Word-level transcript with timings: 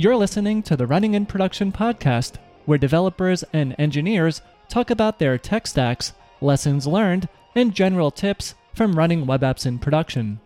You're 0.00 0.16
listening 0.16 0.62
to 0.62 0.78
the 0.78 0.86
Running 0.86 1.12
in 1.12 1.26
Production 1.26 1.70
podcast, 1.72 2.36
where 2.64 2.78
developers 2.78 3.44
and 3.52 3.76
engineers 3.78 4.40
talk 4.70 4.88
about 4.88 5.18
their 5.18 5.36
tech 5.36 5.66
stacks, 5.66 6.14
lessons 6.40 6.86
learned, 6.86 7.28
and 7.54 7.74
general 7.74 8.10
tips 8.10 8.54
from 8.72 8.96
running 8.96 9.26
web 9.26 9.42
apps 9.42 9.66
in 9.66 9.78
production. 9.78 10.40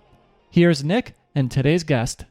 Here's 0.51 0.83
Nick 0.83 1.15
and 1.37 1.53
today's 1.53 1.85
guest. 1.85 2.25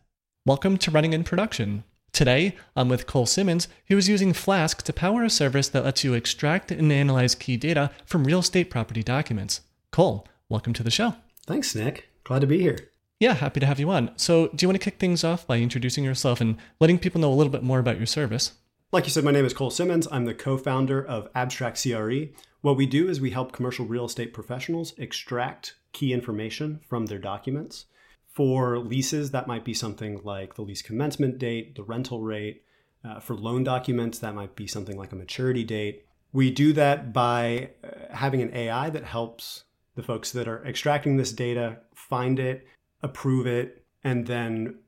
Welcome 0.45 0.77
to 0.79 0.91
Running 0.91 1.13
in 1.13 1.23
Production. 1.23 1.85
Today, 2.11 2.57
I'm 2.75 2.89
with 2.89 3.07
Cole 3.07 3.25
Simmons, 3.25 3.69
who 3.87 3.97
is 3.97 4.09
using 4.09 4.33
Flask 4.33 4.81
to 4.81 4.91
power 4.91 5.23
a 5.23 5.29
service 5.29 5.69
that 5.69 5.85
lets 5.85 6.03
you 6.03 6.13
extract 6.13 6.71
and 6.71 6.91
analyze 6.91 7.35
key 7.35 7.55
data 7.55 7.89
from 8.05 8.25
real 8.25 8.39
estate 8.39 8.69
property 8.69 9.01
documents. 9.01 9.61
Cole, 9.91 10.27
welcome 10.49 10.73
to 10.73 10.83
the 10.83 10.91
show. 10.91 11.15
Thanks, 11.47 11.73
Nick. 11.73 12.09
Glad 12.25 12.41
to 12.41 12.47
be 12.47 12.59
here. 12.59 12.89
Yeah, 13.23 13.35
happy 13.35 13.61
to 13.61 13.65
have 13.65 13.79
you 13.79 13.89
on. 13.89 14.11
So, 14.17 14.49
do 14.49 14.65
you 14.65 14.67
want 14.67 14.81
to 14.81 14.83
kick 14.83 14.99
things 14.99 15.23
off 15.23 15.47
by 15.47 15.59
introducing 15.59 16.03
yourself 16.03 16.41
and 16.41 16.57
letting 16.81 16.99
people 16.99 17.21
know 17.21 17.31
a 17.31 17.33
little 17.33 17.53
bit 17.53 17.63
more 17.63 17.79
about 17.79 17.95
your 17.95 18.05
service? 18.05 18.51
Like 18.91 19.05
you 19.05 19.11
said, 19.11 19.23
my 19.23 19.31
name 19.31 19.45
is 19.45 19.53
Cole 19.53 19.69
Simmons. 19.69 20.09
I'm 20.11 20.25
the 20.25 20.33
co 20.33 20.57
founder 20.57 21.01
of 21.01 21.29
Abstract 21.33 21.81
CRE. 21.81 22.35
What 22.59 22.75
we 22.75 22.85
do 22.85 23.07
is 23.07 23.21
we 23.21 23.29
help 23.29 23.53
commercial 23.53 23.85
real 23.85 24.03
estate 24.03 24.33
professionals 24.33 24.93
extract 24.97 25.75
key 25.93 26.11
information 26.11 26.81
from 26.85 27.05
their 27.05 27.17
documents. 27.17 27.85
For 28.27 28.77
leases, 28.77 29.31
that 29.31 29.47
might 29.47 29.63
be 29.63 29.73
something 29.73 30.19
like 30.25 30.55
the 30.55 30.61
lease 30.61 30.81
commencement 30.81 31.37
date, 31.37 31.75
the 31.75 31.83
rental 31.83 32.23
rate. 32.23 32.65
Uh, 33.05 33.21
for 33.21 33.37
loan 33.37 33.63
documents, 33.63 34.19
that 34.19 34.35
might 34.35 34.57
be 34.57 34.67
something 34.67 34.97
like 34.97 35.13
a 35.13 35.15
maturity 35.15 35.63
date. 35.63 36.05
We 36.33 36.51
do 36.51 36.73
that 36.73 37.13
by 37.13 37.69
uh, 37.85 38.13
having 38.13 38.41
an 38.41 38.53
AI 38.53 38.89
that 38.89 39.05
helps 39.05 39.63
the 39.95 40.03
folks 40.03 40.33
that 40.33 40.49
are 40.49 40.65
extracting 40.65 41.15
this 41.15 41.31
data 41.31 41.77
find 41.95 42.37
it, 42.37 42.67
approve 43.03 43.45
it, 43.45 43.85
and 44.03 44.25
then 44.25 44.79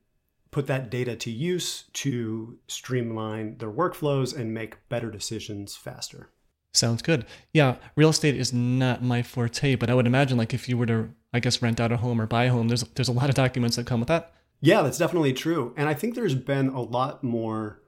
put 0.50 0.66
that 0.66 0.90
data 0.90 1.14
to 1.16 1.30
use 1.30 1.84
to 1.92 2.58
streamline 2.66 3.58
their 3.58 3.70
workflows 3.70 4.34
and 4.34 4.54
make 4.54 4.88
better 4.88 5.10
decisions 5.10 5.76
faster. 5.76 6.30
Sounds 6.72 7.02
good. 7.02 7.26
Yeah, 7.52 7.76
real 7.94 8.10
estate 8.10 8.36
is 8.36 8.52
not 8.52 9.02
my 9.02 9.22
forte, 9.22 9.76
but 9.76 9.90
I 9.90 9.94
would 9.94 10.06
imagine 10.06 10.36
like 10.36 10.54
if 10.54 10.68
you 10.68 10.76
were 10.76 10.86
to 10.86 11.10
I 11.32 11.40
guess 11.40 11.60
rent 11.60 11.80
out 11.80 11.92
a 11.92 11.98
home 11.98 12.20
or 12.20 12.26
buy 12.26 12.44
a 12.44 12.50
home, 12.50 12.68
there's 12.68 12.82
there's 12.94 13.08
a 13.08 13.12
lot 13.12 13.28
of 13.28 13.34
documents 13.34 13.76
that 13.76 13.86
come 13.86 14.00
with 14.00 14.08
that. 14.08 14.32
Yeah, 14.60 14.82
that's 14.82 14.98
definitely 14.98 15.32
true. 15.32 15.74
And 15.76 15.88
I 15.88 15.94
think 15.94 16.14
there's 16.14 16.34
been 16.34 16.68
a 16.68 16.80
lot 16.80 17.22
more 17.22 17.82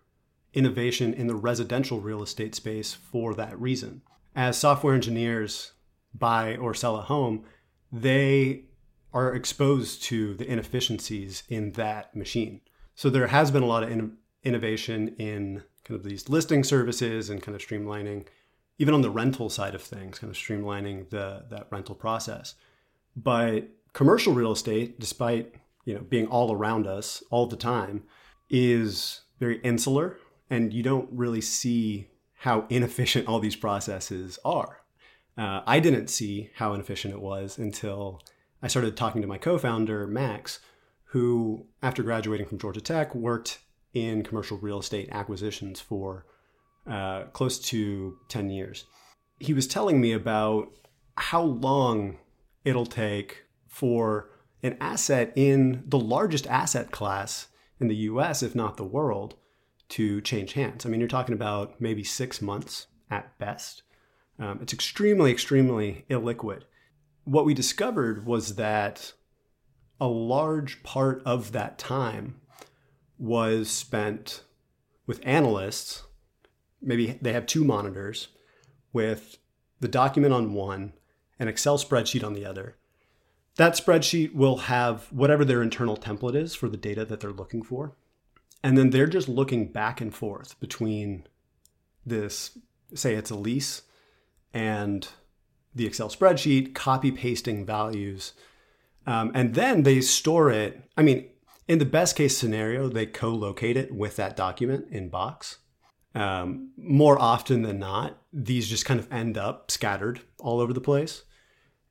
innovation 0.52 1.14
in 1.14 1.26
the 1.26 1.34
residential 1.34 2.00
real 2.00 2.22
estate 2.22 2.54
space 2.54 2.94
for 2.94 3.34
that 3.34 3.58
reason. 3.58 4.02
As 4.34 4.56
software 4.58 4.94
engineers 4.94 5.72
buy 6.14 6.56
or 6.56 6.74
sell 6.74 6.96
a 6.96 7.02
home, 7.02 7.44
they 7.90 8.64
are 9.19 9.34
exposed 9.34 10.02
to 10.05 10.34
the 10.34 10.47
inefficiencies 10.47 11.42
in 11.48 11.72
that 11.72 12.14
machine. 12.14 12.61
So 12.94 13.11
there 13.11 13.27
has 13.27 13.50
been 13.50 13.62
a 13.62 13.66
lot 13.66 13.83
of 13.83 13.91
in- 13.91 14.16
innovation 14.44 15.14
in 15.19 15.64
kind 15.84 15.98
of 15.98 16.05
these 16.05 16.28
listing 16.28 16.62
services 16.62 17.28
and 17.28 17.42
kind 17.42 17.56
of 17.56 17.60
streamlining, 17.60 18.27
even 18.78 18.94
on 18.94 19.02
the 19.02 19.10
rental 19.10 19.50
side 19.50 19.75
of 19.75 19.83
things, 19.83 20.19
kind 20.19 20.30
of 20.30 20.36
streamlining 20.36 21.10
the 21.10 21.44
that 21.50 21.66
rental 21.70 21.94
process. 21.94 22.55
But 23.16 23.69
commercial 23.92 24.34
real 24.34 24.52
estate, 24.52 25.00
despite 25.00 25.55
you 25.84 25.94
know 25.94 26.03
being 26.03 26.28
all 26.28 26.53
around 26.53 26.86
us 26.86 27.22
all 27.30 27.47
the 27.47 27.56
time, 27.56 28.05
is 28.48 29.22
very 29.41 29.58
insular, 29.60 30.16
and 30.48 30.72
you 30.72 30.82
don't 30.82 31.08
really 31.12 31.41
see 31.41 32.08
how 32.34 32.66
inefficient 32.69 33.27
all 33.27 33.41
these 33.41 33.56
processes 33.56 34.38
are. 34.44 34.82
Uh, 35.36 35.62
I 35.66 35.80
didn't 35.80 36.08
see 36.08 36.50
how 36.55 36.75
inefficient 36.75 37.14
it 37.14 37.20
was 37.20 37.58
until 37.58 38.20
I 38.62 38.68
started 38.68 38.96
talking 38.96 39.22
to 39.22 39.28
my 39.28 39.38
co 39.38 39.58
founder, 39.58 40.06
Max, 40.06 40.60
who, 41.04 41.66
after 41.82 42.02
graduating 42.02 42.46
from 42.46 42.58
Georgia 42.58 42.80
Tech, 42.80 43.14
worked 43.14 43.60
in 43.94 44.22
commercial 44.22 44.58
real 44.58 44.80
estate 44.80 45.08
acquisitions 45.10 45.80
for 45.80 46.26
uh, 46.86 47.24
close 47.32 47.58
to 47.58 48.16
10 48.28 48.50
years. 48.50 48.84
He 49.38 49.54
was 49.54 49.66
telling 49.66 50.00
me 50.00 50.12
about 50.12 50.68
how 51.16 51.42
long 51.42 52.18
it'll 52.64 52.86
take 52.86 53.44
for 53.66 54.30
an 54.62 54.76
asset 54.80 55.32
in 55.36 55.84
the 55.86 55.98
largest 55.98 56.47
asset 56.47 56.91
class 56.91 57.48
in 57.80 57.88
the 57.88 57.97
US, 57.97 58.42
if 58.42 58.54
not 58.54 58.76
the 58.76 58.84
world, 58.84 59.36
to 59.91 60.20
change 60.20 60.54
hands. 60.54 60.84
I 60.84 60.88
mean, 60.88 61.00
you're 61.00 61.08
talking 61.08 61.34
about 61.34 61.80
maybe 61.80 62.04
six 62.04 62.42
months 62.42 62.86
at 63.10 63.38
best. 63.38 63.82
Um, 64.38 64.58
it's 64.62 64.72
extremely, 64.72 65.30
extremely 65.30 66.04
illiquid. 66.10 66.62
What 67.28 67.44
we 67.44 67.53
discovered 67.53 68.25
was 68.25 68.55
that 68.55 69.12
a 70.00 70.06
large 70.06 70.83
part 70.83 71.21
of 71.27 71.53
that 71.53 71.78
time 71.78 72.41
was 73.19 73.71
spent 73.71 74.44
with 75.06 75.21
analysts. 75.25 76.05
Maybe 76.81 77.19
they 77.21 77.34
have 77.34 77.44
two 77.44 77.65
monitors 77.65 78.28
with 78.94 79.37
the 79.78 79.89
document 79.89 80.33
on 80.33 80.55
one, 80.55 80.94
an 81.39 81.49
Excel 81.49 81.77
spreadsheet 81.77 82.25
on 82.25 82.33
the 82.33 82.47
other. 82.47 82.77
That 83.56 83.75
spreadsheet 83.75 84.34
will 84.34 84.56
have 84.56 85.12
whatever 85.12 85.45
their 85.45 85.60
internal 85.60 85.99
template 85.99 86.34
is 86.34 86.55
for 86.55 86.71
the 86.71 86.78
data 86.78 87.05
that 87.05 87.21
they're 87.21 87.31
looking 87.31 87.62
for. 87.62 87.95
And 88.65 88.78
then 88.78 88.89
they're 88.89 89.06
just 89.06 89.28
looking 89.28 89.71
back 89.71 90.00
and 90.00 90.15
forth 90.15 90.59
between 90.60 91.27
this, 92.06 92.56
say 92.95 93.16
it's 93.16 93.31
a 93.31 93.37
lease, 93.37 93.83
and 94.55 95.06
the 95.74 95.86
Excel 95.86 96.08
spreadsheet, 96.08 96.74
copy 96.74 97.10
pasting 97.10 97.64
values. 97.64 98.32
Um, 99.06 99.30
and 99.34 99.54
then 99.54 99.84
they 99.84 100.00
store 100.00 100.50
it. 100.50 100.82
I 100.96 101.02
mean, 101.02 101.28
in 101.66 101.78
the 101.78 101.84
best 101.84 102.16
case 102.16 102.36
scenario, 102.36 102.88
they 102.88 103.06
co 103.06 103.30
locate 103.30 103.76
it 103.76 103.94
with 103.94 104.16
that 104.16 104.36
document 104.36 104.86
in 104.90 105.08
Box. 105.08 105.58
Um, 106.14 106.72
more 106.76 107.20
often 107.20 107.62
than 107.62 107.78
not, 107.78 108.18
these 108.32 108.68
just 108.68 108.84
kind 108.84 108.98
of 108.98 109.12
end 109.12 109.38
up 109.38 109.70
scattered 109.70 110.20
all 110.38 110.60
over 110.60 110.72
the 110.72 110.80
place. 110.80 111.22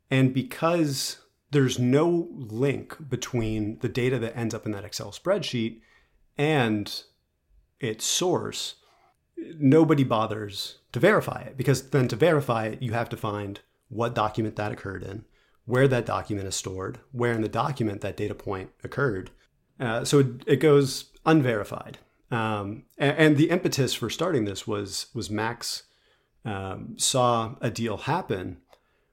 And 0.09 0.33
because 0.33 1.19
there's 1.51 1.79
no 1.79 2.27
link 2.31 3.09
between 3.09 3.79
the 3.79 3.89
data 3.89 4.19
that 4.19 4.37
ends 4.37 4.53
up 4.53 4.65
in 4.65 4.71
that 4.73 4.83
Excel 4.85 5.11
spreadsheet 5.11 5.81
and 6.37 7.03
its 7.79 8.05
source, 8.05 8.75
nobody 9.37 10.03
bothers 10.03 10.79
to 10.91 10.99
verify 10.99 11.41
it 11.41 11.55
because 11.57 11.89
then 11.89 12.07
to 12.07 12.15
verify 12.15 12.65
it, 12.65 12.81
you 12.81 12.93
have 12.93 13.09
to 13.09 13.17
find 13.17 13.61
what 13.89 14.15
document 14.15 14.55
that 14.55 14.71
occurred 14.71 15.03
in, 15.03 15.25
where 15.65 15.87
that 15.87 16.05
document 16.05 16.47
is 16.47 16.55
stored, 16.55 16.99
where 17.11 17.33
in 17.33 17.41
the 17.41 17.49
document 17.49 18.01
that 18.01 18.17
data 18.17 18.35
point 18.35 18.69
occurred. 18.83 19.31
Uh, 19.79 20.03
so 20.03 20.19
it, 20.19 20.27
it, 20.47 20.55
goes 20.57 21.11
unverified. 21.25 21.99
Um, 22.31 22.83
and, 22.97 23.17
and, 23.17 23.37
the 23.37 23.49
impetus 23.49 23.93
for 23.93 24.09
starting 24.09 24.45
this 24.45 24.65
was 24.65 25.07
was 25.13 25.29
Max 25.29 25.83
um, 26.43 26.95
saw 26.97 27.55
a 27.61 27.69
deal 27.69 27.97
happen 27.97 28.57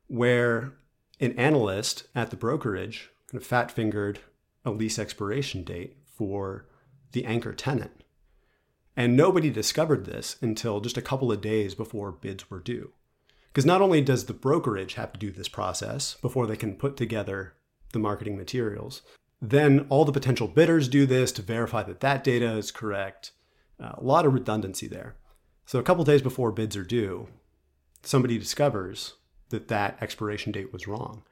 where 0.06 0.72
an 1.20 1.32
analyst 1.38 2.06
at 2.14 2.30
the 2.30 2.36
brokerage 2.36 3.10
kind 3.30 3.40
of 3.40 3.46
fat 3.46 3.70
fingered 3.70 4.20
a 4.64 4.70
lease 4.70 4.98
expiration 4.98 5.64
date 5.64 5.96
for 6.16 6.66
the 7.12 7.24
anchor 7.24 7.52
tenant. 7.52 8.02
And 8.96 9.16
nobody 9.16 9.50
discovered 9.50 10.04
this 10.04 10.36
until 10.40 10.80
just 10.80 10.96
a 10.96 11.02
couple 11.02 11.32
of 11.32 11.40
days 11.40 11.74
before 11.74 12.12
bids 12.12 12.48
were 12.50 12.60
due. 12.60 12.92
Because 13.54 13.64
not 13.64 13.80
only 13.80 14.00
does 14.00 14.24
the 14.24 14.34
brokerage 14.34 14.94
have 14.94 15.12
to 15.12 15.18
do 15.18 15.30
this 15.30 15.46
process 15.46 16.16
before 16.20 16.48
they 16.48 16.56
can 16.56 16.74
put 16.74 16.96
together 16.96 17.54
the 17.92 18.00
marketing 18.00 18.36
materials, 18.36 19.02
then 19.40 19.86
all 19.90 20.04
the 20.04 20.10
potential 20.10 20.48
bidders 20.48 20.88
do 20.88 21.06
this 21.06 21.30
to 21.30 21.42
verify 21.42 21.84
that 21.84 22.00
that 22.00 22.24
data 22.24 22.56
is 22.56 22.72
correct. 22.72 23.30
Uh, 23.78 23.92
a 23.94 24.02
lot 24.02 24.26
of 24.26 24.34
redundancy 24.34 24.88
there. 24.88 25.14
So 25.66 25.78
a 25.78 25.84
couple 25.84 26.02
days 26.02 26.20
before 26.20 26.50
bids 26.50 26.76
are 26.76 26.82
due, 26.82 27.28
somebody 28.02 28.38
discovers 28.38 29.14
that 29.50 29.68
that 29.68 29.98
expiration 30.00 30.50
date 30.50 30.72
was 30.72 30.88
wrong. 30.88 31.22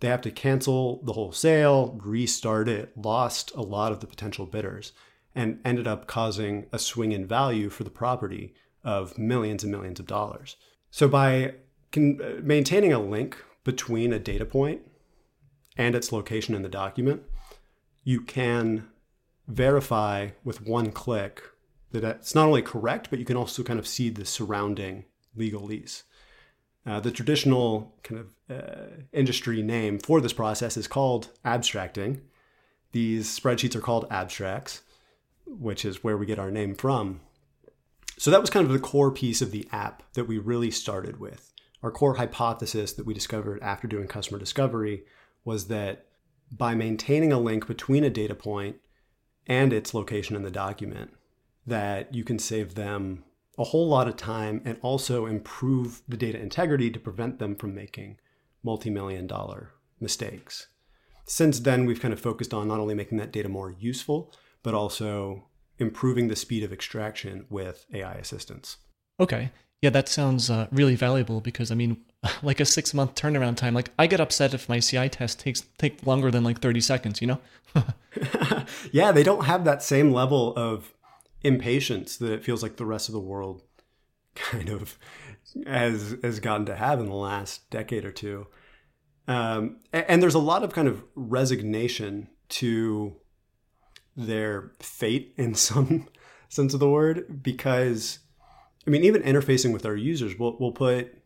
They 0.00 0.08
have 0.08 0.22
to 0.22 0.30
cancel 0.30 1.02
the 1.04 1.12
whole 1.12 1.32
sale, 1.32 2.00
restart 2.02 2.70
it, 2.70 2.96
lost 2.96 3.52
a 3.54 3.60
lot 3.60 3.92
of 3.92 4.00
the 4.00 4.06
potential 4.06 4.46
bidders 4.46 4.94
and 5.34 5.60
ended 5.62 5.86
up 5.86 6.06
causing 6.06 6.68
a 6.72 6.78
swing 6.78 7.12
in 7.12 7.26
value 7.26 7.68
for 7.68 7.84
the 7.84 7.90
property 7.90 8.54
of 8.82 9.18
millions 9.18 9.62
and 9.62 9.70
millions 9.70 10.00
of 10.00 10.06
dollars. 10.06 10.56
So 10.90 11.06
by 11.06 11.56
con- 11.92 12.20
uh, 12.22 12.40
maintaining 12.42 12.92
a 12.92 13.00
link 13.00 13.36
between 13.64 14.12
a 14.12 14.18
data 14.18 14.44
point 14.44 14.82
and 15.76 15.94
its 15.94 16.12
location 16.12 16.54
in 16.54 16.62
the 16.62 16.68
document, 16.68 17.22
you 18.04 18.20
can 18.20 18.88
verify 19.48 20.30
with 20.44 20.66
one 20.66 20.92
click 20.92 21.42
that 21.92 22.04
it's 22.04 22.34
not 22.34 22.46
only 22.46 22.62
correct, 22.62 23.10
but 23.10 23.18
you 23.18 23.24
can 23.24 23.36
also 23.36 23.62
kind 23.62 23.78
of 23.78 23.86
see 23.86 24.10
the 24.10 24.24
surrounding 24.24 25.04
legal 25.34 25.62
lease. 25.62 26.04
Uh, 26.84 27.00
the 27.00 27.10
traditional 27.10 27.94
kind 28.02 28.20
of 28.20 28.56
uh, 28.56 29.02
industry 29.12 29.62
name 29.62 29.98
for 29.98 30.20
this 30.20 30.32
process 30.32 30.76
is 30.76 30.86
called 30.86 31.30
abstracting. 31.44 32.20
These 32.92 33.38
spreadsheets 33.38 33.74
are 33.74 33.80
called 33.80 34.06
abstracts 34.10 34.82
which 35.46 35.84
is 35.84 36.02
where 36.02 36.16
we 36.16 36.26
get 36.26 36.38
our 36.38 36.50
name 36.50 36.74
from. 36.74 37.20
So 38.18 38.30
that 38.30 38.40
was 38.40 38.50
kind 38.50 38.66
of 38.66 38.72
the 38.72 38.78
core 38.78 39.10
piece 39.10 39.42
of 39.42 39.50
the 39.50 39.68
app 39.72 40.02
that 40.14 40.24
we 40.24 40.38
really 40.38 40.70
started 40.70 41.20
with. 41.20 41.52
Our 41.86 41.92
core 41.92 42.14
hypothesis 42.14 42.94
that 42.94 43.06
we 43.06 43.14
discovered 43.14 43.62
after 43.62 43.86
doing 43.86 44.08
customer 44.08 44.40
discovery 44.40 45.04
was 45.44 45.68
that 45.68 46.06
by 46.50 46.74
maintaining 46.74 47.32
a 47.32 47.38
link 47.38 47.68
between 47.68 48.02
a 48.02 48.10
data 48.10 48.34
point 48.34 48.78
and 49.46 49.72
its 49.72 49.94
location 49.94 50.34
in 50.34 50.42
the 50.42 50.50
document, 50.50 51.12
that 51.64 52.12
you 52.12 52.24
can 52.24 52.40
save 52.40 52.74
them 52.74 53.22
a 53.56 53.62
whole 53.62 53.86
lot 53.86 54.08
of 54.08 54.16
time 54.16 54.62
and 54.64 54.80
also 54.82 55.26
improve 55.26 56.02
the 56.08 56.16
data 56.16 56.40
integrity 56.40 56.90
to 56.90 56.98
prevent 56.98 57.38
them 57.38 57.54
from 57.54 57.72
making 57.72 58.18
multi 58.64 58.90
million 58.90 59.28
dollar 59.28 59.70
mistakes. 60.00 60.66
Since 61.24 61.60
then, 61.60 61.86
we've 61.86 62.00
kind 62.00 62.12
of 62.12 62.18
focused 62.18 62.52
on 62.52 62.66
not 62.66 62.80
only 62.80 62.94
making 62.94 63.18
that 63.18 63.30
data 63.30 63.48
more 63.48 63.76
useful, 63.78 64.34
but 64.64 64.74
also 64.74 65.46
improving 65.78 66.26
the 66.26 66.34
speed 66.34 66.64
of 66.64 66.72
extraction 66.72 67.46
with 67.48 67.86
AI 67.94 68.14
assistance. 68.14 68.78
Okay. 69.20 69.52
Yeah, 69.82 69.90
that 69.90 70.08
sounds 70.08 70.50
uh, 70.50 70.68
really 70.72 70.96
valuable 70.96 71.40
because 71.40 71.70
I 71.70 71.74
mean, 71.74 71.98
like 72.42 72.60
a 72.60 72.64
six 72.64 72.94
month 72.94 73.14
turnaround 73.14 73.56
time. 73.56 73.74
Like 73.74 73.90
I 73.98 74.06
get 74.06 74.20
upset 74.20 74.54
if 74.54 74.68
my 74.68 74.80
CI 74.80 75.08
test 75.08 75.40
takes 75.40 75.62
take 75.78 76.06
longer 76.06 76.30
than 76.30 76.44
like 76.44 76.60
thirty 76.60 76.80
seconds. 76.80 77.20
You 77.20 77.28
know. 77.28 77.40
yeah, 78.92 79.12
they 79.12 79.22
don't 79.22 79.44
have 79.44 79.64
that 79.64 79.82
same 79.82 80.12
level 80.12 80.54
of 80.56 80.94
impatience 81.42 82.16
that 82.16 82.32
it 82.32 82.44
feels 82.44 82.62
like 82.62 82.76
the 82.76 82.86
rest 82.86 83.08
of 83.08 83.12
the 83.12 83.20
world 83.20 83.62
kind 84.34 84.68
of 84.68 84.98
has 85.66 86.16
has 86.22 86.40
gotten 86.40 86.66
to 86.66 86.76
have 86.76 87.00
in 87.00 87.06
the 87.06 87.14
last 87.14 87.68
decade 87.70 88.04
or 88.04 88.12
two. 88.12 88.46
Um, 89.28 89.78
and 89.92 90.22
there's 90.22 90.34
a 90.34 90.40
lot 90.40 90.62
of 90.62 90.72
kind 90.72 90.86
of 90.86 91.02
resignation 91.16 92.28
to 92.48 93.16
their 94.16 94.72
fate 94.80 95.34
in 95.36 95.54
some 95.54 96.08
sense 96.48 96.74
of 96.74 96.80
the 96.80 96.88
word 96.88 97.42
because 97.42 98.20
I 98.86 98.90
mean 98.90 99.04
even 99.04 99.22
interfacing 99.22 99.72
with 99.72 99.86
our 99.86 99.96
users 99.96 100.38
we'll, 100.38 100.56
we'll 100.58 100.72
put 100.72 101.22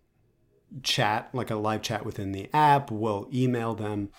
chat 0.82 1.30
like 1.32 1.50
a 1.50 1.56
live 1.56 1.82
chat 1.82 2.06
within 2.06 2.32
the 2.32 2.48
app 2.54 2.90
we'll 2.90 3.28
email 3.32 3.74
them 3.74 4.10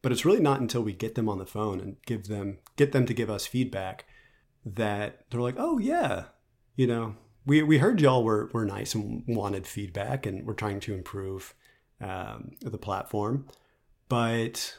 but 0.00 0.12
it's 0.12 0.24
really 0.24 0.40
not 0.40 0.60
until 0.60 0.82
we 0.82 0.92
get 0.92 1.14
them 1.14 1.28
on 1.28 1.38
the 1.38 1.46
phone 1.46 1.80
and 1.80 1.96
give 2.06 2.28
them 2.28 2.58
get 2.76 2.92
them 2.92 3.06
to 3.06 3.14
give 3.14 3.28
us 3.28 3.46
feedback 3.46 4.06
that 4.64 5.24
they're 5.30 5.40
like 5.40 5.56
oh 5.58 5.78
yeah 5.78 6.24
you 6.78 6.86
know? 6.86 7.16
We, 7.44 7.62
we 7.62 7.78
heard 7.78 8.00
y'all 8.00 8.22
were, 8.22 8.50
were 8.52 8.66
nice 8.66 8.94
and 8.94 9.24
wanted 9.26 9.66
feedback 9.66 10.26
and 10.26 10.46
we're 10.46 10.52
trying 10.52 10.80
to 10.80 10.94
improve 10.94 11.54
um, 12.00 12.52
the 12.60 12.78
platform 12.78 13.46
but 14.08 14.76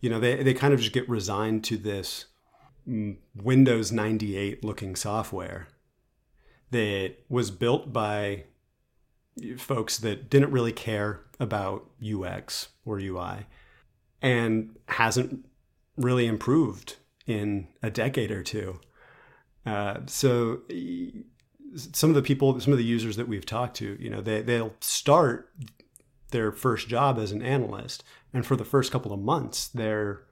you 0.00 0.08
know 0.08 0.18
they, 0.18 0.42
they 0.42 0.54
kind 0.54 0.72
of 0.72 0.80
just 0.80 0.92
get 0.92 1.08
resigned 1.08 1.62
to 1.64 1.76
this 1.76 2.26
Windows 2.86 3.92
98 3.92 4.64
looking 4.64 4.96
software 4.96 5.68
that 6.70 7.14
was 7.28 7.50
built 7.50 7.92
by 7.92 8.44
folks 9.56 9.98
that 9.98 10.30
didn't 10.30 10.50
really 10.50 10.72
care 10.72 11.20
about 11.38 11.86
UX 12.04 12.68
or 12.84 12.98
UI 12.98 13.46
and 14.22 14.76
hasn't 14.86 15.46
really 15.96 16.26
improved 16.26 16.96
in 17.26 17.68
a 17.82 17.90
decade 17.90 18.30
or 18.30 18.42
two. 18.42 18.80
Uh, 19.64 20.00
so 20.06 20.60
some 21.92 22.10
of 22.10 22.16
the 22.16 22.22
people, 22.22 22.58
some 22.60 22.72
of 22.72 22.78
the 22.78 22.84
users 22.84 23.16
that 23.16 23.28
we've 23.28 23.46
talked 23.46 23.76
to, 23.76 23.96
you 24.00 24.10
know, 24.10 24.20
they, 24.20 24.42
they'll 24.42 24.74
start 24.80 25.50
their 26.30 26.52
first 26.52 26.88
job 26.88 27.18
as 27.18 27.32
an 27.32 27.42
analyst. 27.42 28.04
And 28.32 28.46
for 28.46 28.56
the 28.56 28.64
first 28.64 28.92
couple 28.92 29.12
of 29.12 29.20
months, 29.20 29.68
they're 29.68 30.22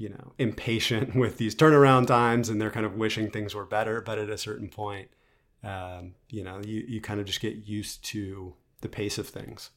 you 0.00 0.08
know 0.08 0.32
impatient 0.38 1.14
with 1.14 1.36
these 1.36 1.54
turnaround 1.54 2.06
times 2.06 2.48
and 2.48 2.60
they're 2.60 2.70
kind 2.70 2.86
of 2.86 2.94
wishing 2.94 3.30
things 3.30 3.54
were 3.54 3.66
better 3.66 4.00
but 4.00 4.18
at 4.18 4.30
a 4.30 4.38
certain 4.38 4.68
point 4.68 5.10
um, 5.62 6.14
you 6.28 6.44
know 6.44 6.60
you, 6.64 6.84
you 6.86 7.00
kind 7.00 7.20
of 7.20 7.26
just 7.26 7.40
get 7.40 7.56
used 7.56 8.04
to 8.06 8.54
the 8.80 8.88
pace 8.88 9.18
of 9.18 9.28
things. 9.28 9.70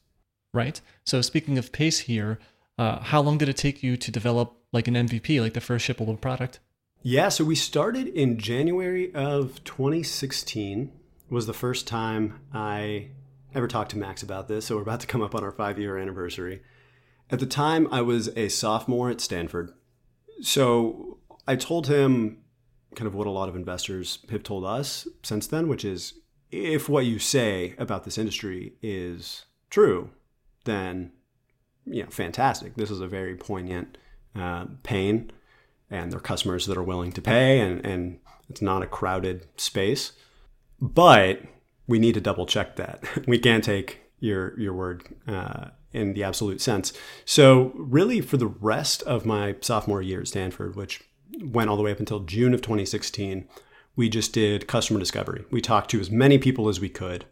Right. 0.52 0.80
So 1.04 1.20
speaking 1.20 1.58
of 1.58 1.72
pace 1.72 2.00
here 2.00 2.38
uh, 2.78 3.00
how 3.00 3.20
long 3.20 3.38
did 3.38 3.48
it 3.48 3.56
take 3.56 3.82
you 3.82 3.96
to 3.96 4.10
develop 4.10 4.56
like 4.72 4.88
an 4.88 4.94
mvp 4.94 5.40
like 5.40 5.54
the 5.54 5.60
first 5.60 5.86
shippable 5.86 6.20
product? 6.20 6.58
Yeah 7.02 7.28
so 7.28 7.44
we 7.44 7.54
started 7.54 8.08
in 8.08 8.38
january 8.38 9.14
of 9.14 9.62
2016 9.64 10.92
was 11.30 11.46
the 11.46 11.52
first 11.52 11.86
time 11.86 12.40
i 12.52 13.08
ever 13.54 13.68
talked 13.68 13.90
to 13.90 13.98
max 13.98 14.22
about 14.22 14.48
this 14.48 14.66
so 14.66 14.76
we're 14.76 14.82
about 14.82 15.00
to 15.00 15.06
come 15.06 15.22
up 15.22 15.34
on 15.34 15.44
our 15.44 15.52
five 15.52 15.78
year 15.78 15.96
anniversary. 15.98 16.62
At 17.30 17.38
the 17.38 17.46
time 17.46 17.88
i 17.92 18.00
was 18.00 18.28
a 18.36 18.48
sophomore 18.48 19.10
at 19.10 19.20
stanford. 19.20 19.72
So 20.40 21.18
I 21.46 21.56
told 21.56 21.86
him 21.86 22.38
kind 22.94 23.06
of 23.06 23.14
what 23.14 23.26
a 23.26 23.30
lot 23.30 23.48
of 23.48 23.56
investors 23.56 24.18
have 24.30 24.42
told 24.42 24.64
us 24.64 25.06
since 25.22 25.46
then, 25.46 25.68
which 25.68 25.84
is 25.84 26.14
if 26.50 26.88
what 26.88 27.06
you 27.06 27.18
say 27.18 27.74
about 27.78 28.04
this 28.04 28.18
industry 28.18 28.74
is 28.82 29.44
true, 29.70 30.10
then 30.64 31.12
you 31.86 32.02
know, 32.02 32.10
fantastic. 32.10 32.76
This 32.76 32.90
is 32.90 33.00
a 33.00 33.06
very 33.06 33.34
poignant 33.36 33.98
uh, 34.34 34.66
pain, 34.82 35.30
and 35.90 36.10
there 36.10 36.18
are 36.18 36.22
customers 36.22 36.66
that 36.66 36.76
are 36.76 36.82
willing 36.82 37.12
to 37.12 37.20
pay, 37.20 37.60
and, 37.60 37.84
and 37.84 38.18
it's 38.48 38.62
not 38.62 38.82
a 38.82 38.86
crowded 38.86 39.46
space. 39.56 40.12
But 40.80 41.42
we 41.86 41.98
need 41.98 42.14
to 42.14 42.20
double 42.20 42.46
check 42.46 42.76
that. 42.76 43.04
we 43.26 43.38
can't 43.38 43.64
take 43.64 44.00
your 44.20 44.58
your 44.58 44.72
word 44.72 45.04
uh, 45.26 45.68
in 45.92 46.14
the 46.14 46.24
absolute 46.24 46.60
sense. 46.60 46.92
So, 47.24 47.72
really, 47.74 48.20
for 48.20 48.36
the 48.36 48.46
rest 48.46 49.02
of 49.02 49.26
my 49.26 49.56
sophomore 49.60 50.02
year 50.02 50.20
at 50.20 50.28
Stanford, 50.28 50.76
which 50.76 51.02
went 51.40 51.70
all 51.70 51.76
the 51.76 51.82
way 51.82 51.92
up 51.92 52.00
until 52.00 52.20
June 52.20 52.54
of 52.54 52.62
2016, 52.62 53.48
we 53.96 54.08
just 54.08 54.32
did 54.32 54.66
customer 54.66 54.98
discovery. 54.98 55.44
We 55.50 55.60
talked 55.60 55.90
to 55.90 56.00
as 56.00 56.10
many 56.10 56.38
people 56.38 56.68
as 56.68 56.80
we 56.80 56.88
could, 56.88 57.24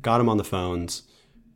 got 0.00 0.18
them 0.18 0.28
on 0.28 0.36
the 0.38 0.44
phones. 0.44 1.02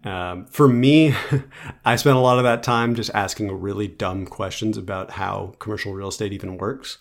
Um, 0.05 0.47
for 0.47 0.69
me, 0.69 1.15
I 1.85 1.97
spent 1.97 2.17
a 2.17 2.21
lot 2.21 2.39
of 2.39 2.45
that 2.45 2.63
time 2.63 2.95
just 2.95 3.11
asking 3.15 3.51
really 3.61 3.89
dumb 3.89 4.27
questions 4.27 4.77
about 4.77 5.13
how 5.13 5.55
commercial 5.59 5.95
real 5.95 6.09
estate 6.09 6.33
even 6.33 6.59
works. 6.59 6.99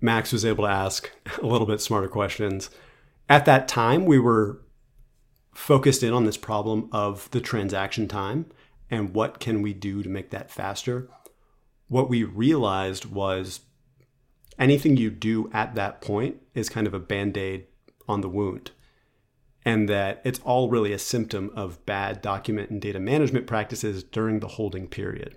Max 0.00 0.32
was 0.32 0.44
able 0.44 0.64
to 0.64 0.70
ask 0.70 1.10
a 1.42 1.46
little 1.46 1.66
bit 1.66 1.80
smarter 1.80 2.08
questions. 2.08 2.70
At 3.28 3.44
that 3.46 3.66
time, 3.66 4.04
we 4.04 4.18
were 4.18 4.60
focused 5.52 6.02
in 6.02 6.12
on 6.12 6.24
this 6.24 6.36
problem 6.36 6.88
of 6.92 7.30
the 7.30 7.40
transaction 7.40 8.06
time 8.06 8.46
and 8.90 9.14
what 9.14 9.40
can 9.40 9.62
we 9.62 9.72
do 9.72 10.02
to 10.02 10.08
make 10.08 10.30
that 10.30 10.50
faster, 10.50 11.08
what 11.88 12.08
we 12.08 12.24
realized 12.24 13.06
was 13.06 13.60
anything 14.58 14.96
you 14.96 15.10
do 15.10 15.50
at 15.52 15.74
that 15.74 16.00
point 16.00 16.36
is 16.54 16.68
kind 16.68 16.86
of 16.86 16.94
a 16.94 16.98
band 16.98 17.36
aid 17.36 17.66
on 18.08 18.20
the 18.20 18.28
wound. 18.28 18.70
And 19.64 19.88
that 19.88 20.22
it's 20.24 20.38
all 20.40 20.70
really 20.70 20.92
a 20.92 20.98
symptom 20.98 21.50
of 21.56 21.84
bad 21.86 22.22
document 22.22 22.70
and 22.70 22.80
data 22.80 23.00
management 23.00 23.46
practices 23.46 24.04
during 24.04 24.38
the 24.40 24.48
holding 24.48 24.86
period. 24.86 25.36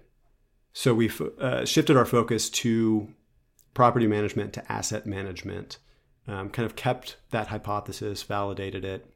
So 0.72 0.94
we've 0.94 1.20
uh, 1.40 1.66
shifted 1.66 1.98
our 1.98 2.06
focus 2.06 2.50
to 2.52 3.10
property 3.74 4.06
management 4.06 4.54
to 4.54 4.72
asset 4.72 5.08
management, 5.08 5.80
um, 6.28 6.50
kind 6.50 6.66
of 6.66 6.76
kept 6.76 7.18
that 7.32 7.48
hypothesis, 7.48 8.22
validated 8.22 8.86
it. 8.86 9.12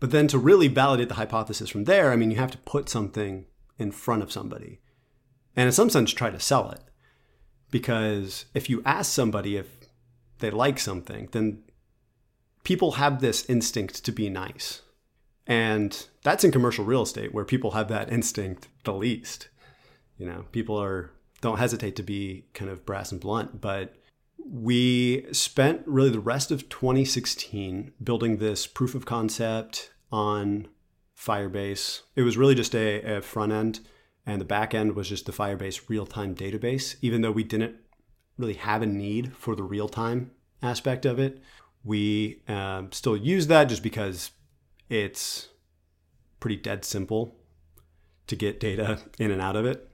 But 0.00 0.12
then 0.12 0.28
to 0.28 0.38
really 0.38 0.68
validate 0.68 1.08
the 1.08 1.14
hypothesis 1.14 1.68
from 1.68 1.84
there, 1.84 2.10
I 2.10 2.16
mean, 2.16 2.30
you 2.30 2.38
have 2.38 2.50
to 2.52 2.58
put 2.58 2.88
something 2.88 3.44
in 3.78 3.90
front 3.90 4.22
of 4.22 4.32
somebody 4.32 4.80
and 5.56 5.66
in 5.66 5.72
some 5.72 5.90
sense 5.90 6.12
try 6.12 6.30
to 6.30 6.40
sell 6.40 6.70
it 6.70 6.80
because 7.74 8.44
if 8.54 8.70
you 8.70 8.80
ask 8.86 9.12
somebody 9.12 9.56
if 9.56 9.66
they 10.38 10.48
like 10.48 10.78
something 10.78 11.28
then 11.32 11.60
people 12.62 12.92
have 12.92 13.20
this 13.20 13.44
instinct 13.50 14.04
to 14.04 14.12
be 14.12 14.30
nice. 14.30 14.82
And 15.44 16.06
that's 16.22 16.44
in 16.44 16.52
commercial 16.52 16.84
real 16.84 17.02
estate 17.02 17.34
where 17.34 17.44
people 17.44 17.72
have 17.72 17.88
that 17.88 18.12
instinct 18.12 18.68
the 18.84 18.94
least. 18.94 19.48
You 20.18 20.26
know 20.26 20.44
people 20.52 20.80
are 20.80 21.10
don't 21.40 21.58
hesitate 21.58 21.96
to 21.96 22.04
be 22.04 22.44
kind 22.54 22.70
of 22.70 22.86
brass 22.86 23.10
and 23.10 23.20
blunt 23.20 23.60
but 23.60 23.96
we 24.38 25.26
spent 25.32 25.82
really 25.84 26.10
the 26.10 26.20
rest 26.20 26.52
of 26.52 26.68
2016 26.68 27.92
building 28.00 28.36
this 28.36 28.68
proof 28.68 28.94
of 28.94 29.04
concept 29.04 29.90
on 30.12 30.68
Firebase. 31.18 32.02
It 32.14 32.22
was 32.22 32.36
really 32.36 32.54
just 32.54 32.74
a, 32.76 33.16
a 33.16 33.20
front 33.20 33.50
end, 33.50 33.80
and 34.26 34.40
the 34.40 34.46
back 34.46 34.74
end 34.74 34.94
was 34.94 35.08
just 35.08 35.26
the 35.26 35.32
Firebase 35.32 35.88
real 35.88 36.06
time 36.06 36.34
database. 36.34 36.96
Even 37.02 37.20
though 37.20 37.32
we 37.32 37.44
didn't 37.44 37.76
really 38.38 38.54
have 38.54 38.82
a 38.82 38.86
need 38.86 39.34
for 39.36 39.54
the 39.54 39.62
real 39.62 39.88
time 39.88 40.30
aspect 40.62 41.04
of 41.04 41.18
it, 41.18 41.40
we 41.82 42.42
um, 42.48 42.90
still 42.92 43.16
use 43.16 43.46
that 43.48 43.64
just 43.64 43.82
because 43.82 44.30
it's 44.88 45.48
pretty 46.40 46.56
dead 46.56 46.84
simple 46.84 47.36
to 48.26 48.36
get 48.36 48.60
data 48.60 49.00
in 49.18 49.30
and 49.30 49.42
out 49.42 49.56
of 49.56 49.66
it. 49.66 49.90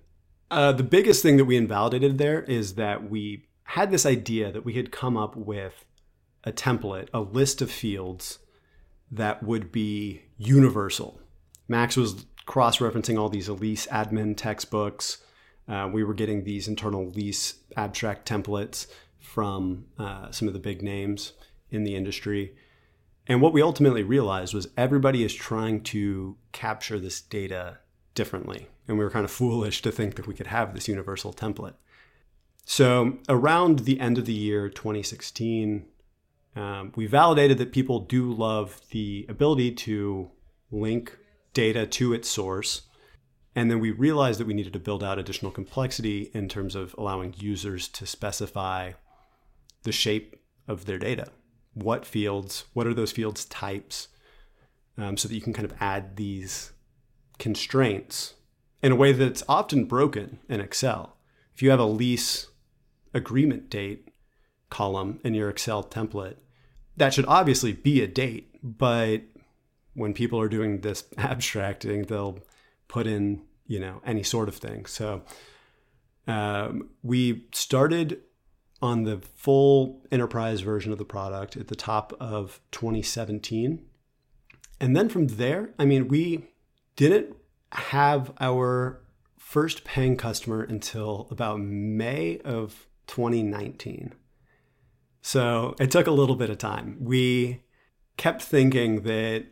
Uh, 0.50 0.72
the 0.72 0.82
biggest 0.82 1.22
thing 1.22 1.36
that 1.36 1.44
we 1.44 1.56
invalidated 1.56 2.18
there 2.18 2.42
is 2.42 2.74
that 2.74 3.08
we 3.08 3.46
had 3.64 3.90
this 3.90 4.04
idea 4.04 4.50
that 4.50 4.64
we 4.64 4.74
had 4.74 4.90
come 4.90 5.16
up 5.16 5.36
with 5.36 5.84
a 6.42 6.50
template, 6.50 7.08
a 7.14 7.20
list 7.20 7.62
of 7.62 7.70
fields 7.70 8.38
that 9.12 9.42
would 9.42 9.70
be 9.70 10.22
universal. 10.38 11.20
Max 11.68 11.96
was 11.96 12.26
cross 12.50 12.78
referencing 12.78 13.16
all 13.16 13.28
these 13.28 13.48
lease 13.48 13.86
admin 13.86 14.36
textbooks. 14.36 15.18
Uh, 15.68 15.88
we 15.92 16.02
were 16.02 16.12
getting 16.12 16.42
these 16.42 16.66
internal 16.66 17.06
lease 17.10 17.54
abstract 17.76 18.28
templates 18.28 18.88
from 19.20 19.84
uh, 20.00 20.28
some 20.32 20.48
of 20.48 20.54
the 20.54 20.58
big 20.58 20.82
names 20.82 21.32
in 21.70 21.84
the 21.84 21.94
industry. 21.94 22.56
And 23.28 23.40
what 23.40 23.52
we 23.52 23.62
ultimately 23.62 24.02
realized 24.02 24.52
was 24.52 24.66
everybody 24.76 25.22
is 25.22 25.32
trying 25.32 25.84
to 25.94 26.36
capture 26.50 26.98
this 26.98 27.20
data 27.20 27.78
differently. 28.16 28.66
And 28.88 28.98
we 28.98 29.04
were 29.04 29.12
kind 29.12 29.24
of 29.24 29.30
foolish 29.30 29.80
to 29.82 29.92
think 29.92 30.16
that 30.16 30.26
we 30.26 30.34
could 30.34 30.48
have 30.48 30.74
this 30.74 30.88
universal 30.88 31.32
template. 31.32 31.74
So, 32.64 33.18
around 33.28 33.80
the 33.80 34.00
end 34.00 34.18
of 34.18 34.26
the 34.26 34.32
year 34.32 34.68
2016, 34.68 35.84
um, 36.56 36.92
we 36.96 37.06
validated 37.06 37.58
that 37.58 37.70
people 37.70 38.00
do 38.00 38.32
love 38.32 38.80
the 38.90 39.24
ability 39.28 39.70
to 39.86 40.32
link 40.72 41.16
data 41.52 41.86
to 41.86 42.12
its 42.12 42.28
source. 42.28 42.82
And 43.54 43.70
then 43.70 43.80
we 43.80 43.90
realized 43.90 44.38
that 44.40 44.46
we 44.46 44.54
needed 44.54 44.72
to 44.74 44.78
build 44.78 45.02
out 45.02 45.18
additional 45.18 45.50
complexity 45.50 46.30
in 46.32 46.48
terms 46.48 46.74
of 46.74 46.94
allowing 46.96 47.34
users 47.36 47.88
to 47.88 48.06
specify 48.06 48.92
the 49.82 49.92
shape 49.92 50.36
of 50.68 50.84
their 50.84 50.98
data. 50.98 51.28
What 51.74 52.06
fields, 52.06 52.64
what 52.72 52.86
are 52.86 52.94
those 52.94 53.12
fields 53.12 53.44
types, 53.46 54.08
um, 54.96 55.16
so 55.16 55.28
that 55.28 55.34
you 55.34 55.40
can 55.40 55.52
kind 55.52 55.64
of 55.64 55.76
add 55.80 56.16
these 56.16 56.72
constraints 57.38 58.34
in 58.82 58.92
a 58.92 58.96
way 58.96 59.12
that's 59.12 59.42
often 59.48 59.84
broken 59.84 60.38
in 60.48 60.60
Excel. 60.60 61.16
If 61.54 61.62
you 61.62 61.70
have 61.70 61.80
a 61.80 61.84
lease 61.84 62.48
agreement 63.12 63.68
date 63.68 64.08
column 64.68 65.20
in 65.24 65.34
your 65.34 65.50
Excel 65.50 65.82
template, 65.82 66.36
that 66.96 67.14
should 67.14 67.26
obviously 67.26 67.72
be 67.72 68.02
a 68.02 68.06
date, 68.06 68.56
but 68.62 69.22
when 70.00 70.14
people 70.14 70.40
are 70.40 70.48
doing 70.48 70.80
this 70.80 71.04
abstracting, 71.18 72.02
they'll 72.04 72.38
put 72.88 73.06
in, 73.06 73.42
you 73.66 73.78
know, 73.78 74.00
any 74.04 74.22
sort 74.22 74.48
of 74.48 74.56
thing. 74.56 74.86
So 74.86 75.22
um, 76.26 76.88
we 77.02 77.46
started 77.52 78.22
on 78.82 79.04
the 79.04 79.20
full 79.36 80.02
enterprise 80.10 80.62
version 80.62 80.90
of 80.90 80.98
the 80.98 81.04
product 81.04 81.56
at 81.56 81.68
the 81.68 81.76
top 81.76 82.14
of 82.18 82.60
2017. 82.72 83.84
And 84.80 84.96
then 84.96 85.10
from 85.10 85.26
there, 85.26 85.70
I 85.78 85.84
mean, 85.84 86.08
we 86.08 86.46
didn't 86.96 87.36
have 87.72 88.32
our 88.40 89.02
first 89.38 89.84
paying 89.84 90.16
customer 90.16 90.62
until 90.62 91.28
about 91.30 91.60
May 91.60 92.38
of 92.38 92.86
2019. 93.06 94.14
So 95.20 95.74
it 95.78 95.90
took 95.90 96.06
a 96.06 96.12
little 96.12 96.36
bit 96.36 96.48
of 96.48 96.56
time. 96.56 96.96
We 97.00 97.64
kept 98.16 98.42
thinking 98.42 99.02
that 99.02 99.46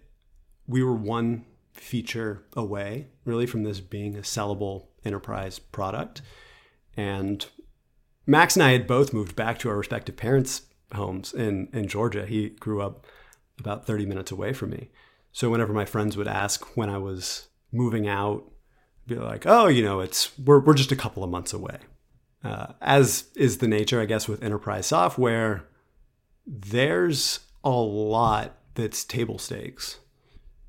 we 0.68 0.82
were 0.82 0.94
one 0.94 1.46
feature 1.72 2.44
away, 2.52 3.08
really, 3.24 3.46
from 3.46 3.64
this 3.64 3.80
being 3.80 4.16
a 4.16 4.20
sellable 4.20 4.86
enterprise 5.04 5.58
product. 5.58 6.22
And 6.96 7.44
Max 8.26 8.54
and 8.54 8.62
I 8.62 8.72
had 8.72 8.86
both 8.86 9.12
moved 9.12 9.34
back 9.34 9.58
to 9.60 9.70
our 9.70 9.76
respective 9.76 10.16
parents' 10.16 10.62
homes 10.94 11.32
in, 11.32 11.68
in 11.72 11.88
Georgia. 11.88 12.26
He 12.26 12.50
grew 12.50 12.82
up 12.82 13.06
about 13.58 13.86
30 13.86 14.06
minutes 14.06 14.30
away 14.30 14.52
from 14.52 14.70
me. 14.70 14.90
So 15.32 15.50
whenever 15.50 15.72
my 15.72 15.84
friends 15.84 16.16
would 16.16 16.28
ask 16.28 16.76
when 16.76 16.90
I 16.90 16.98
was 16.98 17.48
moving 17.72 18.06
out, 18.06 18.44
be 19.06 19.16
like, 19.16 19.46
oh, 19.46 19.66
you 19.66 19.82
know, 19.82 20.00
it's 20.00 20.38
we're, 20.38 20.60
we're 20.60 20.74
just 20.74 20.92
a 20.92 20.96
couple 20.96 21.24
of 21.24 21.30
months 21.30 21.52
away. 21.52 21.78
Uh, 22.44 22.74
as 22.80 23.24
is 23.34 23.58
the 23.58 23.66
nature, 23.66 24.00
I 24.00 24.04
guess, 24.04 24.28
with 24.28 24.42
enterprise 24.42 24.86
software, 24.86 25.64
there's 26.46 27.40
a 27.64 27.70
lot 27.70 28.56
that's 28.74 29.04
table 29.04 29.38
stakes. 29.38 29.98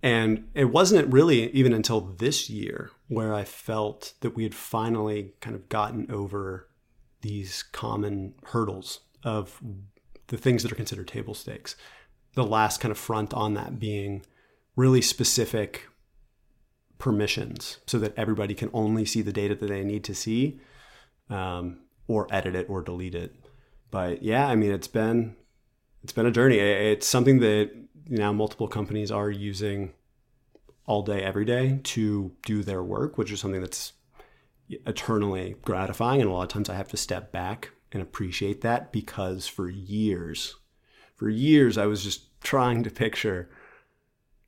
And 0.02 0.48
it 0.54 0.66
wasn't 0.66 1.12
really 1.12 1.52
even 1.52 1.74
until 1.74 2.02
this 2.02 2.50
year 2.50 2.92
where 3.08 3.34
I 3.34 3.44
felt 3.44 4.14
that 4.22 4.36
we 4.36 4.44
had 4.44 4.56
finally 4.56 5.34
kind 5.42 5.56
of 5.56 5.68
gotten 5.68 6.10
over 6.10 6.70
these 7.22 7.64
common 7.64 8.34
hurdles 8.46 9.02
of 9.24 9.62
the 10.28 10.38
things 10.38 10.64
that 10.64 10.72
are 10.72 10.76
considered 10.76 11.08
table 11.08 11.34
stakes. 11.34 11.76
The 12.36 12.46
last 12.46 12.80
kind 12.80 12.92
of 12.92 12.98
front 12.98 13.34
on 13.34 13.56
that 13.56 13.80
being 13.80 14.26
really 14.76 15.02
specific 15.02 15.88
permissions 16.98 17.80
so 17.88 18.00
that 18.00 18.14
everybody 18.16 18.54
can 18.54 18.70
only 18.74 19.06
see 19.06 19.22
the 19.22 19.34
data 19.34 19.56
that 19.56 19.68
they 19.68 19.84
need 19.84 20.04
to 20.06 20.16
see 20.16 20.60
um, 21.30 21.80
or 22.08 22.28
edit 22.30 22.56
it 22.56 22.70
or 22.70 22.82
delete 22.82 23.16
it. 23.16 23.36
But 23.92 24.22
yeah, 24.24 24.48
I 24.48 24.56
mean, 24.56 24.72
it's 24.72 24.88
been 24.88 25.36
it's 26.04 26.14
been 26.14 26.26
a 26.26 26.32
journey. 26.32 26.58
It's 26.58 27.08
something 27.08 27.40
that 27.40 27.72
now 28.10 28.34
multiple 28.34 28.68
companies 28.68 29.12
are 29.12 29.30
using 29.30 29.94
all 30.86 31.04
day, 31.04 31.22
every 31.22 31.46
day 31.46 31.80
to 31.84 32.32
do 32.46 32.64
their 32.64 32.84
work, 32.84 33.18
which 33.18 33.32
is 33.32 33.40
something 33.40 33.62
that's 33.62 33.94
eternally 34.70 35.56
gratifying. 35.64 36.22
And 36.22 36.30
a 36.30 36.34
lot 36.34 36.44
of 36.44 36.50
times 36.50 36.70
I 36.70 36.76
have 36.76 36.88
to 36.90 36.98
step 36.98 37.32
back 37.32 37.70
and 37.92 38.02
appreciate 38.02 38.62
that 38.62 38.92
because 38.92 39.48
for 39.48 39.70
years, 39.70 40.56
for 41.16 41.30
years, 41.30 41.78
I 41.78 41.86
was 41.86 42.04
just 42.04 42.42
trying 42.42 42.84
to 42.84 42.90
picture 42.90 43.50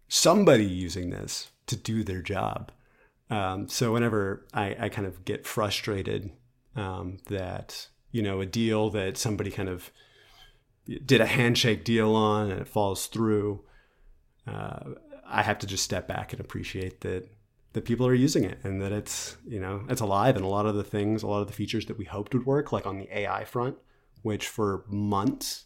somebody 0.08 0.66
using 0.66 1.12
this 1.12 1.52
to 1.68 1.76
do 1.76 2.04
their 2.04 2.22
job. 2.22 2.72
Um, 3.30 3.68
so 3.70 3.94
whenever 3.94 4.46
I, 4.54 4.76
I, 4.78 4.90
kind 4.90 5.08
of 5.08 5.24
get 5.24 5.48
frustrated 5.48 6.32
um, 6.76 7.20
that, 7.28 7.88
you 8.12 8.22
know, 8.22 8.42
a 8.42 8.46
deal 8.46 8.90
that 8.90 9.18
somebody 9.18 9.52
kind 9.52 9.70
of 9.70 9.90
did 10.86 11.22
a 11.22 11.26
handshake 11.26 11.84
deal 11.84 12.16
on 12.16 12.52
and 12.52 12.62
it 12.62 12.68
falls 12.68 13.08
through, 13.08 13.64
uh, 14.48 14.80
I 15.26 15.44
have 15.44 15.60
to 15.60 15.68
just 15.68 15.84
step 15.84 16.08
back 16.08 16.34
and 16.34 16.42
appreciate 16.42 17.02
that 17.02 17.30
that 17.74 17.86
people 17.86 18.06
are 18.06 18.14
using 18.14 18.44
it 18.44 18.58
and 18.64 18.82
that 18.82 18.92
it's 18.92 19.38
you 19.48 19.60
know 19.60 19.86
it's 19.90 20.02
alive. 20.02 20.36
And 20.36 20.44
a 20.44 20.50
lot 20.50 20.66
of 20.66 20.76
the 20.76 20.84
things 20.84 21.24
a 21.24 21.28
lot 21.28 21.42
of 21.42 21.48
the 21.48 21.54
features 21.54 21.86
that 21.86 21.98
we 21.98 22.06
hoped 22.06 22.34
would 22.34 22.46
work 22.46 22.72
like 22.72 22.86
on 22.86 22.98
the 22.98 23.18
AI 23.18 23.46
front 23.46 23.78
which 24.22 24.48
for 24.48 24.84
months 24.88 25.66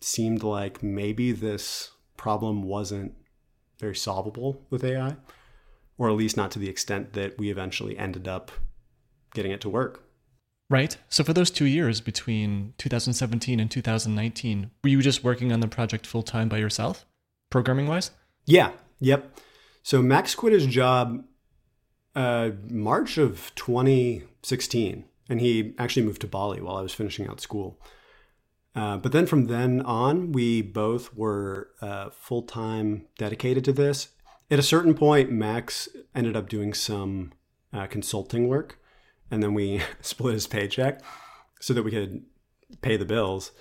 seemed 0.00 0.42
like 0.42 0.82
maybe 0.82 1.32
this 1.32 1.92
problem 2.16 2.62
wasn't 2.62 3.14
very 3.78 3.94
solvable 3.94 4.62
with 4.70 4.84
AI 4.84 5.16
or 5.98 6.08
at 6.08 6.16
least 6.16 6.36
not 6.36 6.50
to 6.50 6.58
the 6.58 6.68
extent 6.68 7.12
that 7.12 7.38
we 7.38 7.50
eventually 7.50 7.96
ended 7.96 8.26
up 8.26 8.50
getting 9.32 9.52
it 9.52 9.60
to 9.60 9.68
work 9.68 10.03
Right. 10.74 10.96
So 11.08 11.22
for 11.22 11.32
those 11.32 11.52
two 11.52 11.66
years 11.66 12.00
between 12.00 12.74
2017 12.78 13.60
and 13.60 13.70
2019, 13.70 14.72
were 14.82 14.90
you 14.90 15.02
just 15.02 15.22
working 15.22 15.52
on 15.52 15.60
the 15.60 15.68
project 15.68 16.04
full 16.04 16.24
time 16.24 16.48
by 16.48 16.56
yourself, 16.56 17.06
programming 17.48 17.86
wise? 17.86 18.10
Yeah. 18.44 18.72
Yep. 18.98 19.38
So 19.84 20.02
Max 20.02 20.34
quit 20.34 20.52
his 20.52 20.66
job 20.66 21.22
uh, 22.16 22.50
March 22.68 23.18
of 23.18 23.54
2016, 23.54 25.04
and 25.28 25.40
he 25.40 25.74
actually 25.78 26.06
moved 26.06 26.22
to 26.22 26.26
Bali 26.26 26.60
while 26.60 26.76
I 26.76 26.82
was 26.82 26.92
finishing 26.92 27.28
out 27.28 27.40
school. 27.40 27.80
Uh, 28.74 28.96
but 28.96 29.12
then 29.12 29.26
from 29.26 29.44
then 29.44 29.80
on, 29.82 30.32
we 30.32 30.60
both 30.60 31.14
were 31.14 31.68
uh, 31.82 32.10
full 32.10 32.42
time 32.42 33.06
dedicated 33.16 33.64
to 33.66 33.72
this. 33.72 34.08
At 34.50 34.58
a 34.58 34.62
certain 34.64 34.94
point, 34.94 35.30
Max 35.30 35.88
ended 36.16 36.36
up 36.36 36.48
doing 36.48 36.74
some 36.74 37.32
uh, 37.72 37.86
consulting 37.86 38.48
work 38.48 38.80
and 39.34 39.42
then 39.42 39.52
we 39.52 39.82
split 40.00 40.34
his 40.34 40.46
paycheck 40.46 41.02
so 41.60 41.74
that 41.74 41.82
we 41.82 41.90
could 41.90 42.22
pay 42.80 42.96
the 42.96 43.04
bills. 43.04 43.52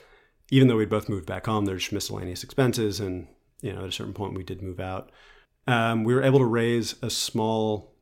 Even 0.52 0.68
though 0.68 0.78
we'd 0.78 0.90
both 0.90 1.10
moved 1.10 1.26
back 1.26 1.48
home, 1.48 1.66
there's 1.66 1.92
miscellaneous 1.92 2.44
expenses, 2.44 3.00
and 3.00 3.28
you 3.62 3.74
know, 3.74 3.82
at 3.82 3.90
a 3.90 3.92
certain 3.92 4.14
point, 4.14 4.36
we 4.36 4.44
did 4.44 4.62
move 4.62 4.80
out. 4.80 5.12
Um, 5.66 6.04
we 6.04 6.14
were 6.14 6.22
able 6.22 6.40
to 6.40 6.46
raise 6.46 6.96
a 7.02 7.10
small 7.10 7.96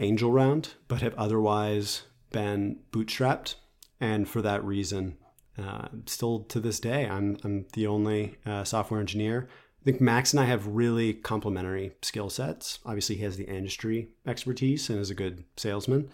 angel 0.00 0.30
round, 0.30 0.74
but 0.88 1.00
have 1.00 1.14
otherwise 1.14 2.02
been 2.30 2.80
bootstrapped, 2.92 3.54
and 4.00 4.28
for 4.28 4.42
that 4.42 4.62
reason, 4.64 5.16
uh, 5.56 5.88
still 6.06 6.40
to 6.40 6.60
this 6.60 6.80
day, 6.80 7.08
I'm 7.08 7.38
I'm 7.42 7.66
the 7.72 7.86
only 7.86 8.36
uh, 8.44 8.64
software 8.64 9.00
engineer. 9.00 9.48
I 9.80 9.84
think 9.84 10.00
Max 10.00 10.32
and 10.32 10.40
I 10.40 10.46
have 10.46 10.66
really 10.66 11.14
complementary 11.14 11.92
skill 12.02 12.28
sets. 12.28 12.80
Obviously, 12.84 13.16
he 13.16 13.22
has 13.22 13.36
the 13.36 13.44
industry 13.44 14.08
expertise 14.26 14.90
and 14.90 14.98
is 14.98 15.10
a 15.10 15.14
good 15.14 15.44
salesman. 15.56 16.10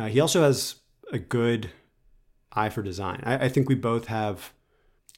Uh, 0.00 0.06
he 0.06 0.18
also 0.18 0.40
has 0.42 0.76
a 1.12 1.18
good 1.18 1.70
eye 2.52 2.70
for 2.70 2.82
design. 2.82 3.20
I, 3.22 3.44
I 3.44 3.48
think 3.50 3.68
we 3.68 3.74
both 3.74 4.06
have, 4.06 4.54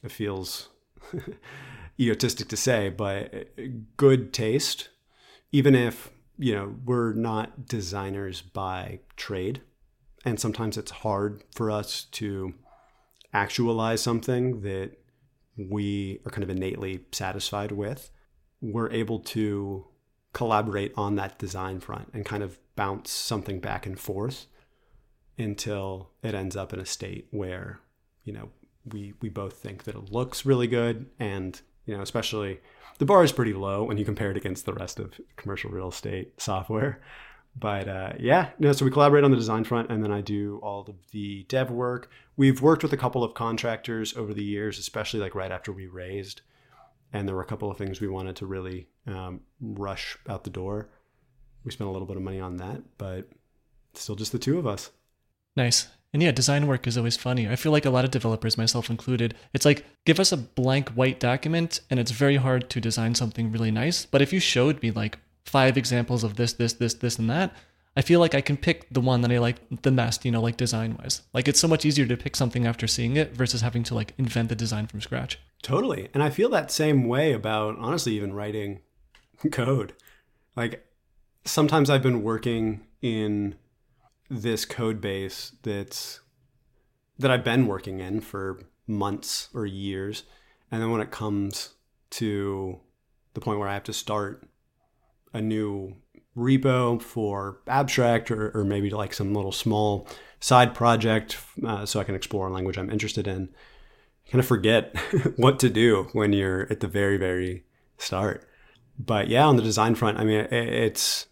it 0.03 0.11
feels 0.11 0.67
egotistic 1.99 2.49
to 2.49 2.57
say, 2.57 2.89
but 2.89 3.47
good 3.95 4.33
taste, 4.33 4.89
even 5.53 5.73
if, 5.73 6.11
you 6.37 6.53
know, 6.53 6.75
we're 6.83 7.13
not 7.13 7.65
designers 7.65 8.41
by 8.41 8.99
trade. 9.15 9.61
And 10.25 10.37
sometimes 10.37 10.75
it's 10.75 10.91
hard 10.91 11.43
for 11.55 11.71
us 11.71 12.03
to 12.11 12.53
actualize 13.33 14.01
something 14.01 14.61
that 14.61 14.97
we 15.55 16.19
are 16.25 16.31
kind 16.31 16.43
of 16.43 16.49
innately 16.49 17.05
satisfied 17.13 17.71
with. 17.71 18.11
We're 18.61 18.91
able 18.91 19.19
to 19.19 19.85
collaborate 20.33 20.91
on 20.97 21.15
that 21.15 21.39
design 21.39 21.79
front 21.79 22.09
and 22.13 22.25
kind 22.25 22.43
of 22.43 22.59
bounce 22.75 23.11
something 23.11 23.61
back 23.61 23.85
and 23.85 23.97
forth 23.97 24.47
until 25.37 26.09
it 26.21 26.35
ends 26.35 26.55
up 26.55 26.73
in 26.73 26.79
a 26.79 26.85
state 26.85 27.27
where 27.31 27.79
you 28.23 28.33
know 28.33 28.49
we 28.91 29.13
we 29.21 29.29
both 29.29 29.53
think 29.53 29.83
that 29.83 29.95
it 29.95 30.11
looks 30.11 30.45
really 30.45 30.67
good 30.67 31.07
and 31.19 31.61
you 31.85 31.95
know 31.95 32.01
especially 32.01 32.59
the 32.99 33.05
bar 33.05 33.23
is 33.23 33.31
pretty 33.31 33.53
low 33.53 33.83
when 33.83 33.97
you 33.97 34.05
compare 34.05 34.31
it 34.31 34.37
against 34.37 34.65
the 34.65 34.73
rest 34.73 34.99
of 34.99 35.19
commercial 35.35 35.71
real 35.71 35.89
estate 35.89 36.39
software. 36.39 37.01
But 37.55 37.87
uh, 37.87 38.13
yeah 38.19 38.49
no 38.59 38.71
so 38.71 38.85
we 38.85 38.91
collaborate 38.91 39.23
on 39.23 39.31
the 39.31 39.37
design 39.37 39.63
front 39.63 39.91
and 39.91 40.03
then 40.03 40.11
i 40.11 40.21
do 40.21 40.59
all 40.63 40.81
of 40.81 40.95
the 41.11 41.43
dev 41.47 41.69
work. 41.71 42.09
We've 42.35 42.61
worked 42.61 42.83
with 42.83 42.93
a 42.93 42.97
couple 42.97 43.23
of 43.23 43.35
contractors 43.35 44.15
over 44.17 44.33
the 44.33 44.43
years 44.43 44.79
especially 44.79 45.19
like 45.19 45.35
right 45.35 45.51
after 45.51 45.71
we 45.71 45.87
raised 45.87 46.41
and 47.11 47.27
there 47.27 47.35
were 47.35 47.43
a 47.43 47.47
couple 47.47 47.69
of 47.69 47.77
things 47.77 48.01
we 48.01 48.07
wanted 48.07 48.35
to 48.37 48.47
really 48.47 48.87
um, 49.05 49.41
rush 49.61 50.17
out 50.27 50.43
the 50.43 50.49
door. 50.49 50.89
We 51.63 51.71
spent 51.71 51.87
a 51.87 51.93
little 51.93 52.07
bit 52.07 52.17
of 52.17 52.23
money 52.23 52.39
on 52.39 52.57
that 52.57 52.81
but 52.97 53.29
still 53.93 54.15
just 54.15 54.31
the 54.31 54.39
two 54.39 54.57
of 54.57 54.65
us 54.65 54.89
Nice. 55.55 55.87
And 56.13 56.21
yeah, 56.21 56.31
design 56.31 56.67
work 56.67 56.85
is 56.85 56.97
always 56.97 57.17
funny. 57.17 57.49
I 57.49 57.55
feel 57.55 57.71
like 57.71 57.85
a 57.85 57.89
lot 57.89 58.05
of 58.05 58.11
developers, 58.11 58.57
myself 58.57 58.89
included, 58.89 59.33
it's 59.53 59.65
like 59.65 59.83
give 60.05 60.19
us 60.19 60.31
a 60.31 60.37
blank 60.37 60.89
white 60.89 61.19
document 61.19 61.81
and 61.89 61.99
it's 61.99 62.11
very 62.11 62.35
hard 62.35 62.69
to 62.69 62.79
design 62.79 63.15
something 63.15 63.51
really 63.51 63.71
nice. 63.71 64.05
But 64.05 64.21
if 64.21 64.31
you 64.31 64.39
showed 64.39 64.81
me 64.83 64.91
like 64.91 65.17
five 65.45 65.75
examples 65.75 66.23
of 66.23 66.35
this, 66.35 66.53
this, 66.53 66.73
this, 66.73 66.93
this, 66.93 67.17
and 67.17 67.29
that, 67.31 67.55
I 67.97 68.01
feel 68.01 68.19
like 68.19 68.35
I 68.35 68.41
can 68.41 68.57
pick 68.57 68.87
the 68.91 69.01
one 69.01 69.21
that 69.21 69.31
I 69.31 69.39
like 69.39 69.57
the 69.81 69.91
best, 69.91 70.23
you 70.23 70.31
know, 70.31 70.41
like 70.41 70.57
design 70.57 70.97
wise. 70.99 71.21
Like 71.33 71.47
it's 71.47 71.59
so 71.59 71.67
much 71.67 71.83
easier 71.83 72.05
to 72.05 72.17
pick 72.17 72.35
something 72.35 72.67
after 72.67 72.87
seeing 72.87 73.17
it 73.17 73.35
versus 73.35 73.61
having 73.61 73.83
to 73.83 73.95
like 73.95 74.13
invent 74.19 74.49
the 74.49 74.55
design 74.55 74.85
from 74.87 75.01
scratch. 75.01 75.39
Totally. 75.63 76.09
And 76.13 76.21
I 76.21 76.29
feel 76.29 76.49
that 76.49 76.71
same 76.71 77.07
way 77.07 77.33
about 77.33 77.77
honestly 77.79 78.15
even 78.15 78.33
writing 78.33 78.81
code. 79.51 79.93
Like 80.55 80.85
sometimes 81.45 81.89
I've 81.89 82.03
been 82.03 82.23
working 82.23 82.81
in 83.01 83.55
this 84.41 84.65
code 84.65 84.99
base 84.99 85.55
that's 85.61 86.21
that 87.19 87.31
I've 87.31 87.43
been 87.43 87.67
working 87.67 87.99
in 87.99 88.21
for 88.21 88.59
months 88.87 89.49
or 89.53 89.65
years. 89.65 90.23
And 90.71 90.81
then 90.81 90.91
when 90.91 91.01
it 91.01 91.11
comes 91.11 91.75
to 92.11 92.79
the 93.33 93.41
point 93.41 93.59
where 93.59 93.69
I 93.69 93.73
have 93.73 93.83
to 93.83 93.93
start 93.93 94.47
a 95.33 95.41
new 95.41 95.95
repo 96.35 97.01
for 97.01 97.59
abstract 97.67 98.31
or, 98.31 98.49
or 98.57 98.63
maybe 98.63 98.89
like 98.89 99.13
some 99.13 99.33
little 99.33 99.51
small 99.51 100.07
side 100.39 100.73
project 100.73 101.37
uh, 101.65 101.85
so 101.85 101.99
I 101.99 102.03
can 102.03 102.15
explore 102.15 102.47
a 102.47 102.51
language 102.51 102.77
I'm 102.77 102.89
interested 102.89 103.27
in. 103.27 103.49
You 104.25 104.31
kind 104.31 104.39
of 104.39 104.47
forget 104.47 104.95
what 105.35 105.59
to 105.59 105.69
do 105.69 106.07
when 106.13 106.33
you're 106.33 106.67
at 106.71 106.79
the 106.79 106.87
very, 106.87 107.17
very 107.17 107.65
start. 107.97 108.47
But 108.97 109.27
yeah, 109.27 109.45
on 109.45 109.57
the 109.57 109.63
design 109.63 109.95
front, 109.95 110.19
I 110.19 110.23
mean, 110.23 110.47
it's 110.51 111.27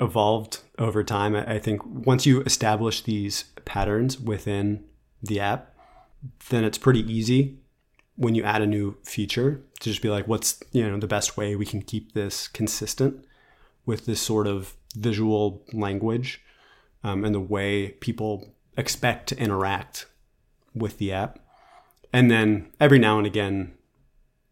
evolved 0.00 0.60
over 0.78 1.04
time. 1.04 1.36
I 1.36 1.58
think 1.58 1.84
once 1.84 2.26
you 2.26 2.42
establish 2.42 3.02
these 3.02 3.44
patterns 3.64 4.18
within 4.18 4.84
the 5.22 5.40
app, 5.40 5.74
then 6.48 6.64
it's 6.64 6.78
pretty 6.78 7.00
easy 7.10 7.58
when 8.16 8.34
you 8.34 8.42
add 8.42 8.62
a 8.62 8.66
new 8.66 8.96
feature 9.02 9.62
to 9.80 9.90
just 9.90 10.02
be 10.02 10.10
like, 10.10 10.28
what's 10.28 10.62
you 10.72 10.88
know 10.88 10.98
the 10.98 11.06
best 11.06 11.36
way 11.36 11.56
we 11.56 11.66
can 11.66 11.82
keep 11.82 12.12
this 12.12 12.48
consistent 12.48 13.24
with 13.86 14.06
this 14.06 14.20
sort 14.20 14.46
of 14.46 14.74
visual 14.94 15.64
language 15.72 16.42
um, 17.02 17.24
and 17.24 17.34
the 17.34 17.40
way 17.40 17.90
people 18.00 18.54
expect 18.76 19.28
to 19.28 19.38
interact 19.38 20.06
with 20.74 20.98
the 20.98 21.12
app. 21.12 21.38
And 22.12 22.30
then 22.30 22.70
every 22.78 22.98
now 22.98 23.18
and 23.18 23.26
again, 23.26 23.74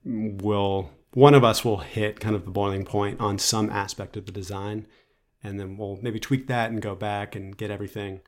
will 0.04 0.90
one 1.12 1.34
of 1.34 1.44
us 1.44 1.64
will 1.64 1.78
hit 1.78 2.20
kind 2.20 2.34
of 2.34 2.44
the 2.44 2.50
boiling 2.50 2.84
point 2.84 3.20
on 3.20 3.38
some 3.38 3.70
aspect 3.70 4.16
of 4.16 4.26
the 4.26 4.32
design, 4.32 4.86
and 5.42 5.59
then 5.59 5.76
we'll 5.76 5.99
maybe 6.02 6.18
tweak 6.18 6.47
that 6.49 6.71
and 6.71 6.83
go 6.83 6.95
back 6.95 7.37
and 7.37 7.57
get 7.57 7.71
everything 7.71 8.21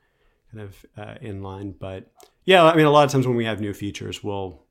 kind 0.51 0.63
of 0.63 0.85
uh, 0.97 1.15
in 1.21 1.41
line. 1.41 1.75
But 1.77 2.11
yeah, 2.45 2.63
I 2.63 2.75
mean, 2.75 2.85
a 2.85 2.91
lot 2.91 3.05
of 3.05 3.11
times 3.11 3.27
when 3.27 3.37
we 3.37 3.45
have 3.45 3.61
new 3.61 3.73
features, 3.73 4.23
we'll 4.23 4.63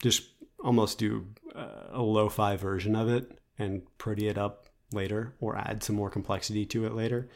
just 0.00 0.24
almost 0.62 0.98
do 0.98 1.26
uh, 1.54 1.88
a 1.90 2.02
lo-fi 2.02 2.56
version 2.56 2.96
of 2.96 3.08
it 3.08 3.38
and 3.58 3.82
pretty 3.98 4.28
it 4.28 4.38
up 4.38 4.66
later 4.92 5.34
or 5.40 5.56
add 5.56 5.82
some 5.82 5.96
more 5.96 6.10
complexity 6.10 6.64
to 6.66 6.86
it 6.86 6.94
later. 6.94 7.28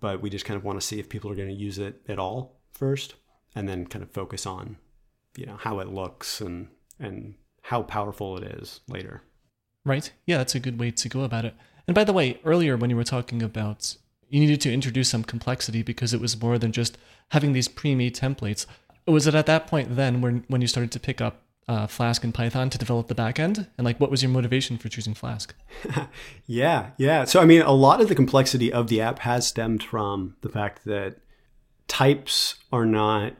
But 0.00 0.20
we 0.20 0.30
just 0.30 0.44
kind 0.44 0.56
of 0.56 0.64
want 0.64 0.80
to 0.80 0.86
see 0.86 0.98
if 1.00 1.08
people 1.08 1.30
are 1.30 1.36
going 1.36 1.48
to 1.48 1.54
use 1.54 1.78
it 1.78 2.02
at 2.08 2.18
all 2.18 2.60
first 2.72 3.14
and 3.54 3.68
then 3.68 3.86
kind 3.86 4.02
of 4.02 4.10
focus 4.10 4.46
on, 4.46 4.76
you 5.36 5.46
know, 5.46 5.56
how 5.56 5.78
it 5.80 5.88
looks 5.88 6.40
and 6.40 6.68
and 7.00 7.34
how 7.62 7.82
powerful 7.82 8.36
it 8.36 8.44
is 8.44 8.80
later. 8.88 9.22
Right. 9.84 10.10
Yeah, 10.26 10.38
that's 10.38 10.54
a 10.54 10.60
good 10.60 10.78
way 10.78 10.90
to 10.90 11.08
go 11.08 11.22
about 11.22 11.44
it. 11.44 11.54
And 11.86 11.94
by 11.94 12.04
the 12.04 12.12
way, 12.12 12.40
earlier 12.44 12.76
when 12.76 12.90
you 12.90 12.96
were 12.96 13.04
talking 13.04 13.42
about 13.42 13.96
you 14.28 14.40
needed 14.40 14.60
to 14.62 14.72
introduce 14.72 15.10
some 15.10 15.22
complexity 15.22 15.82
because 15.82 16.12
it 16.12 16.20
was 16.20 16.40
more 16.40 16.58
than 16.58 16.72
just 16.72 16.98
having 17.28 17.52
these 17.52 17.68
pre-made 17.68 18.16
templates. 18.16 18.66
Was 19.06 19.26
it 19.26 19.34
at 19.34 19.46
that 19.46 19.66
point 19.66 19.94
then 19.96 20.20
when 20.20 20.44
when 20.48 20.60
you 20.60 20.66
started 20.66 20.90
to 20.92 21.00
pick 21.00 21.20
up 21.20 21.42
uh, 21.68 21.86
Flask 21.86 22.24
and 22.24 22.34
Python 22.34 22.68
to 22.70 22.78
develop 22.78 23.08
the 23.08 23.14
backend? 23.14 23.68
And 23.78 23.84
like, 23.84 24.00
what 24.00 24.10
was 24.10 24.22
your 24.22 24.30
motivation 24.30 24.76
for 24.76 24.88
choosing 24.88 25.14
Flask? 25.14 25.54
yeah, 26.46 26.90
yeah. 26.98 27.24
So 27.24 27.40
I 27.40 27.44
mean, 27.44 27.62
a 27.62 27.72
lot 27.72 28.00
of 28.00 28.08
the 28.08 28.14
complexity 28.14 28.72
of 28.72 28.88
the 28.88 29.00
app 29.00 29.20
has 29.20 29.46
stemmed 29.46 29.82
from 29.82 30.36
the 30.40 30.48
fact 30.48 30.84
that 30.84 31.18
types 31.86 32.56
are 32.72 32.86
not 32.86 33.34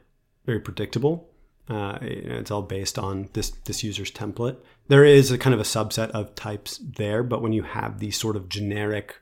very 0.45 0.61
predictable. 0.61 1.29
Uh, 1.69 1.99
it's 2.03 2.51
all 2.51 2.63
based 2.63 2.99
on 2.99 3.31
this 3.33 3.51
this 3.51 3.83
user's 3.83 4.13
template. 4.13 4.59
There 4.89 5.05
is 5.05 5.31
a 5.31 5.39
kind 5.39 5.55
of 5.55 5.61
a 5.61 5.65
subset 5.65 6.11
of 6.11 6.35
types 6.35 6.79
there, 6.79 7.23
but 7.23 7.41
when 7.41 7.53
you 7.53 7.63
have 7.63 7.99
these 7.99 8.19
sort 8.19 8.37
of 8.37 8.49
generic 8.49 9.17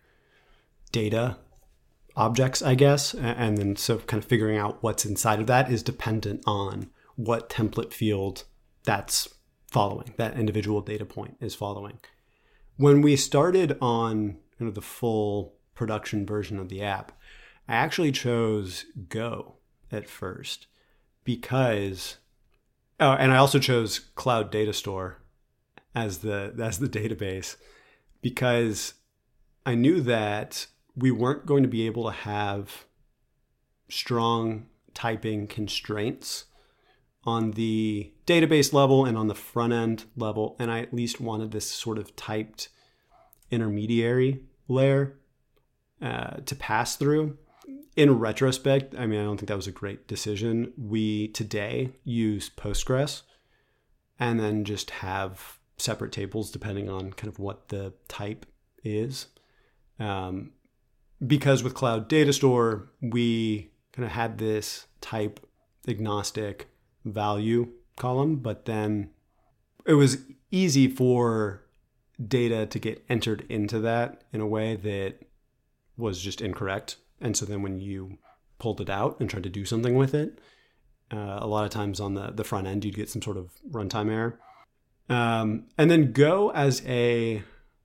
data 0.90 1.38
objects, 2.16 2.62
I 2.62 2.74
guess, 2.74 3.14
and 3.14 3.56
then 3.56 3.76
so 3.76 3.98
kind 3.98 4.22
of 4.22 4.28
figuring 4.28 4.58
out 4.58 4.82
what's 4.82 5.04
inside 5.04 5.40
of 5.40 5.46
that 5.46 5.70
is 5.70 5.82
dependent 5.82 6.42
on 6.46 6.90
what 7.16 7.48
template 7.48 7.92
field 7.92 8.44
that's 8.84 9.28
following, 9.70 10.12
that 10.16 10.36
individual 10.36 10.80
data 10.80 11.04
point 11.04 11.36
is 11.40 11.54
following. 11.54 11.98
When 12.76 13.00
we 13.00 13.16
started 13.16 13.78
on 13.80 14.38
kind 14.58 14.68
of 14.68 14.74
the 14.74 14.82
full 14.82 15.54
production 15.74 16.26
version 16.26 16.58
of 16.58 16.68
the 16.68 16.82
app, 16.82 17.12
I 17.68 17.74
actually 17.74 18.12
chose 18.12 18.84
Go 19.08 19.56
at 19.90 20.08
first 20.08 20.66
because 21.22 22.16
oh, 22.98 23.12
and 23.12 23.32
I 23.32 23.36
also 23.36 23.58
chose 23.58 23.98
Cloud 23.98 24.50
Data 24.50 24.72
Store 24.72 25.21
as 25.94 26.18
the 26.18 26.54
as 26.62 26.78
the 26.78 26.88
database 26.88 27.56
because 28.22 28.94
I 29.66 29.74
knew 29.74 30.00
that 30.00 30.66
we 30.96 31.10
weren't 31.10 31.46
going 31.46 31.62
to 31.62 31.68
be 31.68 31.86
able 31.86 32.04
to 32.04 32.16
have 32.16 32.86
strong 33.88 34.66
typing 34.94 35.46
constraints 35.46 36.46
on 37.24 37.52
the 37.52 38.12
database 38.26 38.72
level 38.72 39.04
and 39.04 39.16
on 39.16 39.28
the 39.28 39.34
front 39.34 39.72
end 39.72 40.04
level. 40.16 40.56
And 40.58 40.70
I 40.70 40.80
at 40.80 40.94
least 40.94 41.20
wanted 41.20 41.50
this 41.50 41.70
sort 41.70 41.98
of 41.98 42.16
typed 42.16 42.68
intermediary 43.50 44.44
layer 44.68 45.18
uh, 46.00 46.38
to 46.46 46.56
pass 46.56 46.96
through. 46.96 47.38
In 47.94 48.18
retrospect, 48.18 48.94
I 48.96 49.06
mean, 49.06 49.20
I 49.20 49.24
don't 49.24 49.36
think 49.36 49.48
that 49.48 49.56
was 49.56 49.66
a 49.66 49.72
great 49.72 50.08
decision. 50.08 50.72
We 50.78 51.28
today 51.28 51.92
use 52.04 52.50
Postgres 52.50 53.22
and 54.18 54.40
then 54.40 54.64
just 54.64 54.90
have 54.90 55.58
separate 55.78 56.12
tables 56.12 56.50
depending 56.50 56.88
on 56.88 57.12
kind 57.12 57.28
of 57.28 57.38
what 57.38 57.68
the 57.68 57.92
type 58.08 58.46
is. 58.84 59.26
Um, 59.98 60.52
because 61.24 61.62
with 61.62 61.74
Cloud 61.74 62.08
Data 62.08 62.32
Store, 62.32 62.90
we 63.00 63.70
kind 63.92 64.06
of 64.06 64.12
had 64.12 64.38
this 64.38 64.86
type 65.00 65.40
agnostic 65.86 66.68
value 67.04 67.68
column, 67.96 68.36
but 68.36 68.64
then 68.64 69.10
it 69.86 69.94
was 69.94 70.18
easy 70.50 70.88
for 70.88 71.64
data 72.28 72.66
to 72.66 72.78
get 72.78 73.04
entered 73.08 73.44
into 73.48 73.80
that 73.80 74.22
in 74.32 74.40
a 74.40 74.46
way 74.46 74.76
that 74.76 75.18
was 75.96 76.20
just 76.20 76.40
incorrect. 76.40 76.96
And 77.20 77.36
so 77.36 77.44
then 77.44 77.62
when 77.62 77.80
you 77.80 78.18
pulled 78.58 78.80
it 78.80 78.90
out 78.90 79.18
and 79.20 79.28
tried 79.28 79.42
to 79.44 79.48
do 79.48 79.64
something 79.64 79.94
with 79.94 80.14
it, 80.14 80.38
uh, 81.12 81.38
a 81.40 81.46
lot 81.46 81.64
of 81.64 81.70
times 81.70 82.00
on 82.00 82.14
the, 82.14 82.30
the 82.30 82.44
front 82.44 82.66
end, 82.66 82.84
you'd 82.84 82.96
get 82.96 83.10
some 83.10 83.22
sort 83.22 83.36
of 83.36 83.50
runtime 83.70 84.10
error. 84.10 84.38
Um, 85.12 85.64
and 85.76 85.90
then 85.90 86.12
Go 86.12 86.50
as 86.52 86.82
a 86.86 87.42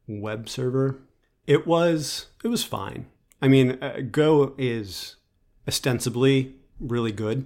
web 0.08 0.48
server, 0.48 1.00
it 1.46 1.68
was 1.68 2.28
it 2.44 2.48
was 2.48 2.64
fine. 2.64 3.08
I 3.42 3.48
mean, 3.48 3.78
uh, 3.82 4.02
Go 4.12 4.54
is 4.58 5.18
ostensibly 5.68 6.56
really 6.80 7.12
good. 7.12 7.46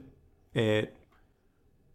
It 0.53 0.95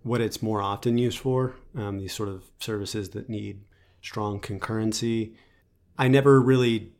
what 0.02 0.20
it's 0.20 0.40
more 0.42 0.62
often 0.62 0.98
used 0.98 1.18
for, 1.18 1.56
um, 1.76 1.98
these 1.98 2.14
sort 2.14 2.28
of 2.28 2.44
services 2.60 3.10
that 3.10 3.28
need 3.28 3.64
strong 4.00 4.40
concurrency. 4.40 5.34
I 5.98 6.06
never 6.06 6.40
really 6.40 6.92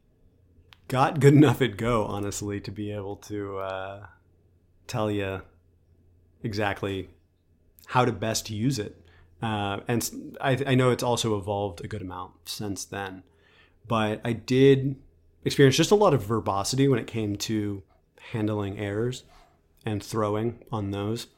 got 0.89 1.21
good 1.21 1.35
enough 1.35 1.63
at 1.63 1.77
Go, 1.77 2.05
honestly, 2.05 2.61
to 2.61 2.71
be 2.71 2.91
able 2.91 3.17
to 3.17 3.59
uh, 3.59 4.07
tell 4.89 5.11
you 5.11 5.43
exactly 6.43 7.11
how 7.87 8.05
to 8.05 8.13
best 8.13 8.51
use 8.51 8.79
it. 8.79 9.06
Uh, 9.43 9.81
and 9.87 10.37
I, 10.41 10.59
I 10.67 10.75
know 10.75 10.91
it's 10.91 11.03
also 11.03 11.37
evolved 11.37 11.85
a 11.85 11.89
good 11.89 12.03
amount 12.03 12.33
since 12.49 12.85
then. 12.85 13.23
But 13.87 14.21
I 14.25 14.33
did 14.33 14.97
experience 15.45 15.77
just 15.77 15.91
a 15.91 15.97
lot 15.97 16.15
of 16.15 16.23
verbosity 16.23 16.89
when 16.89 16.99
it 16.99 17.07
came 17.07 17.37
to 17.37 17.83
handling 18.33 18.79
errors 18.79 19.25
and 19.85 20.03
throwing 20.03 20.65
on 20.73 20.91
those. 20.91 21.29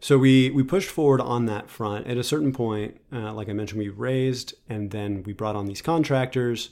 So 0.00 0.18
we 0.18 0.50
we 0.50 0.62
pushed 0.62 0.90
forward 0.90 1.20
on 1.20 1.46
that 1.46 1.70
front. 1.70 2.06
At 2.06 2.18
a 2.18 2.24
certain 2.24 2.52
point, 2.52 3.00
uh, 3.12 3.32
like 3.32 3.48
I 3.48 3.52
mentioned, 3.52 3.78
we 3.78 3.88
raised, 3.88 4.54
and 4.68 4.90
then 4.90 5.22
we 5.22 5.32
brought 5.32 5.56
on 5.56 5.64
these 5.64 5.80
contractors, 5.80 6.70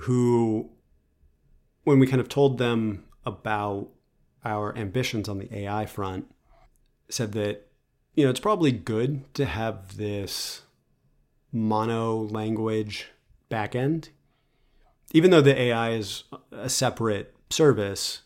who, 0.00 0.68
when 1.84 1.98
we 1.98 2.06
kind 2.06 2.20
of 2.20 2.28
told 2.28 2.58
them 2.58 3.04
about 3.24 3.88
our 4.44 4.76
ambitions 4.76 5.26
on 5.26 5.38
the 5.38 5.56
AI 5.56 5.86
front, 5.86 6.26
said 7.08 7.32
that 7.32 7.66
you 8.14 8.24
know 8.24 8.30
it's 8.30 8.40
probably 8.40 8.72
good 8.72 9.32
to 9.34 9.44
have 9.44 9.96
this 9.96 10.62
mono 11.52 12.16
language 12.16 13.08
backend, 13.50 14.08
even 15.12 15.30
though 15.30 15.40
the 15.40 15.58
AI 15.58 15.90
is 15.92 16.24
a 16.50 16.68
separate 16.68 17.34
service. 17.50 18.22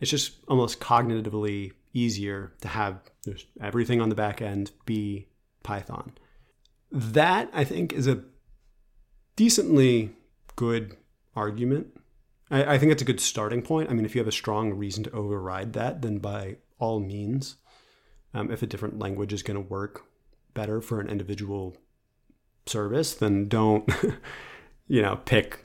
It's 0.00 0.10
just 0.10 0.32
almost 0.46 0.78
cognitively 0.78 1.72
easier 1.94 2.52
to 2.60 2.68
have 2.68 3.00
everything 3.60 4.00
on 4.00 4.10
the 4.10 4.14
back 4.14 4.42
end 4.42 4.70
be 4.84 5.26
Python. 5.62 6.12
That 6.92 7.48
I 7.52 7.64
think 7.64 7.92
is 7.92 8.06
a 8.06 8.22
decently 9.34 10.10
good 10.54 10.96
argument. 11.34 11.98
I, 12.50 12.74
I 12.74 12.78
think 12.78 12.92
it's 12.92 13.02
a 13.02 13.06
good 13.06 13.20
starting 13.20 13.62
point. 13.62 13.90
I 13.90 13.94
mean, 13.94 14.04
if 14.04 14.14
you 14.14 14.20
have 14.20 14.28
a 14.28 14.32
strong 14.32 14.74
reason 14.74 15.04
to 15.04 15.10
override 15.12 15.72
that, 15.72 16.02
then 16.02 16.18
by 16.18 16.56
all 16.78 17.00
means, 17.00 17.56
um, 18.36 18.50
if 18.50 18.62
a 18.62 18.66
different 18.66 18.98
language 18.98 19.32
is 19.32 19.42
going 19.42 19.56
to 19.56 19.68
work 19.68 20.04
better 20.52 20.82
for 20.82 21.00
an 21.00 21.08
individual 21.08 21.74
service, 22.66 23.14
then 23.14 23.48
don't, 23.48 23.90
you 24.88 25.00
know, 25.00 25.16
pick 25.24 25.64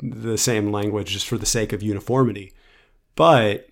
the 0.00 0.36
same 0.36 0.70
language 0.70 1.12
just 1.12 1.26
for 1.26 1.38
the 1.38 1.46
sake 1.46 1.72
of 1.72 1.82
uniformity. 1.82 2.52
But 3.16 3.68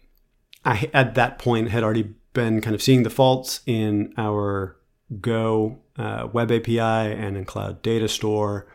I, 0.65 0.91
at 0.95 1.15
that 1.15 1.39
point, 1.39 1.69
had 1.69 1.85
already 1.85 2.15
been 2.33 2.63
kind 2.63 2.75
of 2.75 2.83
seeing 2.83 3.03
the 3.03 3.11
faults 3.11 3.61
in 3.67 4.15
our 4.17 4.77
Go 5.21 5.81
uh, 5.99 6.29
web 6.33 6.51
API 6.51 6.79
and 6.79 7.37
in 7.37 7.45
Cloud 7.45 7.83
Data 7.83 8.09
Store, 8.09 8.67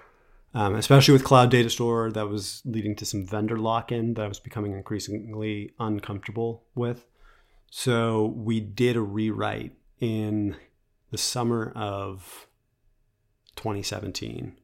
um, 0.54 0.76
especially 0.76 1.14
with 1.14 1.24
Cloud 1.24 1.50
Data 1.50 1.72
Store, 1.72 2.12
that 2.12 2.30
was 2.30 2.62
leading 2.64 2.96
to 2.98 3.06
some 3.06 3.26
vendor 3.26 3.58
lock 3.58 3.92
in 3.92 4.14
that 4.14 4.26
I 4.26 4.28
was 4.28 4.40
becoming 4.40 4.74
increasingly 4.74 5.74
uncomfortable 5.80 6.64
with. 6.76 7.08
So 7.70 8.34
we 8.36 8.60
did 8.60 8.96
a 8.96 9.02
rewrite 9.02 9.74
in 10.00 10.56
the 11.12 11.18
summer 11.18 11.72
of 11.76 12.48
2017. 13.56 14.58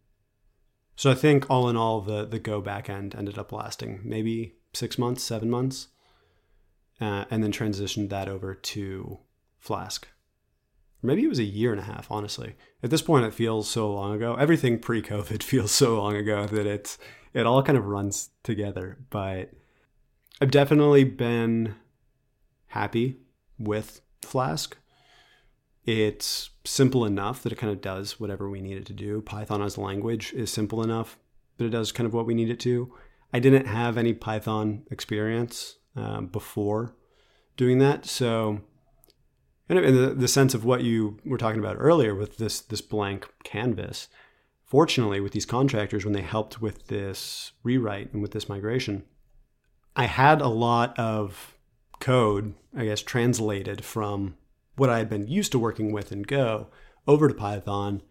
So 0.95 1.11
I 1.11 1.15
think 1.15 1.49
all 1.49 1.69
in 1.69 1.75
all, 1.75 2.01
the 2.01 2.25
the 2.25 2.39
Go 2.39 2.61
back 2.61 2.89
end 2.89 3.15
ended 3.15 3.37
up 3.37 3.51
lasting 3.51 4.01
maybe 4.03 4.55
six 4.73 4.97
months, 4.97 5.23
seven 5.23 5.49
months, 5.49 5.87
uh, 7.01 7.25
and 7.29 7.43
then 7.43 7.51
transitioned 7.51 8.09
that 8.09 8.29
over 8.29 8.53
to 8.53 9.19
Flask. 9.59 10.07
Maybe 11.01 11.23
it 11.23 11.29
was 11.29 11.39
a 11.39 11.43
year 11.43 11.71
and 11.71 11.81
a 11.81 11.85
half, 11.85 12.09
honestly. 12.09 12.55
At 12.81 12.89
this 12.89 13.01
point, 13.01 13.25
it 13.25 13.33
feels 13.33 13.69
so 13.69 13.91
long 13.91 14.15
ago. 14.15 14.35
Everything 14.35 14.79
pre-COVID 14.79 15.43
feels 15.43 15.71
so 15.71 15.97
long 15.97 16.15
ago 16.15 16.45
that 16.45 16.65
it's 16.65 16.97
it 17.33 17.45
all 17.45 17.63
kind 17.63 17.77
of 17.77 17.85
runs 17.85 18.29
together. 18.43 18.99
But 19.09 19.51
I've 20.39 20.51
definitely 20.51 21.03
been 21.03 21.75
happy 22.73 23.19
with 23.59 24.01
Flask. 24.23 24.77
It's 25.85 26.49
simple 26.65 27.05
enough 27.05 27.43
that 27.43 27.51
it 27.51 27.57
kind 27.57 27.71
of 27.71 27.81
does 27.81 28.19
whatever 28.19 28.49
we 28.49 28.61
need 28.61 28.77
it 28.77 28.85
to 28.87 28.93
do. 28.93 29.21
Python 29.21 29.61
as 29.61 29.77
a 29.77 29.81
language 29.81 30.33
is 30.33 30.51
simple 30.51 30.81
enough 30.81 31.17
that 31.57 31.65
it 31.65 31.69
does 31.69 31.91
kind 31.91 32.07
of 32.07 32.13
what 32.13 32.25
we 32.25 32.33
need 32.33 32.49
it 32.49 32.59
to. 32.61 32.91
I 33.31 33.39
didn't 33.39 33.67
have 33.67 33.97
any 33.97 34.13
Python 34.13 34.83
experience 34.89 35.75
um, 35.95 36.27
before 36.27 36.95
doing 37.57 37.77
that, 37.77 38.05
so 38.05 38.61
in 39.69 39.95
the, 39.95 40.15
the 40.15 40.27
sense 40.27 40.55
of 40.55 40.65
what 40.65 40.81
you 40.83 41.19
were 41.25 41.37
talking 41.37 41.59
about 41.59 41.77
earlier 41.79 42.15
with 42.15 42.37
this 42.37 42.59
this 42.61 42.81
blank 42.81 43.27
canvas, 43.43 44.07
fortunately, 44.65 45.19
with 45.19 45.33
these 45.33 45.45
contractors, 45.45 46.05
when 46.05 46.13
they 46.13 46.21
helped 46.21 46.59
with 46.59 46.87
this 46.87 47.51
rewrite 47.61 48.13
and 48.13 48.21
with 48.21 48.31
this 48.31 48.49
migration, 48.49 49.03
I 49.95 50.05
had 50.05 50.41
a 50.41 50.47
lot 50.47 50.97
of 50.97 51.52
code, 52.03 52.53
I 52.75 52.83
guess, 52.83 53.01
translated 53.01 53.83
from 53.85 54.35
what 54.75 54.89
I 54.89 54.97
had 54.97 55.09
been 55.09 55.27
used 55.27 55.53
to 55.53 55.59
working 55.59 55.93
with 55.93 56.11
in 56.11 56.23
Go 56.23 56.67
over 57.07 57.29
to 57.29 57.33
Python, 57.33 58.01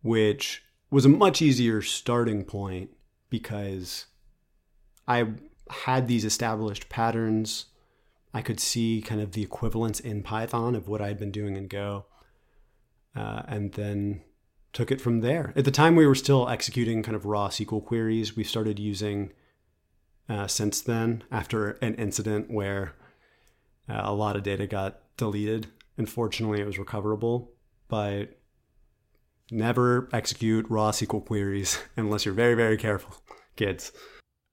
which 0.00 0.62
was 0.90 1.04
a 1.04 1.10
much 1.10 1.42
easier 1.42 1.82
starting 1.82 2.42
point 2.42 2.90
because 3.28 4.06
I 5.06 5.26
had 5.84 6.08
these 6.08 6.24
established 6.24 6.88
patterns. 6.88 7.66
I 8.32 8.40
could 8.40 8.60
see 8.60 9.02
kind 9.02 9.20
of 9.20 9.32
the 9.32 9.42
equivalence 9.42 10.00
in 10.00 10.22
Python 10.22 10.74
of 10.74 10.88
what 10.88 11.02
I 11.02 11.08
had 11.08 11.18
been 11.18 11.30
doing 11.30 11.56
in 11.56 11.66
Go, 11.66 12.06
uh, 13.14 13.42
and 13.46 13.72
then 13.74 14.22
took 14.72 14.90
it 14.90 15.02
from 15.02 15.20
there. 15.20 15.52
At 15.54 15.66
the 15.66 15.70
time, 15.70 15.96
we 15.96 16.06
were 16.06 16.14
still 16.14 16.48
executing 16.48 17.02
kind 17.02 17.14
of 17.14 17.26
raw 17.26 17.48
SQL 17.48 17.84
queries. 17.84 18.36
We 18.36 18.44
started 18.44 18.78
using 18.78 19.32
uh, 20.30 20.46
since 20.46 20.80
then 20.80 21.24
after 21.30 21.72
an 21.82 21.94
incident 21.96 22.50
where 22.50 22.94
uh, 23.88 24.02
a 24.04 24.12
lot 24.12 24.36
of 24.36 24.42
data 24.42 24.66
got 24.66 25.00
deleted 25.16 25.68
Unfortunately, 25.98 26.60
it 26.60 26.66
was 26.66 26.78
recoverable, 26.78 27.50
but 27.88 28.38
never 29.50 30.08
execute 30.12 30.64
raw 30.70 30.92
SQL 30.92 31.26
queries 31.26 31.78
unless 31.96 32.24
you're 32.24 32.34
very, 32.34 32.54
very 32.54 32.76
careful, 32.76 33.16
kids. 33.56 33.92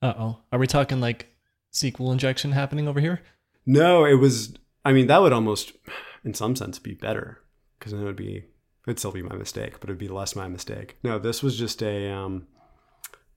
Uh 0.02 0.14
oh. 0.18 0.40
Are 0.52 0.60
we 0.60 0.68
talking 0.68 1.00
like 1.00 1.36
SQL 1.72 2.12
injection 2.12 2.52
happening 2.52 2.88
over 2.88 3.00
here? 3.00 3.22
No, 3.66 4.06
it 4.06 4.16
was. 4.16 4.56
I 4.84 4.92
mean, 4.92 5.08
that 5.08 5.22
would 5.22 5.34
almost, 5.34 5.74
in 6.24 6.34
some 6.34 6.56
sense, 6.56 6.80
be 6.80 6.96
better 6.96 7.42
because 7.78 7.92
then 7.92 8.02
it 8.02 8.06
would 8.06 8.16
be, 8.16 8.46
it'd 8.88 9.00
still 9.00 9.12
be 9.12 9.22
my 9.22 9.36
mistake, 9.36 9.80
but 9.80 9.90
it'd 9.90 10.00
be 10.00 10.08
less 10.08 10.36
my 10.36 10.48
mistake. 10.48 10.98
No, 11.04 11.20
this 11.20 11.44
was 11.44 11.58
just 11.58 11.82
a, 11.82 12.12
um, 12.12 12.48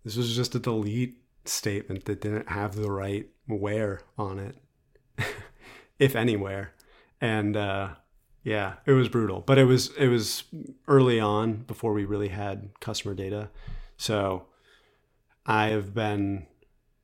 this 0.05 0.17
was 0.17 0.35
just 0.35 0.55
a 0.55 0.59
delete 0.59 1.23
statement 1.45 2.07
that 2.07 2.21
didn't 2.21 2.49
have 2.49 2.75
the 2.75 2.91
right 2.91 3.29
where 3.47 4.01
on 4.19 4.39
it, 4.39 4.57
if 5.99 6.15
anywhere 6.17 6.73
and 7.21 7.57
uh, 7.57 7.91
yeah, 8.43 8.75
it 8.87 8.93
was 8.93 9.09
brutal. 9.09 9.41
But 9.41 9.59
it 9.59 9.65
was 9.65 9.95
it 9.97 10.09
was 10.09 10.45
early 10.87 11.21
on 11.21 11.65
before 11.67 11.93
we 11.93 12.05
really 12.05 12.29
had 12.29 12.71
customer 12.81 13.15
data, 13.15 13.51
so 13.97 14.47
I 15.47 15.69
have 15.69 15.95
been. 15.95 16.47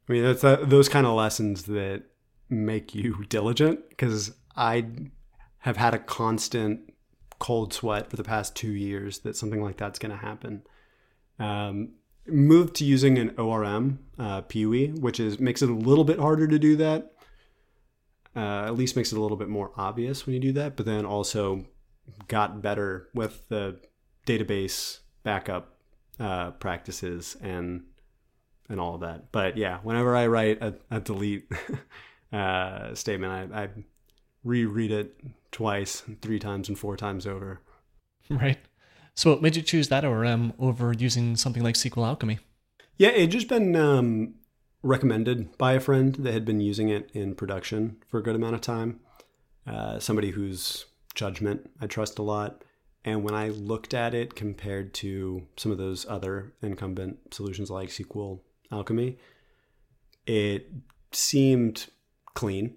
I 0.08 0.12
mean, 0.12 0.22
that's 0.22 0.44
a, 0.44 0.60
those 0.62 0.88
kind 0.88 1.06
of 1.06 1.14
lessons 1.14 1.64
that 1.64 2.04
make 2.50 2.94
you 2.94 3.24
diligent 3.28 3.88
because 3.88 4.34
I 4.54 4.86
have 5.58 5.76
had 5.76 5.94
a 5.94 5.98
constant 5.98 6.92
cold 7.38 7.72
sweat 7.72 8.10
for 8.10 8.16
the 8.16 8.24
past 8.24 8.54
two 8.54 8.72
years 8.72 9.20
that 9.20 9.36
something 9.36 9.62
like 9.62 9.76
that's 9.76 9.98
going 9.98 10.12
to 10.12 10.24
happen. 10.24 10.62
Um, 11.38 11.94
moved 12.26 12.76
to 12.76 12.84
using 12.84 13.18
an 13.18 13.34
ORM 13.38 13.98
uh, 14.18 14.42
Peewee, 14.42 14.98
which 14.98 15.18
is 15.18 15.40
makes 15.40 15.62
it 15.62 15.70
a 15.70 15.74
little 15.74 16.04
bit 16.04 16.18
harder 16.18 16.46
to 16.46 16.58
do 16.58 16.76
that 16.76 17.13
uh, 18.36 18.64
at 18.66 18.74
least 18.74 18.96
makes 18.96 19.12
it 19.12 19.18
a 19.18 19.20
little 19.20 19.36
bit 19.36 19.48
more 19.48 19.72
obvious 19.76 20.26
when 20.26 20.34
you 20.34 20.40
do 20.40 20.52
that, 20.52 20.76
but 20.76 20.86
then 20.86 21.04
also 21.04 21.64
got 22.28 22.60
better 22.60 23.08
with 23.14 23.48
the 23.48 23.80
database 24.26 24.98
backup 25.22 25.74
uh, 26.20 26.50
practices 26.52 27.36
and 27.40 27.84
and 28.68 28.80
all 28.80 28.94
of 28.94 29.02
that. 29.02 29.30
But 29.30 29.56
yeah, 29.56 29.78
whenever 29.82 30.16
I 30.16 30.26
write 30.26 30.62
a, 30.62 30.74
a 30.90 31.00
delete 31.00 31.50
uh, 32.32 32.94
statement, 32.94 33.52
I, 33.52 33.64
I 33.64 33.68
reread 34.42 34.90
it 34.90 35.20
twice, 35.52 36.02
three 36.22 36.38
times, 36.38 36.68
and 36.68 36.78
four 36.78 36.96
times 36.96 37.26
over. 37.26 37.60
Right. 38.30 38.58
So, 39.14 39.30
what 39.30 39.42
made 39.42 39.54
you 39.54 39.62
choose 39.62 39.88
that 39.88 40.04
ORM 40.04 40.54
over 40.58 40.92
using 40.92 41.36
something 41.36 41.62
like 41.62 41.74
SQL 41.74 42.06
Alchemy? 42.06 42.38
Yeah, 42.96 43.10
it 43.10 43.28
just 43.28 43.48
been 43.48 43.76
um, 43.76 44.34
recommended 44.84 45.56
by 45.56 45.72
a 45.72 45.80
friend 45.80 46.14
that 46.16 46.34
had 46.34 46.44
been 46.44 46.60
using 46.60 46.90
it 46.90 47.10
in 47.14 47.34
production 47.34 47.96
for 48.06 48.20
a 48.20 48.22
good 48.22 48.36
amount 48.36 48.54
of 48.54 48.60
time. 48.60 49.00
Uh, 49.66 49.98
somebody 49.98 50.30
whose 50.30 50.84
judgment 51.14 51.70
I 51.80 51.86
trust 51.86 52.18
a 52.18 52.22
lot. 52.22 52.62
And 53.02 53.24
when 53.24 53.34
I 53.34 53.48
looked 53.48 53.94
at 53.94 54.14
it 54.14 54.34
compared 54.34 54.92
to 54.94 55.46
some 55.56 55.72
of 55.72 55.78
those 55.78 56.06
other 56.06 56.52
incumbent 56.62 57.32
solutions 57.32 57.70
like 57.70 57.88
SQL 57.88 58.40
Alchemy, 58.70 59.18
it 60.26 60.70
seemed 61.12 61.86
clean, 62.34 62.76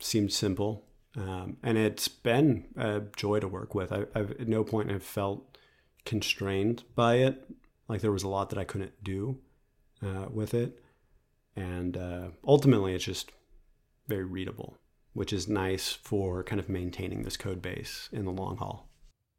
seemed 0.00 0.32
simple, 0.32 0.84
um, 1.16 1.58
and 1.62 1.76
it's 1.76 2.08
been 2.08 2.66
a 2.76 3.02
joy 3.16 3.38
to 3.40 3.48
work 3.48 3.74
with. 3.74 3.92
I, 3.92 4.06
have 4.14 4.32
at 4.32 4.48
no 4.48 4.64
point 4.64 4.90
have 4.90 5.02
felt 5.02 5.58
constrained 6.04 6.84
by 6.94 7.16
it, 7.16 7.44
like 7.88 8.00
there 8.00 8.12
was 8.12 8.22
a 8.22 8.28
lot 8.28 8.50
that 8.50 8.58
I 8.58 8.64
couldn't 8.64 9.02
do 9.04 9.38
uh, 10.02 10.26
with 10.30 10.54
it 10.54 10.81
and 11.56 11.96
uh, 11.96 12.28
ultimately 12.46 12.94
it's 12.94 13.04
just 13.04 13.32
very 14.08 14.24
readable 14.24 14.78
which 15.14 15.32
is 15.32 15.48
nice 15.48 15.92
for 15.92 16.42
kind 16.42 16.58
of 16.58 16.68
maintaining 16.68 17.22
this 17.22 17.36
code 17.36 17.60
base 17.60 18.08
in 18.12 18.24
the 18.24 18.30
long 18.30 18.56
haul. 18.56 18.88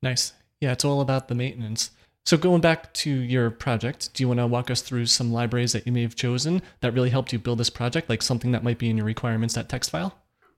Nice. 0.01 0.33
Yeah 0.59 0.71
it's 0.71 0.85
all 0.85 1.01
about 1.01 1.27
the 1.27 1.35
maintenance. 1.35 1.91
So 2.25 2.37
going 2.37 2.61
back 2.61 2.93
to 2.93 3.09
your 3.09 3.49
project 3.49 4.13
do 4.13 4.23
you 4.23 4.27
want 4.27 4.39
to 4.39 4.47
walk 4.47 4.69
us 4.69 4.81
through 4.81 5.07
some 5.07 5.33
libraries 5.33 5.73
that 5.73 5.85
you 5.85 5.91
may 5.91 6.01
have 6.01 6.15
chosen 6.15 6.61
that 6.81 6.93
really 6.93 7.09
helped 7.09 7.33
you 7.33 7.39
build 7.39 7.57
this 7.57 7.69
project 7.69 8.09
like 8.09 8.21
something 8.21 8.51
that 8.51 8.63
might 8.63 8.77
be 8.77 8.89
in 8.89 8.97
your 8.97 9.05
requirements 9.05 9.55
that 9.55 9.69
text 9.69 9.89
file 9.89 10.17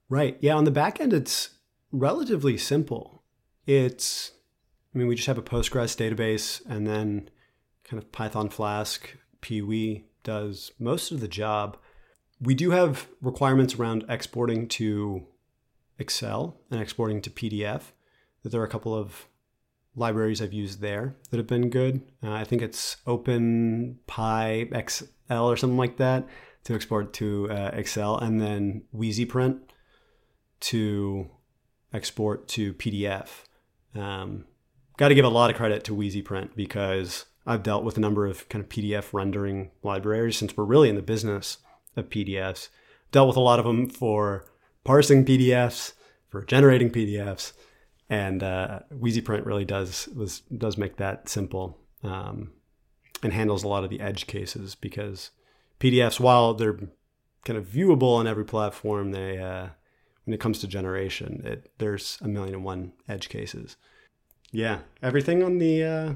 right. 0.10 0.38
Yeah 0.42 0.56
on 0.56 0.66
the 0.66 0.72
back 0.72 1.00
end 1.00 1.14
it's 1.14 1.50
relatively 1.92 2.58
simple. 2.58 3.24
It's 3.66 4.32
i 4.94 4.98
mean 4.98 5.08
we 5.08 5.16
just 5.16 5.28
have 5.28 5.38
a 5.38 5.42
postgres 5.44 5.96
database 5.96 6.62
and 6.68 6.86
then 6.86 7.30
kind 7.84 8.02
of 8.02 8.12
python 8.12 8.50
flask 8.50 9.16
Peewee 9.42 10.06
does 10.26 10.74
most 10.78 11.12
of 11.12 11.22
the 11.22 11.30
job. 11.30 11.78
We 12.42 12.54
do 12.54 12.72
have 12.72 13.08
requirements 13.22 13.76
around 13.76 14.04
exporting 14.10 14.68
to 14.70 15.26
Excel 15.98 16.60
and 16.70 16.82
exporting 16.82 17.22
to 17.22 17.30
PDF. 17.30 17.94
That 18.44 18.50
there 18.50 18.60
are 18.60 18.66
a 18.66 18.70
couple 18.70 18.94
of 18.94 19.30
libraries 19.96 20.42
I've 20.42 20.52
used 20.52 20.82
there 20.82 21.16
that 21.30 21.38
have 21.38 21.48
been 21.48 21.70
good. 21.70 22.02
Uh, 22.22 22.34
I 22.34 22.44
think 22.44 22.62
it's 22.62 22.98
OpenPyXL 23.08 25.08
or 25.30 25.56
something 25.56 25.78
like 25.78 25.96
that 25.98 26.28
to 26.66 26.76
export 26.76 27.14
to 27.14 27.50
uh, 27.50 27.72
Excel, 27.74 28.18
and 28.18 28.42
then 28.42 28.84
WeasyPrint 28.94 29.62
to 30.60 31.30
export 31.94 32.50
to 32.50 32.74
PDF. 32.74 33.30
Um, 33.96 34.44
Got 34.98 35.10
to 35.10 35.16
give 35.16 35.26
a 35.26 35.30
lot 35.30 35.50
of 35.50 35.58
credit 35.58 35.84
to 35.86 35.96
WeasyPrint 35.96 36.56
because 36.56 37.26
I've 37.46 37.64
dealt 37.64 37.84
with 37.84 37.98
a 37.98 38.02
number 38.02 38.26
of 38.26 38.48
kind 38.50 38.64
of 38.64 38.70
PDF 38.70 39.14
rendering 39.14 39.72
libraries 39.84 40.38
since 40.38 40.56
we're 40.58 40.64
really 40.64 40.90
in 40.90 40.96
the 40.96 41.02
business 41.02 41.60
of 41.96 42.10
PDFs. 42.10 42.70
Dealt 43.12 43.28
with 43.28 43.38
a 43.38 43.42
lot 43.42 43.60
of 43.60 43.66
them 43.66 43.88
for 43.88 44.46
parsing 44.84 45.26
PDFs, 45.26 45.94
for 46.30 46.44
generating 46.44 46.90
PDFs, 46.90 47.54
and 48.10 48.44
uh, 48.44 48.80
WeasyPrint 48.94 49.46
really 49.46 49.66
does 49.66 50.08
was 50.16 50.42
does 50.58 50.78
make 50.78 50.98
that 50.98 51.30
simple 51.30 51.78
um, 52.04 52.52
and 53.24 53.34
handles 53.34 53.64
a 53.64 53.68
lot 53.68 53.84
of 53.84 53.90
the 53.90 54.02
edge 54.02 54.28
cases 54.28 54.76
because 54.76 55.32
PDFs, 55.80 56.20
while 56.20 56.54
they're 56.54 56.80
kind 57.44 57.58
of 57.58 57.66
viewable 57.68 58.16
on 58.16 58.28
every 58.28 58.46
platform, 58.46 59.12
they 59.12 59.38
uh, 59.38 59.68
when 60.26 60.34
it 60.34 60.40
comes 60.40 60.60
to 60.60 60.68
generation, 60.68 61.42
it, 61.46 61.72
there's 61.78 62.18
a 62.22 62.28
million 62.28 62.56
and 62.56 62.64
one 62.64 62.94
edge 63.08 63.30
cases. 63.30 63.78
Yeah, 64.52 64.80
everything 65.02 65.44
on 65.44 65.58
the 65.58 65.84
uh, 65.84 66.14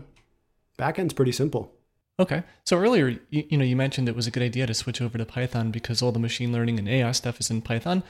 back 0.79 0.97
end's 0.97 1.13
pretty 1.13 1.31
simple. 1.31 1.71
Okay. 2.19 2.43
So 2.65 2.77
earlier, 2.77 3.19
you, 3.29 3.45
you, 3.49 3.57
know, 3.57 3.63
you 3.63 3.75
mentioned 3.75 4.09
it 4.09 4.15
was 4.15 4.27
a 4.27 4.31
good 4.31 4.43
idea 4.43 4.65
to 4.65 4.73
switch 4.73 5.01
over 5.01 5.17
to 5.17 5.25
Python 5.25 5.69
because 5.71 6.01
all 6.01 6.11
the 6.11 6.19
machine 6.19 6.51
learning 6.51 6.79
and 6.79 6.89
AI 6.89 7.11
stuff 7.11 7.39
is 7.39 7.51
in 7.51 7.61
Python. 7.61 8.03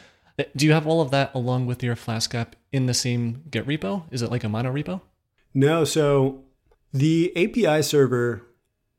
Do 0.55 0.65
you 0.65 0.71
have 0.71 0.88
all 0.88 1.01
of 1.01 1.12
that 1.12 1.32
along 1.36 1.65
with 1.65 1.84
your 1.84 1.97
Flask 1.97 2.34
app 2.34 2.55
in 2.71 2.86
the 2.86 2.93
same 2.93 3.43
Git 3.51 3.67
repo? 3.67 4.05
Is 4.10 4.21
it 4.21 4.32
like 4.32 4.45
a 4.45 4.49
mono 4.49 4.71
repo? 4.71 5.01
No. 5.53 5.84
So 5.84 6.43
the 6.93 7.34
API 7.36 7.84
server 7.84 8.47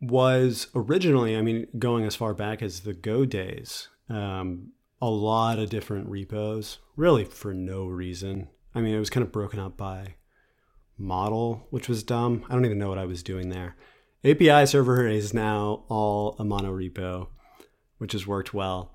was 0.00 0.68
originally, 0.74 1.36
I 1.36 1.42
mean, 1.42 1.66
going 1.78 2.04
as 2.04 2.14
far 2.14 2.34
back 2.34 2.62
as 2.62 2.80
the 2.80 2.92
Go 2.92 3.24
days, 3.24 3.88
um, 4.08 4.72
a 5.00 5.08
lot 5.08 5.58
of 5.58 5.70
different 5.70 6.08
repos, 6.08 6.78
really 6.94 7.24
for 7.24 7.54
no 7.54 7.86
reason. 7.86 8.48
I 8.74 8.80
mean, 8.80 8.94
it 8.94 8.98
was 8.98 9.10
kind 9.10 9.24
of 9.24 9.32
broken 9.32 9.58
up 9.58 9.76
by 9.76 10.14
model, 11.00 11.66
which 11.70 11.88
was 11.88 12.02
dumb. 12.02 12.44
I 12.48 12.54
don't 12.54 12.64
even 12.64 12.78
know 12.78 12.88
what 12.88 12.98
I 12.98 13.06
was 13.06 13.22
doing 13.22 13.48
there. 13.48 13.76
API 14.24 14.66
server 14.66 15.06
is 15.06 15.32
now 15.32 15.84
all 15.88 16.36
a 16.38 16.44
mono 16.44 16.72
repo, 16.72 17.28
which 17.98 18.12
has 18.12 18.26
worked 18.26 18.52
well. 18.52 18.94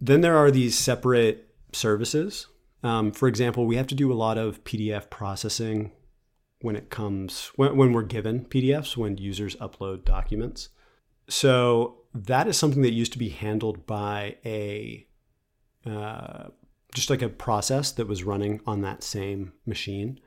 Then 0.00 0.20
there 0.20 0.36
are 0.36 0.50
these 0.50 0.78
separate 0.78 1.48
services. 1.72 2.46
Um, 2.82 3.12
for 3.12 3.28
example, 3.28 3.66
we 3.66 3.76
have 3.76 3.88
to 3.88 3.94
do 3.94 4.12
a 4.12 4.14
lot 4.14 4.38
of 4.38 4.64
PDF 4.64 5.10
processing 5.10 5.90
when 6.62 6.76
it 6.76 6.90
comes 6.90 7.50
when, 7.56 7.76
when 7.76 7.92
we're 7.92 8.02
given 8.02 8.44
PDFs 8.44 8.96
when 8.96 9.18
users 9.18 9.56
upload 9.56 10.04
documents. 10.04 10.68
So 11.28 12.02
that 12.14 12.46
is 12.48 12.56
something 12.56 12.82
that 12.82 12.92
used 12.92 13.12
to 13.12 13.18
be 13.18 13.30
handled 13.30 13.86
by 13.86 14.36
a 14.44 15.06
uh, 15.86 16.48
just 16.94 17.10
like 17.10 17.22
a 17.22 17.28
process 17.28 17.92
that 17.92 18.08
was 18.08 18.24
running 18.24 18.60
on 18.66 18.82
that 18.82 19.02
same 19.02 19.52
machine. 19.66 20.20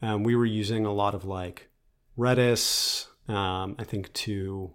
Um, 0.00 0.22
we 0.22 0.36
were 0.36 0.46
using 0.46 0.86
a 0.86 0.92
lot 0.92 1.14
of 1.14 1.24
like 1.24 1.68
Redis, 2.16 3.06
um, 3.28 3.76
I 3.78 3.84
think, 3.84 4.12
to 4.14 4.72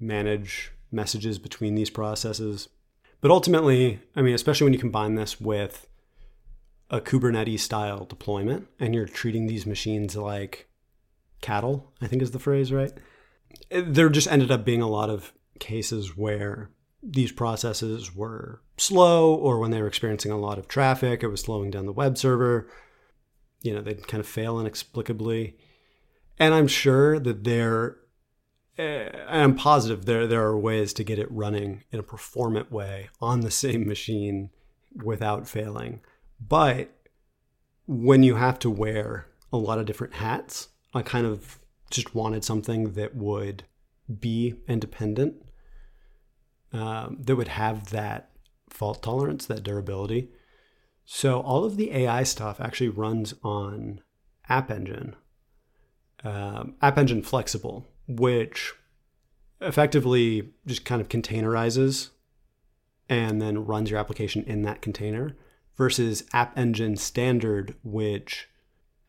manage 0.00 0.72
messages 0.90 1.38
between 1.38 1.74
these 1.74 1.90
processes. 1.90 2.68
But 3.20 3.30
ultimately, 3.30 4.00
I 4.16 4.22
mean, 4.22 4.34
especially 4.34 4.64
when 4.64 4.72
you 4.72 4.78
combine 4.78 5.14
this 5.14 5.40
with 5.40 5.86
a 6.90 7.00
Kubernetes 7.00 7.60
style 7.60 8.04
deployment 8.04 8.68
and 8.78 8.94
you're 8.94 9.06
treating 9.06 9.46
these 9.46 9.66
machines 9.66 10.16
like 10.16 10.68
cattle, 11.40 11.92
I 12.00 12.06
think 12.06 12.20
is 12.20 12.32
the 12.32 12.38
phrase, 12.38 12.72
right? 12.72 12.92
There 13.70 14.08
just 14.08 14.30
ended 14.30 14.50
up 14.50 14.64
being 14.64 14.82
a 14.82 14.88
lot 14.88 15.08
of 15.08 15.32
cases 15.58 16.16
where 16.16 16.70
these 17.02 17.32
processes 17.32 18.14
were 18.14 18.62
slow 18.76 19.34
or 19.34 19.58
when 19.58 19.70
they 19.70 19.80
were 19.80 19.88
experiencing 19.88 20.32
a 20.32 20.38
lot 20.38 20.58
of 20.58 20.68
traffic, 20.68 21.22
it 21.22 21.28
was 21.28 21.40
slowing 21.40 21.70
down 21.70 21.86
the 21.86 21.92
web 21.92 22.18
server 22.18 22.68
you 23.62 23.74
know, 23.74 23.80
they'd 23.80 24.06
kind 24.06 24.20
of 24.20 24.26
fail 24.26 24.60
inexplicably. 24.60 25.56
And 26.38 26.54
I'm 26.54 26.68
sure 26.68 27.18
that 27.18 27.44
there, 27.44 27.98
uh, 28.78 29.08
I'm 29.28 29.54
positive 29.54 30.04
there 30.04 30.26
there 30.26 30.42
are 30.42 30.58
ways 30.58 30.92
to 30.94 31.04
get 31.04 31.18
it 31.18 31.30
running 31.30 31.84
in 31.92 32.00
a 32.00 32.04
performant 32.04 32.72
way 32.72 33.10
on 33.20 33.40
the 33.40 33.50
same 33.50 33.86
machine 33.86 34.50
without 34.94 35.48
failing. 35.48 36.00
But 36.40 36.90
when 37.86 38.22
you 38.22 38.36
have 38.36 38.58
to 38.60 38.70
wear 38.70 39.26
a 39.52 39.56
lot 39.56 39.78
of 39.78 39.86
different 39.86 40.14
hats, 40.14 40.68
I 40.94 41.02
kind 41.02 41.26
of 41.26 41.58
just 41.90 42.14
wanted 42.14 42.44
something 42.44 42.92
that 42.92 43.14
would 43.14 43.64
be 44.20 44.54
independent, 44.66 45.36
um, 46.72 47.18
that 47.20 47.36
would 47.36 47.48
have 47.48 47.90
that 47.90 48.30
fault 48.70 49.02
tolerance, 49.02 49.46
that 49.46 49.62
durability. 49.62 50.30
So 51.04 51.40
all 51.40 51.64
of 51.64 51.76
the 51.76 51.92
AI 51.92 52.22
stuff 52.22 52.60
actually 52.60 52.88
runs 52.88 53.34
on 53.42 54.00
App 54.48 54.70
Engine, 54.70 55.16
um, 56.24 56.74
App 56.80 56.98
Engine 56.98 57.22
Flexible, 57.22 57.86
which 58.08 58.72
effectively 59.60 60.52
just 60.66 60.84
kind 60.84 61.00
of 61.00 61.08
containerizes 61.08 62.10
and 63.08 63.40
then 63.40 63.66
runs 63.66 63.90
your 63.90 63.98
application 63.98 64.44
in 64.44 64.62
that 64.62 64.82
container 64.82 65.36
versus 65.76 66.24
App 66.32 66.56
Engine 66.56 66.96
Standard, 66.96 67.74
which 67.82 68.48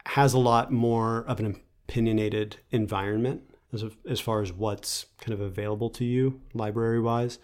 has 0.08 0.34
a 0.34 0.40
lot 0.40 0.72
more 0.72 1.24
of 1.28 1.40
an 1.40 1.60
opinionated 1.88 2.58
environment 2.72 3.42
as, 3.72 3.86
as 4.10 4.20
far 4.20 4.42
as 4.42 4.52
what's 4.52 5.06
kind 5.20 5.34
of 5.34 5.42
available 5.42 5.90
to 5.92 6.06
you 6.06 6.42
library 6.54 7.00
wise. 7.00 7.40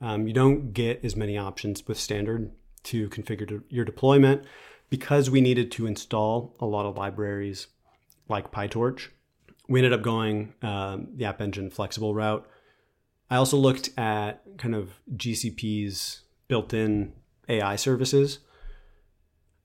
Um, 0.00 0.26
you 0.26 0.34
don't 0.34 0.72
get 0.72 1.04
as 1.04 1.16
many 1.16 1.38
options 1.38 1.86
with 1.86 1.98
standard 1.98 2.52
to 2.84 3.08
configure 3.08 3.62
your 3.68 3.84
deployment 3.84 4.44
because 4.90 5.30
we 5.30 5.40
needed 5.40 5.72
to 5.72 5.86
install 5.86 6.54
a 6.60 6.66
lot 6.66 6.86
of 6.86 6.96
libraries 6.96 7.68
like 8.28 8.52
PyTorch. 8.52 9.08
We 9.68 9.80
ended 9.80 9.92
up 9.92 10.02
going 10.02 10.54
um, 10.62 11.08
the 11.14 11.24
App 11.24 11.40
Engine 11.40 11.70
flexible 11.70 12.14
route. 12.14 12.46
I 13.30 13.36
also 13.36 13.56
looked 13.56 13.90
at 13.98 14.42
kind 14.58 14.74
of 14.74 14.90
GCP's 15.16 16.22
built 16.48 16.72
in 16.74 17.14
AI 17.48 17.76
services. 17.76 18.40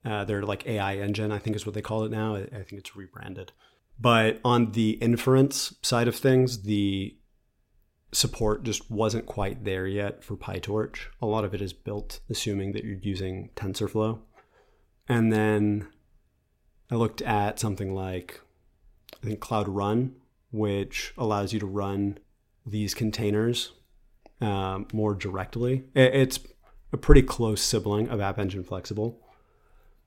Uh, 0.04 0.24
they're 0.24 0.42
like 0.42 0.66
AI 0.66 0.96
Engine, 0.96 1.30
I 1.30 1.38
think 1.38 1.56
is 1.56 1.66
what 1.66 1.74
they 1.74 1.82
call 1.82 2.04
it 2.04 2.10
now. 2.10 2.36
I 2.36 2.46
think 2.46 2.72
it's 2.72 2.96
rebranded. 2.96 3.52
But 4.00 4.40
on 4.44 4.72
the 4.72 4.92
inference 4.92 5.74
side 5.82 6.08
of 6.08 6.16
things, 6.16 6.62
the 6.62 7.16
support 8.12 8.64
just 8.64 8.90
wasn't 8.90 9.26
quite 9.26 9.64
there 9.64 9.86
yet 9.86 10.24
for 10.24 10.36
PyTorch. 10.36 10.98
A 11.22 11.26
lot 11.26 11.44
of 11.44 11.54
it 11.54 11.62
is 11.62 11.72
built 11.72 12.20
assuming 12.28 12.72
that 12.72 12.84
you're 12.84 12.98
using 12.98 13.50
TensorFlow. 13.56 14.18
And 15.08 15.32
then 15.32 15.88
I 16.90 16.96
looked 16.96 17.22
at 17.22 17.58
something 17.58 17.94
like, 17.94 18.40
I 19.22 19.26
think 19.26 19.40
Cloud 19.40 19.68
Run, 19.68 20.14
which 20.50 21.12
allows 21.16 21.52
you 21.52 21.60
to 21.60 21.66
run 21.66 22.18
these 22.66 22.94
containers 22.94 23.72
um, 24.40 24.88
more 24.92 25.14
directly. 25.14 25.84
It's 25.94 26.40
a 26.92 26.96
pretty 26.96 27.22
close 27.22 27.62
sibling 27.62 28.08
of 28.08 28.20
App 28.20 28.38
Engine 28.38 28.64
Flexible, 28.64 29.20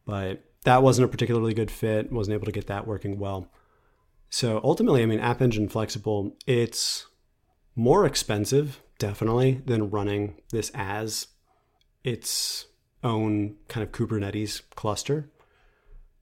but 0.06 0.44
that 0.64 0.84
wasn't 0.84 1.06
a 1.06 1.10
particularly 1.10 1.54
good 1.54 1.72
fit. 1.72 2.12
Wasn't 2.12 2.34
able 2.34 2.46
to 2.46 2.52
get 2.52 2.68
that 2.68 2.88
working 2.88 3.20
well. 3.20 3.50
So 4.30 4.60
ultimately, 4.64 5.04
I 5.04 5.06
mean, 5.06 5.20
App 5.20 5.42
Engine 5.42 5.70
Flexible, 5.70 6.36
it's 6.48 7.06
more 7.76 8.06
expensive, 8.06 8.82
definitely, 9.00 9.62
than 9.66 9.90
running 9.90 10.36
this 10.52 10.72
as 10.74 11.28
its 12.04 12.68
own 13.04 13.56
kind 13.68 13.86
of 13.86 13.92
Kubernetes 13.92 14.62
cluster. 14.76 15.30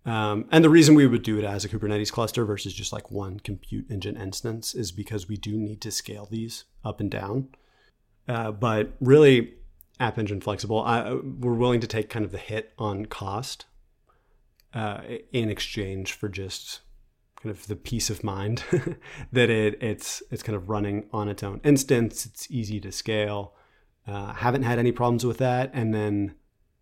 Um, 0.05 0.45
and 0.51 0.63
the 0.63 0.69
reason 0.69 0.95
we 0.95 1.05
would 1.05 1.21
do 1.21 1.37
it 1.37 1.45
as 1.45 1.63
a 1.63 1.69
Kubernetes 1.69 2.11
cluster 2.11 2.43
versus 2.43 2.73
just 2.73 2.91
like 2.91 3.11
one 3.11 3.39
compute 3.39 3.91
engine 3.91 4.17
instance 4.17 4.73
is 4.73 4.91
because 4.91 5.27
we 5.27 5.37
do 5.37 5.57
need 5.57 5.79
to 5.81 5.91
scale 5.91 6.27
these 6.29 6.63
up 6.83 6.99
and 6.99 7.11
down. 7.11 7.49
Uh, 8.27 8.51
but 8.51 8.93
really, 8.99 9.53
App 9.99 10.17
Engine 10.17 10.41
Flexible, 10.41 10.81
I, 10.81 11.13
we're 11.13 11.53
willing 11.53 11.81
to 11.81 11.87
take 11.87 12.09
kind 12.09 12.25
of 12.25 12.31
the 12.31 12.39
hit 12.39 12.73
on 12.79 13.05
cost 13.05 13.65
uh, 14.73 15.01
in 15.31 15.49
exchange 15.49 16.13
for 16.13 16.29
just 16.29 16.79
kind 17.41 17.55
of 17.55 17.67
the 17.67 17.75
peace 17.75 18.09
of 18.09 18.23
mind 18.23 18.63
that 19.31 19.49
it 19.49 19.81
it's 19.81 20.21
it's 20.29 20.43
kind 20.43 20.55
of 20.55 20.69
running 20.69 21.05
on 21.11 21.27
its 21.27 21.43
own 21.43 21.59
instance. 21.63 22.25
It's 22.25 22.49
easy 22.51 22.79
to 22.81 22.91
scale. 22.91 23.53
Uh, 24.07 24.33
haven't 24.33 24.63
had 24.63 24.79
any 24.79 24.91
problems 24.91 25.25
with 25.25 25.37
that. 25.37 25.71
And 25.73 25.93
then 25.93 26.35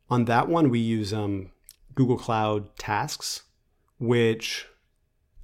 on 0.10 0.26
that 0.26 0.48
one, 0.48 0.70
we 0.70 0.80
use 0.80 1.14
um, 1.14 1.52
Google 1.94 2.18
Cloud 2.18 2.76
Tasks, 2.78 3.44
which 4.00 4.68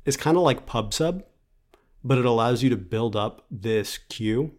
is 0.05 0.17
kind 0.17 0.37
of 0.37 0.43
like 0.43 0.65
PubSub, 0.65 1.23
but 2.03 2.17
it 2.17 2.25
allows 2.25 2.63
you 2.63 2.69
to 2.69 2.77
build 2.77 3.15
up 3.15 3.45
this 3.51 3.97
queue 3.97 4.53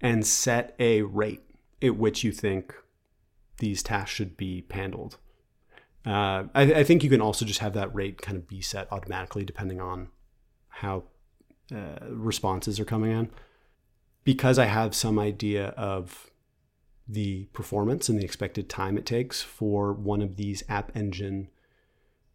and 0.00 0.26
set 0.26 0.74
a 0.78 1.02
rate 1.02 1.42
at 1.82 1.96
which 1.96 2.22
you 2.22 2.32
think 2.32 2.74
these 3.58 3.82
tasks 3.82 4.14
should 4.14 4.36
be 4.36 4.64
handled. 4.70 5.18
Uh, 6.06 6.44
I, 6.54 6.62
I, 6.62 6.84
think 6.84 7.02
you 7.02 7.10
can 7.10 7.20
also 7.20 7.44
just 7.44 7.58
have 7.58 7.72
that 7.74 7.92
rate 7.92 8.22
kind 8.22 8.36
of 8.36 8.46
be 8.46 8.60
set 8.60 8.86
automatically 8.92 9.44
depending 9.44 9.80
on 9.80 10.08
how 10.68 11.02
uh, 11.74 11.98
responses 12.08 12.78
are 12.78 12.84
coming 12.84 13.10
in. 13.10 13.30
Because 14.22 14.56
I 14.56 14.66
have 14.66 14.94
some 14.94 15.18
idea 15.18 15.68
of 15.70 16.30
the 17.08 17.46
performance 17.46 18.08
and 18.08 18.20
the 18.20 18.24
expected 18.24 18.68
time 18.68 18.96
it 18.96 19.06
takes 19.06 19.42
for 19.42 19.92
one 19.92 20.22
of 20.22 20.36
these 20.36 20.62
App 20.68 20.92
Engine 20.96 21.48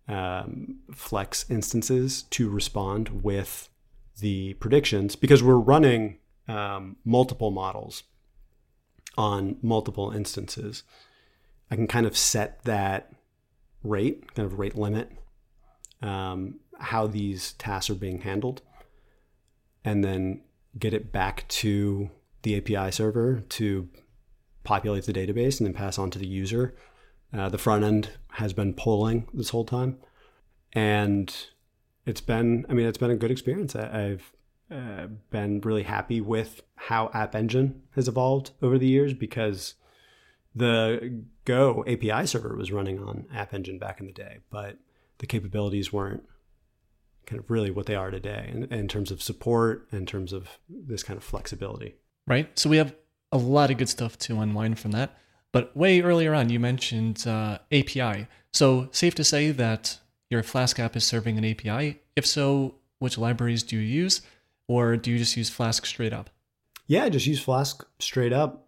um, 0.08 0.80
Flex 0.94 1.50
instances 1.50 2.24
to 2.24 2.50
respond 2.50 3.24
with 3.24 3.70
the 4.20 4.54
predictions 4.56 5.16
because 5.16 5.42
we're 5.42 5.56
running 5.56 6.18
um, 6.48 6.98
multiple 7.06 7.52
models 7.52 8.04
on 9.18 9.58
multiple 9.62 10.12
instances. 10.12 10.84
I 11.70 11.76
can 11.76 11.88
kind 11.88 12.06
of 12.06 12.18
set 12.18 12.64
that 12.64 13.14
rate, 13.84 14.34
kind 14.36 14.46
of 14.46 14.60
rate 14.60 14.76
limit, 14.76 15.12
um, 16.02 16.60
how 16.80 17.08
these 17.08 17.54
tasks 17.54 17.90
are 17.90 17.96
being 17.96 18.22
handled, 18.22 18.62
and 19.84 20.04
then 20.04 20.42
get 20.78 20.94
it 20.94 21.12
back 21.12 21.48
to 21.48 22.10
the 22.44 22.56
API 22.58 22.92
server 22.92 23.42
to 23.50 23.90
populate 24.64 25.06
the 25.06 25.14
database 25.14 25.60
and 25.60 25.68
then 25.68 25.74
pass 25.74 25.98
on 25.98 26.10
to 26.12 26.20
the 26.20 26.28
user. 26.28 26.76
Uh, 27.34 27.50
the 27.50 27.58
front 27.58 27.84
end 27.84 28.10
has 28.32 28.54
been 28.54 28.74
polling 28.74 29.28
this 29.34 29.50
whole 29.50 29.66
time, 29.66 29.98
and 30.74 31.48
it's 32.06 32.22
been, 32.22 32.66
I 32.70 32.74
mean, 32.74 32.86
it's 32.86 32.98
been 32.98 33.12
a 33.12 33.16
good 33.16 33.32
experience. 33.32 33.76
I, 33.76 34.00
have 34.00 34.32
uh, 34.72 35.08
been 35.30 35.62
really 35.62 35.84
happy 35.84 36.22
with 36.22 36.62
how 36.76 37.10
App 37.14 37.36
Engine 37.36 37.84
has 37.96 38.08
evolved 38.08 38.52
over 38.62 38.78
the 38.78 38.88
years 38.88 39.14
because 39.14 39.76
the 40.56 41.24
Go 41.46 41.84
API 41.88 42.28
server 42.28 42.56
was 42.56 42.72
running 42.72 43.00
on 43.00 43.26
App 43.34 43.54
Engine 43.54 43.80
back 43.80 44.00
in 44.00 44.06
the 44.06 44.12
day, 44.14 44.40
but 44.50 44.78
the 45.20 45.26
capabilities 45.26 45.94
weren't 45.94 46.24
kind 47.26 47.40
of 47.40 47.50
really 47.50 47.72
what 47.72 47.86
they 47.86 47.96
are 47.96 48.12
today 48.12 48.50
in, 48.52 48.64
in 48.66 48.88
terms 48.88 49.12
of 49.12 49.22
support, 49.22 49.88
in 49.92 50.06
terms 50.06 50.34
of 50.34 50.48
this 50.70 51.04
kind 51.04 51.18
of 51.18 51.24
flexibility. 51.24 51.96
Right. 52.28 52.58
So 52.58 52.70
we 52.70 52.78
have 52.78 52.96
a 53.32 53.38
lot 53.38 53.72
of 53.72 53.78
good 53.78 53.90
stuff 53.90 54.18
to 54.20 54.40
unwind 54.40 54.80
from 54.80 54.92
that. 54.92 55.18
But 55.52 55.76
way 55.76 56.02
earlier 56.02 56.34
on, 56.34 56.50
you 56.50 56.60
mentioned 56.60 57.26
uh, 57.28 57.60
API. 57.72 58.28
So 58.54 58.90
safe 58.92 59.16
to 59.16 59.24
say 59.24 59.52
that 59.52 60.00
your 60.30 60.44
Flask 60.44 60.80
app 60.80 60.96
is 60.96 61.04
serving 61.04 61.38
an 61.38 61.46
API. 61.46 62.02
If 62.16 62.26
so, 62.26 62.76
which 63.00 63.18
libraries 63.18 63.64
do 63.64 63.78
you 63.78 63.82
use, 63.82 64.22
or 64.68 64.96
do 64.96 65.12
you 65.12 65.18
just 65.18 65.36
use 65.36 65.50
Flask 65.50 65.86
straight 65.86 66.14
up? 66.14 66.30
Yeah, 66.88 67.10
just 67.10 67.26
use 67.26 67.42
Flask 67.42 67.86
straight 68.00 68.34
up. 68.34 68.68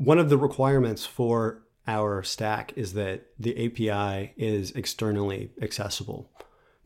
One 0.00 0.18
of 0.18 0.30
the 0.30 0.38
requirements 0.38 1.04
for 1.04 1.60
our 1.86 2.22
stack 2.22 2.72
is 2.74 2.94
that 2.94 3.26
the 3.38 3.66
API 3.66 4.32
is 4.34 4.70
externally 4.70 5.50
accessible. 5.60 6.30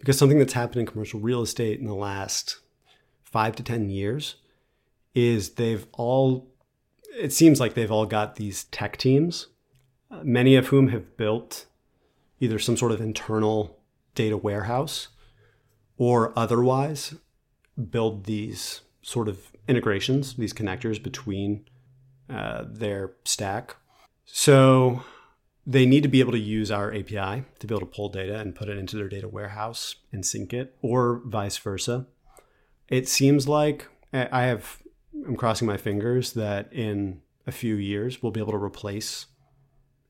Because 0.00 0.18
something 0.18 0.40
that's 0.40 0.54
happened 0.54 0.80
in 0.80 0.86
commercial 0.86 1.20
real 1.20 1.40
estate 1.40 1.78
in 1.78 1.86
the 1.86 1.94
last 1.94 2.58
five 3.22 3.54
to 3.54 3.62
10 3.62 3.88
years 3.88 4.34
is 5.14 5.50
they've 5.50 5.86
all, 5.92 6.50
it 7.16 7.32
seems 7.32 7.60
like 7.60 7.74
they've 7.74 7.92
all 7.92 8.04
got 8.04 8.34
these 8.34 8.64
tech 8.64 8.96
teams, 8.96 9.46
many 10.24 10.56
of 10.56 10.66
whom 10.66 10.88
have 10.88 11.16
built 11.16 11.66
either 12.40 12.58
some 12.58 12.76
sort 12.76 12.90
of 12.90 13.00
internal 13.00 13.78
data 14.16 14.36
warehouse 14.36 15.06
or 15.96 16.36
otherwise 16.36 17.14
build 17.90 18.24
these 18.24 18.80
sort 19.02 19.28
of 19.28 19.52
integrations, 19.68 20.34
these 20.34 20.52
connectors 20.52 21.00
between 21.00 21.64
uh, 22.28 22.64
their 22.66 23.12
stack. 23.24 23.76
So 24.24 25.02
they 25.66 25.86
need 25.86 26.02
to 26.02 26.08
be 26.08 26.20
able 26.20 26.32
to 26.32 26.38
use 26.38 26.70
our 26.70 26.92
API 26.92 27.44
to 27.58 27.66
be 27.66 27.74
able 27.74 27.80
to 27.80 27.86
pull 27.86 28.08
data 28.08 28.38
and 28.38 28.54
put 28.54 28.68
it 28.68 28.78
into 28.78 28.96
their 28.96 29.08
data 29.08 29.28
warehouse 29.28 29.96
and 30.12 30.24
sync 30.24 30.52
it, 30.52 30.76
or 30.82 31.22
vice 31.24 31.56
versa. 31.56 32.06
It 32.88 33.08
seems 33.08 33.48
like 33.48 33.88
I 34.12 34.42
have, 34.42 34.82
I'm 35.26 35.36
crossing 35.36 35.66
my 35.66 35.76
fingers 35.76 36.32
that 36.34 36.72
in 36.72 37.22
a 37.46 37.52
few 37.52 37.76
years 37.76 38.22
we'll 38.22 38.32
be 38.32 38.40
able 38.40 38.52
to 38.52 38.62
replace 38.62 39.26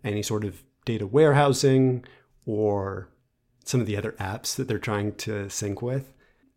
any 0.03 0.23
sort 0.23 0.45
of 0.45 0.63
data 0.85 1.07
warehousing 1.07 2.05
or 2.47 3.09
some 3.65 3.81
of 3.81 3.87
the 3.87 3.97
other 3.97 4.13
apps 4.13 4.55
that 4.57 4.69
they're 4.69 4.79
trying 4.79 5.15
to 5.15 5.49
sync 5.49 5.81
with, 5.81 6.13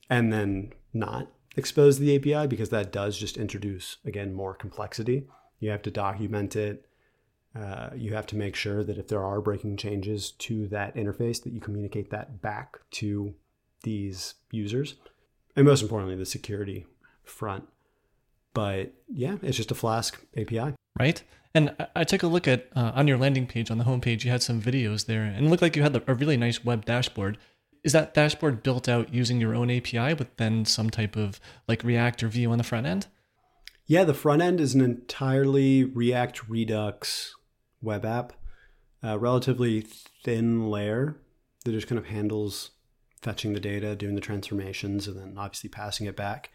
and 0.09 0.33
then 0.33 0.73
not 0.93 1.31
expose 1.55 1.99
the 1.99 2.15
API 2.15 2.47
because 2.47 2.69
that 2.69 2.91
does 2.91 3.17
just 3.17 3.37
introduce, 3.37 3.97
again, 4.05 4.33
more 4.33 4.53
complexity. 4.53 5.27
You 5.59 5.69
have 5.71 5.81
to 5.83 5.91
document 5.91 6.55
it 6.55 6.87
uh, 7.57 7.89
you 7.95 8.13
have 8.13 8.27
to 8.27 8.35
make 8.35 8.55
sure 8.55 8.83
that 8.83 8.97
if 8.97 9.07
there 9.07 9.23
are 9.23 9.41
breaking 9.41 9.77
changes 9.77 10.31
to 10.31 10.67
that 10.67 10.95
interface, 10.95 11.41
that 11.43 11.53
you 11.53 11.59
communicate 11.59 12.09
that 12.11 12.41
back 12.41 12.77
to 12.91 13.33
these 13.83 14.35
users, 14.51 14.95
and 15.55 15.65
most 15.65 15.81
importantly, 15.81 16.15
the 16.15 16.25
security 16.25 16.85
front. 17.23 17.67
But 18.53 18.93
yeah, 19.07 19.37
it's 19.41 19.57
just 19.57 19.71
a 19.71 19.75
Flask 19.75 20.19
API, 20.35 20.73
right? 20.99 21.23
And 21.55 21.75
I 21.95 22.03
took 22.03 22.21
a 22.21 22.27
look 22.27 22.47
at 22.47 22.67
uh, 22.75 22.91
on 22.93 23.07
your 23.07 23.17
landing 23.17 23.47
page 23.47 23.71
on 23.71 23.77
the 23.79 23.85
homepage. 23.85 24.23
You 24.23 24.29
had 24.29 24.43
some 24.43 24.61
videos 24.61 25.05
there, 25.05 25.23
and 25.23 25.45
it 25.45 25.49
looked 25.49 25.61
like 25.61 25.75
you 25.75 25.83
had 25.83 25.95
a 25.95 26.13
really 26.13 26.37
nice 26.37 26.63
web 26.63 26.85
dashboard. 26.85 27.37
Is 27.83 27.93
that 27.93 28.13
dashboard 28.13 28.61
built 28.61 28.87
out 28.87 29.13
using 29.13 29.39
your 29.39 29.55
own 29.55 29.71
API 29.71 30.13
with 30.13 30.35
then 30.37 30.65
some 30.65 30.89
type 30.89 31.15
of 31.15 31.39
like 31.67 31.83
React 31.83 32.23
or 32.23 32.27
Vue 32.27 32.51
on 32.51 32.57
the 32.57 32.63
front 32.63 32.85
end? 32.85 33.07
Yeah, 33.87 34.03
the 34.03 34.13
front 34.13 34.41
end 34.41 34.59
is 34.59 34.75
an 34.75 34.81
entirely 34.81 35.85
React 35.85 36.49
Redux 36.49 37.33
web 37.81 38.03
app, 38.03 38.33
a 39.01 39.17
relatively 39.17 39.85
thin 40.25 40.69
layer 40.69 41.21
that 41.63 41.71
just 41.71 41.87
kind 41.87 41.97
of 41.97 42.07
handles 42.07 42.71
fetching 43.21 43.53
the 43.53 43.61
data, 43.61 43.95
doing 43.95 44.15
the 44.15 44.21
transformations, 44.21 45.07
and 45.07 45.17
then 45.17 45.35
obviously 45.37 45.69
passing 45.69 46.05
it 46.05 46.17
back. 46.17 46.51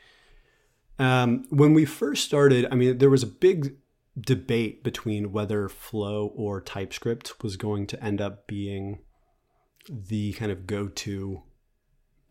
Um, 0.99 1.47
when 1.49 1.73
we 1.73 1.87
first 1.87 2.25
started, 2.25 2.67
I 2.71 2.75
mean, 2.75 2.99
there 2.99 3.09
was 3.09 3.23
a 3.23 3.29
big 3.29 3.77
debate 4.21 4.85
between 4.85 5.33
whether 5.33 5.71
Flow 5.71 6.33
or 6.37 6.61
TypeScript 6.61 7.43
was 7.43 7.57
going 7.57 7.87
to 7.89 8.05
end 8.05 8.21
up 8.21 8.47
being 8.47 8.99
the 9.89 10.35
kind 10.35 10.53
of 10.53 10.67
go 10.67 10.89
to 10.89 11.43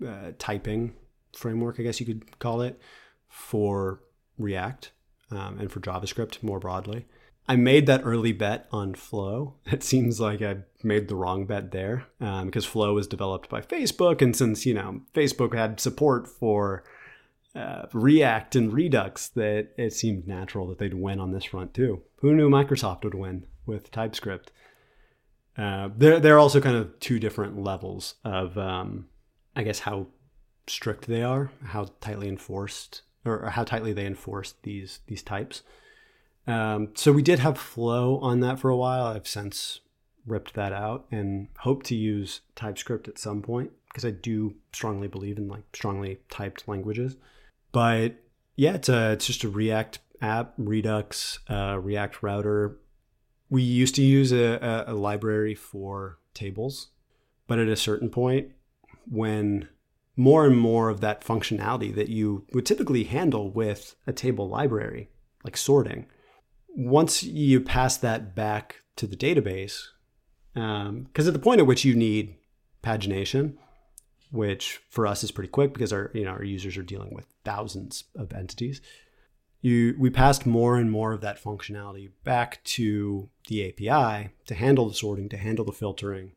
uh, 0.08 0.32
typing 0.38 0.94
framework, 1.34 1.80
I 1.80 1.84
guess 1.84 2.00
you 2.00 2.06
could 2.06 2.38
call 2.38 2.62
it, 2.62 2.80
for 3.28 4.02
React 4.42 4.92
um, 5.32 5.60
and 5.60 5.72
for 5.72 5.80
JavaScript 5.80 6.44
more 6.44 6.60
broadly. 6.60 7.06
I 7.48 7.56
made 7.56 7.86
that 7.88 8.02
early 8.04 8.34
bet 8.34 8.68
on 8.72 8.94
Flow. 8.94 9.56
It 9.66 9.84
seems 9.84 10.20
like 10.20 10.42
I 10.42 10.58
made 10.84 11.08
the 11.08 11.16
wrong 11.16 11.46
bet 11.46 11.72
there 11.72 12.06
um, 12.20 12.48
because 12.48 12.66
Flow 12.66 12.94
was 12.94 13.08
developed 13.08 13.50
by 13.50 13.62
Facebook, 13.62 14.22
and 14.22 14.36
since 14.36 14.66
you 14.66 14.74
know 14.74 15.02
Facebook 15.14 15.56
had 15.56 15.80
support 15.80 16.28
for 16.28 16.84
uh, 17.56 17.88
React 17.94 18.56
and 18.56 18.74
Redux, 18.74 19.28
that 19.30 19.70
it 19.78 19.94
seemed 19.94 20.28
natural 20.28 20.68
that 20.68 20.78
they'd 20.78 20.94
win 20.94 21.20
on 21.20 21.32
this 21.32 21.46
front 21.46 21.74
too. 21.74 22.02
Who 22.18 22.34
knew 22.34 22.50
Microsoft 22.50 23.04
would 23.04 23.16
win 23.16 23.46
with 23.66 23.92
TypeScript? 23.92 24.52
Uh, 25.58 25.90
there 25.98 26.36
are 26.36 26.40
also 26.40 26.62
kind 26.62 26.78
of 26.78 26.98
two 27.00 27.20
different 27.20 27.62
levels 27.62 28.16
of, 28.24 28.58
um, 28.58 29.08
I 29.56 29.64
guess, 29.64 29.80
how 29.80 30.08
strict 30.66 31.08
they 31.08 31.24
are, 31.24 31.52
how 31.66 31.88
tightly 32.00 32.30
enforced, 32.30 33.02
or 33.26 33.50
how 33.50 33.64
tightly 33.64 33.94
they 33.94 34.06
enforce 34.06 34.56
these 34.64 35.00
these 35.08 35.24
types. 35.24 35.64
Um, 36.48 36.90
so 36.96 37.12
we 37.12 37.22
did 37.22 37.40
have 37.40 37.58
Flow 37.58 38.18
on 38.18 38.40
that 38.40 38.60
for 38.60 38.70
a 38.70 38.78
while. 38.78 39.06
I've 39.06 39.28
since 39.28 39.82
ripped 40.26 40.54
that 40.54 40.74
out 40.74 41.06
and 41.12 41.48
hope 41.60 41.84
to 41.84 41.96
use 41.96 42.42
TypeScript 42.56 43.08
at 43.08 43.18
some 43.18 43.42
point 43.42 43.72
because 43.88 44.06
I 44.06 44.12
do 44.12 44.56
strongly 44.74 45.08
believe 45.08 45.38
in 45.38 45.48
like 45.48 45.64
strongly 45.74 46.20
typed 46.30 46.68
languages. 46.68 47.18
But 47.72 48.16
yeah, 48.56 48.74
it's 48.74 48.90
a 48.90 49.12
it's 49.12 49.28
just 49.28 49.44
a 49.44 49.50
React 49.50 50.00
app, 50.22 50.54
Redux, 50.58 51.40
uh, 51.50 51.80
React 51.82 52.24
router. 52.24 52.78
We 53.50 53.64
used 53.64 53.96
to 53.96 54.02
use 54.02 54.32
a, 54.32 54.86
a 54.88 54.94
library 54.94 55.56
for 55.56 56.20
tables, 56.34 56.90
but 57.48 57.60
at 57.60 57.68
a 57.68 57.76
certain 57.76 58.10
point, 58.10 58.52
when 59.10 59.68
more 60.16 60.46
and 60.46 60.58
more 60.58 60.90
of 60.90 61.02
that 61.02 61.24
functionality 61.24 61.94
that 61.96 62.10
you 62.10 62.46
would 62.54 62.66
typically 62.66 63.06
handle 63.06 63.50
with 63.50 63.96
a 64.06 64.14
table 64.14 64.48
library, 64.48 65.10
like 65.44 65.58
sorting, 65.58 66.06
once 66.76 67.24
you 67.24 67.60
pass 67.60 67.98
that 67.98 68.36
back 68.36 68.82
to 68.96 69.08
the 69.08 69.16
database, 69.16 69.82
because 70.54 70.88
um, 70.90 71.08
at 71.16 71.34
the 71.34 71.40
point 71.40 71.62
at 71.62 71.68
which 71.68 71.86
you 71.86 71.96
need 71.96 72.36
pagination, 72.84 73.56
which 74.32 74.80
for 74.90 75.06
us 75.06 75.24
is 75.24 75.32
pretty 75.32 75.50
quick 75.50 75.74
because 75.74 75.92
our 75.92 76.10
you 76.14 76.24
know 76.24 76.32
our 76.32 76.44
users 76.44 76.78
are 76.78 76.84
dealing 76.84 77.14
with 77.14 77.26
thousands 77.44 78.06
of 78.16 78.34
entities. 78.34 78.82
You 79.62 79.96
we 80.00 80.10
passed 80.10 80.46
more 80.46 80.78
and 80.78 80.92
more 80.92 81.14
of 81.14 81.22
that 81.22 81.42
functionality 81.42 82.12
back 82.24 82.64
to 82.64 83.30
the 83.48 83.68
API 83.68 84.32
to 84.46 84.56
handle 84.56 84.88
the 84.88 84.96
sorting, 84.96 85.30
to 85.30 85.38
handle 85.38 85.66
the 85.66 85.72
filtering, 85.72 86.32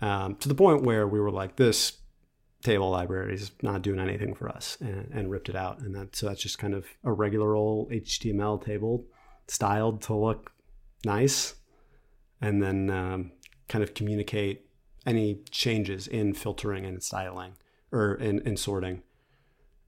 um, 0.00 0.36
to 0.36 0.48
the 0.48 0.54
point 0.54 0.82
where 0.82 1.06
we 1.06 1.20
were 1.20 1.30
like, 1.30 1.56
this 1.56 1.98
table 2.66 2.90
library 2.90 3.34
is 3.34 3.52
not 3.62 3.82
doing 3.82 4.00
anything 4.00 4.34
for 4.34 4.48
us, 4.48 4.76
and, 4.80 5.10
and 5.12 5.30
ripped 5.30 5.48
it 5.48 5.56
out. 5.56 5.78
And 5.78 5.94
that 5.94 6.14
so 6.14 6.26
that's 6.26 6.42
just 6.42 6.58
kind 6.58 6.74
of 6.74 6.84
a 7.04 7.12
regular 7.12 7.54
old 7.54 7.90
HTML 7.90 8.62
table 8.64 9.04
styled 9.48 10.02
to 10.02 10.14
look 10.14 10.52
nice 11.04 11.54
and 12.40 12.62
then 12.62 12.90
um, 12.90 13.32
kind 13.68 13.82
of 13.84 13.94
communicate 13.94 14.66
any 15.06 15.40
changes 15.50 16.08
in 16.08 16.34
filtering 16.34 16.84
and 16.84 17.02
styling 17.02 17.52
or 17.92 18.14
in, 18.16 18.40
in 18.40 18.56
sorting 18.56 19.02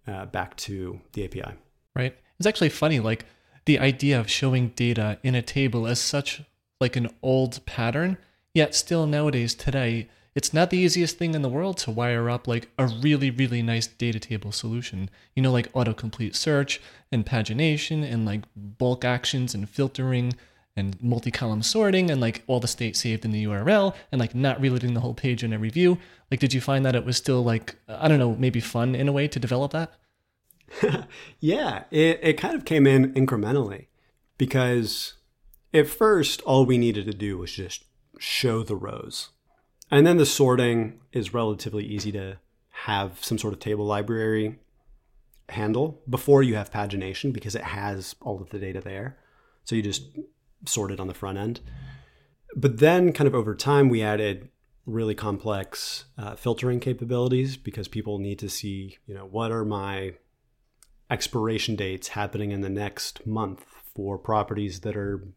uh, 0.06 0.26
back 0.26 0.56
to 0.56 1.00
the 1.12 1.24
API. 1.24 1.54
Right. 1.96 2.16
It's 2.38 2.46
actually 2.46 2.68
funny. 2.68 3.00
Like 3.00 3.26
the 3.64 3.80
idea 3.80 4.20
of 4.20 4.30
showing 4.30 4.68
data 4.68 5.18
in 5.24 5.34
a 5.34 5.42
table 5.42 5.86
as 5.86 6.00
such 6.00 6.42
like 6.80 6.94
an 6.94 7.08
old 7.22 7.64
pattern, 7.66 8.16
yet 8.54 8.74
still 8.74 9.06
nowadays 9.06 9.54
today, 9.54 10.08
it's 10.34 10.52
not 10.52 10.70
the 10.70 10.78
easiest 10.78 11.18
thing 11.18 11.34
in 11.34 11.42
the 11.42 11.48
world 11.48 11.78
to 11.78 11.90
wire 11.90 12.30
up 12.30 12.46
like 12.46 12.68
a 12.78 12.86
really, 12.86 13.30
really 13.30 13.62
nice 13.62 13.86
data 13.86 14.20
table 14.20 14.52
solution. 14.52 15.10
You 15.34 15.42
know, 15.42 15.52
like 15.52 15.72
autocomplete 15.72 16.36
search 16.36 16.80
and 17.10 17.26
pagination 17.26 18.04
and 18.04 18.24
like 18.24 18.42
bulk 18.56 19.04
actions 19.04 19.54
and 19.54 19.68
filtering 19.68 20.34
and 20.76 20.96
multi-column 21.02 21.62
sorting 21.62 22.08
and 22.08 22.20
like 22.20 22.44
all 22.46 22.60
the 22.60 22.68
state 22.68 22.96
saved 22.96 23.24
in 23.24 23.32
the 23.32 23.44
URL 23.44 23.94
and 24.12 24.20
like 24.20 24.34
not 24.34 24.60
reloading 24.60 24.94
the 24.94 25.00
whole 25.00 25.14
page 25.14 25.42
in 25.42 25.52
every 25.52 25.70
view. 25.70 25.98
Like, 26.30 26.40
did 26.40 26.54
you 26.54 26.60
find 26.60 26.84
that 26.84 26.94
it 26.94 27.04
was 27.04 27.16
still 27.16 27.42
like, 27.42 27.74
I 27.88 28.06
don't 28.06 28.20
know, 28.20 28.36
maybe 28.36 28.60
fun 28.60 28.94
in 28.94 29.08
a 29.08 29.12
way 29.12 29.26
to 29.26 29.40
develop 29.40 29.72
that? 29.72 29.92
yeah, 31.40 31.84
it, 31.90 32.20
it 32.22 32.32
kind 32.34 32.54
of 32.54 32.64
came 32.64 32.86
in 32.86 33.12
incrementally 33.14 33.86
because 34.36 35.14
at 35.74 35.88
first 35.88 36.40
all 36.42 36.64
we 36.64 36.78
needed 36.78 37.06
to 37.06 37.14
do 37.14 37.38
was 37.38 37.52
just 37.52 37.84
show 38.18 38.62
the 38.62 38.76
rows. 38.76 39.30
And 39.90 40.06
then 40.06 40.18
the 40.18 40.26
sorting 40.26 41.00
is 41.12 41.32
relatively 41.32 41.84
easy 41.84 42.12
to 42.12 42.38
have 42.70 43.24
some 43.24 43.38
sort 43.38 43.54
of 43.54 43.60
table 43.60 43.84
library 43.84 44.58
handle 45.48 46.02
before 46.08 46.42
you 46.42 46.54
have 46.56 46.70
pagination 46.70 47.32
because 47.32 47.54
it 47.54 47.64
has 47.64 48.14
all 48.20 48.40
of 48.40 48.50
the 48.50 48.58
data 48.58 48.80
there. 48.80 49.18
So 49.64 49.74
you 49.74 49.82
just 49.82 50.04
sort 50.66 50.90
it 50.90 51.00
on 51.00 51.06
the 51.06 51.14
front 51.14 51.38
end. 51.38 51.60
But 52.54 52.78
then, 52.78 53.12
kind 53.12 53.28
of 53.28 53.34
over 53.34 53.54
time, 53.54 53.88
we 53.88 54.02
added 54.02 54.48
really 54.86 55.14
complex 55.14 56.06
uh, 56.16 56.34
filtering 56.34 56.80
capabilities 56.80 57.56
because 57.56 57.88
people 57.88 58.18
need 58.18 58.38
to 58.38 58.48
see, 58.48 58.98
you 59.06 59.14
know, 59.14 59.26
what 59.26 59.52
are 59.52 59.64
my 59.64 60.14
expiration 61.10 61.76
dates 61.76 62.08
happening 62.08 62.50
in 62.50 62.62
the 62.62 62.70
next 62.70 63.26
month 63.26 63.64
for 63.94 64.18
properties 64.18 64.80
that 64.80 64.96
are 64.96 65.28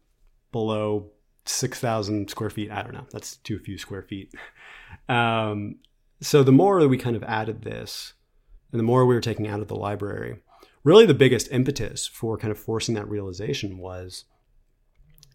below 0.52 1.10
6,000 1.44 2.30
square 2.30 2.50
feet. 2.50 2.70
I 2.70 2.82
don't 2.82 2.94
know. 2.94 3.06
That's 3.12 3.36
too 3.36 3.58
few 3.58 3.78
square 3.78 4.02
feet. 4.02 4.32
Um, 5.08 5.76
so 6.20 6.42
the 6.42 6.52
more 6.52 6.80
that 6.80 6.88
we 6.88 6.98
kind 6.98 7.16
of 7.16 7.24
added 7.24 7.62
this 7.62 8.14
and 8.70 8.78
the 8.78 8.84
more 8.84 9.04
we 9.04 9.14
were 9.14 9.20
taking 9.20 9.48
out 9.48 9.60
of 9.60 9.68
the 9.68 9.76
library, 9.76 10.40
really 10.84 11.06
the 11.06 11.14
biggest 11.14 11.50
impetus 11.50 12.06
for 12.06 12.38
kind 12.38 12.50
of 12.50 12.58
forcing 12.58 12.94
that 12.94 13.08
realization 13.08 13.78
was 13.78 14.24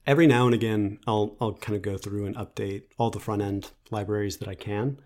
every 0.05 0.27
now 0.27 0.45
and 0.45 0.55
again, 0.55 0.99
I'll, 1.05 1.35
I'll 1.41 1.53
kind 1.53 1.75
of 1.75 1.81
go 1.81 1.97
through 1.97 2.25
and 2.25 2.35
update 2.35 2.83
all 2.97 3.09
the 3.09 3.19
front 3.19 3.41
end 3.41 3.71
libraries 3.91 4.37
that 4.37 4.47
I 4.47 4.55
can. 4.55 4.99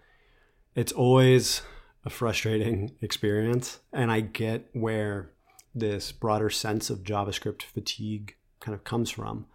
It's 0.75 0.91
always 0.91 1.63
a 2.05 2.09
frustrating 2.09 2.95
experience. 3.01 3.79
And 3.91 4.11
I 4.11 4.21
get 4.21 4.69
where 4.73 5.31
this 5.73 6.11
broader 6.11 6.49
sense 6.49 6.89
of 6.89 7.03
JavaScript 7.03 7.63
fatigue 7.63 8.35
kind 8.59 8.75
of 8.75 8.83
comes 8.83 9.09
from 9.09 9.47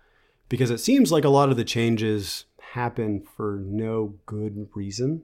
because 0.48 0.70
it 0.70 0.78
seems 0.78 1.12
like 1.12 1.24
a 1.24 1.30
lot 1.30 1.50
of 1.50 1.56
the 1.56 1.64
changes 1.64 2.44
happen 2.72 3.20
for 3.36 3.60
no 3.64 4.14
good 4.26 4.68
reason 4.74 5.22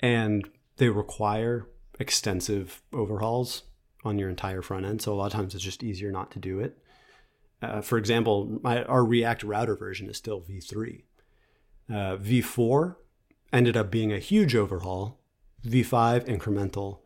and 0.00 0.48
they 0.76 0.88
require 0.88 1.68
extensive 1.98 2.82
overhauls 2.92 3.64
on 4.04 4.18
your 4.18 4.30
entire 4.30 4.62
front 4.62 4.86
end. 4.86 5.02
So 5.02 5.12
a 5.12 5.14
lot 5.14 5.26
of 5.26 5.32
times 5.32 5.54
it's 5.54 5.64
just 5.64 5.82
easier 5.82 6.10
not 6.10 6.30
to 6.32 6.38
do 6.38 6.58
it. 6.58 6.78
Uh, 7.60 7.82
for 7.82 7.98
example, 7.98 8.58
my, 8.62 8.82
our 8.84 9.04
React 9.04 9.42
router 9.42 9.76
version 9.76 10.08
is 10.08 10.16
still 10.16 10.40
v3. 10.40 11.02
Uh, 11.90 12.16
v4 12.16 12.96
ended 13.52 13.76
up 13.76 13.90
being 13.90 14.12
a 14.12 14.18
huge 14.18 14.54
overhaul 14.54 15.20
V5 15.66 16.26
incremental, 16.26 17.00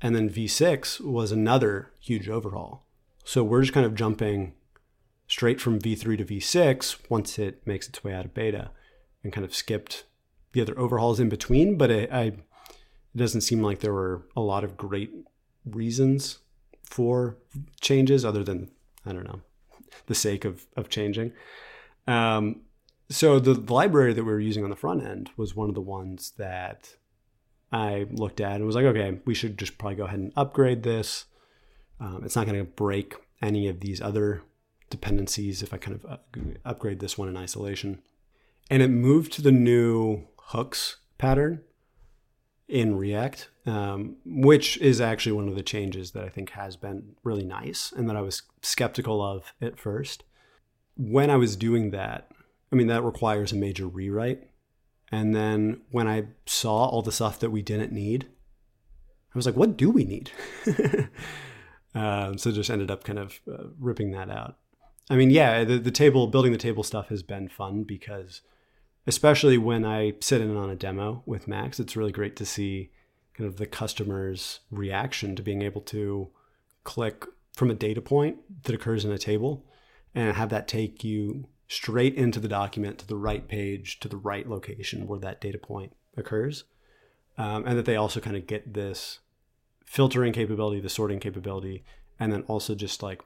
and 0.00 0.14
then 0.14 0.30
V6 0.30 1.00
was 1.00 1.32
another 1.32 1.92
huge 1.98 2.28
overhaul. 2.28 2.86
So 3.24 3.42
we're 3.42 3.62
just 3.62 3.72
kind 3.72 3.86
of 3.86 3.94
jumping 3.94 4.54
straight 5.26 5.60
from 5.60 5.80
V3 5.80 6.18
to 6.18 6.24
V6 6.24 6.96
once 7.08 7.38
it 7.38 7.66
makes 7.66 7.88
its 7.88 8.02
way 8.04 8.14
out 8.14 8.24
of 8.24 8.34
beta 8.34 8.70
and 9.22 9.32
kind 9.32 9.44
of 9.44 9.54
skipped 9.54 10.04
the 10.52 10.60
other 10.60 10.78
overhauls 10.78 11.20
in 11.20 11.28
between. 11.28 11.76
But 11.76 11.90
it, 11.90 12.12
I, 12.12 12.22
it 12.22 12.36
doesn't 13.16 13.40
seem 13.40 13.62
like 13.62 13.80
there 13.80 13.92
were 13.92 14.22
a 14.36 14.40
lot 14.40 14.64
of 14.64 14.76
great 14.76 15.12
reasons 15.64 16.38
for 16.84 17.36
changes 17.80 18.24
other 18.24 18.44
than, 18.44 18.70
I 19.04 19.12
don't 19.12 19.24
know, 19.24 19.40
the 20.06 20.14
sake 20.14 20.44
of, 20.44 20.66
of 20.76 20.88
changing. 20.88 21.32
Um, 22.06 22.62
so 23.08 23.38
the, 23.38 23.54
library 23.72 24.12
that 24.14 24.24
we 24.24 24.32
were 24.32 24.40
using 24.40 24.64
on 24.64 24.70
the 24.70 24.76
front 24.76 25.04
end 25.04 25.30
was 25.36 25.54
one 25.54 25.68
of 25.68 25.74
the 25.74 25.80
ones 25.80 26.32
that 26.38 26.96
I 27.72 28.06
looked 28.10 28.40
at 28.40 28.56
and 28.56 28.66
was 28.66 28.74
like, 28.74 28.84
okay, 28.84 29.20
we 29.24 29.34
should 29.34 29.58
just 29.58 29.78
probably 29.78 29.96
go 29.96 30.04
ahead 30.04 30.18
and 30.18 30.32
upgrade 30.36 30.82
this. 30.82 31.26
Um, 32.00 32.22
it's 32.24 32.36
not 32.36 32.46
going 32.46 32.58
to 32.58 32.64
break 32.64 33.14
any 33.42 33.68
of 33.68 33.80
these 33.80 34.00
other 34.00 34.42
dependencies 34.90 35.62
if 35.62 35.72
I 35.72 35.78
kind 35.78 36.00
of 36.02 36.18
upgrade 36.64 37.00
this 37.00 37.18
one 37.18 37.28
in 37.28 37.36
isolation. 37.36 38.02
And 38.70 38.82
it 38.82 38.88
moved 38.88 39.32
to 39.34 39.42
the 39.42 39.52
new 39.52 40.26
hooks 40.36 40.96
pattern 41.18 41.62
in 42.68 42.96
React, 42.96 43.48
um, 43.66 44.16
which 44.24 44.76
is 44.78 45.00
actually 45.00 45.32
one 45.32 45.48
of 45.48 45.54
the 45.54 45.62
changes 45.62 46.10
that 46.12 46.24
I 46.24 46.28
think 46.28 46.50
has 46.50 46.76
been 46.76 47.14
really 47.22 47.44
nice 47.44 47.92
and 47.96 48.08
that 48.08 48.16
I 48.16 48.20
was 48.20 48.42
skeptical 48.62 49.22
of 49.22 49.52
at 49.60 49.78
first. 49.78 50.24
When 50.96 51.30
I 51.30 51.36
was 51.36 51.56
doing 51.56 51.90
that, 51.90 52.30
I 52.72 52.76
mean, 52.76 52.88
that 52.88 53.04
requires 53.04 53.52
a 53.52 53.56
major 53.56 53.86
rewrite 53.86 54.48
and 55.12 55.34
then 55.34 55.82
when 55.90 56.08
I 56.08 56.24
saw 56.46 56.86
all 56.86 57.02
the 57.02 57.12
stuff 57.12 57.38
that 57.40 57.50
we 57.50 57.62
didn't 57.62 57.92
need, 57.92 58.26
I 59.34 59.38
was 59.38 59.46
like, 59.46 59.56
what 59.56 59.76
do 59.76 59.90
we 59.90 60.04
need? 60.04 60.30
um, 61.94 62.38
so 62.38 62.50
just 62.50 62.70
ended 62.70 62.90
up 62.90 63.04
kind 63.04 63.18
of 63.18 63.40
uh, 63.50 63.64
ripping 63.78 64.10
that 64.12 64.30
out. 64.30 64.56
I 65.08 65.16
mean, 65.16 65.30
yeah, 65.30 65.64
the, 65.64 65.78
the 65.78 65.90
table, 65.90 66.26
building 66.26 66.52
the 66.52 66.58
table 66.58 66.82
stuff 66.82 67.08
has 67.08 67.22
been 67.22 67.48
fun 67.48 67.84
because, 67.84 68.40
especially 69.06 69.56
when 69.56 69.84
I 69.84 70.14
sit 70.20 70.40
in 70.40 70.56
on 70.56 70.70
a 70.70 70.76
demo 70.76 71.22
with 71.26 71.46
Max, 71.46 71.78
it's 71.78 71.96
really 71.96 72.12
great 72.12 72.36
to 72.36 72.46
see 72.46 72.90
kind 73.34 73.48
of 73.48 73.56
the 73.56 73.66
customer's 73.66 74.60
reaction 74.70 75.36
to 75.36 75.42
being 75.42 75.62
able 75.62 75.82
to 75.82 76.28
click 76.84 77.24
from 77.52 77.70
a 77.70 77.74
data 77.74 78.00
point 78.00 78.38
that 78.64 78.74
occurs 78.74 79.04
in 79.04 79.12
a 79.12 79.18
table 79.18 79.64
and 80.14 80.36
have 80.36 80.48
that 80.48 80.66
take 80.66 81.04
you 81.04 81.46
straight 81.68 82.14
into 82.14 82.40
the 82.40 82.48
document 82.48 82.98
to 82.98 83.06
the 83.06 83.16
right 83.16 83.48
page 83.48 84.00
to 84.00 84.08
the 84.08 84.16
right 84.16 84.48
location 84.48 85.06
where 85.06 85.18
that 85.18 85.40
data 85.40 85.58
point 85.58 85.94
occurs. 86.16 86.64
Um, 87.38 87.64
and 87.66 87.76
that 87.76 87.84
they 87.84 87.96
also 87.96 88.18
kind 88.18 88.36
of 88.36 88.46
get 88.46 88.72
this 88.72 89.18
filtering 89.84 90.32
capability, 90.32 90.80
the 90.80 90.88
sorting 90.88 91.20
capability, 91.20 91.84
and 92.18 92.32
then 92.32 92.42
also 92.42 92.74
just 92.74 93.02
like, 93.02 93.22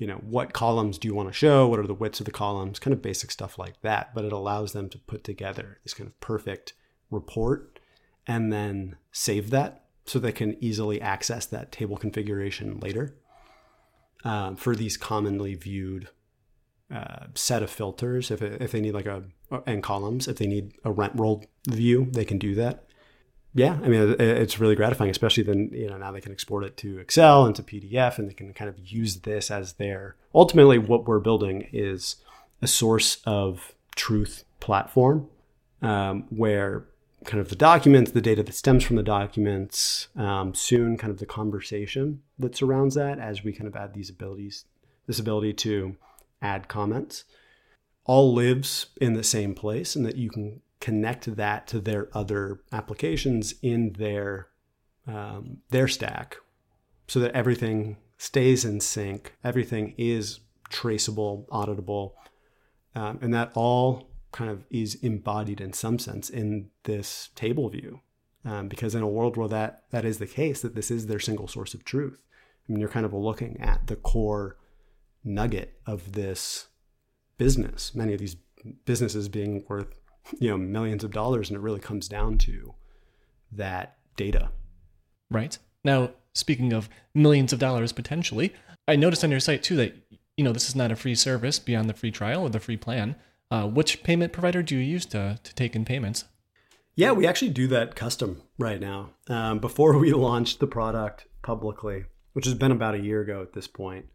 you 0.00 0.06
know, 0.06 0.16
what 0.16 0.54
columns 0.54 0.98
do 0.98 1.06
you 1.06 1.14
want 1.14 1.28
to 1.28 1.32
show? 1.32 1.68
What 1.68 1.78
are 1.78 1.86
the 1.86 1.94
widths 1.94 2.20
of 2.20 2.26
the 2.26 2.32
columns? 2.32 2.78
Kind 2.78 2.94
of 2.94 3.02
basic 3.02 3.30
stuff 3.30 3.58
like 3.58 3.80
that. 3.82 4.14
But 4.14 4.24
it 4.24 4.32
allows 4.32 4.72
them 4.72 4.88
to 4.88 4.98
put 4.98 5.24
together 5.24 5.78
this 5.82 5.92
kind 5.92 6.08
of 6.08 6.18
perfect 6.20 6.72
report 7.10 7.78
and 8.26 8.50
then 8.52 8.96
save 9.12 9.50
that 9.50 9.84
so 10.06 10.18
they 10.18 10.32
can 10.32 10.56
easily 10.64 11.00
access 11.00 11.44
that 11.46 11.70
table 11.70 11.98
configuration 11.98 12.80
later 12.80 13.14
um, 14.24 14.56
for 14.56 14.74
these 14.74 14.96
commonly 14.96 15.54
viewed 15.54 16.08
uh, 16.90 17.26
set 17.34 17.62
of 17.62 17.70
filters. 17.70 18.30
If, 18.30 18.40
if 18.40 18.72
they 18.72 18.80
need 18.80 18.94
like 18.94 19.06
a, 19.06 19.24
and 19.66 19.82
columns, 19.82 20.28
if 20.28 20.38
they 20.38 20.46
need 20.46 20.72
a 20.82 20.90
rent 20.90 21.12
roll 21.14 21.44
view, 21.68 22.08
they 22.10 22.24
can 22.24 22.38
do 22.38 22.54
that. 22.54 22.86
Yeah, 23.52 23.78
I 23.82 23.88
mean, 23.88 24.14
it's 24.20 24.60
really 24.60 24.76
gratifying, 24.76 25.10
especially 25.10 25.42
then, 25.42 25.70
you 25.72 25.88
know, 25.88 25.96
now 25.96 26.12
they 26.12 26.20
can 26.20 26.30
export 26.30 26.64
it 26.64 26.76
to 26.78 26.98
Excel 26.98 27.46
and 27.46 27.56
to 27.56 27.62
PDF 27.62 28.18
and 28.18 28.28
they 28.28 28.34
can 28.34 28.54
kind 28.54 28.68
of 28.68 28.78
use 28.78 29.20
this 29.20 29.50
as 29.50 29.72
their, 29.74 30.16
ultimately 30.34 30.78
what 30.78 31.08
we're 31.08 31.18
building 31.18 31.68
is 31.72 32.16
a 32.62 32.68
source 32.68 33.20
of 33.26 33.74
truth 33.96 34.44
platform 34.60 35.28
um, 35.82 36.26
where 36.30 36.86
kind 37.24 37.40
of 37.40 37.48
the 37.48 37.56
documents, 37.56 38.12
the 38.12 38.20
data 38.20 38.42
that 38.42 38.54
stems 38.54 38.84
from 38.84 38.96
the 38.96 39.02
documents, 39.02 40.08
um, 40.16 40.54
soon 40.54 40.96
kind 40.96 41.10
of 41.10 41.18
the 41.18 41.26
conversation 41.26 42.22
that 42.38 42.56
surrounds 42.56 42.94
that 42.94 43.18
as 43.18 43.42
we 43.42 43.52
kind 43.52 43.66
of 43.66 43.74
add 43.74 43.94
these 43.94 44.10
abilities, 44.10 44.64
this 45.06 45.18
ability 45.18 45.52
to 45.52 45.96
add 46.40 46.68
comments, 46.68 47.24
all 48.04 48.32
lives 48.32 48.86
in 49.00 49.14
the 49.14 49.24
same 49.24 49.54
place 49.54 49.96
and 49.96 50.06
that 50.06 50.16
you 50.16 50.30
can 50.30 50.60
connect 50.80 51.36
that 51.36 51.66
to 51.66 51.80
their 51.80 52.08
other 52.16 52.60
applications 52.72 53.54
in 53.62 53.92
their 53.94 54.48
um, 55.06 55.58
their 55.70 55.88
stack 55.88 56.36
so 57.06 57.20
that 57.20 57.32
everything 57.32 57.96
stays 58.18 58.64
in 58.64 58.80
sync 58.80 59.34
everything 59.42 59.94
is 59.96 60.40
traceable 60.68 61.46
auditable 61.50 62.12
um, 62.94 63.18
and 63.20 63.32
that 63.34 63.50
all 63.54 64.08
kind 64.32 64.50
of 64.50 64.64
is 64.70 64.94
embodied 64.96 65.60
in 65.60 65.72
some 65.72 65.98
sense 65.98 66.30
in 66.30 66.70
this 66.84 67.30
table 67.34 67.68
view 67.68 68.00
um, 68.44 68.68
because 68.68 68.94
in 68.94 69.02
a 69.02 69.08
world 69.08 69.36
where 69.36 69.48
that 69.48 69.84
that 69.90 70.04
is 70.04 70.18
the 70.18 70.26
case 70.26 70.62
that 70.62 70.74
this 70.74 70.90
is 70.90 71.06
their 71.06 71.18
single 71.18 71.48
source 71.48 71.74
of 71.74 71.84
truth 71.84 72.22
i 72.68 72.72
mean 72.72 72.80
you're 72.80 72.88
kind 72.88 73.06
of 73.06 73.12
looking 73.12 73.58
at 73.60 73.86
the 73.86 73.96
core 73.96 74.56
nugget 75.24 75.80
of 75.86 76.12
this 76.12 76.68
business. 77.38 77.94
Many 77.94 78.12
of 78.14 78.20
these 78.20 78.36
businesses 78.84 79.28
being 79.28 79.64
worth, 79.68 79.94
you 80.38 80.50
know, 80.50 80.58
millions 80.58 81.04
of 81.04 81.10
dollars, 81.10 81.48
and 81.48 81.56
it 81.56 81.60
really 81.60 81.80
comes 81.80 82.08
down 82.08 82.38
to 82.38 82.74
that 83.52 83.98
data. 84.16 84.50
Right. 85.30 85.58
Now, 85.84 86.10
speaking 86.34 86.72
of 86.72 86.88
millions 87.14 87.52
of 87.52 87.58
dollars 87.58 87.92
potentially, 87.92 88.52
I 88.86 88.96
noticed 88.96 89.24
on 89.24 89.30
your 89.30 89.40
site 89.40 89.62
too 89.62 89.76
that 89.76 89.94
you 90.40 90.44
know, 90.44 90.52
this 90.52 90.70
is 90.70 90.74
not 90.74 90.90
a 90.90 90.96
free 90.96 91.14
service 91.14 91.58
beyond 91.58 91.90
the 91.90 91.92
free 91.92 92.10
trial 92.10 92.44
or 92.44 92.48
the 92.48 92.58
free 92.58 92.78
plan. 92.78 93.14
Uh, 93.50 93.66
which 93.66 94.02
payment 94.02 94.32
provider 94.32 94.62
do 94.62 94.74
you 94.74 94.80
use 94.80 95.04
to, 95.04 95.38
to 95.42 95.54
take 95.54 95.76
in 95.76 95.84
payments? 95.84 96.24
Yeah, 96.94 97.12
we 97.12 97.26
actually 97.26 97.50
do 97.50 97.66
that 97.66 97.94
custom 97.94 98.40
right 98.58 98.80
now. 98.80 99.10
Um, 99.28 99.58
before 99.58 99.98
we 99.98 100.14
launched 100.14 100.58
the 100.58 100.66
product 100.66 101.26
publicly, 101.42 102.06
which 102.32 102.46
has 102.46 102.54
been 102.54 102.72
about 102.72 102.94
a 102.94 103.00
year 103.00 103.20
ago 103.20 103.42
at 103.42 103.52
this 103.52 103.68
point, 103.68 104.06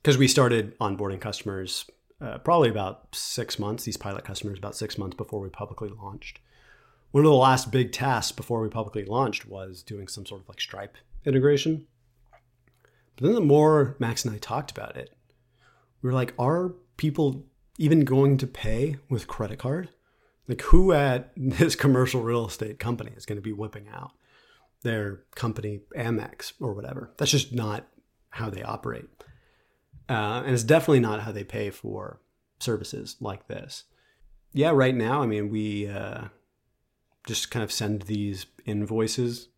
because 0.00 0.16
we 0.16 0.26
started 0.26 0.78
onboarding 0.78 1.20
customers 1.20 1.84
uh, 2.20 2.38
probably 2.38 2.68
about 2.68 3.14
six 3.14 3.58
months, 3.58 3.84
these 3.84 3.96
pilot 3.96 4.24
customers, 4.24 4.58
about 4.58 4.76
six 4.76 4.98
months 4.98 5.16
before 5.16 5.40
we 5.40 5.48
publicly 5.48 5.88
launched. 5.88 6.40
One 7.10 7.24
of 7.24 7.30
the 7.30 7.36
last 7.36 7.70
big 7.70 7.92
tasks 7.92 8.32
before 8.32 8.60
we 8.60 8.68
publicly 8.68 9.04
launched 9.04 9.46
was 9.46 9.82
doing 9.82 10.08
some 10.08 10.26
sort 10.26 10.42
of 10.42 10.48
like 10.48 10.60
Stripe 10.60 10.96
integration. 11.24 11.86
But 13.16 13.24
then 13.24 13.34
the 13.34 13.40
more 13.40 13.96
Max 13.98 14.24
and 14.24 14.34
I 14.34 14.38
talked 14.38 14.70
about 14.70 14.96
it, 14.96 15.14
we 16.02 16.08
were 16.08 16.14
like, 16.14 16.34
are 16.38 16.74
people 16.96 17.44
even 17.78 18.04
going 18.04 18.36
to 18.38 18.46
pay 18.46 18.96
with 19.08 19.26
credit 19.26 19.58
card? 19.58 19.90
Like, 20.46 20.62
who 20.62 20.92
at 20.92 21.32
this 21.36 21.76
commercial 21.76 22.22
real 22.22 22.46
estate 22.46 22.78
company 22.78 23.12
is 23.16 23.26
going 23.26 23.36
to 23.36 23.42
be 23.42 23.52
whipping 23.52 23.88
out 23.88 24.12
their 24.82 25.22
company 25.34 25.80
Amex 25.96 26.52
or 26.60 26.74
whatever? 26.74 27.12
That's 27.16 27.30
just 27.30 27.52
not 27.52 27.86
how 28.30 28.50
they 28.50 28.62
operate. 28.62 29.08
Uh, 30.08 30.42
and 30.44 30.54
it's 30.54 30.62
definitely 30.62 31.00
not 31.00 31.20
how 31.20 31.32
they 31.32 31.44
pay 31.44 31.70
for 31.70 32.20
services 32.58 33.16
like 33.20 33.46
this. 33.46 33.84
Yeah, 34.52 34.70
right 34.70 34.94
now, 34.94 35.22
I 35.22 35.26
mean, 35.26 35.50
we 35.50 35.86
uh, 35.86 36.24
just 37.26 37.50
kind 37.50 37.62
of 37.62 37.70
send 37.70 38.02
these 38.02 38.46
invoices. 38.64 39.48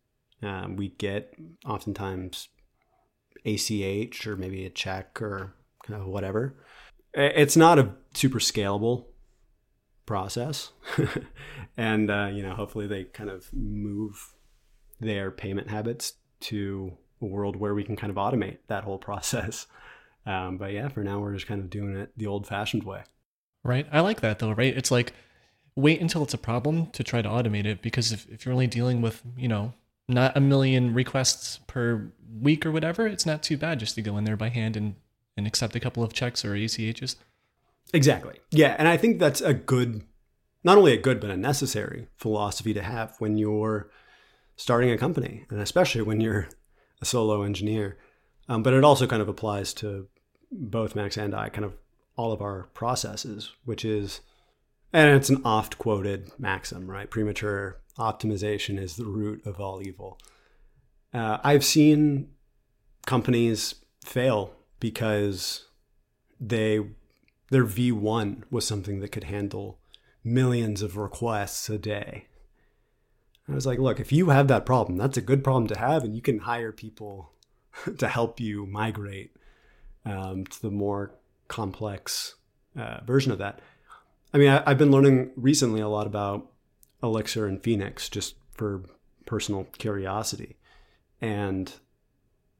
Um, 0.43 0.75
we 0.75 0.89
get 0.89 1.33
oftentimes 1.65 2.49
ACH 3.45 4.27
or 4.27 4.35
maybe 4.35 4.65
a 4.65 4.69
check 4.69 5.21
or 5.21 5.55
kind 5.85 6.01
of 6.01 6.07
whatever. 6.07 6.55
It's 7.13 7.57
not 7.57 7.79
a 7.79 7.91
super 8.13 8.39
scalable 8.39 9.05
process. 10.05 10.71
and, 11.77 12.09
uh, 12.09 12.29
you 12.31 12.43
know, 12.43 12.53
hopefully 12.53 12.87
they 12.87 13.05
kind 13.05 13.29
of 13.29 13.51
move 13.53 14.33
their 14.99 15.31
payment 15.31 15.69
habits 15.69 16.13
to 16.41 16.97
a 17.21 17.25
world 17.25 17.55
where 17.55 17.73
we 17.73 17.83
can 17.83 17.95
kind 17.95 18.11
of 18.11 18.17
automate 18.17 18.57
that 18.67 18.83
whole 18.83 18.97
process. 19.09 19.67
Um, 20.25 20.57
but 20.57 20.71
yeah, 20.71 20.87
for 20.89 21.03
now, 21.03 21.19
we're 21.19 21.33
just 21.33 21.47
kind 21.47 21.61
of 21.61 21.69
doing 21.69 21.95
it 21.95 22.11
the 22.15 22.27
old 22.27 22.47
fashioned 22.47 22.83
way. 22.83 23.03
Right. 23.63 23.87
I 23.91 23.99
like 24.01 24.21
that 24.21 24.39
though, 24.39 24.51
right? 24.51 24.75
It's 24.75 24.91
like 24.91 25.13
wait 25.75 26.01
until 26.01 26.23
it's 26.23 26.33
a 26.33 26.37
problem 26.37 26.87
to 26.87 27.03
try 27.03 27.21
to 27.21 27.29
automate 27.29 27.65
it 27.65 27.81
because 27.81 28.11
if, 28.11 28.27
if 28.29 28.45
you're 28.45 28.53
only 28.53 28.67
dealing 28.67 29.01
with, 29.01 29.21
you 29.37 29.47
know, 29.47 29.73
not 30.07 30.35
a 30.35 30.39
million 30.39 30.93
requests 30.93 31.59
per 31.67 32.11
week 32.41 32.65
or 32.65 32.71
whatever, 32.71 33.07
it's 33.07 33.25
not 33.25 33.41
too 33.41 33.57
bad 33.57 33.79
just 33.79 33.95
to 33.95 34.01
go 34.01 34.17
in 34.17 34.25
there 34.25 34.35
by 34.35 34.49
hand 34.49 34.75
and, 34.75 34.95
and 35.37 35.47
accept 35.47 35.75
a 35.75 35.79
couple 35.79 36.03
of 36.03 36.13
checks 36.13 36.43
or 36.43 36.55
ACHs. 36.55 37.15
Exactly. 37.93 38.39
Yeah. 38.51 38.75
And 38.77 38.87
I 38.87 38.97
think 38.97 39.19
that's 39.19 39.41
a 39.41 39.53
good, 39.53 40.03
not 40.63 40.77
only 40.77 40.93
a 40.93 41.01
good, 41.01 41.19
but 41.19 41.29
a 41.29 41.37
necessary 41.37 42.07
philosophy 42.17 42.73
to 42.73 42.81
have 42.81 43.15
when 43.19 43.37
you're 43.37 43.89
starting 44.55 44.91
a 44.91 44.97
company, 44.97 45.45
and 45.49 45.59
especially 45.59 46.01
when 46.01 46.21
you're 46.21 46.49
a 47.01 47.05
solo 47.05 47.43
engineer. 47.43 47.97
Um, 48.49 48.63
but 48.63 48.73
it 48.73 48.83
also 48.83 49.07
kind 49.07 49.21
of 49.21 49.29
applies 49.29 49.73
to 49.75 50.07
both 50.51 50.95
Max 50.95 51.17
and 51.17 51.33
I, 51.33 51.49
kind 51.49 51.65
of 51.65 51.73
all 52.15 52.31
of 52.31 52.41
our 52.41 52.63
processes, 52.73 53.51
which 53.65 53.85
is, 53.85 54.21
and 54.93 55.15
it's 55.15 55.29
an 55.29 55.41
oft 55.45 55.77
quoted 55.77 56.31
maxim, 56.37 56.89
right? 56.89 57.09
Premature 57.09 57.77
optimization 57.97 58.79
is 58.79 58.95
the 58.95 59.05
root 59.05 59.45
of 59.45 59.59
all 59.59 59.81
evil. 59.81 60.19
Uh, 61.13 61.37
I've 61.43 61.63
seen 61.63 62.29
companies 63.05 63.75
fail 64.03 64.53
because 64.79 65.67
they 66.39 66.79
their 67.49 67.65
V1 67.65 68.43
was 68.49 68.65
something 68.65 69.01
that 69.01 69.11
could 69.11 69.25
handle 69.25 69.77
millions 70.23 70.81
of 70.81 70.95
requests 70.95 71.69
a 71.69 71.77
day. 71.77 72.27
I 73.49 73.53
was 73.53 73.65
like, 73.65 73.79
look, 73.79 73.99
if 73.99 74.13
you 74.13 74.29
have 74.29 74.47
that 74.47 74.65
problem, 74.65 74.97
that's 74.97 75.17
a 75.17 75.21
good 75.21 75.43
problem 75.43 75.67
to 75.67 75.77
have, 75.77 76.03
and 76.05 76.15
you 76.15 76.21
can 76.21 76.39
hire 76.39 76.71
people 76.71 77.33
to 77.97 78.07
help 78.07 78.39
you 78.39 78.65
migrate 78.65 79.35
um, 80.05 80.45
to 80.45 80.61
the 80.61 80.71
more 80.71 81.13
complex 81.47 82.35
uh, 82.77 82.99
version 83.05 83.31
of 83.31 83.37
that. 83.39 83.59
I 84.33 84.37
mean, 84.37 84.49
I, 84.49 84.69
have 84.69 84.77
been 84.77 84.91
learning 84.91 85.31
recently 85.35 85.81
a 85.81 85.89
lot 85.89 86.07
about 86.07 86.47
Elixir 87.03 87.45
and 87.45 87.61
Phoenix 87.61 88.09
just 88.09 88.35
for 88.53 88.83
personal 89.25 89.65
curiosity. 89.77 90.57
And, 91.19 91.71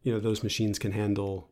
you 0.04 0.14
know, 0.14 0.20
those 0.20 0.44
machines 0.44 0.78
can 0.78 0.92
handle, 0.92 1.50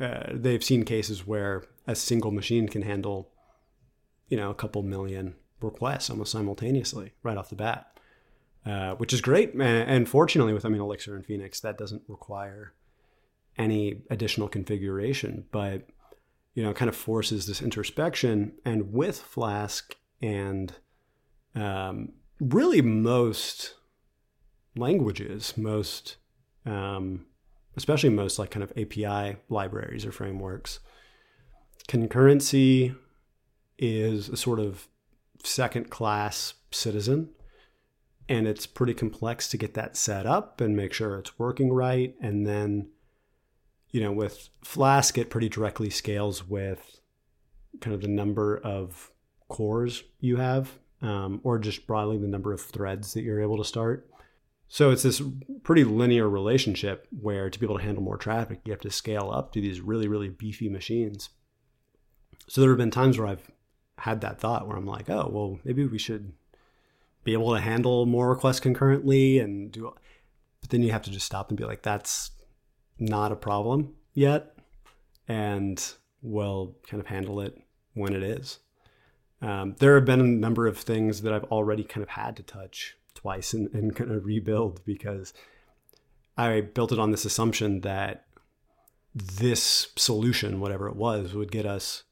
uh, 0.00 0.24
they've 0.32 0.64
seen 0.64 0.84
cases 0.84 1.26
where 1.26 1.64
a 1.86 1.94
single 1.94 2.32
machine 2.32 2.68
can 2.68 2.82
handle, 2.82 3.30
you 4.28 4.36
know, 4.36 4.50
a 4.50 4.54
couple 4.54 4.82
million 4.82 5.36
requests 5.60 6.10
almost 6.10 6.32
simultaneously 6.32 7.12
right 7.22 7.36
off 7.36 7.48
the 7.48 7.56
bat. 7.56 7.96
Uh, 8.66 8.96
which 8.96 9.12
is 9.12 9.20
great. 9.20 9.54
And, 9.54 10.08
fortunately, 10.08 10.52
with 10.52 10.66
I 10.66 10.68
mean 10.68 10.80
Elixir 10.80 11.14
and 11.14 11.24
Phoenix, 11.24 11.60
that 11.60 11.78
doesn't 11.78 12.02
require 12.08 12.72
any 13.58 14.02
additional 14.10 14.48
configuration, 14.48 15.44
but 15.50 15.88
you 16.54 16.62
know, 16.62 16.72
kind 16.72 16.88
of 16.88 16.96
forces 16.96 17.46
this 17.46 17.60
introspection. 17.60 18.52
And 18.64 18.92
with 18.92 19.20
Flask 19.20 19.94
and 20.22 20.72
um, 21.54 22.12
really 22.40 22.80
most 22.80 23.74
languages, 24.74 25.56
most 25.56 26.16
um, 26.64 27.26
especially 27.76 28.08
most 28.10 28.38
like 28.38 28.50
kind 28.50 28.62
of 28.64 28.72
API 28.76 29.36
libraries 29.48 30.06
or 30.06 30.12
frameworks, 30.12 30.80
concurrency 31.88 32.96
is 33.78 34.28
a 34.28 34.36
sort 34.36 34.58
of 34.58 34.88
second 35.44 35.90
class 35.90 36.54
citizen 36.70 37.30
and 38.28 38.46
it's 38.46 38.66
pretty 38.66 38.94
complex 38.94 39.48
to 39.48 39.56
get 39.56 39.74
that 39.74 39.96
set 39.96 40.26
up 40.26 40.60
and 40.60 40.74
make 40.74 40.92
sure 40.92 41.18
it's 41.18 41.38
working 41.38 41.72
right 41.72 42.14
and 42.20 42.46
then 42.46 42.88
you 43.96 44.02
know 44.02 44.12
with 44.12 44.50
flask 44.62 45.16
it 45.16 45.30
pretty 45.30 45.48
directly 45.48 45.88
scales 45.88 46.46
with 46.46 47.00
kind 47.80 47.94
of 47.94 48.02
the 48.02 48.08
number 48.08 48.58
of 48.58 49.10
cores 49.48 50.04
you 50.20 50.36
have 50.36 50.78
um, 51.00 51.40
or 51.44 51.58
just 51.58 51.86
broadly 51.86 52.18
the 52.18 52.28
number 52.28 52.52
of 52.52 52.60
threads 52.60 53.14
that 53.14 53.22
you're 53.22 53.40
able 53.40 53.56
to 53.56 53.64
start. 53.64 54.10
So 54.68 54.90
it's 54.90 55.02
this 55.02 55.22
pretty 55.62 55.84
linear 55.84 56.28
relationship 56.28 57.06
where 57.22 57.48
to 57.48 57.58
be 57.58 57.64
able 57.64 57.78
to 57.78 57.84
handle 57.84 58.02
more 58.02 58.18
traffic 58.18 58.60
you 58.66 58.72
have 58.72 58.82
to 58.82 58.90
scale 58.90 59.30
up 59.32 59.52
to 59.52 59.62
these 59.62 59.80
really 59.80 60.08
really 60.08 60.28
beefy 60.28 60.68
machines. 60.68 61.30
So 62.48 62.60
there 62.60 62.70
have 62.70 62.78
been 62.78 62.90
times 62.90 63.18
where 63.18 63.28
i've 63.28 63.50
had 63.98 64.20
that 64.20 64.38
thought 64.38 64.68
where 64.68 64.76
i'm 64.76 64.84
like 64.84 65.08
oh 65.08 65.30
well 65.32 65.58
maybe 65.64 65.86
we 65.86 65.98
should 65.98 66.34
be 67.24 67.32
able 67.32 67.54
to 67.54 67.60
handle 67.62 68.04
more 68.04 68.28
requests 68.28 68.60
concurrently 68.60 69.38
and 69.38 69.72
do 69.72 69.90
but 70.60 70.68
then 70.68 70.82
you 70.82 70.92
have 70.92 71.02
to 71.02 71.10
just 71.10 71.24
stop 71.24 71.48
and 71.48 71.56
be 71.56 71.64
like 71.64 71.80
that's 71.80 72.30
not 72.98 73.32
a 73.32 73.36
problem 73.36 73.94
yet 74.14 74.54
and 75.28 75.94
we'll 76.22 76.74
kind 76.88 77.00
of 77.00 77.06
handle 77.06 77.40
it 77.40 77.60
when 77.94 78.14
it 78.14 78.22
is. 78.22 78.58
Um, 79.42 79.76
there 79.78 79.94
have 79.96 80.04
been 80.04 80.20
a 80.20 80.24
number 80.24 80.66
of 80.66 80.78
things 80.78 81.22
that 81.22 81.32
i've 81.34 81.44
already 81.44 81.84
kind 81.84 82.02
of 82.02 82.08
had 82.08 82.36
to 82.36 82.42
touch 82.42 82.96
twice 83.14 83.52
and, 83.52 83.72
and 83.74 83.94
kind 83.94 84.10
of 84.10 84.24
rebuild 84.24 84.82
because 84.86 85.34
i 86.38 86.62
built 86.62 86.90
it 86.90 86.98
on 86.98 87.10
this 87.10 87.26
assumption 87.26 87.82
that 87.82 88.24
this 89.14 89.88
solution 89.94 90.58
whatever 90.58 90.88
it 90.88 90.96
was 90.96 91.34
would 91.34 91.52
get 91.52 91.66
us 91.66 92.04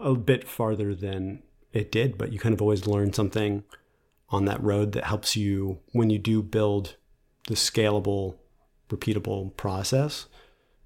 a 0.00 0.16
bit 0.16 0.48
farther 0.48 0.96
than 0.96 1.44
it 1.72 1.92
did 1.92 2.18
but 2.18 2.32
you 2.32 2.40
kind 2.40 2.52
of 2.52 2.60
always 2.60 2.88
learn 2.88 3.12
something 3.12 3.62
on 4.32 4.46
that 4.46 4.62
road 4.62 4.92
that 4.92 5.04
helps 5.04 5.36
you 5.36 5.78
when 5.92 6.10
you 6.10 6.18
do 6.18 6.42
build 6.42 6.96
the 7.48 7.54
scalable, 7.54 8.36
repeatable 8.92 9.56
process, 9.56 10.26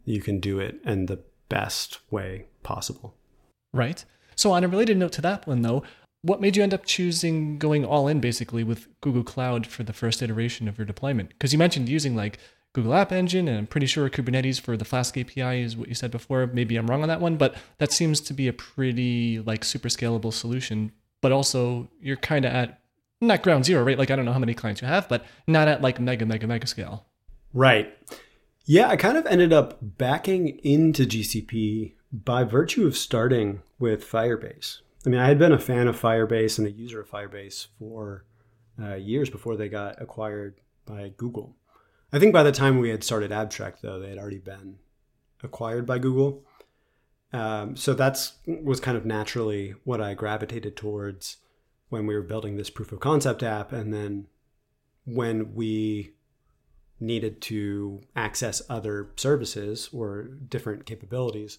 you 0.05 0.21
can 0.21 0.41
do 0.41 0.61
it 0.61 0.81
in 0.85 1.07
the 1.07 1.19
best 1.49 1.99
way 2.11 2.47
possible. 2.63 3.15
Right. 3.73 4.05
So, 4.35 4.53
on 4.53 4.65
a 4.65 4.69
related 4.69 4.97
note 4.97 5.13
to 5.13 5.23
that 5.23 5.47
one, 5.47 5.63
though, 5.63 5.83
what 6.23 6.41
made 6.41 6.57
you 6.57 6.63
end 6.63 6.75
up 6.75 6.85
choosing 6.85 7.59
going 7.59 7.85
all 7.85 8.09
in 8.09 8.21
basically 8.21 8.65
with 8.65 8.89
Google 9.01 9.23
Cloud 9.23 9.67
for 9.67 9.83
the 9.83 9.93
first 9.93 10.23
iteration 10.23 10.69
of 10.69 10.79
your 10.79 10.87
deployment? 10.87 11.31
Because 11.31 11.53
you 11.53 11.59
mentioned 11.59 11.89
using 11.89 12.17
like 12.17 12.39
Google 12.73 12.95
App 12.95 13.13
Engine, 13.13 13.49
and 13.49 13.59
I'm 13.59 13.67
pretty 13.67 13.87
sure 13.87 14.11
Kubernetes 14.11 14.61
for 14.61 14.77
the 14.77 14.85
Flask 14.85 15.17
API 15.17 15.63
is 15.63 15.77
what 15.77 15.89
you 15.89 15.95
said 15.95 16.11
before. 16.11 16.47
Maybe 16.47 16.77
I'm 16.77 16.87
wrong 16.89 17.03
on 17.03 17.09
that 17.09 17.21
one, 17.21 17.37
but 17.37 17.55
that 17.79 17.93
seems 17.93 18.21
to 18.23 18.35
be 18.35 18.49
a 18.49 18.53
pretty 18.53 19.41
like 19.41 19.65
super 19.65 19.89
scalable 19.89 20.33
solution. 20.33 20.93
But 21.23 21.33
also, 21.33 21.89
you're 22.01 22.17
kind 22.17 22.45
of 22.45 22.53
at 22.53 22.81
not 23.21 23.43
ground 23.43 23.65
zero, 23.65 23.83
right? 23.83 23.99
Like 23.99 24.11
I 24.11 24.17
don't 24.17 24.25
know 24.25 24.33
how 24.33 24.39
many 24.39 24.55
clients 24.55 24.83
you 24.83 24.89
have, 24.89 25.09
but 25.09 25.25
not 25.47 25.69
at 25.69 25.81
like 25.81 26.01
mega, 26.01 26.27
mega, 26.27 26.47
mega 26.47 26.67
scale. 26.67 27.07
Right. 27.57 27.97
Yeah, 28.67 28.89
I 28.89 28.97
kind 28.97 29.17
of 29.17 29.25
ended 29.25 29.51
up 29.51 29.79
backing 29.81 30.59
into 30.59 31.07
GCP 31.07 31.95
by 32.13 32.45
virtue 32.45 32.87
of 32.87 32.99
starting 32.99 33.63
with 33.79 34.05
Firebase. 34.05 34.81
I 35.07 35.09
mean, 35.09 35.21
I 35.21 35.29
had 35.29 35.39
been 35.39 35.53
a 35.53 35.59
fan 35.59 35.89
of 35.89 35.99
Firebase 35.99 36.59
and 36.59 36.67
a 36.67 36.71
user 36.71 37.01
of 37.01 37.11
Firebase 37.11 37.69
for 37.79 38.27
uh, 38.79 38.97
years 38.97 39.31
before 39.31 39.57
they 39.57 39.71
got 39.71 40.03
acquired 40.03 40.61
by 40.85 41.13
Google. 41.17 41.57
I 42.13 42.19
think 42.19 42.35
by 42.35 42.43
the 42.43 42.53
time 42.53 42.79
we 42.79 42.91
had 42.91 43.03
started 43.03 43.33
Abstract, 43.33 43.81
though, 43.81 43.99
they 43.99 44.11
had 44.11 44.19
already 44.19 44.39
been 44.39 44.77
acquired 45.43 45.87
by 45.87 45.99
Google. 45.99 46.45
Um, 47.33 47.75
so 47.75 47.95
that's 47.95 48.35
was 48.47 48.81
kind 48.81 48.99
of 48.99 49.07
naturally 49.07 49.75
what 49.85 50.03
I 50.03 50.13
gravitated 50.13 50.77
towards 50.77 51.39
when 51.89 52.07
we 52.07 52.15
were 52.15 52.23
building 52.23 52.57
this 52.57 52.69
proof 52.69 52.93
of 52.93 53.01
concept 53.01 53.43
app, 53.43 53.73
and 53.73 53.95
then 53.95 54.27
when 55.07 55.55
we 55.55 56.16
needed 56.99 57.40
to 57.42 58.01
access 58.14 58.62
other 58.68 59.09
services 59.16 59.88
or 59.92 60.22
different 60.24 60.86
capabilities, 60.86 61.59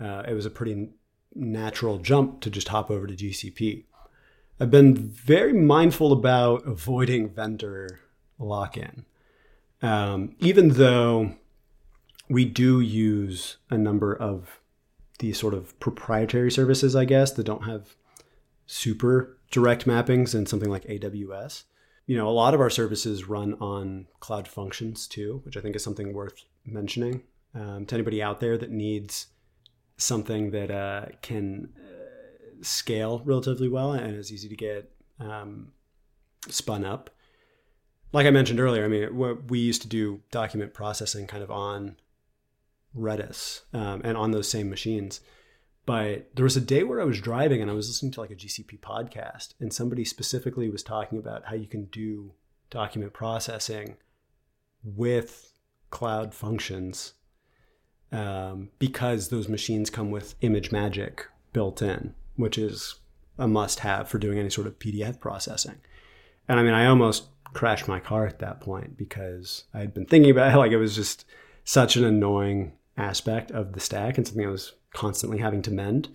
uh, 0.00 0.22
it 0.26 0.34
was 0.34 0.46
a 0.46 0.50
pretty 0.50 0.90
natural 1.34 1.98
jump 1.98 2.40
to 2.40 2.50
just 2.50 2.68
hop 2.68 2.90
over 2.90 3.06
to 3.06 3.14
GCP. 3.14 3.84
I've 4.60 4.70
been 4.70 4.96
very 4.96 5.52
mindful 5.52 6.12
about 6.12 6.66
avoiding 6.66 7.28
vendor 7.28 8.00
lock 8.38 8.76
in. 8.76 9.04
Um, 9.82 10.36
even 10.38 10.70
though 10.70 11.34
we 12.28 12.44
do 12.44 12.80
use 12.80 13.56
a 13.70 13.76
number 13.76 14.14
of 14.14 14.60
these 15.18 15.38
sort 15.38 15.54
of 15.54 15.78
proprietary 15.80 16.50
services, 16.50 16.96
I 16.96 17.04
guess, 17.04 17.32
that 17.32 17.44
don't 17.44 17.64
have 17.64 17.96
super 18.66 19.38
direct 19.50 19.86
mappings 19.86 20.34
in 20.34 20.46
something 20.46 20.70
like 20.70 20.84
AWS. 20.84 21.64
You 22.06 22.16
know, 22.16 22.28
a 22.28 22.30
lot 22.30 22.54
of 22.54 22.60
our 22.60 22.70
services 22.70 23.28
run 23.28 23.54
on 23.54 24.06
cloud 24.20 24.46
functions 24.46 25.06
too, 25.06 25.40
which 25.44 25.56
I 25.56 25.60
think 25.60 25.74
is 25.74 25.82
something 25.82 26.12
worth 26.12 26.44
mentioning 26.64 27.22
um, 27.54 27.86
to 27.86 27.94
anybody 27.94 28.22
out 28.22 28.40
there 28.40 28.58
that 28.58 28.70
needs 28.70 29.28
something 29.96 30.50
that 30.50 30.70
uh, 30.70 31.06
can 31.22 31.72
uh, 31.78 32.62
scale 32.62 33.22
relatively 33.24 33.68
well 33.68 33.92
and 33.92 34.14
is 34.16 34.32
easy 34.32 34.48
to 34.48 34.56
get 34.56 34.90
um, 35.20 35.72
spun 36.48 36.84
up. 36.84 37.10
Like 38.12 38.26
I 38.26 38.30
mentioned 38.30 38.60
earlier, 38.60 38.84
I 38.84 38.88
mean, 38.88 39.42
we 39.48 39.58
used 39.58 39.82
to 39.82 39.88
do 39.88 40.20
document 40.30 40.72
processing 40.72 41.26
kind 41.26 41.42
of 41.42 41.50
on 41.50 41.96
Redis 42.96 43.62
um, 43.72 44.02
and 44.04 44.16
on 44.16 44.30
those 44.30 44.48
same 44.48 44.70
machines. 44.70 45.20
But 45.86 46.30
there 46.34 46.44
was 46.44 46.56
a 46.56 46.62
day 46.62 46.82
where 46.82 47.00
I 47.00 47.04
was 47.04 47.20
driving 47.20 47.60
and 47.60 47.70
I 47.70 47.74
was 47.74 47.88
listening 47.88 48.12
to 48.12 48.20
like 48.20 48.30
a 48.30 48.36
GCP 48.36 48.80
podcast, 48.80 49.54
and 49.60 49.72
somebody 49.72 50.04
specifically 50.04 50.70
was 50.70 50.82
talking 50.82 51.18
about 51.18 51.46
how 51.46 51.54
you 51.54 51.66
can 51.66 51.86
do 51.86 52.32
document 52.70 53.12
processing 53.12 53.96
with 54.82 55.52
cloud 55.90 56.34
functions 56.34 57.14
um, 58.12 58.70
because 58.78 59.28
those 59.28 59.48
machines 59.48 59.90
come 59.90 60.10
with 60.10 60.38
ImageMagick 60.40 61.20
built 61.52 61.82
in, 61.82 62.14
which 62.36 62.56
is 62.58 62.96
a 63.38 63.48
must 63.48 63.80
have 63.80 64.08
for 64.08 64.18
doing 64.18 64.38
any 64.38 64.50
sort 64.50 64.66
of 64.66 64.78
PDF 64.78 65.20
processing. 65.20 65.76
And 66.48 66.60
I 66.60 66.62
mean, 66.62 66.74
I 66.74 66.86
almost 66.86 67.24
crashed 67.52 67.88
my 67.88 68.00
car 68.00 68.26
at 68.26 68.38
that 68.40 68.60
point 68.60 68.96
because 68.96 69.64
I 69.72 69.78
had 69.80 69.94
been 69.94 70.06
thinking 70.06 70.30
about 70.30 70.54
it 70.54 70.58
like 70.58 70.72
it 70.72 70.78
was 70.78 70.94
just 70.94 71.24
such 71.64 71.96
an 71.96 72.04
annoying 72.04 72.72
aspect 72.96 73.50
of 73.50 73.72
the 73.72 73.80
stack 73.80 74.16
and 74.16 74.26
something 74.26 74.46
I 74.46 74.50
was 74.50 74.72
constantly 74.94 75.38
having 75.38 75.62
to 75.62 75.70
mend. 75.70 76.08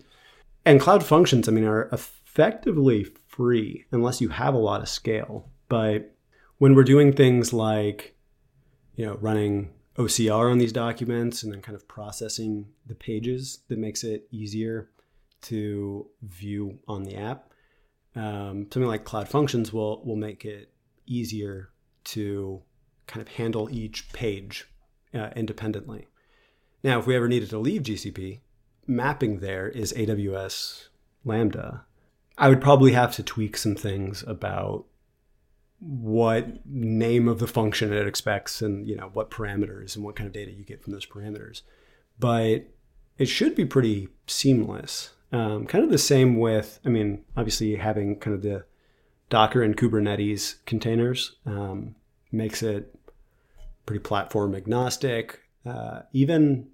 And 0.64 0.80
cloud 0.80 1.04
functions, 1.04 1.48
I 1.48 1.52
mean, 1.52 1.64
are 1.64 1.88
effectively 1.92 3.06
free 3.28 3.86
unless 3.92 4.20
you 4.20 4.28
have 4.30 4.54
a 4.54 4.58
lot 4.58 4.82
of 4.82 4.88
scale. 4.88 5.48
But 5.68 6.14
when 6.58 6.74
we're 6.74 6.84
doing 6.84 7.12
things 7.12 7.52
like, 7.52 8.16
you 8.96 9.06
know, 9.06 9.16
running 9.20 9.70
OCR 9.96 10.50
on 10.50 10.58
these 10.58 10.72
documents 10.72 11.42
and 11.42 11.52
then 11.52 11.60
kind 11.62 11.76
of 11.76 11.86
processing 11.88 12.66
the 12.86 12.94
pages 12.94 13.60
that 13.68 13.78
makes 13.78 14.04
it 14.04 14.26
easier 14.30 14.90
to 15.42 16.06
view 16.22 16.78
on 16.86 17.04
the 17.04 17.16
app. 17.16 17.52
Um, 18.14 18.66
something 18.72 18.88
like 18.88 19.04
Cloud 19.04 19.28
Functions 19.28 19.72
will 19.72 20.04
will 20.04 20.16
make 20.16 20.44
it 20.44 20.72
easier 21.06 21.70
to 22.04 22.62
kind 23.06 23.20
of 23.20 23.28
handle 23.34 23.68
each 23.70 24.12
page 24.12 24.66
uh, 25.14 25.30
independently. 25.36 26.06
Now, 26.82 26.98
if 26.98 27.06
we 27.06 27.14
ever 27.14 27.28
needed 27.28 27.50
to 27.50 27.58
leave 27.58 27.82
GCP, 27.82 28.40
mapping 28.90 29.38
there 29.38 29.68
is 29.68 29.92
AWS 29.94 30.88
Lambda. 31.24 31.84
I 32.36 32.48
would 32.48 32.60
probably 32.60 32.92
have 32.92 33.14
to 33.16 33.22
tweak 33.22 33.56
some 33.56 33.74
things 33.74 34.24
about 34.26 34.86
what 35.78 36.66
name 36.66 37.26
of 37.26 37.38
the 37.38 37.46
function 37.46 37.92
it 37.92 38.06
expects 38.06 38.60
and 38.60 38.86
you 38.86 38.94
know 38.94 39.10
what 39.14 39.30
parameters 39.30 39.96
and 39.96 40.04
what 40.04 40.14
kind 40.14 40.26
of 40.26 40.32
data 40.34 40.50
you 40.50 40.64
get 40.64 40.82
from 40.82 40.92
those 40.92 41.06
parameters. 41.06 41.62
But 42.18 42.68
it 43.16 43.26
should 43.26 43.54
be 43.54 43.64
pretty 43.64 44.08
seamless. 44.26 45.10
Um, 45.32 45.66
kind 45.66 45.84
of 45.84 45.90
the 45.90 45.98
same 45.98 46.38
with 46.40 46.80
i 46.84 46.88
mean 46.88 47.24
obviously 47.36 47.76
having 47.76 48.16
kind 48.16 48.34
of 48.34 48.42
the 48.42 48.64
docker 49.28 49.62
and 49.62 49.76
kubernetes 49.76 50.56
containers 50.66 51.36
um, 51.46 51.94
makes 52.32 52.64
it 52.64 52.94
pretty 53.86 54.00
platform 54.00 54.54
agnostic. 54.54 55.40
Uh, 55.64 56.00
even 56.12 56.68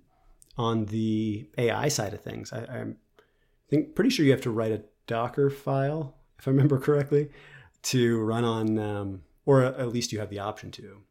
on 0.57 0.87
the 0.87 1.49
ai 1.59 1.89
side 1.89 2.15
of 2.15 2.21
things 2.21 2.53
I, 2.53 2.65
i'm 2.67 2.97
think 3.69 3.95
pretty 3.95 4.11
sure 4.11 4.25
you 4.25 4.33
have 4.33 4.41
to 4.43 4.51
write 4.51 4.73
a 4.73 4.83
docker 5.07 5.51
file 5.51 6.17
if 6.39 6.47
i 6.47 6.51
remember 6.51 6.79
correctly 6.89 7.31
to 7.87 8.21
run 8.21 8.45
on, 8.45 8.79
um, 8.81 9.23
or 9.45 9.63
at 9.63 9.93
least 9.93 10.13
you 10.13 10.19
have 10.19 10.31
the 10.31 10.41
option 10.41 10.73
to, 10.73 11.03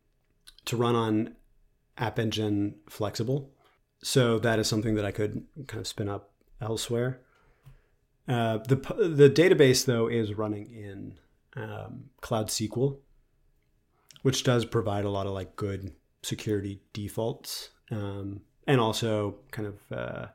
to 0.65 0.75
run 0.75 0.93
on 0.93 1.35
App 1.97 2.19
Engine 2.19 2.75
Flexible. 2.89 3.49
So 4.03 4.39
that 4.39 4.59
is 4.59 4.67
something 4.67 4.95
that 4.95 5.05
I 5.05 5.11
could 5.11 5.45
kind 5.67 5.79
of 5.79 5.87
spin 5.87 6.09
up 6.09 6.31
elsewhere. 6.59 7.21
Uh, 8.27 8.57
the 8.57 8.75
the 8.75 9.29
database 9.29 9.85
though 9.85 10.07
is 10.07 10.33
running 10.33 10.65
in 10.65 11.17
um, 11.55 12.05
Cloud 12.19 12.47
SQL, 12.47 12.97
which 14.23 14.43
does 14.43 14.65
provide 14.65 15.05
a 15.05 15.09
lot 15.09 15.27
of 15.27 15.33
like 15.33 15.55
good 15.55 15.93
security 16.23 16.81
defaults, 16.91 17.69
um, 17.89 18.41
and 18.67 18.79
also 18.79 19.35
kind 19.51 19.67
of 19.67 19.97
uh, 19.97 20.25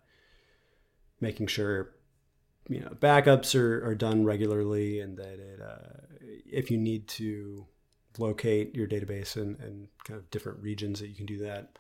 making 1.21 1.47
sure 1.47 1.91
you 2.69 2.81
know 2.81 2.91
backups 3.01 3.59
are, 3.59 3.85
are 3.85 3.95
done 3.95 4.25
regularly 4.25 5.01
and 5.01 5.17
that 5.19 5.39
it 5.39 5.61
uh, 5.61 6.17
if 6.47 6.71
you 6.71 6.79
need 6.79 7.09
to 7.09 7.67
locate 8.19 8.75
your 8.75 8.87
database 8.87 9.37
in, 9.37 9.57
in 9.65 9.89
kind 10.05 10.19
of 10.19 10.31
different 10.31 10.61
regions 10.61 11.01
that 11.01 11.09
you 11.09 11.15
can 11.15 11.27
do 11.27 11.39
that 11.39 11.77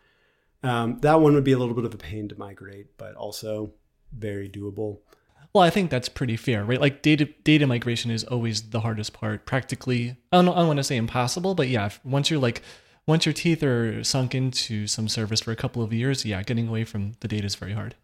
um, 0.63 0.99
that 1.01 1.21
one 1.21 1.35
would 1.35 1.45
be 1.45 1.53
a 1.53 1.59
little 1.59 1.75
bit 1.75 1.85
of 1.85 1.95
a 1.95 1.99
pain 1.99 2.29
to 2.29 2.39
migrate 2.39 2.99
but 2.99 3.15
also 3.15 3.73
very 4.13 4.49
doable. 4.49 4.99
Well 5.53 5.65
i 5.65 5.71
think 5.71 5.91
that's 5.91 6.09
pretty 6.09 6.37
fair 6.37 6.65
right? 6.65 6.81
Like 6.81 7.03
data 7.03 7.29
data 7.45 7.67
migration 7.67 8.11
is 8.11 8.25
always 8.25 8.71
the 8.71 8.81
hardest 8.81 9.13
part. 9.13 9.47
Practically 9.47 10.17
i 10.33 10.37
don't, 10.37 10.49
I 10.49 10.59
don't 10.59 10.67
want 10.67 10.79
to 10.79 10.85
say 10.85 10.97
impossible 10.97 11.55
but 11.55 11.69
yeah 11.69 11.91
once 12.05 12.31
you're 12.31 12.41
like 12.41 12.63
once 13.11 13.27
your 13.27 13.33
teeth 13.33 13.63
are 13.63 14.03
sunk 14.03 14.35
into 14.35 14.87
some 14.87 15.09
service 15.09 15.41
for 15.41 15.53
a 15.53 15.57
couple 15.57 15.83
of 15.83 15.93
years 15.93 16.25
yeah 16.25 16.43
getting 16.43 16.69
away 16.69 16.85
from 16.85 17.13
the 17.21 17.29
data 17.29 17.47
is 17.47 17.55
very 17.55 17.73
hard 17.73 17.95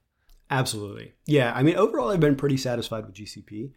Absolutely. 0.51 1.13
Yeah. 1.27 1.53
I 1.55 1.63
mean, 1.63 1.77
overall, 1.77 2.11
I've 2.11 2.21
been 2.21 2.37
pretty 2.37 2.57
satisfied 2.57 3.07
with 3.07 3.15
GCP. 3.15 3.73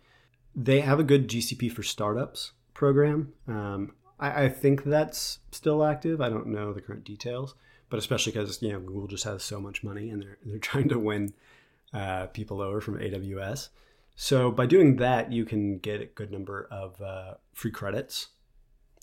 They 0.56 0.82
have 0.82 1.00
a 1.00 1.04
good 1.04 1.28
GCP 1.28 1.72
for 1.72 1.84
startups 1.84 2.52
program. 2.74 3.34
Um, 3.48 3.94
I, 4.20 4.46
I, 4.46 4.50
think 4.50 4.84
that's 4.84 5.40
still 5.52 5.84
active. 5.84 6.22
I 6.22 6.30
don't 6.30 6.48
know 6.48 6.74
the 6.74 6.82
current 6.82 7.04
details, 7.04 7.56
but 7.90 7.98
especially 7.98 8.34
because 8.34 8.62
you 8.62 8.72
know 8.72 8.80
Google 8.80 9.08
just 9.08 9.24
has 9.24 9.44
so 9.44 9.60
much 9.60 9.84
money 9.84 10.10
and 10.10 10.22
they're 10.22 10.38
they're 10.46 10.60
trying 10.60 10.90
to 10.90 11.00
win 11.00 11.34
uh, 11.94 12.28
people 12.28 12.62
over 12.62 12.82
from 12.82 13.00
AWS. 13.00 13.70
So 14.16 14.52
by 14.52 14.66
doing 14.66 14.98
that, 14.98 15.32
you 15.32 15.46
can 15.46 15.78
get 15.78 16.02
a 16.02 16.06
good 16.06 16.32
number 16.32 16.68
of 16.70 17.02
uh, 17.02 17.36
free 17.54 17.72
credits. 17.72 18.28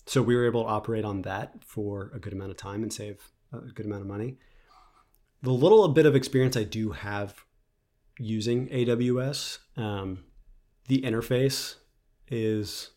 So 0.07 0.21
we 0.21 0.37
were 0.37 0.45
able 0.45 0.63
to 0.63 0.69
operate 0.69 1.03
on 1.03 1.23
that 1.23 1.63
for 1.65 2.11
a 2.15 2.19
good 2.19 2.31
amount 2.31 2.51
of 2.51 2.57
time 2.57 2.81
and 2.81 2.91
save 2.91 3.29
a 3.51 3.59
good 3.59 3.85
amount 3.85 4.01
of 4.01 4.07
money. 4.07 4.37
The 5.43 5.51
little 5.51 5.85
bit 5.89 6.05
of 6.05 6.15
experience 6.15 6.55
I 6.55 6.63
do 6.63 6.91
have 6.91 7.43
using 8.17 8.67
AWS. 8.69 9.59
Um, 9.75 10.23
the 10.87 11.01
interface 11.01 11.75
is 12.29 12.91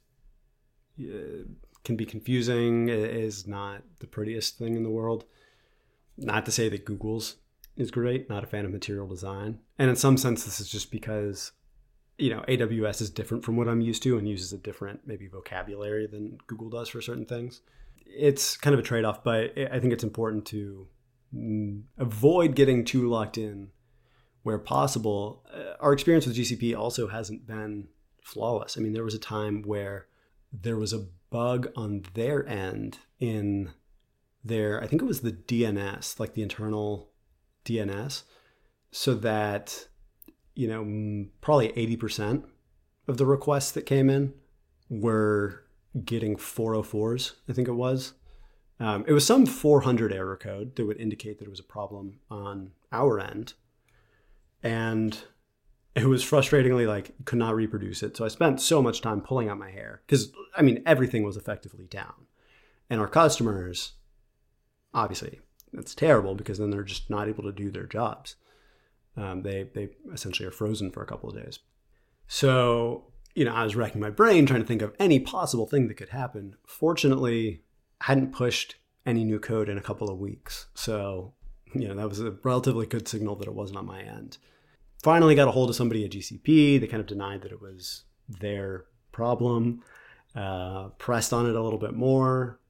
uh, 1.01 1.45
can 1.83 1.97
be 1.97 2.07
confusing. 2.07 2.89
It 2.89 3.11
is 3.11 3.45
not 3.45 3.83
the 3.99 4.07
prettiest 4.07 4.57
thing 4.57 4.77
in 4.77 4.85
the 4.85 4.91
world. 4.91 5.25
Not 6.17 6.47
to 6.47 6.53
say 6.53 6.69
that 6.69 6.85
Google's 6.85 7.37
is 7.77 7.91
great. 7.91 8.29
Not 8.29 8.45
a 8.45 8.47
fan 8.47 8.65
of 8.65 8.71
material 8.71 9.09
design, 9.09 9.59
and 9.79 9.91
in 9.91 9.97
some 9.97 10.17
sense, 10.17 10.45
this 10.45 10.61
is 10.61 10.69
just 10.69 10.93
because 10.93 11.53
you 12.21 12.31
know 12.31 12.45
AWS 12.49 13.01
is 13.01 13.11
different 13.11 13.45
from 13.45 13.57
what 13.57 13.69
I'm 13.69 13.81
used 13.81 14.03
to 14.05 14.19
and 14.19 14.29
uses 14.29 14.53
a 14.53 14.59
different 14.59 15.01
maybe 15.07 15.27
vocabulary 15.27 16.07
than 16.07 16.39
Google 16.47 16.71
does 16.71 16.89
for 16.89 17.01
certain 17.01 17.27
things. 17.27 17.63
It's 18.07 18.57
kind 18.57 18.75
of 18.75 18.81
a 18.81 18.83
trade 18.83 19.05
off, 19.05 19.25
but 19.25 19.57
I 19.57 19.79
think 19.81 19.93
it's 19.93 20.05
important 20.05 20.47
to 20.47 20.89
mm, 21.35 21.83
avoid 21.99 22.55
getting 22.55 22.85
too 22.85 23.09
locked 23.09 23.39
in 23.39 23.71
where 24.43 24.59
possible. 24.59 25.45
Uh, 25.53 25.75
our 25.81 25.93
experience 25.93 26.27
with 26.27 26.37
GCP 26.37 26.77
also 26.77 27.09
hasn't 27.09 27.47
been 27.47 27.89
flawless. 28.23 28.77
I 28.77 28.81
mean, 28.81 28.93
there 28.93 29.05
was 29.05 29.15
a 29.15 29.19
time 29.19 29.63
where 29.63 30.07
there 30.53 30.77
was 30.77 30.93
a 30.93 31.07
bug 31.31 31.69
on 31.77 32.03
their 32.15 32.47
end 32.49 32.99
in 33.19 33.71
their, 34.45 34.83
I 34.83 34.87
think 34.87 35.03
it 35.03 35.07
was 35.07 35.21
the 35.21 35.33
DNS, 35.33 36.19
like 36.19 36.35
the 36.35 36.43
internal 36.43 37.11
DNS, 37.65 38.23
so 38.91 39.15
that, 39.15 39.89
you 40.55 40.69
know, 40.69 41.27
probably 41.41 41.69
80% 41.71 42.45
of 43.09 43.17
the 43.17 43.27
requests 43.27 43.73
that 43.73 43.87
came 43.87 44.11
in 44.11 44.35
were 44.89 45.65
getting 46.05 46.37
404s, 46.37 47.33
I 47.49 47.53
think 47.53 47.69
it 47.69 47.73
was. 47.73 48.15
Um, 48.79 49.05
it 49.07 49.13
was 49.13 49.27
some 49.27 49.47
400 49.47 50.13
error 50.13 50.37
code 50.37 50.77
that 50.77 50.87
would 50.87 51.01
indicate 51.01 51.39
that 51.39 51.47
it 51.47 51.51
was 51.51 51.61
a 51.61 51.65
problem 51.65 52.21
on 52.31 52.73
our 52.93 53.21
end 53.21 53.55
and 54.63 55.25
it 55.95 56.07
was 56.07 56.25
frustratingly 56.25 56.87
like 56.87 57.13
could 57.25 57.39
not 57.39 57.55
reproduce 57.55 58.03
it. 58.03 58.17
So 58.17 58.25
I 58.25 58.29
spent 58.29 58.61
so 58.61 58.83
much 58.83 59.01
time 59.01 59.21
pulling 59.21 59.49
out 59.49 59.59
my 59.59 59.71
hair 59.71 60.03
because 60.07 60.33
I 60.57 60.63
mean 60.63 60.83
everything 60.87 61.23
was 61.25 61.37
effectively 61.37 61.87
down, 61.87 62.27
and 62.89 63.01
our 63.01 63.09
customers, 63.09 63.93
obviously, 64.95 65.41
that's 65.73 65.95
terrible 65.95 66.35
because 66.35 66.59
then 66.59 66.71
they're 66.71 66.83
just 66.83 67.11
not 67.11 67.29
able 67.29 67.45
to 67.45 67.53
do 67.53 67.71
their 67.71 67.87
jobs. 67.87 68.37
Um, 69.21 69.43
they 69.43 69.69
they 69.75 69.91
essentially 70.13 70.47
are 70.49 70.53
frozen 70.53 70.91
for 70.91 71.03
a 71.03 71.07
couple 71.07 71.29
of 71.29 71.37
days. 71.37 71.59
So 72.27 73.05
you 73.35 73.45
know 73.45 73.55
I 73.55 73.65
was 73.65 73.77
racking 73.77 74.01
my 74.01 74.11
brain 74.11 74.47
trying 74.47 74.63
to 74.63 74.67
think 74.67 74.83
of 74.83 74.95
any 74.99 75.19
possible 75.21 75.67
thing 75.67 75.89
that 75.89 75.95
could 75.95 76.11
happen. 76.11 76.57
Fortunately, 76.67 77.63
I 78.01 78.07
hadn't 78.07 78.33
pushed 78.33 78.77
any 79.05 79.25
new 79.25 79.39
code 79.39 79.69
in 79.69 79.79
a 79.79 79.83
couple 79.83 80.11
of 80.11 80.19
weeks, 80.19 80.67
so 80.75 81.35
you 81.75 81.89
know 81.89 81.95
that 81.95 82.09
was 82.09 82.21
a 82.21 82.37
relatively 82.43 82.87
good 82.87 83.09
signal 83.09 83.37
that 83.37 83.49
it 83.49 83.55
wasn't 83.55 83.79
on 83.79 83.87
my 83.87 84.03
end 84.03 84.39
finally 85.03 85.35
got 85.35 85.49
a 85.49 85.53
hold 85.53 85.71
of 85.71 85.77
somebody 85.77 86.05
at 86.05 86.11
GCP. 86.11 86.81
They 86.81 86.87
kind 86.87 87.01
of 87.01 87.07
denied 87.07 87.43
that 87.43 87.53
it 87.53 87.61
was 87.61 88.05
their 88.29 88.85
problem, 89.13 89.83
uh, 90.35 90.89
pressed 90.99 91.33
on 91.33 91.49
it 91.49 91.55
a 91.55 91.63
little 91.63 91.79
bit 91.79 91.95
more. 91.95 92.61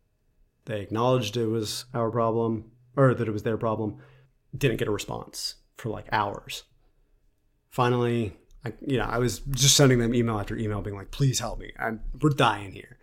They 0.67 0.81
acknowledged 0.81 1.37
it 1.37 1.47
was 1.47 1.87
our 1.95 2.11
problem 2.11 2.71
or 2.97 3.15
that 3.15 3.29
it 3.29 3.33
was 3.33 3.43
their 3.43 3.57
problem. 3.57 3.99
Didn't 4.57 4.79
get 4.79 4.89
a 4.89 4.93
response 4.93 5.57
for 5.81 5.89
like 5.89 6.07
hours. 6.13 6.65
Finally, 7.71 8.37
I, 8.65 8.73
you 8.87 8.99
know, 8.99 9.05
I 9.05 9.19
was 9.19 9.41
just 9.51 9.77
sending 9.77 9.99
them 9.99 10.15
email 10.15 10.39
after 10.39 10.57
email, 10.57 10.83
being 10.83 10.97
like, 10.97 11.11
"Please 11.11 11.41
help 11.41 11.59
me! 11.59 11.73
I'm 11.79 12.01
we're 12.21 12.31
dying 12.31 12.73
here." 12.73 12.99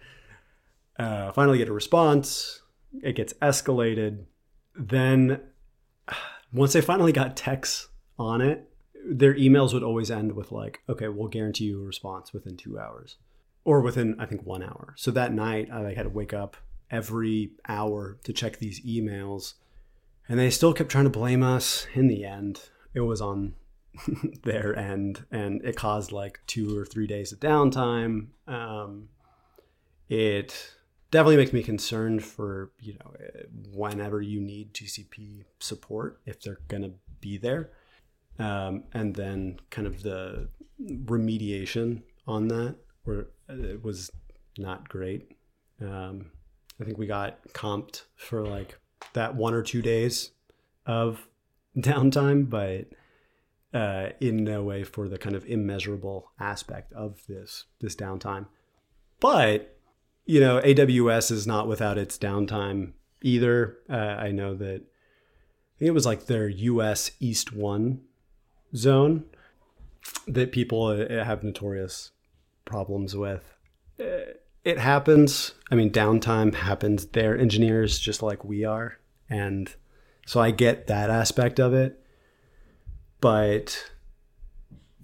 Uh, 1.00 1.32
finally, 1.32 1.58
get 1.58 1.68
a 1.68 1.74
response. 1.74 2.62
It 3.02 3.16
gets 3.16 3.34
escalated. 3.34 4.26
Then, 4.76 5.42
once 6.54 6.74
they 6.74 6.82
finally 6.82 7.12
got 7.12 7.36
techs 7.36 7.88
on 8.20 8.42
it, 8.42 8.70
their 9.10 9.34
emails 9.36 9.74
would 9.74 9.84
always 9.84 10.12
end 10.12 10.34
with 10.34 10.52
like, 10.52 10.82
okay, 10.90 11.08
we'll 11.08 11.28
guarantee 11.28 11.66
you 11.66 11.82
a 11.82 11.86
response 11.86 12.34
within 12.34 12.58
two 12.58 12.80
hours 12.80 13.18
or 13.64 13.82
within, 13.82 14.16
I 14.20 14.26
think, 14.26 14.46
one 14.46 14.64
hour. 14.64 14.94
So 14.98 15.12
that 15.12 15.34
night, 15.34 15.70
I 15.72 15.82
like, 15.82 15.98
had 15.98 16.04
to 16.04 16.10
wake 16.10 16.34
up 16.34 16.58
every 16.90 17.52
hour 17.68 18.18
to 18.24 18.34
check 18.34 18.58
these 18.58 18.84
emails. 18.86 19.54
And 20.30 20.40
they 20.40 20.50
still 20.50 20.74
kept 20.74 20.90
trying 20.90 21.06
to 21.06 21.10
blame 21.10 21.44
us. 21.44 21.88
In 21.94 22.08
the 22.08 22.26
end, 22.26 22.62
it 22.94 23.02
was 23.02 23.22
on 23.22 23.54
their 24.44 24.78
end 24.78 25.26
and 25.32 25.64
it 25.64 25.76
caused 25.76 26.12
like 26.12 26.40
two 26.48 26.78
or 26.78 26.86
three 26.86 27.08
days 27.08 27.32
of 27.32 27.40
downtime. 27.40 28.28
Um, 28.48 29.10
it 30.10 30.74
definitely 31.12 31.38
makes 31.38 31.54
me 31.54 31.64
concerned 31.64 32.24
for, 32.24 32.72
you 32.80 32.94
know, 32.96 33.14
whenever 33.74 34.22
you 34.22 34.42
need 34.42 34.74
GCP 34.74 35.46
support, 35.60 36.20
if 36.26 36.42
they're 36.42 36.60
going 36.68 36.84
to 36.84 36.94
be 37.22 37.38
there 37.38 37.72
um, 38.40 38.84
and 38.94 39.16
then 39.16 39.60
kind 39.70 39.88
of 39.88 40.04
the 40.04 40.50
remediation 40.82 42.04
on 42.28 42.48
that 42.50 42.76
where 43.04 43.28
it 43.50 43.84
was 43.84 44.12
not 44.58 44.90
great. 44.90 45.32
Um, 45.82 46.32
I 46.80 46.84
think 46.84 46.98
we 46.98 47.08
got 47.08 47.40
comped 47.54 48.04
for 48.16 48.46
like 48.46 48.78
that 49.14 49.36
one 49.36 49.54
or 49.54 49.64
two 49.64 49.82
days 49.82 50.32
of 50.86 51.28
downtime, 51.78 52.50
but 52.50 52.88
uh, 53.74 54.10
in 54.20 54.44
no 54.44 54.64
way 54.64 54.84
for 54.84 55.08
the 55.08 55.18
kind 55.18 55.36
of 55.36 55.46
immeasurable 55.46 56.32
aspect 56.40 56.94
of 56.94 57.22
this 57.28 57.66
this 57.80 57.96
downtime. 57.96 58.48
But 59.20 59.78
you 60.26 60.40
know, 60.40 60.60
AWS 60.62 61.32
is 61.32 61.48
not 61.48 61.68
without 61.68 61.98
its 61.98 62.18
downtime 62.18 62.94
either. 63.22 63.78
Uh, 63.90 63.94
I 63.94 64.32
know 64.32 64.56
that 64.56 64.82
I 64.82 65.80
think 65.80 65.90
it 65.90 65.92
was 65.92 66.06
like 66.06 66.26
their 66.26 66.48
US 66.48 67.12
East 67.20 67.54
One 67.54 68.02
zone 68.76 69.26
that 70.28 70.52
people 70.52 70.88
uh, 70.88 71.24
have 71.24 71.44
notorious 71.44 72.12
problems 72.66 73.16
with. 73.16 73.57
It 74.64 74.80
happens. 74.80 75.54
I 75.72 75.76
mean, 75.76 75.92
downtime 75.92 76.54
happens. 76.54 77.08
They're 77.08 77.38
engineers 77.38 78.00
just 78.00 78.22
like 78.22 78.44
we 78.44 78.66
are. 78.66 79.00
And 79.30 79.74
so 80.26 80.42
I 80.42 80.52
get 80.52 80.88
that 80.88 81.10
aspect 81.10 81.60
of 81.60 81.74
it. 81.74 82.04
But 83.22 83.92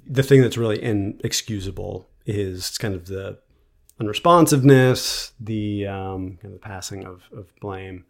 the 0.06 0.24
thing 0.24 0.42
that's 0.42 0.58
really 0.58 0.82
inexcusable 0.82 2.10
is 2.26 2.78
kind 2.78 2.94
of 2.94 3.08
the 3.08 3.40
unresponsiveness, 4.00 5.32
the 5.40 5.88
um, 5.88 6.38
kind 6.42 6.54
of 6.54 6.62
passing 6.62 7.06
of, 7.06 7.24
of 7.32 7.48
blame 7.60 8.06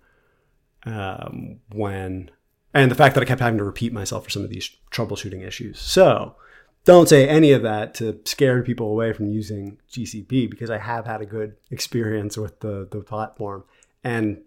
um, 0.86 1.60
when 1.72 2.32
and 2.74 2.90
the 2.90 2.96
fact 2.96 3.14
that 3.14 3.22
I 3.22 3.26
kept 3.26 3.42
having 3.42 3.60
to 3.60 3.64
repeat 3.64 3.94
myself 3.94 4.24
for 4.24 4.30
some 4.32 4.44
of 4.44 4.50
these 4.50 4.76
troubleshooting 4.92 5.46
issues. 5.46 5.80
So 5.80 6.36
don't 6.86 7.08
say 7.08 7.28
any 7.28 7.52
of 7.52 7.62
that 7.64 7.94
to 7.96 8.20
scare 8.26 8.62
people 8.62 8.90
away 8.90 9.14
from 9.14 9.30
using 9.30 9.78
GCP 9.92 10.50
because 10.50 10.70
I 10.70 10.80
have 10.80 11.06
had 11.06 11.22
a 11.22 11.26
good 11.26 11.56
experience 11.72 12.38
with 12.38 12.60
the, 12.60 12.88
the 12.92 13.00
platform. 13.00 13.64
And 14.04 14.42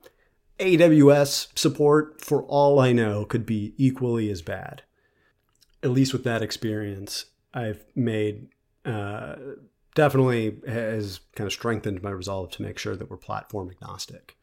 AWS 0.58 1.58
support, 1.58 2.20
for 2.20 2.42
all 2.44 2.78
I 2.78 2.92
know, 2.92 3.24
could 3.24 3.46
be 3.46 3.74
equally 3.76 4.30
as 4.30 4.42
bad. 4.42 4.82
At 5.82 5.90
least 5.90 6.12
with 6.12 6.24
that 6.24 6.42
experience, 6.42 7.26
I've 7.54 7.84
made 7.94 8.48
uh, 8.84 9.36
definitely 9.94 10.58
has 10.68 11.20
kind 11.34 11.46
of 11.46 11.52
strengthened 11.52 12.02
my 12.02 12.10
resolve 12.10 12.50
to 12.52 12.62
make 12.62 12.78
sure 12.78 12.94
that 12.96 13.10
we're 13.10 13.16
platform 13.16 13.70
agnostic. 13.70 14.35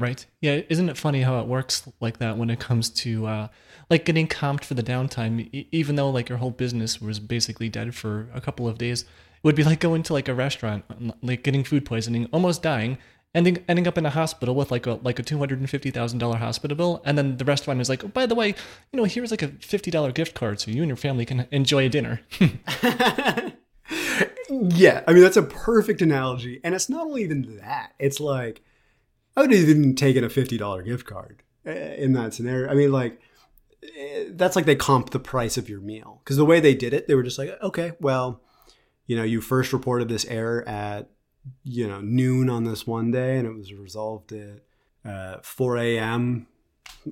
Right. 0.00 0.24
Yeah. 0.40 0.62
Isn't 0.70 0.88
it 0.88 0.96
funny 0.96 1.20
how 1.20 1.40
it 1.40 1.46
works 1.46 1.86
like 2.00 2.18
that 2.18 2.38
when 2.38 2.48
it 2.48 2.58
comes 2.58 2.88
to 2.88 3.26
uh, 3.26 3.48
like 3.90 4.06
getting 4.06 4.26
comped 4.26 4.64
for 4.64 4.72
the 4.72 4.82
downtime, 4.82 5.50
e- 5.52 5.68
even 5.72 5.96
though 5.96 6.08
like 6.08 6.30
your 6.30 6.38
whole 6.38 6.50
business 6.50 7.02
was 7.02 7.20
basically 7.20 7.68
dead 7.68 7.94
for 7.94 8.28
a 8.32 8.40
couple 8.40 8.66
of 8.66 8.78
days? 8.78 9.02
It 9.02 9.08
would 9.42 9.54
be 9.54 9.62
like 9.62 9.78
going 9.78 10.02
to 10.04 10.14
like 10.14 10.26
a 10.26 10.34
restaurant, 10.34 10.84
like 11.22 11.42
getting 11.42 11.64
food 11.64 11.84
poisoning, 11.84 12.26
almost 12.32 12.62
dying, 12.62 12.96
ending 13.34 13.62
ending 13.68 13.86
up 13.86 13.98
in 13.98 14.06
a 14.06 14.10
hospital 14.10 14.54
with 14.54 14.70
like 14.70 14.86
a 14.86 14.94
like 15.02 15.18
a 15.18 15.22
two 15.22 15.38
hundred 15.38 15.60
and 15.60 15.68
fifty 15.68 15.90
thousand 15.90 16.18
dollar 16.18 16.38
hospital 16.38 16.74
bill, 16.78 17.02
and 17.04 17.18
then 17.18 17.36
the 17.36 17.44
restaurant 17.44 17.78
is 17.82 17.90
like, 17.90 18.02
oh, 18.02 18.08
by 18.08 18.24
the 18.24 18.34
way, 18.34 18.48
you 18.48 18.96
know, 18.96 19.04
here's 19.04 19.30
like 19.30 19.42
a 19.42 19.48
fifty 19.48 19.90
dollar 19.90 20.12
gift 20.12 20.34
card 20.34 20.60
so 20.60 20.70
you 20.70 20.80
and 20.82 20.88
your 20.88 20.96
family 20.96 21.26
can 21.26 21.46
enjoy 21.50 21.84
a 21.84 21.88
dinner. 21.90 22.22
yeah, 24.50 25.02
I 25.06 25.12
mean 25.12 25.22
that's 25.22 25.36
a 25.36 25.42
perfect 25.42 26.00
analogy, 26.00 26.58
and 26.64 26.74
it's 26.74 26.88
not 26.88 27.06
only 27.06 27.22
even 27.22 27.58
that; 27.58 27.92
it's 27.98 28.18
like 28.18 28.62
I 29.40 29.44
would 29.44 29.52
have 29.52 29.68
even 29.70 29.94
taken 29.94 30.22
a 30.22 30.28
fifty 30.28 30.58
dollar 30.58 30.82
gift 30.82 31.06
card 31.06 31.42
eh, 31.64 31.94
in 31.94 32.12
that 32.12 32.34
scenario. 32.34 32.68
I 32.68 32.74
mean, 32.74 32.92
like 32.92 33.18
eh, 33.82 34.26
that's 34.32 34.54
like 34.54 34.66
they 34.66 34.76
comp 34.76 35.10
the 35.10 35.18
price 35.18 35.56
of 35.56 35.66
your 35.66 35.80
meal 35.80 36.20
because 36.22 36.36
the 36.36 36.44
way 36.44 36.60
they 36.60 36.74
did 36.74 36.92
it, 36.92 37.08
they 37.08 37.14
were 37.14 37.22
just 37.22 37.38
like, 37.38 37.56
okay, 37.62 37.92
well, 38.00 38.42
you 39.06 39.16
know, 39.16 39.22
you 39.22 39.40
first 39.40 39.72
reported 39.72 40.10
this 40.10 40.26
error 40.26 40.68
at 40.68 41.08
you 41.64 41.88
know 41.88 42.02
noon 42.02 42.50
on 42.50 42.64
this 42.64 42.86
one 42.86 43.10
day, 43.10 43.38
and 43.38 43.46
it 43.46 43.54
was 43.54 43.72
resolved 43.72 44.30
at 44.32 44.60
uh, 45.10 45.38
four 45.42 45.78
a.m. 45.78 46.46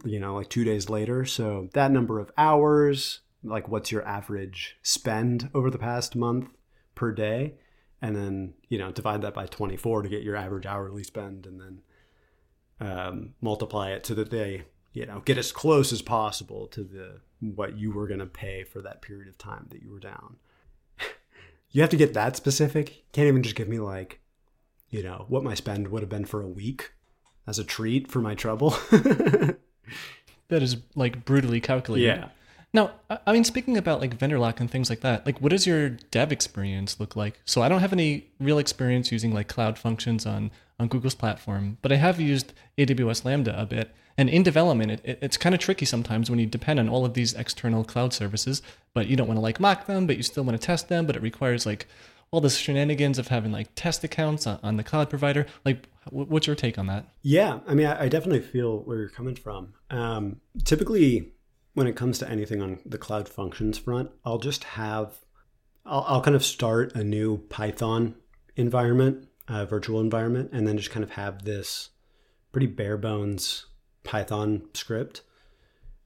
You 0.04 0.20
know, 0.20 0.34
like 0.34 0.50
two 0.50 0.64
days 0.64 0.90
later. 0.90 1.24
So 1.24 1.70
that 1.72 1.90
number 1.90 2.20
of 2.20 2.30
hours, 2.36 3.20
like 3.42 3.68
what's 3.68 3.90
your 3.90 4.06
average 4.06 4.76
spend 4.82 5.48
over 5.54 5.70
the 5.70 5.78
past 5.78 6.14
month 6.14 6.50
per 6.94 7.10
day, 7.10 7.54
and 8.02 8.14
then 8.14 8.52
you 8.68 8.76
know 8.76 8.92
divide 8.92 9.22
that 9.22 9.32
by 9.32 9.46
twenty 9.46 9.78
four 9.78 10.02
to 10.02 10.10
get 10.10 10.22
your 10.22 10.36
average 10.36 10.66
hourly 10.66 11.04
spend, 11.04 11.46
and 11.46 11.58
then 11.58 11.80
um, 12.80 13.34
multiply 13.40 13.90
it 13.90 14.06
so 14.06 14.14
that 14.14 14.30
they 14.30 14.64
you 14.92 15.06
know 15.06 15.20
get 15.24 15.38
as 15.38 15.52
close 15.52 15.92
as 15.92 16.02
possible 16.02 16.66
to 16.68 16.82
the 16.82 17.20
what 17.40 17.78
you 17.78 17.92
were 17.92 18.06
going 18.06 18.20
to 18.20 18.26
pay 18.26 18.64
for 18.64 18.82
that 18.82 19.02
period 19.02 19.28
of 19.28 19.38
time 19.38 19.66
that 19.70 19.82
you 19.82 19.90
were 19.90 20.00
down. 20.00 20.36
You 21.70 21.82
have 21.82 21.90
to 21.90 21.98
get 21.98 22.14
that 22.14 22.34
specific. 22.34 22.96
You 22.96 23.02
can't 23.12 23.28
even 23.28 23.42
just 23.42 23.54
give 23.54 23.68
me 23.68 23.78
like 23.78 24.20
you 24.88 25.02
know 25.02 25.26
what 25.28 25.44
my 25.44 25.52
spend 25.52 25.88
would 25.88 26.00
have 26.00 26.08
been 26.08 26.24
for 26.24 26.40
a 26.40 26.48
week 26.48 26.92
as 27.46 27.58
a 27.58 27.64
treat 27.64 28.10
for 28.10 28.20
my 28.20 28.34
trouble. 28.34 28.74
That 30.48 30.62
is 30.62 30.78
like 30.94 31.24
brutally 31.24 31.60
calculated. 31.60 32.06
Yeah. 32.06 32.28
Now, 32.72 32.92
I 33.26 33.32
mean, 33.32 33.44
speaking 33.44 33.76
about 33.76 34.00
like 34.00 34.14
vendor 34.14 34.38
lock 34.38 34.60
and 34.60 34.70
things 34.70 34.90
like 34.90 35.00
that, 35.00 35.24
like 35.24 35.40
what 35.40 35.50
does 35.50 35.66
your 35.66 35.90
dev 35.90 36.32
experience 36.32 37.00
look 37.00 37.16
like? 37.16 37.40
So 37.44 37.62
I 37.62 37.68
don't 37.68 37.80
have 37.80 37.92
any 37.92 38.28
real 38.40 38.58
experience 38.58 39.10
using 39.10 39.32
like 39.32 39.48
cloud 39.48 39.78
functions 39.78 40.26
on 40.26 40.50
on 40.78 40.88
Google's 40.88 41.14
platform, 41.14 41.78
but 41.82 41.92
I 41.92 41.96
have 41.96 42.20
used 42.20 42.52
AWS 42.76 43.24
Lambda 43.24 43.60
a 43.60 43.66
bit. 43.66 43.94
And 44.16 44.28
in 44.28 44.42
development, 44.42 44.90
it, 44.90 45.00
it, 45.04 45.18
it's 45.22 45.36
kind 45.36 45.54
of 45.54 45.60
tricky 45.60 45.84
sometimes 45.84 46.28
when 46.28 46.38
you 46.38 46.46
depend 46.46 46.80
on 46.80 46.88
all 46.88 47.04
of 47.04 47.14
these 47.14 47.34
external 47.34 47.84
cloud 47.84 48.12
services, 48.12 48.62
but 48.94 49.06
you 49.06 49.16
don't 49.16 49.28
want 49.28 49.38
to 49.38 49.42
like 49.42 49.60
mock 49.60 49.86
them, 49.86 50.06
but 50.06 50.16
you 50.16 50.22
still 50.22 50.44
want 50.44 50.60
to 50.60 50.64
test 50.64 50.88
them, 50.88 51.06
but 51.06 51.16
it 51.16 51.22
requires 51.22 51.66
like 51.66 51.86
all 52.30 52.40
the 52.40 52.50
shenanigans 52.50 53.18
of 53.18 53.28
having 53.28 53.52
like 53.52 53.68
test 53.74 54.04
accounts 54.04 54.46
on, 54.46 54.58
on 54.62 54.76
the 54.76 54.84
cloud 54.84 55.08
provider. 55.08 55.46
Like, 55.64 55.88
what's 56.10 56.46
your 56.46 56.56
take 56.56 56.78
on 56.78 56.86
that? 56.86 57.06
Yeah, 57.22 57.60
I 57.66 57.74
mean, 57.74 57.86
I, 57.86 58.04
I 58.04 58.08
definitely 58.08 58.40
feel 58.40 58.80
where 58.80 58.98
you're 58.98 59.08
coming 59.08 59.34
from. 59.34 59.74
Um, 59.90 60.40
typically, 60.64 61.32
when 61.74 61.86
it 61.86 61.96
comes 61.96 62.18
to 62.18 62.28
anything 62.28 62.60
on 62.60 62.80
the 62.84 62.98
cloud 62.98 63.28
functions 63.28 63.78
front, 63.78 64.10
I'll 64.24 64.38
just 64.38 64.64
have, 64.64 65.18
I'll, 65.86 66.04
I'll 66.08 66.22
kind 66.22 66.36
of 66.36 66.44
start 66.44 66.94
a 66.94 67.04
new 67.04 67.38
Python 67.48 68.16
environment, 68.56 69.27
uh, 69.48 69.64
virtual 69.64 70.00
environment, 70.00 70.50
and 70.52 70.66
then 70.66 70.76
just 70.76 70.90
kind 70.90 71.04
of 71.04 71.12
have 71.12 71.44
this 71.44 71.90
pretty 72.52 72.66
bare 72.66 72.96
bones 72.96 73.66
Python 74.04 74.62
script 74.74 75.22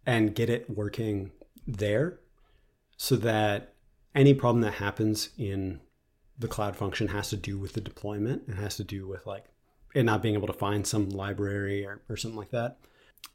and 0.07 0.35
get 0.35 0.51
it 0.51 0.69
working 0.69 1.31
there. 1.67 2.19
so 2.97 3.17
that 3.17 3.75
any 4.15 4.35
problem 4.35 4.61
that 4.63 4.75
happens 4.75 5.31
in 5.39 5.81
the 6.39 6.49
cloud 6.49 6.77
function 6.77 7.09
has 7.09 7.31
to 7.31 7.37
do 7.37 7.59
with 7.59 7.73
the 7.73 7.81
deployment. 7.81 8.43
It 8.49 8.55
has 8.55 8.77
to 8.77 8.85
do 8.85 9.07
with 9.07 9.27
like 9.27 9.45
it 9.95 10.05
not 10.05 10.23
being 10.23 10.35
able 10.35 10.47
to 10.47 10.53
find 10.53 10.87
some 10.87 11.09
library 11.11 11.85
or, 11.85 12.03
or 12.09 12.17
something 12.17 12.39
like 12.39 12.51
that. 12.51 12.79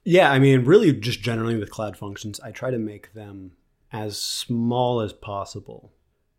Yeah, 0.03 0.31
I 0.31 0.39
mean, 0.39 0.65
really, 0.65 0.91
just 0.93 1.21
generally 1.21 1.57
with 1.57 1.69
cloud 1.69 1.97
functions, 1.97 2.39
I 2.39 2.51
try 2.51 2.71
to 2.71 2.77
make 2.77 3.13
them 3.13 3.53
as 3.91 4.21
small 4.21 4.99
as 5.01 5.13
possible 5.13 5.93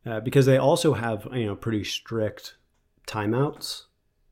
uh, 0.04 0.20
because 0.20 0.46
they 0.46 0.58
also 0.58 0.94
have 0.94 1.26
you 1.32 1.46
know 1.46 1.56
pretty 1.56 1.84
strict 1.84 2.56
timeouts. 3.08 3.84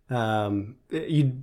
Um, 0.09 0.77
you 0.91 1.43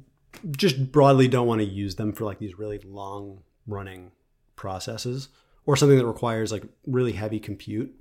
just 0.52 0.92
broadly 0.92 1.28
don't 1.28 1.48
want 1.48 1.60
to 1.60 1.68
use 1.68 1.96
them 1.96 2.14
for 2.14 2.24
like 2.24 2.40
these 2.40 2.58
really 2.58 2.80
long 2.80 3.42
running 3.68 4.12
processes 4.56 5.30
or 5.66 5.76
something 5.76 5.98
that 5.98 6.06
requires 6.06 6.52
like 6.52 6.64
really 6.86 7.14
heavy 7.14 7.40
compute. 7.40 7.94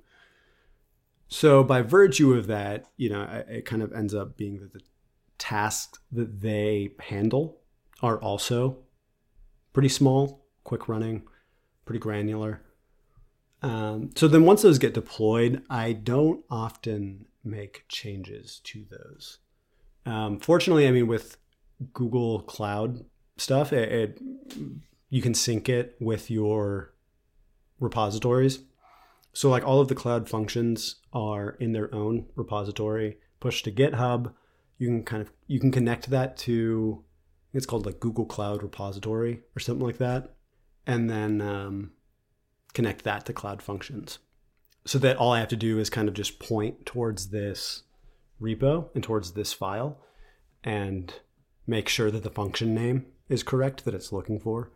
So 1.27 1.63
by 1.63 1.81
virtue 1.81 2.33
of 2.33 2.47
that, 2.47 2.85
you 2.95 3.09
know, 3.09 3.43
it 3.47 3.65
kind 3.65 3.81
of 3.81 3.91
ends 3.91 4.13
up 4.13 4.37
being 4.37 4.59
that 4.59 4.73
the 4.73 4.81
tasks 5.37 5.99
that 6.11 6.41
they 6.41 6.91
handle 6.99 7.59
are 8.01 8.17
also 8.19 8.77
pretty 9.71 9.89
small, 9.89 10.45
quick 10.63 10.87
running, 10.87 11.23
pretty 11.85 11.99
granular. 11.99 12.61
Um, 13.61 14.11
so 14.15 14.27
then 14.27 14.45
once 14.45 14.61
those 14.61 14.77
get 14.77 14.93
deployed, 14.93 15.63
I 15.69 15.93
don't 15.93 16.43
often 16.49 17.25
make 17.43 17.85
changes 17.87 18.59
to 18.63 18.85
those. 18.89 19.39
Um, 20.05 20.39
fortunately, 20.39 20.87
I 20.87 20.91
mean, 20.91 21.07
with 21.07 21.37
Google 21.93 22.41
Cloud 22.41 23.05
stuff, 23.37 23.73
it, 23.73 23.91
it, 23.91 24.21
you 25.09 25.21
can 25.21 25.33
sync 25.33 25.69
it 25.69 25.95
with 25.99 26.29
your 26.29 26.93
repositories. 27.79 28.59
So 29.33 29.49
like 29.49 29.65
all 29.65 29.79
of 29.79 29.87
the 29.87 29.95
cloud 29.95 30.29
functions 30.29 30.97
are 31.11 31.51
in 31.59 31.73
their 31.73 31.93
own 31.93 32.27
repository, 32.35 33.17
push 33.39 33.63
to 33.63 33.71
GitHub. 33.71 34.33
You 34.77 34.87
can 34.87 35.03
kind 35.03 35.21
of 35.21 35.31
you 35.47 35.59
can 35.59 35.71
connect 35.71 36.09
that 36.09 36.37
to 36.37 37.03
it's 37.53 37.65
called 37.65 37.85
like 37.85 37.99
Google 37.99 38.25
Cloud 38.25 38.63
Repository 38.63 39.41
or 39.55 39.59
something 39.59 39.85
like 39.85 39.97
that, 39.97 40.35
and 40.87 41.09
then 41.09 41.41
um, 41.41 41.91
connect 42.73 43.03
that 43.03 43.25
to 43.27 43.33
Cloud 43.33 43.61
Functions. 43.61 44.19
So 44.85 44.99
that 44.99 45.17
all 45.17 45.31
I 45.31 45.39
have 45.39 45.49
to 45.49 45.55
do 45.55 45.79
is 45.79 45.89
kind 45.89 46.07
of 46.07 46.13
just 46.13 46.39
point 46.39 46.85
towards 46.85 47.29
this 47.29 47.83
repo 48.41 48.89
and 48.93 49.03
towards 49.03 49.31
this 49.31 49.53
file 49.53 49.99
and 50.63 51.13
make 51.65 51.87
sure 51.87 52.11
that 52.11 52.23
the 52.23 52.29
function 52.29 52.73
name 52.75 53.05
is 53.29 53.43
correct 53.43 53.85
that 53.85 53.93
it's 53.93 54.11
looking 54.11 54.39
for. 54.39 54.71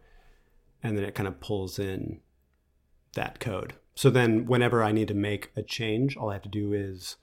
And 0.81 0.97
then 0.97 1.03
it 1.03 1.15
kind 1.15 1.27
of 1.27 1.41
pulls 1.41 1.79
in 1.79 2.21
that 3.15 3.39
code. 3.39 3.73
So 3.95 4.09
then 4.09 4.45
whenever 4.45 4.83
I 4.83 4.91
need 4.91 5.07
to 5.09 5.13
make 5.13 5.51
a 5.55 5.63
change, 5.63 6.15
all 6.15 6.29
I 6.29 6.33
have 6.33 6.43
to 6.43 6.49
do 6.49 6.71
is 6.71 7.17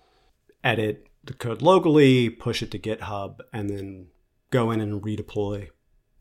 edit 0.62 1.07
the 1.22 1.32
code 1.32 1.62
locally, 1.62 2.28
push 2.28 2.62
it 2.62 2.70
to 2.72 2.78
GitHub, 2.78 3.39
and 3.53 3.70
then 3.70 4.09
go 4.51 4.70
in 4.70 4.80
and 4.80 5.01
redeploy 5.01 5.68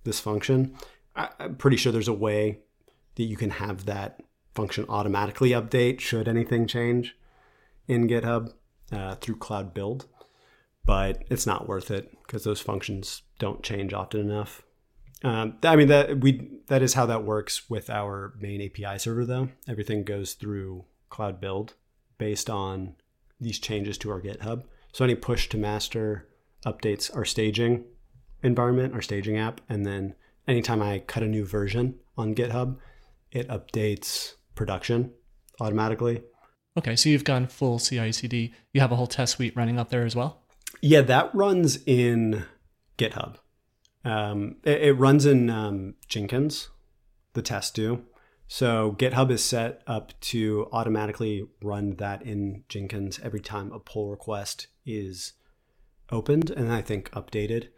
this 0.04 0.20
function. 0.20 0.78
I'm 1.16 1.56
pretty 1.56 1.78
sure 1.78 1.92
there's 1.92 2.08
a 2.08 2.14
way 2.14 2.60
that 3.16 3.24
you 3.24 3.36
can 3.36 3.50
have 3.52 3.86
that 3.86 4.22
function 4.56 4.86
automatically 4.90 5.52
update 5.52 6.00
should 6.00 6.28
anything 6.28 6.68
change 6.68 7.16
in 7.88 8.08
GitHub 8.08 8.54
uh, 8.92 9.16
through 9.16 9.38
Cloud 9.38 9.74
Build, 9.74 10.08
but 10.86 11.24
it's 11.30 11.48
not 11.48 11.68
worth 11.68 11.92
it 11.92 12.12
because 12.26 12.44
those 12.44 12.62
functions 12.62 13.24
don't 13.40 13.64
change 13.64 13.94
often 13.94 14.20
enough. 14.20 14.64
Um, 15.24 15.58
I 15.64 15.76
mean 15.78 15.88
that 15.88 16.20
we 16.20 16.50
that 16.68 16.82
is 16.82 16.96
how 16.96 17.06
that 17.06 17.24
works 17.24 17.70
with 17.70 17.90
our 17.90 18.34
main 18.40 18.62
API 18.62 19.00
server 19.00 19.26
though. 19.26 19.50
Everything 19.68 20.04
goes 20.04 20.34
through 20.34 20.86
Cloud 21.10 21.40
Build 21.40 21.76
based 22.18 22.50
on 22.50 22.96
these 23.40 23.60
changes 23.60 23.98
to 24.00 24.10
our 24.10 24.22
GitHub. 24.22 24.64
So 24.92 25.04
any 25.04 25.16
push 25.16 25.50
to 25.50 25.58
master 25.58 26.28
updates 26.66 27.16
our 27.16 27.26
staging 27.26 27.86
environment, 28.42 28.94
our 28.94 29.02
staging 29.02 29.38
app, 29.38 29.62
and 29.70 29.86
then 29.86 30.16
anytime 30.48 30.82
I 30.82 31.00
cut 31.00 31.24
a 31.24 31.28
new 31.28 31.46
version 31.46 31.96
on 32.18 32.36
GitHub, 32.36 32.78
it 33.32 33.48
updates 33.48 34.34
production 34.56 35.12
automatically. 35.60 36.24
Okay, 36.78 36.96
so 36.96 37.10
you've 37.10 37.24
gone 37.24 37.48
full 37.48 37.80
CI/CD. 37.80 38.54
You 38.74 38.82
have 38.82 38.92
a 38.92 38.96
whole 38.96 39.08
test 39.08 39.34
suite 39.34 39.56
running 39.56 39.78
up 39.78 39.90
there 39.90 40.06
as 40.06 40.16
well. 40.16 40.44
Yeah, 40.82 41.02
that 41.02 41.34
runs 41.34 41.80
in 41.86 42.46
GitHub. 42.98 43.36
Um, 44.04 44.58
it, 44.64 44.82
it, 44.82 44.94
runs 44.94 45.26
in 45.26 45.50
um, 45.50 45.96
Jenkins. 46.08 46.70
The 47.34 47.42
tests 47.42 47.72
do. 47.72 48.04
So 48.48 48.96
GitHub 48.98 49.32
is 49.32 49.44
set 49.44 49.82
up 49.88 50.20
to 50.22 50.68
automatically 50.72 51.48
run 51.62 51.96
that 51.96 52.22
in 52.24 52.64
Jenkins 52.68 53.20
every 53.24 53.40
time 53.40 53.72
a 53.72 53.80
pull 53.80 54.10
request 54.10 54.68
is 54.86 55.34
opened 56.12 56.50
and 56.50 56.72
I 56.72 56.82
think 56.82 57.10
updated. 57.12 57.70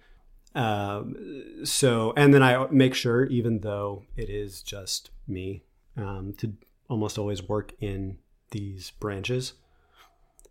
Um, 0.56 1.16
so, 1.64 2.14
and 2.18 2.34
then 2.34 2.42
I 2.42 2.68
make 2.72 2.96
sure, 2.96 3.26
even 3.26 3.60
though 3.60 4.04
it 4.16 4.30
is 4.30 4.62
just 4.62 5.12
me, 5.28 5.64
um, 5.98 6.34
to 6.38 6.54
almost 6.90 7.18
always 7.18 7.44
work 7.44 7.74
in 7.80 8.18
these 8.52 8.92
branches 8.92 9.54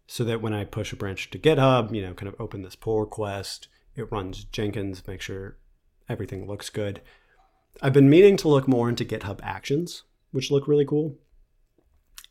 so 0.07 0.25
that 0.25 0.43
when 0.43 0.53
I 0.53 0.65
push 0.65 0.93
a 0.93 0.97
branch 0.97 1.31
to 1.31 1.39
GitHub, 1.39 1.95
you 1.95 2.03
know, 2.03 2.15
kind 2.15 2.29
of 2.29 2.41
open 2.41 2.63
this 2.63 2.77
pull 2.77 3.01
request, 3.01 3.69
it 3.97 4.11
runs 4.11 4.45
Jenkins, 4.45 5.07
make 5.07 5.21
sure 5.21 5.57
everything 6.09 6.47
looks 6.47 6.69
good. 6.71 7.01
I've 7.81 7.93
been 7.93 8.11
meaning 8.11 8.37
to 8.39 8.49
look 8.49 8.69
more 8.69 8.89
into 8.89 9.05
GitHub 9.05 9.41
Actions, 9.43 10.03
which 10.31 10.51
look 10.51 10.69
really 10.69 10.85
cool 10.85 11.17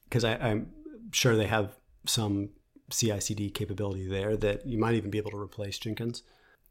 because 0.06 0.24
I'm 0.24 0.72
sure 1.12 1.36
they 1.36 1.48
have 1.48 1.76
some 2.06 2.50
CI/CD 2.92 3.50
capability 3.50 4.08
there 4.08 4.38
that 4.38 4.66
you 4.68 4.78
might 4.78 4.94
even 4.94 5.10
be 5.10 5.18
able 5.18 5.32
to 5.32 5.38
replace 5.38 5.80
Jenkins. 5.80 6.24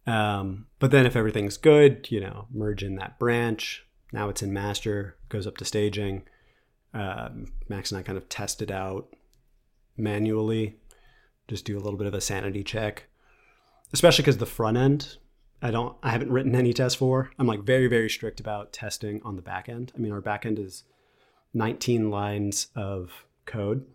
Um, 0.06 0.66
but 0.78 0.90
then 0.90 1.06
if 1.06 1.16
everything's 1.16 1.56
good, 1.56 2.10
you 2.10 2.20
know, 2.20 2.46
merge 2.52 2.82
in 2.82 2.96
that 2.96 3.18
branch. 3.18 3.84
Now 4.12 4.28
it's 4.28 4.42
in 4.42 4.52
master, 4.52 5.16
goes 5.28 5.46
up 5.46 5.56
to 5.58 5.64
staging. 5.64 6.22
Um, 6.94 7.52
Max 7.68 7.90
and 7.90 7.98
I 7.98 8.02
kind 8.02 8.18
of 8.18 8.28
test 8.28 8.62
it 8.62 8.70
out 8.70 9.08
manually, 9.96 10.76
just 11.48 11.64
do 11.64 11.76
a 11.76 11.80
little 11.80 11.98
bit 11.98 12.06
of 12.06 12.14
a 12.14 12.20
sanity 12.20 12.62
check, 12.62 13.04
especially 13.92 14.22
because 14.22 14.38
the 14.38 14.46
front 14.46 14.76
end, 14.76 15.16
I 15.60 15.70
don't, 15.70 15.96
I 16.02 16.10
haven't 16.10 16.32
written 16.32 16.54
any 16.54 16.72
tests 16.72 16.96
for. 16.96 17.30
I'm 17.38 17.46
like 17.46 17.62
very, 17.62 17.86
very 17.86 18.10
strict 18.10 18.40
about 18.40 18.72
testing 18.72 19.20
on 19.24 19.36
the 19.36 19.42
back 19.42 19.68
end. 19.68 19.92
I 19.94 20.00
mean, 20.00 20.12
our 20.12 20.20
back 20.20 20.44
end 20.44 20.58
is 20.58 20.84
19 21.54 22.10
lines 22.10 22.68
of 22.74 23.24
code, 23.46 23.86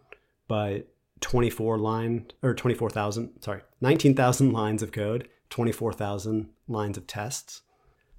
but 0.48 0.88
24 1.22 1.78
line 1.78 2.28
or 2.42 2.54
24,000, 2.54 3.42
sorry, 3.42 3.62
19,000 3.82 4.52
lines 4.52 4.84
of 4.84 4.92
code, 4.92 5.28
24,000 5.50 6.50
lines 6.68 6.98
of 6.98 7.08
tests. 7.08 7.62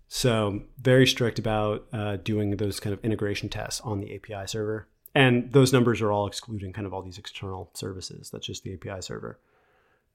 So 0.08 0.62
very 0.80 1.06
strict 1.06 1.38
about 1.38 1.86
uh, 1.92 2.16
doing 2.16 2.56
those 2.56 2.80
kind 2.80 2.94
of 2.94 3.04
integration 3.04 3.48
tests 3.50 3.80
on 3.82 4.00
the 4.00 4.14
API 4.14 4.46
server. 4.46 4.88
And 5.14 5.52
those 5.52 5.72
numbers 5.72 6.00
are 6.00 6.10
all 6.10 6.26
excluding 6.26 6.72
kind 6.72 6.86
of 6.86 6.94
all 6.94 7.02
these 7.02 7.18
external 7.18 7.70
services. 7.74 8.30
That's 8.30 8.46
just 8.46 8.64
the 8.64 8.74
API 8.74 9.02
server. 9.02 9.38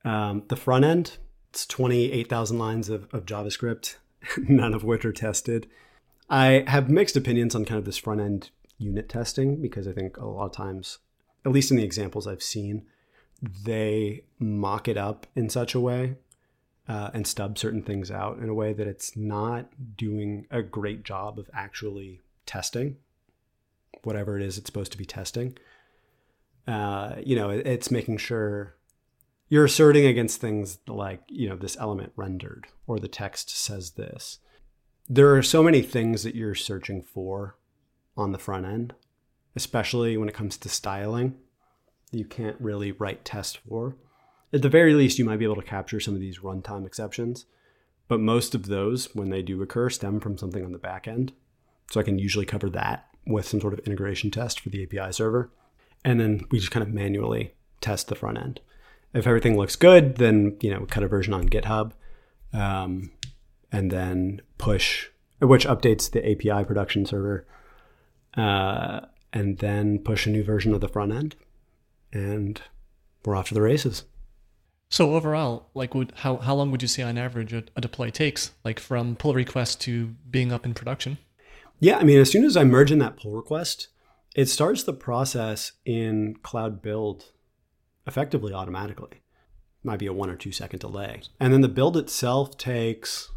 Um, 0.03 0.43
the 0.47 0.55
front 0.55 0.83
end, 0.83 1.17
it's 1.49 1.65
28,000 1.67 2.57
lines 2.57 2.89
of, 2.89 3.07
of 3.13 3.25
JavaScript, 3.25 3.97
none 4.37 4.73
of 4.73 4.83
which 4.83 5.05
are 5.05 5.13
tested. 5.13 5.67
I 6.29 6.63
have 6.67 6.89
mixed 6.89 7.15
opinions 7.15 7.53
on 7.53 7.65
kind 7.65 7.77
of 7.77 7.85
this 7.85 7.97
front 7.97 8.21
end 8.21 8.49
unit 8.77 9.09
testing 9.09 9.61
because 9.61 9.87
I 9.87 9.91
think 9.91 10.17
a 10.17 10.25
lot 10.25 10.45
of 10.45 10.51
times, 10.53 10.99
at 11.45 11.51
least 11.51 11.69
in 11.69 11.77
the 11.77 11.83
examples 11.83 12.25
I've 12.25 12.43
seen, 12.43 12.85
they 13.41 14.23
mock 14.39 14.87
it 14.87 14.97
up 14.97 15.27
in 15.35 15.49
such 15.49 15.75
a 15.75 15.79
way 15.79 16.15
uh, 16.87 17.11
and 17.13 17.25
stub 17.25 17.57
certain 17.57 17.81
things 17.81 18.11
out 18.11 18.39
in 18.39 18.49
a 18.49 18.53
way 18.53 18.73
that 18.73 18.87
it's 18.87 19.15
not 19.15 19.69
doing 19.95 20.45
a 20.51 20.61
great 20.61 21.03
job 21.03 21.39
of 21.39 21.49
actually 21.53 22.21
testing 22.45 22.97
whatever 24.03 24.37
it 24.37 24.43
is 24.43 24.57
it's 24.57 24.67
supposed 24.67 24.91
to 24.91 24.97
be 24.97 25.05
testing. 25.05 25.57
Uh, 26.67 27.15
you 27.23 27.35
know, 27.35 27.49
it, 27.49 27.65
it's 27.65 27.91
making 27.91 28.17
sure 28.17 28.75
you're 29.49 29.65
asserting 29.65 30.05
against 30.05 30.41
things 30.41 30.79
like, 30.87 31.21
you 31.27 31.47
know, 31.49 31.55
this 31.55 31.77
element 31.79 32.13
rendered 32.15 32.67
or 32.87 32.99
the 32.99 33.07
text 33.07 33.49
says 33.49 33.91
this. 33.91 34.39
There 35.09 35.35
are 35.35 35.43
so 35.43 35.61
many 35.61 35.81
things 35.81 36.23
that 36.23 36.35
you're 36.35 36.55
searching 36.55 37.01
for 37.01 37.57
on 38.15 38.31
the 38.31 38.37
front 38.37 38.65
end, 38.65 38.93
especially 39.55 40.17
when 40.17 40.29
it 40.29 40.35
comes 40.35 40.57
to 40.57 40.69
styling, 40.69 41.35
you 42.11 42.25
can't 42.25 42.55
really 42.59 42.91
write 42.91 43.25
tests 43.25 43.57
for 43.67 43.97
at 44.53 44.61
the 44.61 44.69
very 44.69 44.93
least, 44.93 45.19
you 45.19 45.25
might 45.25 45.39
be 45.39 45.45
able 45.45 45.55
to 45.55 45.61
capture 45.61 45.99
some 45.99 46.13
of 46.13 46.19
these 46.19 46.39
runtime 46.39 46.85
exceptions. 46.85 47.45
But 48.07 48.19
most 48.19 48.53
of 48.53 48.67
those, 48.67 49.13
when 49.15 49.29
they 49.29 49.41
do 49.41 49.61
occur, 49.61 49.89
stem 49.89 50.19
from 50.19 50.37
something 50.37 50.63
on 50.63 50.71
the 50.71 50.77
back 50.77 51.07
end. 51.07 51.33
So 51.91 51.99
I 51.99 52.03
can 52.03 52.19
usually 52.19 52.45
cover 52.45 52.69
that 52.71 53.07
with 53.25 53.47
some 53.47 53.61
sort 53.61 53.73
of 53.73 53.79
integration 53.79 54.29
test 54.29 54.59
for 54.59 54.69
the 54.69 54.83
API 54.83 55.13
server. 55.13 55.51
And 56.03 56.19
then 56.19 56.45
we 56.51 56.59
just 56.59 56.71
kind 56.71 56.85
of 56.85 56.93
manually 56.93 57.53
test 57.81 58.07
the 58.07 58.15
front 58.15 58.37
end. 58.37 58.59
If 59.13 59.27
everything 59.27 59.57
looks 59.57 59.75
good, 59.75 60.17
then 60.17 60.57
you 60.61 60.71
know 60.71 60.85
cut 60.85 61.03
a 61.03 61.07
version 61.07 61.33
on 61.33 61.47
GitHub, 61.47 61.91
um, 62.51 63.11
and 63.71 63.91
then 63.91 64.41
push, 64.57 65.09
which 65.39 65.67
updates 65.67 66.09
the 66.09 66.27
API 66.29 66.65
production 66.65 67.05
server, 67.05 67.45
uh, 68.35 69.01
and 69.31 69.59
then 69.59 69.99
push 69.99 70.25
a 70.25 70.31
new 70.31 70.43
version 70.43 70.73
of 70.73 70.81
the 70.81 70.87
front 70.87 71.11
end 71.11 71.35
and 72.11 72.61
we're 73.25 73.35
off 73.35 73.47
to 73.49 73.53
the 73.53 73.61
races. 73.61 74.03
So 74.93 75.15
overall, 75.15 75.71
like, 75.73 75.95
would 75.95 76.13
how 76.17 76.37
how 76.37 76.53
long 76.53 76.69
would 76.69 76.83
you 76.83 76.87
say 76.87 77.01
on 77.01 77.17
average 77.17 77.51
a, 77.51 77.63
a 77.75 77.81
deploy 77.81 78.11
takes, 78.11 78.51
like 78.63 78.79
from 78.79 79.15
pull 79.15 79.33
request 79.33 79.81
to 79.81 80.13
being 80.29 80.51
up 80.51 80.67
in 80.67 80.75
production? 80.75 81.17
Yeah, 81.79 81.97
I 81.97 82.03
mean, 82.03 82.19
as 82.19 82.29
soon 82.29 82.45
as 82.45 82.55
I 82.55 82.63
merge 82.63 82.91
in 82.91 82.99
that 82.99 83.17
pull 83.17 83.35
request, 83.35 83.87
it 84.35 84.49
starts 84.49 84.83
the 84.83 84.93
process 84.93 85.71
in 85.83 86.35
Cloud 86.43 86.83
Build 86.83 87.31
effectively 88.05 88.53
automatically. 88.53 89.23
Might 89.83 89.97
be 89.97 90.05
a 90.05 90.13
one 90.13 90.29
or 90.29 90.35
two 90.35 90.51
second 90.51 90.77
delay. 90.77 91.21
And 91.39 91.51
then 91.51 91.61
the 91.61 91.69
build 91.69 91.97
itself 91.97 92.55
takes 92.55 93.31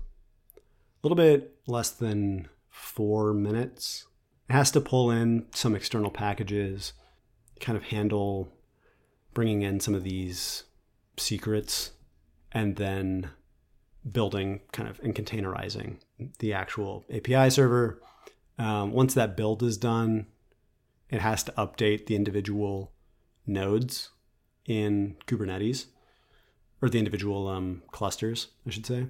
a 0.58 0.60
little 1.02 1.16
bit 1.16 1.56
less 1.66 1.88
than 1.88 2.48
four 2.68 3.32
minutes. 3.32 4.06
It 4.50 4.52
has 4.52 4.70
to 4.72 4.80
pull 4.82 5.10
in 5.10 5.46
some 5.54 5.74
external 5.74 6.10
packages, 6.10 6.92
kind 7.60 7.78
of 7.78 7.84
handle 7.84 8.52
bringing 9.32 9.62
in 9.62 9.80
some 9.80 9.94
of 9.94 10.04
these 10.04 10.64
secrets, 11.18 11.92
and 12.52 12.76
then 12.76 13.30
building 14.10 14.60
kind 14.72 14.88
of 14.88 15.00
and 15.00 15.14
containerizing 15.14 15.98
the 16.38 16.52
actual 16.52 17.04
API 17.12 17.50
server. 17.50 18.00
Um, 18.58 18.92
once 18.92 19.14
that 19.14 19.36
build 19.36 19.62
is 19.62 19.76
done, 19.76 20.26
it 21.10 21.20
has 21.20 21.42
to 21.44 21.52
update 21.52 22.06
the 22.06 22.16
individual 22.16 22.92
nodes 23.46 24.10
in 24.64 25.16
Kubernetes 25.26 25.86
or 26.82 26.88
the 26.88 26.98
individual 26.98 27.48
um, 27.48 27.82
clusters, 27.90 28.48
I 28.66 28.70
should 28.70 28.86
say. 28.86 29.06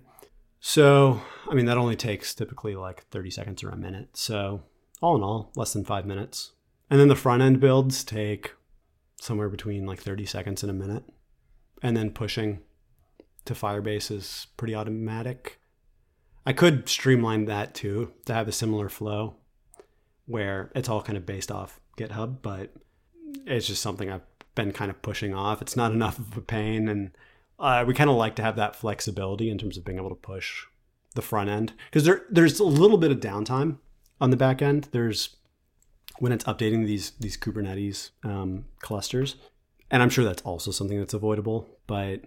So, 0.61 1.23
I 1.49 1.55
mean, 1.55 1.67
that 1.67 1.79
only 1.79 1.97
takes 1.97 2.35
typically 2.35 2.75
like 2.75 3.05
30 3.09 3.31
seconds 3.31 3.63
or 3.63 3.71
a 3.71 3.77
minute. 3.77 4.17
So, 4.17 4.63
all 5.01 5.17
in 5.17 5.23
all, 5.23 5.53
less 5.55 5.73
than 5.73 5.85
five 5.85 6.07
minutes. 6.07 6.53
And 6.91 7.01
then 7.01 7.09
the 7.09 7.17
front 7.17 7.43
end 7.43 7.61
builds 7.61 8.05
take 8.05 8.53
somewhere 9.21 9.49
between 9.49 9.87
like 9.87 10.01
30 10.01 10.27
seconds 10.27 10.63
and 10.63 10.71
a 10.71 10.75
minute. 10.75 11.05
And 11.83 11.97
then 11.97 12.11
pushing 12.11 12.61
to 13.45 13.55
Firebase 13.55 14.11
is 14.11 14.47
pretty 14.57 14.75
automatic. 14.75 15.61
I 16.45 16.53
could 16.53 16.89
streamline 16.89 17.47
that 17.47 17.75
too 17.75 18.13
to 18.27 18.35
have 18.35 18.49
a 18.49 18.53
similar 18.53 18.89
flow 18.89 19.37
where 20.27 20.71
it's 20.75 20.89
all 20.89 21.03
kind 21.03 21.17
of 21.17 21.27
based 21.27 21.51
off 21.51 21.81
GitHub, 21.97 22.39
but 22.43 22.73
it's 23.47 23.67
just 23.67 23.83
something 23.83 24.11
I've 24.11 24.27
been 24.55 24.73
kind 24.73 24.91
of 24.91 25.03
pushing 25.03 25.35
off. 25.35 25.63
It's 25.63 25.77
not 25.77 25.93
enough 25.99 26.19
of 26.19 26.37
a 26.37 26.41
pain. 26.41 26.89
And 26.89 27.11
uh, 27.59 27.85
we 27.87 27.95
kind 27.95 28.11
of 28.11 28.17
like 28.17 28.37
to 28.37 28.43
have 28.43 28.57
that 28.57 28.77
flexibility 28.77 29.51
in 29.51 29.59
terms 29.59 29.77
of 29.77 29.85
being 29.85 29.99
able 29.99 30.11
to 30.11 30.17
push 30.17 30.65
the 31.15 31.23
front 31.23 31.49
end 31.49 31.73
because 31.91 32.05
there, 32.05 32.25
there's 32.31 32.61
a 32.61 32.65
little 32.65 32.99
bit 32.99 33.11
of 33.11 33.21
downtime 33.21 33.79
on 34.21 34.31
the 34.31 34.37
back 34.37 34.63
end. 34.63 34.89
There's 34.93 35.37
when 36.19 36.33
it's 36.33 36.45
updating 36.45 36.87
these 36.87 37.13
these 37.19 37.37
Kubernetes 37.37 38.11
um, 38.23 38.67
clusters, 38.81 39.37
and 39.91 40.03
I'm 40.03 40.11
sure 40.11 40.25
that's 40.25 40.43
also 40.43 40.71
something 40.71 40.99
that's 40.99 41.15
avoidable. 41.15 41.69
But 41.87 42.23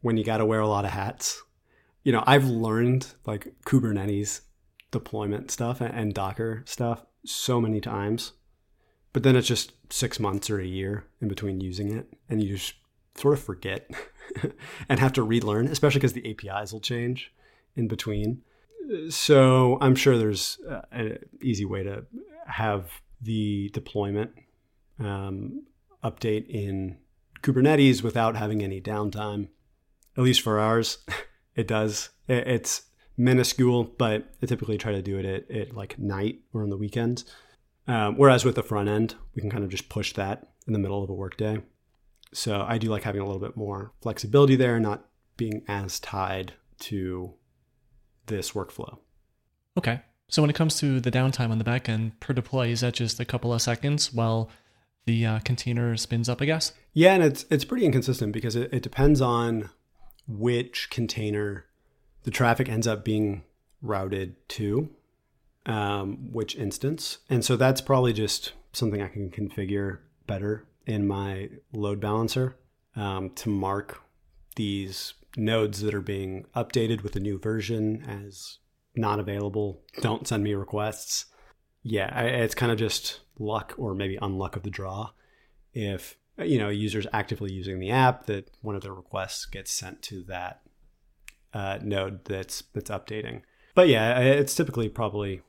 when 0.00 0.16
you 0.16 0.24
got 0.24 0.38
to 0.38 0.46
wear 0.46 0.60
a 0.60 0.68
lot 0.68 0.84
of 0.84 0.90
hats, 0.90 1.42
you 2.02 2.12
know, 2.12 2.22
I've 2.26 2.46
learned 2.46 3.08
like 3.26 3.52
Kubernetes 3.64 4.42
deployment 4.90 5.50
stuff 5.50 5.80
and 5.80 6.14
Docker 6.14 6.62
stuff 6.66 7.04
so 7.24 7.60
many 7.60 7.80
times, 7.80 8.32
but 9.12 9.22
then 9.22 9.36
it's 9.36 9.48
just 9.48 9.72
six 9.92 10.20
months 10.20 10.48
or 10.48 10.60
a 10.60 10.66
year 10.66 11.04
in 11.20 11.28
between 11.28 11.60
using 11.60 11.92
it, 11.92 12.06
and 12.28 12.42
you 12.42 12.56
just 12.56 12.74
sort 13.16 13.34
of 13.34 13.42
forget 13.42 13.90
and 14.88 15.00
have 15.00 15.12
to 15.14 15.22
relearn, 15.22 15.66
especially 15.66 15.98
because 15.98 16.12
the 16.12 16.30
APIs 16.30 16.72
will 16.72 16.80
change 16.80 17.32
in 17.74 17.88
between. 17.88 18.42
So 19.08 19.78
I'm 19.80 19.96
sure 19.96 20.16
there's 20.16 20.58
an 20.92 21.18
easy 21.42 21.64
way 21.64 21.82
to 21.82 22.04
have 22.46 22.88
the 23.20 23.70
deployment 23.70 24.30
um, 24.98 25.64
update 26.10 26.48
in 26.48 26.98
Kubernetes 27.42 28.02
without 28.02 28.36
having 28.36 28.62
any 28.62 28.80
downtime. 28.80 29.48
At 30.16 30.24
least 30.24 30.40
for 30.40 30.58
ours, 30.58 30.98
it 31.54 31.68
does. 31.68 32.10
It's 32.28 32.82
minuscule, 33.16 33.84
but 33.84 34.34
I 34.42 34.46
typically 34.46 34.78
try 34.78 34.92
to 34.92 35.02
do 35.02 35.18
it 35.18 35.24
at, 35.24 35.50
at 35.50 35.74
like 35.74 35.98
night 35.98 36.40
or 36.52 36.62
on 36.62 36.70
the 36.70 36.76
weekends. 36.76 37.24
Um, 37.88 38.16
whereas 38.16 38.44
with 38.44 38.56
the 38.56 38.62
front 38.62 38.88
end, 38.88 39.14
we 39.34 39.40
can 39.40 39.50
kind 39.50 39.64
of 39.64 39.70
just 39.70 39.88
push 39.88 40.12
that 40.14 40.48
in 40.66 40.72
the 40.72 40.78
middle 40.78 41.02
of 41.02 41.10
a 41.10 41.14
workday. 41.14 41.62
So 42.32 42.64
I 42.66 42.78
do 42.78 42.88
like 42.88 43.04
having 43.04 43.20
a 43.20 43.24
little 43.24 43.40
bit 43.40 43.56
more 43.56 43.92
flexibility 44.02 44.56
there, 44.56 44.80
not 44.80 45.06
being 45.36 45.62
as 45.68 46.00
tied 46.00 46.54
to 46.80 47.34
this 48.26 48.52
workflow. 48.52 48.98
Okay. 49.78 50.00
So 50.28 50.42
when 50.42 50.50
it 50.50 50.56
comes 50.56 50.78
to 50.80 50.98
the 50.98 51.12
downtime 51.12 51.50
on 51.50 51.58
the 51.58 51.64
back 51.64 51.88
end 51.88 52.18
per 52.18 52.32
deploy, 52.32 52.68
is 52.68 52.80
that 52.80 52.94
just 52.94 53.20
a 53.20 53.24
couple 53.24 53.54
of 53.54 53.62
seconds 53.62 54.12
while 54.12 54.50
the 55.06 55.24
uh, 55.24 55.38
container 55.40 55.96
spins 55.96 56.28
up, 56.28 56.42
I 56.42 56.44
guess? 56.44 56.72
Yeah, 56.92 57.14
and 57.14 57.22
it's 57.22 57.46
it's 57.50 57.64
pretty 57.64 57.86
inconsistent 57.86 58.32
because 58.32 58.56
it, 58.56 58.72
it 58.72 58.82
depends 58.82 59.20
on 59.20 59.70
which 60.28 60.90
container 60.90 61.64
the 62.24 62.30
traffic 62.30 62.68
ends 62.68 62.86
up 62.86 63.04
being 63.04 63.44
routed 63.80 64.36
to, 64.50 64.90
um, 65.64 66.32
which 66.32 66.56
instance. 66.56 67.18
And 67.30 67.44
so 67.44 67.56
that's 67.56 67.80
probably 67.80 68.12
just 68.12 68.52
something 68.72 69.00
I 69.00 69.08
can 69.08 69.30
configure 69.30 69.98
better 70.26 70.66
in 70.86 71.06
my 71.06 71.50
load 71.72 72.00
balancer 72.00 72.56
um, 72.96 73.30
to 73.30 73.48
mark 73.48 74.02
these 74.56 75.14
nodes 75.36 75.82
that 75.82 75.94
are 75.94 76.00
being 76.00 76.46
updated 76.54 77.02
with 77.02 77.14
a 77.14 77.20
new 77.20 77.38
version 77.38 78.02
as 78.08 78.58
not 78.96 79.20
available. 79.20 79.82
Don't 80.00 80.26
send 80.26 80.42
me 80.42 80.54
requests. 80.54 81.26
Yeah, 81.88 82.20
it's 82.20 82.56
kind 82.56 82.72
of 82.72 82.78
just 82.78 83.20
luck 83.38 83.72
or 83.78 83.94
maybe 83.94 84.18
unluck 84.20 84.56
of 84.56 84.64
the 84.64 84.70
draw. 84.70 85.10
If 85.72 86.16
you 86.36 86.58
know 86.58 86.68
a 86.68 86.72
users 86.72 87.06
actively 87.12 87.52
using 87.52 87.78
the 87.78 87.90
app, 87.90 88.26
that 88.26 88.50
one 88.60 88.74
of 88.74 88.82
their 88.82 88.92
requests 88.92 89.46
gets 89.46 89.70
sent 89.70 90.02
to 90.02 90.24
that 90.24 90.62
uh, 91.54 91.78
node 91.80 92.24
that's 92.24 92.64
that's 92.72 92.90
updating. 92.90 93.42
But 93.76 93.86
yeah, 93.86 94.18
it's 94.18 94.54
typically 94.54 94.88
probably 94.88 95.42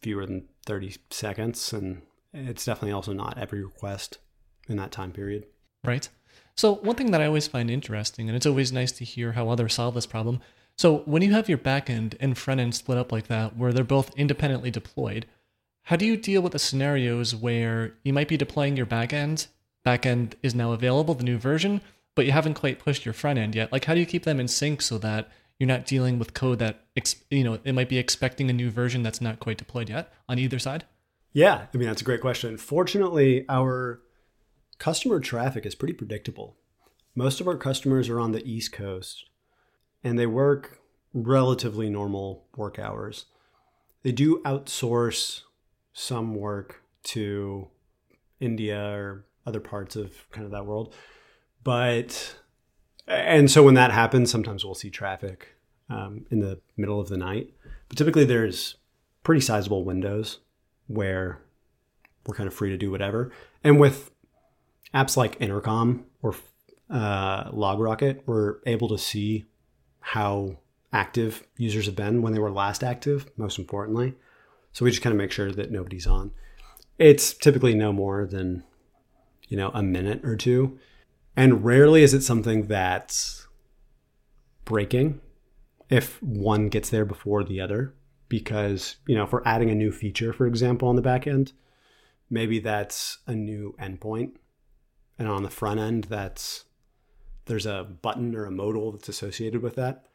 fewer 0.00 0.26
than 0.26 0.48
30 0.64 0.94
seconds, 1.10 1.72
and 1.72 2.02
it's 2.32 2.64
definitely 2.64 2.92
also 2.92 3.12
not 3.12 3.36
every 3.36 3.64
request 3.64 4.18
in 4.68 4.76
that 4.76 4.92
time 4.92 5.10
period. 5.10 5.46
Right. 5.82 6.08
So, 6.54 6.74
one 6.74 6.94
thing 6.94 7.10
that 7.10 7.20
I 7.20 7.26
always 7.26 7.48
find 7.48 7.68
interesting, 7.68 8.28
and 8.28 8.36
it's 8.36 8.46
always 8.46 8.72
nice 8.72 8.92
to 8.92 9.04
hear 9.04 9.32
how 9.32 9.48
others 9.48 9.74
solve 9.74 9.94
this 9.94 10.06
problem. 10.06 10.40
So, 10.76 10.98
when 10.98 11.22
you 11.22 11.32
have 11.32 11.48
your 11.48 11.58
backend 11.58 12.14
and 12.20 12.38
front 12.38 12.60
end 12.60 12.76
split 12.76 12.98
up 12.98 13.10
like 13.10 13.26
that, 13.26 13.56
where 13.56 13.72
they're 13.72 13.82
both 13.82 14.14
independently 14.16 14.70
deployed, 14.70 15.26
how 15.88 15.96
do 15.96 16.04
you 16.04 16.18
deal 16.18 16.42
with 16.42 16.52
the 16.52 16.58
scenarios 16.58 17.34
where 17.34 17.94
you 18.04 18.12
might 18.12 18.28
be 18.28 18.36
deploying 18.36 18.76
your 18.76 18.84
backend, 18.84 19.46
backend 19.86 20.34
is 20.42 20.54
now 20.54 20.72
available, 20.72 21.14
the 21.14 21.24
new 21.24 21.38
version, 21.38 21.80
but 22.14 22.26
you 22.26 22.32
haven't 22.32 22.52
quite 22.52 22.78
pushed 22.78 23.06
your 23.06 23.14
front 23.14 23.38
end 23.38 23.54
yet? 23.54 23.72
Like, 23.72 23.86
how 23.86 23.94
do 23.94 24.00
you 24.00 24.04
keep 24.04 24.24
them 24.24 24.38
in 24.38 24.48
sync 24.48 24.82
so 24.82 24.98
that 24.98 25.30
you're 25.58 25.66
not 25.66 25.86
dealing 25.86 26.18
with 26.18 26.34
code 26.34 26.58
that, 26.58 26.84
you 27.30 27.42
know, 27.42 27.58
it 27.64 27.72
might 27.72 27.88
be 27.88 27.96
expecting 27.96 28.50
a 28.50 28.52
new 28.52 28.70
version 28.70 29.02
that's 29.02 29.22
not 29.22 29.40
quite 29.40 29.56
deployed 29.56 29.88
yet 29.88 30.12
on 30.28 30.38
either 30.38 30.58
side? 30.58 30.84
Yeah, 31.32 31.68
I 31.72 31.76
mean, 31.78 31.88
that's 31.88 32.02
a 32.02 32.04
great 32.04 32.20
question. 32.20 32.58
Fortunately, 32.58 33.46
our 33.48 34.02
customer 34.76 35.20
traffic 35.20 35.64
is 35.64 35.74
pretty 35.74 35.94
predictable. 35.94 36.58
Most 37.14 37.40
of 37.40 37.48
our 37.48 37.56
customers 37.56 38.10
are 38.10 38.20
on 38.20 38.32
the 38.32 38.46
East 38.46 38.72
Coast 38.72 39.24
and 40.04 40.18
they 40.18 40.26
work 40.26 40.80
relatively 41.14 41.88
normal 41.88 42.44
work 42.56 42.78
hours. 42.78 43.24
They 44.02 44.12
do 44.12 44.42
outsource 44.44 45.44
some 45.98 46.32
work 46.36 46.80
to 47.02 47.66
India 48.38 48.80
or 48.80 49.24
other 49.44 49.58
parts 49.58 49.96
of 49.96 50.30
kind 50.30 50.44
of 50.44 50.52
that 50.52 50.64
world. 50.64 50.94
But, 51.64 52.36
and 53.08 53.50
so 53.50 53.64
when 53.64 53.74
that 53.74 53.90
happens, 53.90 54.30
sometimes 54.30 54.64
we'll 54.64 54.76
see 54.76 54.90
traffic 54.90 55.56
um, 55.90 56.24
in 56.30 56.38
the 56.38 56.60
middle 56.76 57.00
of 57.00 57.08
the 57.08 57.16
night. 57.16 57.52
But 57.88 57.98
typically 57.98 58.24
there's 58.24 58.76
pretty 59.24 59.40
sizable 59.40 59.84
windows 59.84 60.38
where 60.86 61.42
we're 62.26 62.36
kind 62.36 62.46
of 62.46 62.54
free 62.54 62.70
to 62.70 62.76
do 62.76 62.92
whatever. 62.92 63.32
And 63.64 63.80
with 63.80 64.12
apps 64.94 65.16
like 65.16 65.40
Intercom 65.40 66.04
or 66.22 66.36
uh, 66.88 67.50
LogRocket, 67.50 68.20
we're 68.24 68.58
able 68.66 68.88
to 68.88 68.98
see 68.98 69.46
how 69.98 70.58
active 70.92 71.42
users 71.56 71.86
have 71.86 71.96
been 71.96 72.22
when 72.22 72.34
they 72.34 72.38
were 72.38 72.52
last 72.52 72.84
active, 72.84 73.28
most 73.36 73.58
importantly. 73.58 74.14
So 74.72 74.84
we 74.84 74.90
just 74.90 75.02
kind 75.02 75.12
of 75.12 75.18
make 75.18 75.32
sure 75.32 75.50
that 75.52 75.70
nobody's 75.70 76.06
on. 76.06 76.32
It's 76.98 77.32
typically 77.34 77.74
no 77.74 77.92
more 77.92 78.26
than, 78.26 78.64
you 79.48 79.56
know, 79.56 79.70
a 79.74 79.82
minute 79.82 80.24
or 80.24 80.36
two. 80.36 80.78
And 81.36 81.64
rarely 81.64 82.02
is 82.02 82.14
it 82.14 82.22
something 82.22 82.66
that's 82.66 83.46
breaking 84.64 85.20
if 85.88 86.22
one 86.22 86.68
gets 86.68 86.90
there 86.90 87.04
before 87.04 87.44
the 87.44 87.60
other. 87.60 87.94
Because, 88.28 88.96
you 89.06 89.16
know, 89.16 89.24
if 89.24 89.32
we're 89.32 89.44
adding 89.44 89.70
a 89.70 89.74
new 89.74 89.90
feature, 89.90 90.34
for 90.34 90.46
example, 90.46 90.88
on 90.88 90.96
the 90.96 91.02
back 91.02 91.26
end, 91.26 91.52
maybe 92.30 92.58
that's 92.58 93.18
a 93.26 93.34
new 93.34 93.74
endpoint 93.80 94.32
and 95.18 95.28
on 95.28 95.42
the 95.42 95.50
front 95.50 95.80
end 95.80 96.04
that's 96.04 96.64
there's 97.46 97.66
a 97.66 97.86
button 98.02 98.34
or 98.34 98.44
a 98.44 98.50
modal 98.50 98.92
that's 98.92 99.08
associated 99.08 99.62
with 99.62 99.74
that 99.74 100.06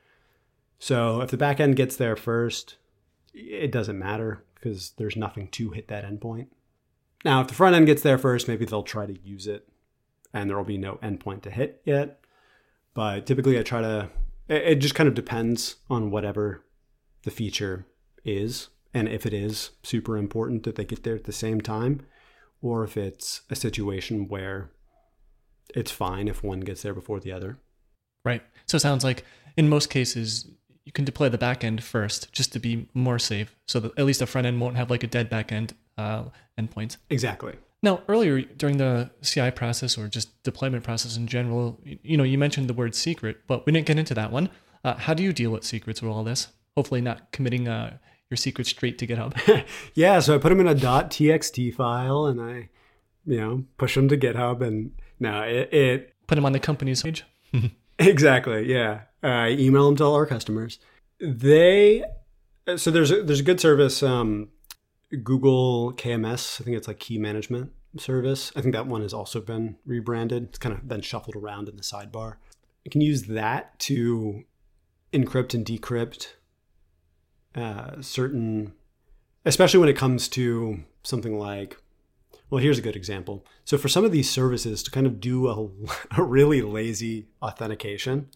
so 0.79 1.21
if 1.21 1.31
the 1.31 1.37
back 1.37 1.59
end 1.59 1.75
gets 1.75 1.95
there 1.95 2.15
first 2.15 2.77
it 3.33 3.71
doesn't 3.71 3.99
matter 3.99 4.43
because 4.55 4.91
there's 4.97 5.15
nothing 5.15 5.47
to 5.49 5.71
hit 5.71 5.87
that 5.87 6.05
endpoint 6.05 6.47
now 7.25 7.41
if 7.41 7.47
the 7.47 7.53
front 7.53 7.75
end 7.75 7.85
gets 7.85 8.01
there 8.01 8.17
first 8.17 8.47
maybe 8.47 8.65
they'll 8.65 8.83
try 8.83 9.05
to 9.05 9.19
use 9.21 9.47
it 9.47 9.67
and 10.33 10.49
there 10.49 10.57
will 10.57 10.63
be 10.63 10.77
no 10.77 10.95
endpoint 10.95 11.43
to 11.43 11.51
hit 11.51 11.81
yet. 11.85 12.19
But 12.93 13.25
typically, 13.25 13.59
I 13.59 13.63
try 13.63 13.81
to. 13.81 14.09
It 14.49 14.75
just 14.75 14.95
kind 14.95 15.07
of 15.07 15.15
depends 15.15 15.77
on 15.89 16.11
whatever 16.11 16.65
the 17.23 17.31
feature 17.31 17.85
is, 18.25 18.69
and 18.93 19.07
if 19.07 19.25
it 19.25 19.33
is 19.33 19.71
super 19.83 20.17
important 20.17 20.63
that 20.63 20.75
they 20.75 20.83
get 20.83 21.03
there 21.03 21.15
at 21.15 21.23
the 21.23 21.31
same 21.31 21.61
time, 21.61 22.01
or 22.61 22.83
if 22.83 22.97
it's 22.97 23.41
a 23.49 23.55
situation 23.55 24.27
where 24.27 24.71
it's 25.73 25.91
fine 25.91 26.27
if 26.27 26.43
one 26.43 26.59
gets 26.59 26.81
there 26.81 26.93
before 26.93 27.19
the 27.19 27.31
other. 27.31 27.57
Right. 28.25 28.43
So 28.65 28.77
it 28.77 28.81
sounds 28.81 29.03
like 29.03 29.23
in 29.57 29.69
most 29.69 29.89
cases 29.89 30.49
you 30.85 30.91
can 30.91 31.05
deploy 31.05 31.29
the 31.29 31.37
backend 31.37 31.81
first 31.81 32.31
just 32.31 32.51
to 32.53 32.59
be 32.59 32.87
more 32.93 33.19
safe, 33.19 33.55
so 33.65 33.79
that 33.79 33.97
at 33.97 34.05
least 34.05 34.19
the 34.19 34.27
front 34.27 34.47
end 34.47 34.59
won't 34.59 34.75
have 34.75 34.89
like 34.89 35.03
a 35.03 35.07
dead 35.07 35.29
backend 35.29 35.71
uh, 35.97 36.25
endpoint. 36.59 36.97
Exactly. 37.09 37.55
Now, 37.81 38.01
earlier 38.07 38.41
during 38.41 38.77
the 38.77 39.11
CI 39.21 39.51
process 39.51 39.97
or 39.97 40.07
just 40.07 40.41
deployment 40.43 40.85
process 40.85 41.17
in 41.17 41.27
general, 41.27 41.81
you 41.83 42.15
know, 42.15 42.23
you 42.23 42.37
mentioned 42.37 42.69
the 42.69 42.73
word 42.73 42.95
secret, 42.95 43.41
but 43.45 43.65
we 43.65 43.73
didn't 43.73 43.87
get 43.87 43.99
into 43.99 44.13
that 44.13 44.31
one. 44.31 44.49
Uh, 44.85 44.95
how 44.95 45.13
do 45.13 45.21
you 45.21 45.33
deal 45.33 45.51
with 45.51 45.65
secrets 45.65 46.01
with 46.01 46.09
all 46.09 46.23
this? 46.23 46.47
Hopefully, 46.77 47.01
not 47.01 47.31
committing 47.33 47.67
uh, 47.67 47.97
your 48.29 48.37
secrets 48.37 48.69
straight 48.69 48.97
to 48.99 49.07
GitHub. 49.07 49.65
yeah, 49.93 50.19
so 50.19 50.35
I 50.35 50.37
put 50.37 50.49
them 50.49 50.61
in 50.61 50.67
a 50.67 50.75
.txt 50.75 51.75
file 51.75 52.25
and 52.25 52.41
I, 52.41 52.69
you 53.25 53.37
know, 53.37 53.65
push 53.77 53.95
them 53.95 54.07
to 54.09 54.17
GitHub, 54.17 54.61
and 54.61 54.91
now 55.19 55.43
it, 55.43 55.73
it 55.73 56.13
put 56.27 56.35
them 56.35 56.45
on 56.45 56.53
the 56.53 56.59
company's 56.59 57.03
page. 57.03 57.25
exactly. 57.99 58.71
Yeah, 58.71 59.01
I 59.23 59.51
email 59.51 59.85
them 59.85 59.95
to 59.97 60.03
all 60.03 60.15
our 60.15 60.25
customers. 60.25 60.79
They 61.19 62.03
so 62.75 62.91
there's 62.91 63.11
a, 63.11 63.23
there's 63.23 63.39
a 63.39 63.43
good 63.43 63.59
service. 63.59 64.03
Um, 64.03 64.49
Google 65.23 65.93
KMS. 65.93 66.59
I 66.59 66.63
think 66.63 66.77
it's 66.77 66.87
like 66.87 66.99
key 66.99 67.17
management 67.17 67.71
service. 67.97 68.51
I 68.55 68.61
think 68.61 68.73
that 68.73 68.87
one 68.87 69.01
has 69.01 69.13
also 69.13 69.39
been 69.39 69.77
rebranded. 69.85 70.45
It's 70.49 70.57
kind 70.57 70.73
of 70.73 70.87
been 70.87 71.01
shuffled 71.01 71.35
around 71.35 71.69
in 71.69 71.75
the 71.75 71.83
sidebar. 71.83 72.35
You 72.83 72.91
can 72.91 73.01
use 73.01 73.23
that 73.23 73.77
to 73.79 74.43
encrypt 75.13 75.53
and 75.53 75.65
decrypt 75.65 76.33
uh, 77.55 78.01
certain, 78.01 78.73
especially 79.45 79.79
when 79.79 79.89
it 79.89 79.97
comes 79.97 80.27
to 80.29 80.79
something 81.03 81.37
like, 81.37 81.77
well, 82.49 82.61
here's 82.61 82.79
a 82.79 82.81
good 82.81 82.95
example. 82.95 83.45
So 83.65 83.77
for 83.77 83.87
some 83.87 84.03
of 84.03 84.11
these 84.11 84.29
services 84.29 84.81
to 84.83 84.91
kind 84.91 85.05
of 85.05 85.19
do 85.19 85.47
a, 85.47 85.67
a 86.19 86.23
really 86.23 86.61
lazy 86.61 87.27
authentication, 87.41 88.29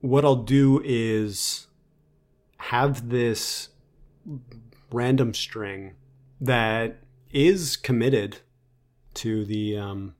what 0.00 0.24
I'll 0.24 0.36
do 0.36 0.82
is 0.84 1.66
have 2.56 3.10
this 3.10 3.68
random 4.92 5.34
string 5.34 5.94
that 6.40 7.02
is 7.30 7.76
committed 7.76 8.38
to 9.14 9.44
the 9.44 9.76
um, 9.76 10.14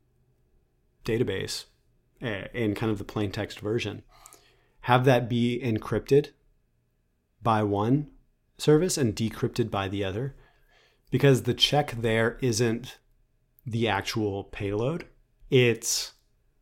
database 1.05 1.65
eh, 2.21 2.47
in 2.53 2.75
kind 2.75 2.93
of 2.93 2.99
the 2.99 3.05
plain 3.05 3.31
text 3.31 3.61
version. 3.61 4.03
Have 4.83 5.05
that 5.05 5.29
be 5.29 5.61
encrypted 5.63 6.31
by 7.43 7.63
one 7.63 8.09
service 8.59 8.99
and 8.99 9.17
decrypted 9.17 9.71
by 9.71 9.89
the 9.89 10.05
other 10.05 10.37
because 11.11 11.43
the 11.43 11.55
check 11.55 11.93
there 11.93 12.39
isn't 12.41 12.99
the 13.67 13.89
actual 13.89 14.45
payload. 14.45 15.07
It's 15.51 16.13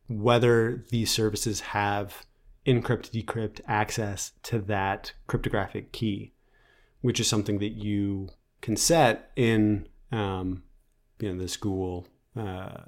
whether 0.07 0.83
these 0.89 1.11
services 1.11 1.59
have 1.59 2.25
encrypt, 2.69 3.11
decrypt 3.11 3.61
access 3.67 4.33
to 4.43 4.59
that 4.59 5.13
cryptographic 5.27 5.91
key, 5.91 6.33
which 7.01 7.19
is 7.19 7.27
something 7.27 7.59
that 7.59 7.73
you 7.73 8.29
can 8.61 8.75
set 8.75 9.31
in 9.35 9.87
um, 10.11 10.63
you 11.19 11.31
know 11.31 11.39
the 11.39 11.47
school 11.47 12.07
uh, 12.35 12.81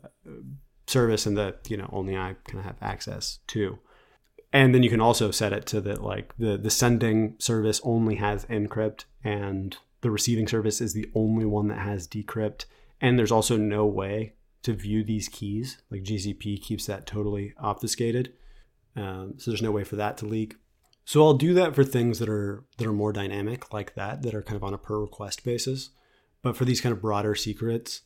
service 0.88 1.26
and 1.26 1.38
that 1.38 1.70
you 1.70 1.78
know 1.78 1.90
only 1.92 2.16
I 2.16 2.36
kind 2.46 2.60
of 2.60 2.66
have 2.66 2.78
access 2.82 3.40
to. 3.48 3.80
And 4.54 4.76
then 4.76 4.84
you 4.84 4.90
can 4.90 5.00
also 5.00 5.32
set 5.32 5.54
it 5.54 5.66
to 5.68 5.82
that 5.82 6.04
like 6.04 6.34
the 6.38 6.58
the 6.58 6.70
sending 6.70 7.36
service 7.40 7.82
only 7.84 8.16
has 8.16 8.46
encrypt 8.46 9.06
and 9.24 9.78
the 10.02 10.12
receiving 10.12 10.48
service 10.48 10.82
is 10.82 10.94
the 10.94 11.10
only 11.16 11.46
one 11.46 11.68
that 11.70 11.80
has 11.80 12.08
decrypt. 12.08 12.66
And 13.00 13.18
there's 13.18 13.32
also 13.32 13.58
no 13.58 13.86
way 13.86 14.34
to 14.64 14.74
view 14.74 15.04
these 15.04 15.28
keys. 15.28 15.82
Like 15.90 16.04
GCP 16.04 16.62
keeps 16.62 16.86
that 16.88 17.08
totally 17.08 17.54
obfuscated. 17.58 18.34
Um, 18.96 19.36
so 19.38 19.52
there's 19.52 19.62
no 19.62 19.72
way 19.72 19.84
for 19.84 19.96
that 19.96 20.18
to 20.18 20.26
leak. 20.26 20.56
So 21.06 21.24
I'll 21.24 21.34
do 21.34 21.54
that 21.56 21.76
for 21.76 21.84
things 21.84 22.20
that 22.20 22.30
are 22.30 22.64
that 22.78 22.88
are 22.88 22.94
more 22.94 23.14
dynamic 23.14 23.74
like 23.74 23.96
that, 23.96 24.22
that 24.22 24.34
are 24.34 24.44
kind 24.44 24.56
of 24.56 24.64
on 24.64 24.74
a 24.74 24.78
per 24.78 25.00
request 25.00 25.44
basis. 25.44 25.90
But 26.42 26.58
for 26.58 26.66
these 26.66 26.82
kind 26.82 26.94
of 26.94 27.02
broader 27.02 27.36
secrets, 27.36 28.02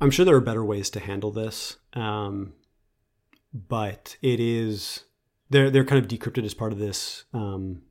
I'm 0.00 0.10
sure 0.10 0.24
there 0.24 0.36
are 0.36 0.40
better 0.40 0.64
ways 0.64 0.90
to 0.90 1.00
handle 1.00 1.30
this. 1.30 1.76
Um, 1.94 2.54
but 3.52 4.16
it 4.22 4.40
is 4.40 5.04
they're 5.50 5.70
they're 5.70 5.84
kind 5.84 6.02
of 6.02 6.10
decrypted 6.10 6.44
as 6.44 6.54
part 6.54 6.72
of 6.72 6.78
this 6.78 7.24
um, 7.32 7.82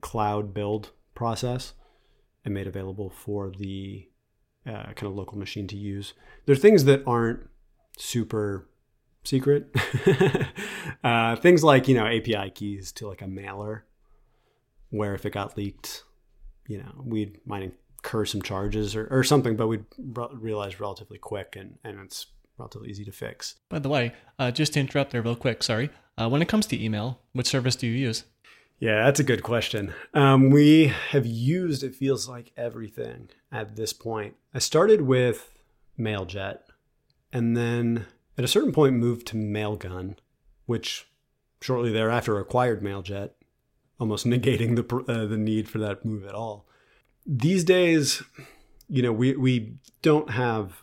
cloud 0.00 0.52
build 0.52 0.90
process 1.14 1.72
and 2.44 2.52
made 2.52 2.66
available 2.66 3.10
for 3.10 3.50
the 3.50 4.08
uh, 4.66 4.92
kind 4.94 5.04
of 5.04 5.14
local 5.14 5.38
machine 5.38 5.66
to 5.68 5.76
use. 5.76 6.14
There 6.44 6.54
are 6.54 6.58
things 6.58 6.84
that 6.84 7.02
aren't 7.06 7.48
super 7.98 8.68
secret. 9.24 9.74
uh, 11.04 11.36
things 11.36 11.62
like, 11.62 11.88
you 11.88 11.94
know, 11.94 12.06
API 12.06 12.50
keys 12.50 12.92
to 12.92 13.08
like 13.08 13.22
a 13.22 13.26
mailer, 13.26 13.84
where 14.90 15.14
if 15.14 15.24
it 15.26 15.32
got 15.32 15.56
leaked, 15.56 16.04
you 16.66 16.78
know, 16.78 17.02
we 17.04 17.36
might 17.44 17.62
incur 17.62 18.24
some 18.24 18.42
charges 18.42 18.94
or, 18.96 19.06
or 19.10 19.24
something, 19.24 19.56
but 19.56 19.68
we'd 19.68 19.84
re- 19.98 20.28
realize 20.32 20.80
relatively 20.80 21.18
quick 21.18 21.56
and, 21.56 21.78
and 21.84 21.98
it's 22.00 22.26
relatively 22.58 22.90
easy 22.90 23.04
to 23.04 23.12
fix. 23.12 23.56
By 23.68 23.78
the 23.78 23.88
way, 23.88 24.12
uh, 24.38 24.50
just 24.50 24.74
to 24.74 24.80
interrupt 24.80 25.12
there 25.12 25.22
real 25.22 25.36
quick, 25.36 25.62
sorry. 25.62 25.90
Uh, 26.18 26.28
when 26.28 26.42
it 26.42 26.48
comes 26.48 26.66
to 26.66 26.82
email, 26.82 27.20
which 27.32 27.46
service 27.46 27.76
do 27.76 27.86
you 27.86 27.94
use? 27.94 28.24
Yeah, 28.78 29.04
that's 29.04 29.20
a 29.20 29.24
good 29.24 29.42
question. 29.42 29.94
Um, 30.12 30.50
we 30.50 30.88
have 31.10 31.24
used, 31.24 31.84
it 31.84 31.94
feels 31.94 32.28
like 32.28 32.52
everything 32.56 33.30
at 33.52 33.76
this 33.76 33.92
point. 33.92 34.34
I 34.52 34.58
started 34.58 35.02
with 35.02 35.56
MailJet 35.98 36.58
and 37.32 37.56
then 37.56 38.06
at 38.36 38.44
a 38.44 38.48
certain 38.48 38.72
point, 38.72 38.94
moved 38.94 39.26
to 39.28 39.36
Mailgun, 39.36 40.16
which 40.66 41.06
shortly 41.60 41.92
thereafter 41.92 42.38
acquired 42.38 42.82
Mailjet, 42.82 43.30
almost 43.98 44.26
negating 44.26 44.76
the 44.76 45.12
uh, 45.12 45.26
the 45.26 45.36
need 45.36 45.68
for 45.68 45.78
that 45.78 46.04
move 46.04 46.24
at 46.24 46.34
all. 46.34 46.66
These 47.26 47.64
days, 47.64 48.22
you 48.88 49.02
know, 49.02 49.12
we 49.12 49.36
we 49.36 49.74
don't 50.02 50.30
have 50.30 50.82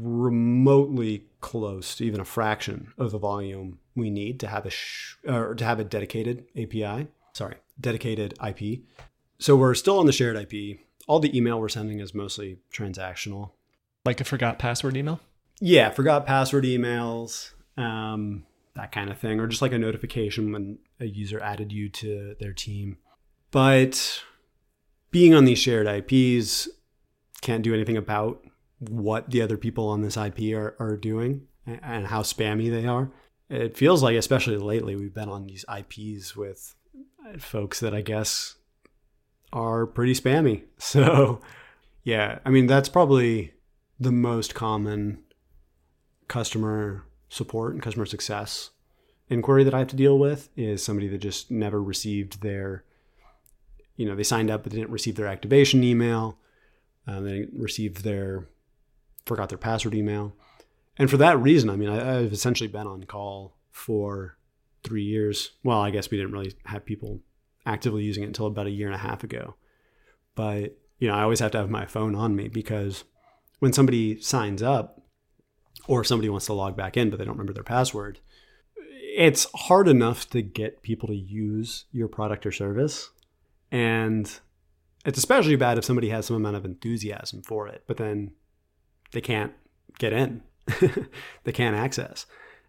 remotely 0.00 1.26
close 1.40 1.94
to 1.96 2.04
even 2.04 2.20
a 2.20 2.24
fraction 2.24 2.92
of 2.98 3.12
the 3.12 3.18
volume 3.18 3.78
we 3.94 4.10
need 4.10 4.40
to 4.40 4.48
have 4.48 4.66
a 4.66 4.70
sh- 4.70 5.16
or 5.26 5.54
to 5.54 5.64
have 5.64 5.78
a 5.78 5.84
dedicated 5.84 6.44
API. 6.56 7.08
Sorry, 7.32 7.56
dedicated 7.80 8.34
IP. 8.44 8.80
So 9.38 9.56
we're 9.56 9.74
still 9.74 9.98
on 9.98 10.06
the 10.06 10.12
shared 10.12 10.36
IP. 10.36 10.80
All 11.06 11.20
the 11.20 11.36
email 11.36 11.60
we're 11.60 11.68
sending 11.68 12.00
is 12.00 12.14
mostly 12.14 12.58
transactional. 12.72 13.50
Like 14.04 14.20
a 14.20 14.24
forgot 14.24 14.58
password 14.58 14.96
email? 14.96 15.20
Yeah, 15.60 15.90
forgot 15.90 16.26
password 16.26 16.64
emails, 16.64 17.52
um, 17.76 18.44
that 18.74 18.92
kind 18.92 19.10
of 19.10 19.18
thing, 19.18 19.40
or 19.40 19.46
just 19.46 19.62
like 19.62 19.72
a 19.72 19.78
notification 19.78 20.52
when 20.52 20.78
a 21.00 21.06
user 21.06 21.40
added 21.40 21.72
you 21.72 21.88
to 21.88 22.36
their 22.40 22.52
team. 22.52 22.98
But 23.50 24.22
being 25.10 25.34
on 25.34 25.44
these 25.44 25.58
shared 25.58 25.86
IPs 25.86 26.68
can't 27.40 27.62
do 27.62 27.74
anything 27.74 27.96
about 27.96 28.44
what 28.78 29.30
the 29.30 29.40
other 29.40 29.56
people 29.56 29.88
on 29.88 30.02
this 30.02 30.16
IP 30.16 30.54
are, 30.54 30.76
are 30.78 30.96
doing 30.96 31.46
and 31.66 32.06
how 32.06 32.22
spammy 32.22 32.70
they 32.70 32.86
are. 32.86 33.10
It 33.48 33.76
feels 33.76 34.02
like, 34.02 34.16
especially 34.16 34.58
lately, 34.58 34.96
we've 34.96 35.14
been 35.14 35.28
on 35.28 35.46
these 35.46 35.64
IPs 35.74 36.36
with 36.36 36.74
folks 37.38 37.80
that 37.80 37.94
I 37.94 38.00
guess 38.00 38.56
are 39.52 39.86
pretty 39.86 40.14
spammy. 40.14 40.64
So, 40.78 41.40
yeah, 42.04 42.38
I 42.44 42.50
mean, 42.50 42.66
that's 42.66 42.88
probably 42.88 43.54
the 43.98 44.12
most 44.12 44.54
common 44.54 45.24
customer 46.28 47.04
support 47.28 47.74
and 47.74 47.82
customer 47.82 48.06
success 48.06 48.70
inquiry 49.28 49.64
that 49.64 49.74
I 49.74 49.78
have 49.78 49.88
to 49.88 49.96
deal 49.96 50.18
with 50.18 50.48
is 50.56 50.84
somebody 50.84 51.08
that 51.08 51.18
just 51.18 51.50
never 51.50 51.82
received 51.82 52.42
their, 52.42 52.84
you 53.96 54.06
know, 54.06 54.14
they 54.14 54.22
signed 54.22 54.50
up 54.50 54.62
but 54.62 54.72
they 54.72 54.78
didn't 54.78 54.92
receive 54.92 55.16
their 55.16 55.26
activation 55.26 55.82
email. 55.82 56.38
Um, 57.06 57.24
they 57.24 57.46
received 57.52 58.04
their, 58.04 58.46
forgot 59.24 59.48
their 59.48 59.58
password 59.58 59.94
email. 59.94 60.34
And 60.98 61.10
for 61.10 61.16
that 61.18 61.38
reason, 61.38 61.70
I 61.70 61.76
mean, 61.76 61.88
I, 61.88 62.18
I've 62.18 62.32
essentially 62.32 62.68
been 62.68 62.86
on 62.86 63.04
call 63.04 63.56
for 63.70 64.36
three 64.82 65.04
years. 65.04 65.52
Well, 65.62 65.80
I 65.80 65.90
guess 65.90 66.10
we 66.10 66.16
didn't 66.16 66.32
really 66.32 66.54
have 66.64 66.84
people 66.84 67.20
actively 67.64 68.04
using 68.04 68.22
it 68.22 68.28
until 68.28 68.46
about 68.46 68.66
a 68.66 68.70
year 68.70 68.86
and 68.86 68.94
a 68.94 68.98
half 68.98 69.24
ago. 69.24 69.56
But, 70.34 70.76
you 70.98 71.08
know, 71.08 71.14
I 71.14 71.22
always 71.22 71.40
have 71.40 71.50
to 71.52 71.58
have 71.58 71.70
my 71.70 71.86
phone 71.86 72.14
on 72.14 72.36
me 72.36 72.48
because 72.48 73.04
when 73.58 73.72
somebody 73.72 74.20
signs 74.20 74.62
up, 74.62 75.02
or 75.86 76.00
if 76.00 76.06
somebody 76.06 76.28
wants 76.28 76.46
to 76.46 76.52
log 76.52 76.76
back 76.76 76.96
in 76.96 77.10
but 77.10 77.18
they 77.18 77.24
don't 77.24 77.34
remember 77.34 77.52
their 77.52 77.62
password, 77.62 78.20
it's 78.76 79.46
hard 79.54 79.88
enough 79.88 80.28
to 80.30 80.42
get 80.42 80.82
people 80.82 81.08
to 81.08 81.16
use 81.16 81.86
your 81.92 82.08
product 82.08 82.44
or 82.44 82.52
service. 82.52 83.10
And 83.70 84.38
it's 85.04 85.18
especially 85.18 85.56
bad 85.56 85.78
if 85.78 85.84
somebody 85.84 86.10
has 86.10 86.26
some 86.26 86.36
amount 86.36 86.56
of 86.56 86.64
enthusiasm 86.64 87.42
for 87.42 87.66
it, 87.68 87.84
but 87.86 87.96
then 87.96 88.32
they 89.12 89.20
can't 89.20 89.52
get 89.98 90.12
in 90.12 90.42
they 91.44 91.52
can't 91.52 91.76
access. 91.76 92.26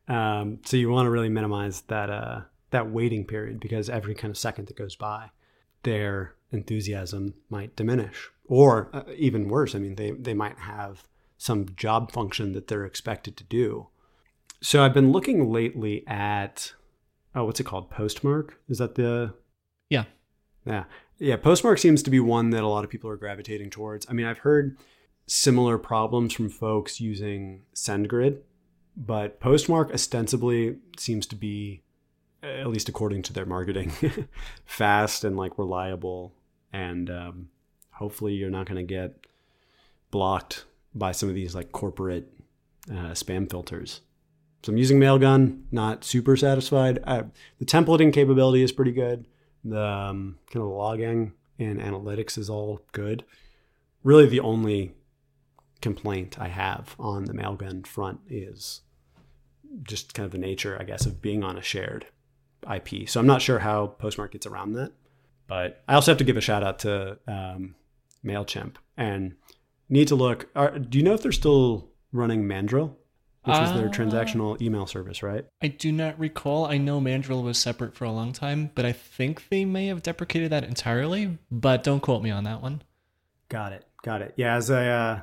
Um, 0.08 0.60
so 0.66 0.78
you 0.78 0.90
want 0.90 1.06
to 1.08 1.12
really 1.12 1.30
minimize 1.30 1.82
that 1.82 2.10
uh, 2.10 2.42
that 2.72 2.92
waiting 2.92 3.26
period 3.26 3.60
because 3.60 3.90
every 3.90 4.16
kind 4.16 4.32
of 4.32 4.38
second 4.38 4.68
that 4.68 4.78
goes 4.78 4.96
by, 4.96 5.32
their 5.84 6.36
enthusiasm 6.52 7.34
might 7.50 7.76
diminish, 7.76 8.30
or 8.46 8.90
uh, 8.94 9.04
even 9.16 9.50
worse. 9.50 9.76
I 9.76 9.80
mean, 9.80 9.96
they 9.96 10.12
they 10.12 10.34
might 10.34 10.58
have 10.60 11.04
some 11.38 11.68
job 11.76 12.12
function 12.12 12.54
that 12.54 12.68
they're 12.68 12.86
expected 12.86 13.38
to 13.38 13.44
do. 13.44 13.88
So 14.62 14.84
I've 14.84 14.94
been 14.94 15.12
looking 15.12 15.52
lately 15.52 16.04
at 16.08 16.74
oh, 17.36 17.46
what's 17.46 17.60
it 17.60 17.66
called? 17.66 17.90
Postmark? 17.92 18.60
Is 18.68 18.80
that 18.80 18.96
the 18.96 19.34
Yeah. 19.90 20.06
yeah. 20.66 20.86
Yeah, 21.20 21.38
Postmark 21.38 21.80
seems 21.80 22.04
to 22.04 22.12
be 22.12 22.20
one 22.20 22.52
that 22.52 22.64
a 22.64 22.68
lot 22.68 22.84
of 22.84 22.90
people 22.90 23.10
are 23.10 23.16
gravitating 23.16 23.70
towards. 23.72 24.06
I 24.10 24.14
mean, 24.14 24.26
I've 24.26 24.40
heard 24.40 24.78
similar 25.26 25.78
problems 25.78 26.34
from 26.34 26.50
folks 26.50 27.02
using 27.02 27.64
SendGrid, 27.74 28.40
but 28.96 29.40
Postmark 29.40 29.92
ostensibly 29.92 30.78
seems 30.98 31.26
to 31.28 31.36
be, 31.36 31.82
at 32.44 32.68
least 32.68 32.88
according 32.88 33.24
to 33.24 33.34
their 33.34 33.48
marketing, 33.48 33.92
fast 34.66 35.24
and 35.24 35.36
like 35.38 35.58
reliable. 35.58 36.34
And 36.72 37.10
um, 37.10 37.50
hopefully, 37.92 38.34
you're 38.34 38.52
not 38.52 38.68
going 38.68 38.78
to 38.78 38.94
get 38.94 39.26
blocked 40.12 40.66
by 40.94 41.12
some 41.12 41.30
of 41.30 41.36
these 41.36 41.56
like 41.56 41.72
corporate 41.72 42.32
uh, 42.90 43.12
spam 43.12 43.50
filters. 43.50 44.02
So 44.64 44.72
I'm 44.72 44.78
using 44.78 45.00
Mailgun, 45.00 45.64
not 45.72 46.04
super 46.04 46.36
satisfied. 46.36 47.00
Uh, 47.04 47.24
the 47.60 47.66
templating 47.66 48.12
capability 48.12 48.64
is 48.64 48.72
pretty 48.72 48.92
good. 48.92 49.28
The 49.64 49.82
um, 49.82 50.40
kind 50.52 50.64
of 50.66 50.72
logging 50.72 51.34
and 51.60 51.80
analytics 51.80 52.38
is 52.38 52.50
all 52.50 52.82
good. 52.92 53.24
Really, 54.04 54.28
the 54.28 54.40
only 54.40 54.94
complaint 55.82 56.40
I 56.40 56.48
have 56.48 56.96
on 57.00 57.26
the 57.26 57.34
Mailgun 57.34 57.86
front 57.86 58.20
is 58.28 58.82
just 59.84 60.14
kind 60.14 60.26
of 60.26 60.32
the 60.32 60.38
nature, 60.38 60.78
I 60.80 60.84
guess, 60.84 61.06
of 61.06 61.22
being 61.22 61.44
on 61.44 61.58
a 61.58 61.62
shared 61.62 62.08
IP. 62.74 63.08
So 63.08 63.20
I'm 63.20 63.28
not 63.28 63.42
sure 63.42 63.60
how 63.60 63.88
Postmark 63.88 64.32
gets 64.32 64.46
around 64.46 64.74
that. 64.74 64.92
But 65.48 65.84
I 65.88 65.94
also 65.94 66.12
have 66.12 66.18
to 66.18 66.24
give 66.24 66.38
a 66.38 66.42
shout 66.42 66.64
out 66.64 66.80
to 66.80 67.18
um, 67.28 67.76
MailChimp 68.26 68.76
and 68.98 69.36
need 69.90 70.08
to 70.10 70.16
look. 70.16 70.50
Are, 70.56 70.78
do 70.78 70.98
you 70.98 71.04
know 71.04 71.14
if 71.14 71.22
they're 71.22 71.32
still 71.32 71.90
running 72.12 72.48
Mandrill? 72.48 72.98
Which 73.44 73.56
is 73.60 73.72
their 73.72 73.88
Uh, 73.88 73.92
transactional 73.92 74.62
email 74.62 74.86
service, 74.86 75.24
right? 75.24 75.46
I 75.62 75.70
do 75.70 75.90
not 75.94 76.20
recall. 76.20 76.66
I 76.66 76.78
know 76.78 77.00
Mandrill 77.00 77.44
was 77.44 77.58
separate 77.58 77.96
for 77.96 78.04
a 78.04 78.12
long 78.12 78.34
time, 78.34 78.72
but 78.76 78.86
I 78.86 78.92
think 78.92 79.48
they 79.48 79.64
may 79.64 79.88
have 79.88 80.04
deprecated 80.04 80.50
that 80.52 80.66
entirely. 80.66 81.38
But 81.50 81.82
don't 81.82 82.02
quote 82.02 82.22
me 82.22 82.30
on 82.30 82.44
that 82.44 82.62
one. 82.62 82.82
Got 83.48 83.72
it. 83.72 83.86
Got 84.04 84.22
it. 84.22 84.34
Yeah, 84.36 84.56
as 84.58 84.70
a 84.70 84.80
uh, 84.82 85.22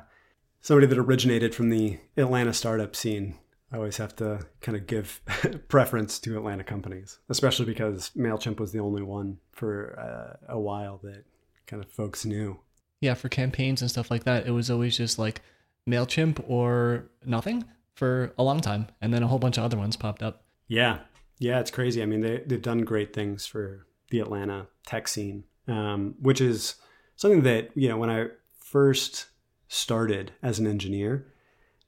somebody 0.59 0.87
that 0.87 0.97
originated 0.97 1.53
from 1.53 1.69
the 1.69 1.99
Atlanta 2.17 2.51
startup 2.51 2.95
scene, 2.95 3.35
I 3.71 3.77
always 3.77 3.97
have 3.97 4.15
to 4.15 4.39
kind 4.59 4.75
of 4.75 4.87
give 4.87 5.21
preference 5.67 6.17
to 6.21 6.35
Atlanta 6.35 6.63
companies, 6.63 7.19
especially 7.29 7.65
because 7.65 8.09
Mailchimp 8.17 8.59
was 8.59 8.71
the 8.71 8.79
only 8.79 9.03
one 9.03 9.37
for 9.51 9.99
uh, 9.99 10.51
a 10.51 10.59
while 10.59 10.99
that 11.03 11.25
kind 11.67 11.83
of 11.83 11.91
folks 11.91 12.25
knew. 12.25 12.59
Yeah, 13.05 13.13
for 13.13 13.29
campaigns 13.29 13.81
and 13.81 13.91
stuff 13.91 14.09
like 14.09 14.23
that, 14.23 14.47
it 14.47 14.51
was 14.51 14.71
always 14.71 14.97
just 14.97 15.19
like 15.19 15.41
Mailchimp 15.87 16.43
or 16.47 17.05
nothing 17.23 17.63
for 17.93 18.33
a 18.37 18.43
long 18.43 18.61
time, 18.61 18.87
and 18.99 19.13
then 19.13 19.21
a 19.21 19.27
whole 19.27 19.37
bunch 19.37 19.59
of 19.59 19.63
other 19.63 19.77
ones 19.77 19.95
popped 19.95 20.23
up. 20.23 20.43
Yeah, 20.67 20.99
yeah, 21.37 21.59
it's 21.59 21.69
crazy. 21.69 22.01
I 22.01 22.07
mean, 22.07 22.21
they 22.21 22.41
they've 22.47 22.61
done 22.61 22.79
great 22.79 23.13
things 23.13 23.45
for 23.45 23.85
the 24.09 24.19
Atlanta 24.19 24.67
tech 24.87 25.07
scene, 25.07 25.43
um, 25.67 26.15
which 26.19 26.41
is 26.41 26.75
something 27.15 27.43
that 27.43 27.69
you 27.75 27.89
know 27.89 27.97
when 27.97 28.09
I 28.09 28.29
first 28.57 29.27
started 29.67 30.31
as 30.41 30.57
an 30.57 30.65
engineer, 30.65 31.27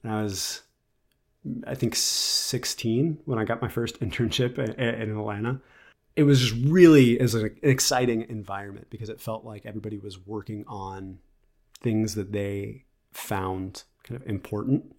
and 0.04 0.12
I 0.12 0.22
was 0.22 0.62
I 1.66 1.74
think 1.74 1.96
16 1.96 3.20
when 3.26 3.40
I 3.40 3.44
got 3.44 3.62
my 3.62 3.70
first 3.70 4.00
internship 4.02 4.60
in, 4.60 4.72
in 4.80 5.18
Atlanta. 5.18 5.62
It 6.18 6.24
was 6.24 6.42
just 6.42 6.66
really 6.66 7.20
as 7.20 7.36
an 7.36 7.56
exciting 7.62 8.26
environment 8.28 8.88
because 8.90 9.08
it 9.08 9.22
felt 9.22 9.46
like 9.46 9.66
everybody 9.66 10.00
was 10.00 10.26
working 10.26 10.66
on 10.68 11.20
things 11.80 12.16
that 12.16 12.32
they 12.32 12.86
found 13.14 13.84
kind 14.04 14.20
of 14.20 14.28
important 14.28 14.98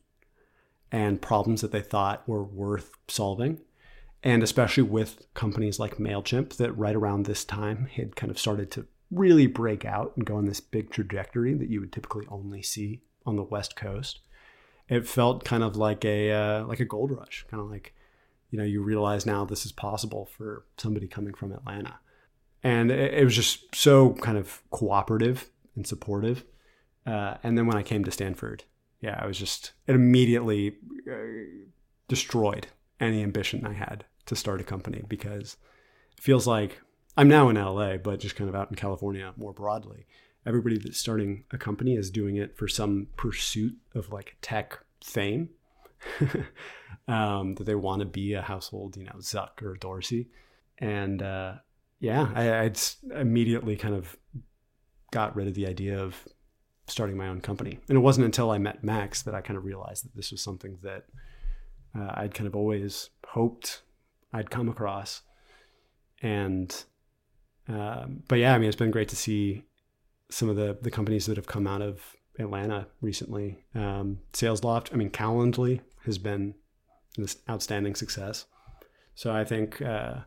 and 0.93 1.21
problems 1.21 1.61
that 1.61 1.73
they 1.73 1.81
thought 1.83 2.27
were 2.29 2.45
worth 2.45 2.93
solving. 3.09 3.61
And 4.23 4.45
especially 4.45 4.85
with 4.85 5.27
companies 5.35 5.81
like 5.81 5.99
MailChimp 5.99 6.57
that 6.57 6.73
right 6.73 6.95
around 6.95 7.27
this 7.27 7.45
time 7.45 7.89
had 7.93 8.15
kind 8.15 8.31
of 8.31 8.39
started 8.39 8.71
to 8.73 8.87
really 9.11 9.49
break 9.49 9.85
out 9.85 10.13
and 10.17 10.25
go 10.25 10.37
on 10.37 10.47
this 10.47 10.61
big 10.61 10.91
trajectory 10.91 11.55
that 11.55 11.69
you 11.69 11.81
would 11.81 11.93
typically 11.93 12.27
only 12.29 12.63
see 12.63 13.03
on 13.27 13.37
the 13.37 13.43
West 13.43 13.75
Coast. 13.75 14.21
It 14.89 15.07
felt 15.07 15.45
kind 15.45 15.63
of 15.63 15.77
like 15.77 16.05
a 16.05 16.33
uh, 16.33 16.65
like 16.67 16.81
a 16.81 16.85
gold 16.85 17.11
rush, 17.11 17.45
kind 17.51 17.61
of 17.61 17.71
like 17.71 17.95
you 18.51 18.59
know 18.59 18.65
you 18.65 18.83
realize 18.83 19.27
now 19.27 19.45
this 19.45 19.67
is 19.67 19.73
possible 19.73 20.27
for 20.37 20.65
somebody 20.77 21.07
coming 21.07 21.35
from 21.35 21.53
Atlanta, 21.53 21.99
and 22.63 22.91
it, 22.91 23.25
was 23.25 23.37
just 23.37 23.75
so 23.75 24.15
kind 24.15 24.39
of 24.39 24.63
cooperative 24.71 25.51
and 25.77 25.87
supportive. 25.87 26.45
Uh, 27.07 27.35
and 27.43 27.57
then 27.57 27.67
when 27.67 27.77
I 27.77 27.83
came 27.83 28.05
to 28.05 28.11
Stanford, 28.11 28.65
yeah, 29.01 29.19
I 29.23 29.27
was 29.27 29.39
just 29.39 29.73
it 29.87 29.95
immediately 29.95 30.77
uh, 31.11 31.67
destroyed 32.09 32.69
any 33.01 33.23
ambition 33.23 33.67
I 33.67 33.73
had 33.75 34.05
to 34.27 34.37
start 34.37 34.61
a 34.61 34.65
company 34.65 35.03
because 35.09 35.57
it 36.17 36.23
feels 36.23 36.47
like 36.47 36.81
I'm 37.17 37.29
now 37.29 37.49
in 37.49 37.57
LA, 37.57 37.97
but 37.97 38.21
just 38.21 38.37
kind 38.37 38.49
of 38.49 38.55
out 38.55 38.71
in 38.71 38.77
California 38.77 39.33
more 39.37 39.53
broadly. 39.53 40.07
Everybody 40.47 40.79
that's 40.79 40.99
starting 40.99 41.45
a 41.51 41.59
company 41.59 41.95
is 41.95 42.11
doing 42.11 42.37
it 42.37 42.57
for 42.57 42.69
some 42.69 43.09
pursuit 43.17 43.77
of 43.95 44.13
like 44.13 44.37
tech 44.41 44.79
fame. 45.03 45.51
um, 47.09 47.55
that 47.55 47.65
they 47.65 47.75
want 47.75 48.01
to 48.01 48.07
be 48.07 48.35
a 48.35 48.43
household, 48.43 48.97
you 48.97 49.05
know, 49.05 49.17
Zuck 49.19 49.63
or 49.63 49.77
Dorsey. 49.77 50.29
And 50.79 51.23
uh, 51.23 51.55
yeah, 52.01 52.31
I, 52.35 52.59
I 52.59 52.69
just 52.69 52.99
immediately 53.15 53.77
kind 53.77 53.95
of 53.95 54.17
got 55.11 55.35
rid 55.35 55.49
of 55.49 55.55
the 55.55 55.67
idea 55.67 55.99
of 55.99 56.17
starting 56.87 57.17
my 57.17 57.29
own 57.29 57.41
company. 57.41 57.79
And 57.89 57.97
it 57.97 58.01
wasn't 58.01 58.27
until 58.27 58.51
I 58.51 58.59
met 58.59 58.85
Max 58.85 59.23
that 59.23 59.35
I 59.35 59.41
kind 59.41 59.57
of 59.57 59.65
realized 59.65 60.05
that 60.05 60.15
this 60.15 60.31
was 60.31 60.43
something 60.43 60.79
that 60.83 61.05
uh, 61.99 62.13
I'd 62.15 62.35
kind 62.35 62.47
of 62.47 62.55
always 62.55 63.11
hoped 63.27 63.83
I'd 64.33 64.51
come 64.51 64.69
across. 64.69 65.23
And, 66.23 66.75
um, 67.69 68.23
but 68.29 68.39
yeah, 68.39 68.55
I 68.55 68.59
mean, 68.59 68.69
it's 68.69 68.77
been 68.77 68.91
great 68.91 69.09
to 69.09 69.17
see 69.17 69.65
some 70.31 70.49
of 70.49 70.57
the, 70.57 70.77
the 70.81 70.91
companies 70.91 71.27
that 71.27 71.37
have 71.37 71.47
come 71.47 71.67
out 71.67 71.83
of 71.83 72.17
Atlanta 72.39 72.87
recently. 73.01 73.65
Um, 73.75 74.19
SalesLoft, 74.33 74.93
I 74.93 74.97
mean, 74.97 75.11
Calendly 75.11 75.81
has 76.05 76.19
been 76.19 76.55
an 77.17 77.27
outstanding 77.49 77.95
success. 77.95 78.47
So 79.15 79.33
I 79.33 79.45
think, 79.45 79.83
uh, 79.83 80.21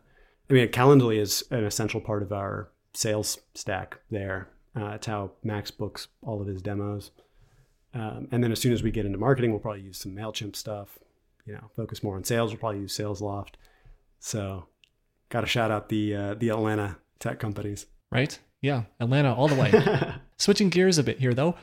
I 0.50 0.52
mean, 0.52 0.68
Calendly 0.68 1.18
is 1.18 1.44
an 1.50 1.64
essential 1.64 2.00
part 2.00 2.22
of 2.22 2.32
our 2.32 2.68
sales 2.94 3.38
stack 3.54 3.98
there. 4.10 4.48
Uh, 4.76 4.90
it's 4.90 5.06
how 5.06 5.32
Max 5.42 5.70
books 5.70 6.08
all 6.22 6.40
of 6.40 6.46
his 6.46 6.62
demos. 6.62 7.10
Um, 7.94 8.28
and 8.30 8.42
then 8.42 8.52
as 8.52 8.60
soon 8.60 8.72
as 8.72 8.82
we 8.82 8.90
get 8.90 9.06
into 9.06 9.18
marketing, 9.18 9.50
we'll 9.50 9.60
probably 9.60 9.82
use 9.82 9.98
some 9.98 10.12
MailChimp 10.12 10.56
stuff, 10.56 10.98
you 11.46 11.52
know, 11.52 11.70
focus 11.76 12.02
more 12.02 12.16
on 12.16 12.24
sales. 12.24 12.50
We'll 12.50 12.58
probably 12.58 12.80
use 12.80 12.96
SalesLoft. 12.96 13.54
So 14.18 14.66
got 15.28 15.42
to 15.42 15.46
shout 15.46 15.70
out 15.70 15.88
the, 15.88 16.14
uh, 16.14 16.34
the 16.34 16.50
Atlanta 16.50 16.96
tech 17.18 17.38
companies. 17.38 17.86
Right? 18.10 18.38
Yeah, 18.60 18.84
Atlanta 19.00 19.34
all 19.34 19.48
the 19.48 19.56
way. 19.56 20.14
Switching 20.36 20.70
gears 20.70 20.98
a 20.98 21.02
bit 21.02 21.18
here, 21.18 21.34
though. 21.34 21.56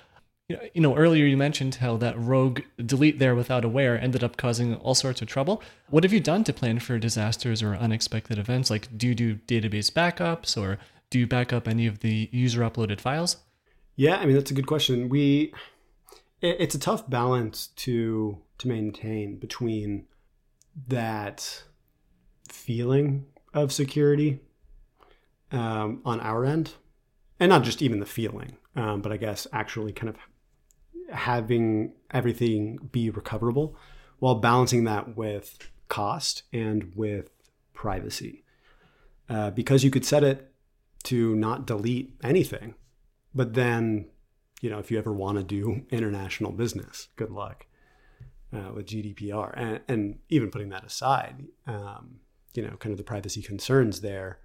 You 0.49 0.81
know, 0.81 0.97
earlier 0.97 1.25
you 1.25 1.37
mentioned 1.37 1.75
how 1.75 1.97
that 1.97 2.19
rogue 2.19 2.61
delete 2.83 3.19
there 3.19 3.35
without 3.35 3.63
a 3.63 3.69
WHERE 3.69 3.97
ended 3.97 4.23
up 4.23 4.35
causing 4.35 4.75
all 4.77 4.95
sorts 4.95 5.21
of 5.21 5.27
trouble. 5.27 5.61
What 5.89 6.03
have 6.03 6.11
you 6.11 6.19
done 6.19 6.43
to 6.45 6.53
plan 6.53 6.79
for 6.79 6.97
disasters 6.97 7.61
or 7.61 7.75
unexpected 7.75 8.39
events? 8.39 8.71
Like, 8.71 8.87
do 8.97 9.07
you 9.07 9.13
do 9.13 9.35
database 9.35 9.91
backups 9.91 10.57
or 10.59 10.79
do 11.11 11.19
you 11.19 11.27
back 11.27 11.53
up 11.53 11.67
any 11.67 11.85
of 11.85 11.99
the 11.99 12.29
user 12.31 12.61
uploaded 12.61 12.99
files? 12.99 13.37
Yeah, 13.95 14.17
I 14.17 14.25
mean 14.25 14.35
that's 14.35 14.49
a 14.49 14.55
good 14.55 14.65
question. 14.65 15.09
We 15.09 15.53
it, 16.41 16.57
it's 16.59 16.75
a 16.75 16.79
tough 16.79 17.09
balance 17.09 17.67
to 17.77 18.39
to 18.57 18.67
maintain 18.67 19.37
between 19.37 20.05
that 20.87 21.63
feeling 22.47 23.25
of 23.53 23.71
security 23.71 24.39
um, 25.51 26.01
on 26.05 26.19
our 26.21 26.45
end, 26.45 26.73
and 27.39 27.49
not 27.49 27.63
just 27.63 27.81
even 27.81 27.99
the 27.99 28.05
feeling, 28.05 28.57
um, 28.75 29.01
but 29.01 29.11
I 29.11 29.17
guess 29.17 29.47
actually 29.51 29.91
kind 29.91 30.09
of 30.09 30.15
having 31.11 31.93
everything 32.11 32.89
be 32.91 33.09
recoverable, 33.09 33.75
while 34.19 34.35
balancing 34.35 34.83
that 34.85 35.15
with 35.15 35.57
cost 35.87 36.43
and 36.51 36.91
with 36.95 37.29
privacy, 37.73 38.43
uh, 39.29 39.51
because 39.51 39.83
you 39.83 39.91
could 39.91 40.05
set 40.05 40.23
it 40.23 40.51
to 41.03 41.35
not 41.35 41.65
delete 41.65 42.15
anything. 42.23 42.75
But 43.33 43.53
then, 43.53 44.07
you 44.61 44.69
know, 44.69 44.79
if 44.79 44.91
you 44.91 44.97
ever 44.97 45.13
want 45.13 45.37
to 45.37 45.43
do 45.43 45.85
international 45.89 46.51
business, 46.51 47.07
good 47.15 47.31
luck 47.31 47.65
uh, 48.53 48.71
with 48.73 48.87
GDPR. 48.87 49.53
And, 49.55 49.79
and, 49.87 50.19
even 50.29 50.49
putting 50.49 50.69
that 50.69 50.83
aside, 50.83 51.45
um, 51.67 52.19
you 52.53 52.63
know, 52.63 52.75
kind 52.77 52.91
of 52.91 52.97
the 52.97 53.03
privacy 53.03 53.41
concerns 53.41 54.01
there, 54.01 54.39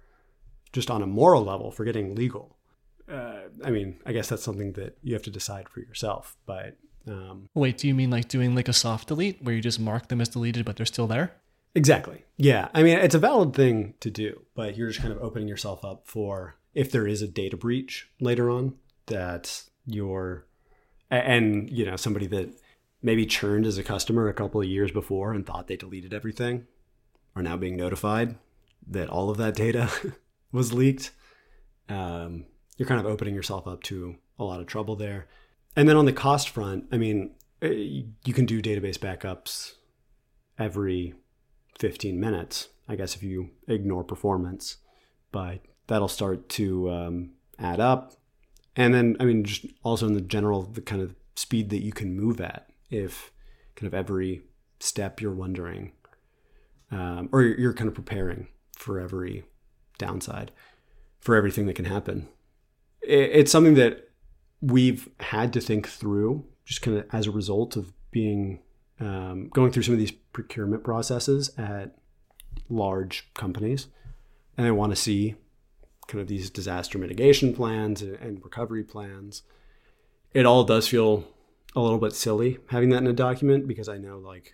just 0.73 0.91
on 0.91 1.01
a 1.01 1.07
moral 1.07 1.43
level, 1.43 1.71
forgetting 1.71 2.15
legal. 2.15 2.57
Uh, 3.11 3.49
I 3.63 3.69
mean, 3.69 3.99
I 4.05 4.13
guess 4.13 4.29
that's 4.29 4.43
something 4.43 4.73
that 4.73 4.97
you 5.03 5.13
have 5.13 5.23
to 5.23 5.29
decide 5.29 5.69
for 5.69 5.79
yourself. 5.79 6.35
But 6.45 6.77
Um, 7.07 7.49
Wait, 7.53 7.77
do 7.77 7.87
you 7.87 7.93
mean 7.93 8.09
like 8.09 8.27
doing 8.27 8.55
like 8.55 8.67
a 8.67 8.73
soft 8.73 9.09
delete 9.09 9.41
where 9.43 9.53
you 9.53 9.61
just 9.61 9.79
mark 9.79 10.07
them 10.07 10.21
as 10.21 10.29
deleted, 10.29 10.65
but 10.65 10.75
they're 10.75 10.85
still 10.85 11.07
there? 11.07 11.33
exactly. 11.75 12.23
Yeah. 12.37 12.69
I 12.73 12.83
mean, 12.83 12.97
it's 12.97 13.15
a 13.15 13.19
valid 13.19 13.53
thing 13.53 13.95
to 13.99 14.09
do, 14.09 14.41
but 14.55 14.77
you're 14.77 14.87
just 14.87 15.01
kind 15.01 15.11
of 15.13 15.21
opening 15.21 15.47
yourself 15.49 15.83
up 15.83 16.03
for 16.05 16.55
if 16.73 16.89
there 16.89 17.05
is 17.05 17.21
a 17.21 17.27
data 17.27 17.57
breach 17.57 18.09
later 18.21 18.49
on 18.49 18.75
that 19.07 19.63
you're, 19.85 20.45
and, 21.11 21.69
you 21.69 21.85
know, 21.85 21.97
somebody 21.97 22.27
that 22.27 22.49
maybe 23.03 23.25
churned 23.25 23.65
as 23.65 23.77
a 23.77 23.83
customer 23.83 24.29
a 24.29 24.33
couple 24.33 24.61
of 24.61 24.67
years 24.67 24.89
before 24.91 25.33
and 25.33 25.45
thought 25.45 25.67
they 25.67 25.75
deleted 25.75 26.13
everything 26.13 26.65
are 27.35 27.43
now 27.43 27.57
being 27.57 27.75
notified 27.75 28.37
that 28.87 29.09
all 29.09 29.29
of 29.29 29.37
that 29.37 29.55
data 29.55 29.91
was 30.51 30.71
leaked. 30.73 31.11
Um, 31.89 32.45
you're 32.77 32.87
kind 32.87 32.99
of 32.99 33.05
opening 33.05 33.35
yourself 33.35 33.67
up 33.67 33.83
to 33.83 34.15
a 34.37 34.43
lot 34.43 34.59
of 34.59 34.67
trouble 34.67 34.95
there. 34.95 35.27
And 35.75 35.87
then 35.87 35.97
on 35.97 36.05
the 36.05 36.13
cost 36.13 36.49
front, 36.49 36.85
I 36.91 36.97
mean, 36.97 37.31
eh, 37.61 38.03
you 38.23 38.33
can 38.33 38.45
do 38.45 38.61
database 38.61 38.97
backups 38.97 39.73
every 40.57 41.13
15 41.79 42.19
minutes, 42.19 42.69
I 42.87 42.95
guess, 42.95 43.15
if 43.15 43.23
you 43.23 43.51
ignore 43.67 44.03
performance, 44.03 44.77
but 45.31 45.61
that'll 45.87 46.07
start 46.07 46.49
to 46.49 46.89
um, 46.91 47.31
add 47.59 47.79
up. 47.79 48.13
And 48.75 48.93
then, 48.93 49.17
I 49.19 49.25
mean, 49.25 49.43
just 49.43 49.65
also 49.83 50.07
in 50.07 50.13
the 50.13 50.21
general, 50.21 50.63
the 50.63 50.81
kind 50.81 51.01
of 51.01 51.15
speed 51.35 51.69
that 51.69 51.83
you 51.83 51.91
can 51.91 52.15
move 52.15 52.41
at, 52.41 52.69
if 52.89 53.31
kind 53.75 53.87
of 53.87 53.93
every 53.93 54.43
step 54.79 55.21
you're 55.21 55.33
wondering, 55.33 55.91
um, 56.91 57.29
or 57.31 57.41
you're, 57.41 57.59
you're 57.59 57.73
kind 57.73 57.87
of 57.87 57.93
preparing 57.93 58.47
for 58.77 58.99
every 58.99 59.45
downside, 59.97 60.51
for 61.19 61.35
everything 61.35 61.65
that 61.65 61.75
can 61.75 61.85
happen. 61.85 62.27
It, 63.07 63.31
it's 63.33 63.51
something 63.51 63.75
that 63.75 64.09
we've 64.61 65.09
had 65.19 65.53
to 65.53 65.61
think 65.61 65.87
through 65.87 66.45
just 66.65 66.81
kind 66.81 66.97
of 66.97 67.05
as 67.13 67.27
a 67.27 67.31
result 67.31 67.75
of 67.75 67.93
being 68.11 68.59
um, 68.99 69.49
going 69.49 69.71
through 69.71 69.83
some 69.83 69.93
of 69.93 69.99
these 69.99 70.11
procurement 70.11 70.83
processes 70.83 71.51
at 71.57 71.95
large 72.69 73.29
companies. 73.33 73.87
And 74.57 74.65
they 74.65 74.71
want 74.71 74.91
to 74.91 74.95
see 74.95 75.35
kind 76.07 76.21
of 76.21 76.27
these 76.27 76.49
disaster 76.49 76.97
mitigation 76.97 77.53
plans 77.53 78.01
and 78.01 78.43
recovery 78.43 78.83
plans. 78.83 79.43
It 80.33 80.45
all 80.45 80.63
does 80.63 80.87
feel 80.87 81.27
a 81.75 81.81
little 81.81 81.97
bit 81.99 82.13
silly 82.13 82.57
having 82.69 82.89
that 82.89 83.01
in 83.01 83.07
a 83.07 83.13
document 83.13 83.67
because 83.67 83.89
i 83.89 83.97
know 83.97 84.17
like 84.17 84.53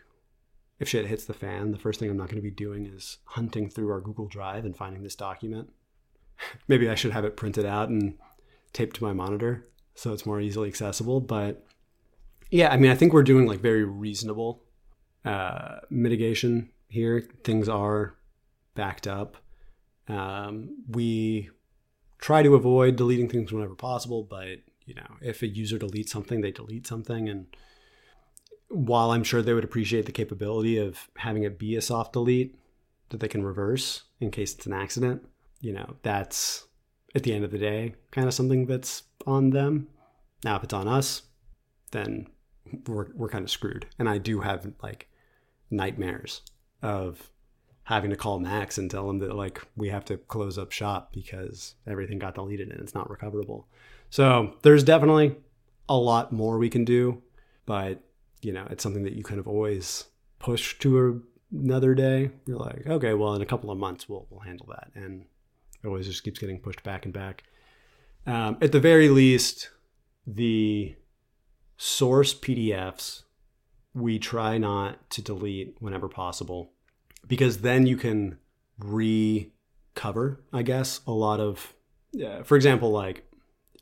if 0.79 0.89
shit 0.89 1.05
hits 1.05 1.25
the 1.25 1.33
fan 1.33 1.71
the 1.71 1.77
first 1.77 1.99
thing 1.99 2.09
i'm 2.09 2.17
not 2.17 2.27
going 2.27 2.41
to 2.41 2.41
be 2.41 2.49
doing 2.49 2.85
is 2.87 3.19
hunting 3.25 3.69
through 3.69 3.91
our 3.91 4.01
google 4.01 4.27
drive 4.27 4.65
and 4.65 4.75
finding 4.75 5.03
this 5.03 5.15
document. 5.15 5.69
Maybe 6.67 6.89
i 6.89 6.95
should 6.95 7.11
have 7.11 7.25
it 7.25 7.37
printed 7.37 7.65
out 7.65 7.89
and 7.89 8.17
taped 8.73 8.95
to 8.95 9.03
my 9.03 9.13
monitor 9.13 9.67
so 9.95 10.13
it's 10.13 10.25
more 10.25 10.41
easily 10.41 10.67
accessible 10.67 11.19
but 11.19 11.65
yeah, 12.51 12.69
I 12.69 12.77
mean, 12.77 12.91
I 12.91 12.95
think 12.95 13.13
we're 13.13 13.23
doing 13.23 13.47
like 13.47 13.61
very 13.61 13.85
reasonable 13.85 14.61
uh, 15.23 15.77
mitigation 15.89 16.69
here. 16.89 17.25
Things 17.45 17.69
are 17.69 18.15
backed 18.75 19.07
up. 19.07 19.37
Um, 20.09 20.83
we 20.89 21.49
try 22.19 22.43
to 22.43 22.55
avoid 22.55 22.97
deleting 22.97 23.29
things 23.29 23.53
whenever 23.53 23.73
possible, 23.73 24.23
but 24.23 24.59
you 24.85 24.93
know, 24.93 25.15
if 25.21 25.41
a 25.41 25.47
user 25.47 25.79
deletes 25.79 26.09
something, 26.09 26.41
they 26.41 26.51
delete 26.51 26.85
something. 26.85 27.29
And 27.29 27.47
while 28.67 29.11
I'm 29.11 29.23
sure 29.23 29.41
they 29.41 29.53
would 29.53 29.63
appreciate 29.63 30.05
the 30.05 30.11
capability 30.11 30.77
of 30.77 31.09
having 31.15 31.43
it 31.43 31.57
be 31.57 31.77
a 31.77 31.81
soft 31.81 32.11
delete 32.13 32.59
that 33.09 33.21
they 33.21 33.29
can 33.29 33.45
reverse 33.45 34.03
in 34.19 34.29
case 34.29 34.53
it's 34.55 34.65
an 34.65 34.73
accident, 34.73 35.25
you 35.61 35.71
know, 35.71 35.95
that's 36.03 36.65
at 37.15 37.23
the 37.23 37.33
end 37.33 37.43
of 37.43 37.51
the 37.51 37.57
day 37.57 37.93
kind 38.11 38.27
of 38.27 38.33
something 38.33 38.65
that's 38.65 39.03
on 39.25 39.49
them. 39.51 39.87
Now, 40.43 40.55
if 40.55 40.63
it's 40.63 40.73
on 40.73 40.87
us, 40.87 41.23
then 41.91 42.27
we're 42.87 43.07
we're 43.13 43.29
kind 43.29 43.43
of 43.43 43.51
screwed. 43.51 43.85
And 43.99 44.09
I 44.09 44.17
do 44.17 44.41
have 44.41 44.71
like 44.81 45.09
nightmares 45.69 46.41
of 46.81 47.31
having 47.83 48.09
to 48.09 48.15
call 48.15 48.39
Max 48.39 48.77
and 48.77 48.89
tell 48.89 49.09
him 49.09 49.19
that 49.19 49.35
like 49.35 49.61
we 49.75 49.89
have 49.89 50.05
to 50.05 50.17
close 50.17 50.57
up 50.57 50.71
shop 50.71 51.11
because 51.11 51.75
everything 51.87 52.19
got 52.19 52.35
deleted 52.35 52.69
and 52.69 52.79
it's 52.79 52.95
not 52.95 53.09
recoverable. 53.09 53.67
So 54.09 54.55
there's 54.61 54.83
definitely 54.83 55.35
a 55.89 55.97
lot 55.97 56.31
more 56.31 56.57
we 56.57 56.69
can 56.69 56.85
do, 56.85 57.21
but 57.65 58.01
you 58.41 58.53
know 58.53 58.65
it's 58.69 58.83
something 58.83 59.03
that 59.03 59.13
you 59.13 59.23
kind 59.23 59.39
of 59.39 59.47
always 59.47 60.05
push 60.39 60.77
to 60.79 61.23
another 61.51 61.93
day. 61.93 62.31
You're 62.45 62.57
like, 62.57 62.87
okay, 62.87 63.13
well 63.13 63.35
in 63.35 63.41
a 63.41 63.45
couple 63.45 63.71
of 63.71 63.77
months 63.77 64.07
we'll 64.07 64.27
we'll 64.29 64.41
handle 64.41 64.67
that, 64.69 64.91
and 64.95 65.25
always 65.85 66.07
just 66.07 66.23
keeps 66.23 66.39
getting 66.39 66.59
pushed 66.59 66.83
back 66.83 67.05
and 67.05 67.13
back. 67.13 67.43
Um, 68.25 68.57
at 68.61 68.71
the 68.71 68.79
very 68.79 69.09
least, 69.09 69.69
the 70.27 70.95
source 71.77 72.33
PDFs 72.33 73.23
we 73.93 74.19
try 74.19 74.57
not 74.57 75.09
to 75.09 75.21
delete 75.21 75.75
whenever 75.79 76.07
possible 76.07 76.71
because 77.27 77.59
then 77.59 77.85
you 77.85 77.97
can 77.97 78.37
recover, 78.79 80.43
I 80.53 80.61
guess, 80.61 81.01
a 81.05 81.11
lot 81.11 81.39
of, 81.39 81.73
uh, 82.23 82.43
for 82.43 82.55
example, 82.55 82.91
like 82.91 83.29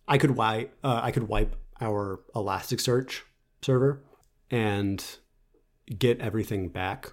I 0.08 0.18
could 0.18 0.32
wipe, 0.32 0.76
uh, 0.84 1.00
I 1.04 1.12
could 1.12 1.28
wipe 1.28 1.56
our 1.80 2.22
Elasticsearch 2.36 3.22
server 3.62 4.02
and 4.50 5.04
get 5.98 6.20
everything 6.20 6.70
back 6.70 7.12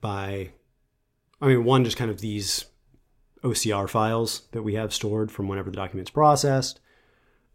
by, 0.00 0.50
I 1.40 1.48
mean, 1.48 1.64
one, 1.64 1.84
just 1.84 1.96
kind 1.96 2.10
of 2.10 2.20
these 2.20 2.66
OCR 3.44 3.88
files 3.88 4.42
that 4.52 4.62
we 4.62 4.74
have 4.74 4.94
stored 4.94 5.30
from 5.30 5.48
whenever 5.48 5.70
the 5.70 5.76
document's 5.76 6.10
processed. 6.10 6.80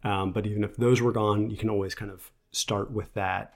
Um, 0.02 0.32
but 0.32 0.46
even 0.46 0.64
if 0.64 0.76
those 0.76 1.02
were 1.02 1.12
gone, 1.12 1.50
you 1.50 1.56
can 1.56 1.68
always 1.68 1.94
kind 1.94 2.10
of 2.10 2.30
start 2.52 2.90
with 2.90 3.12
that 3.14 3.54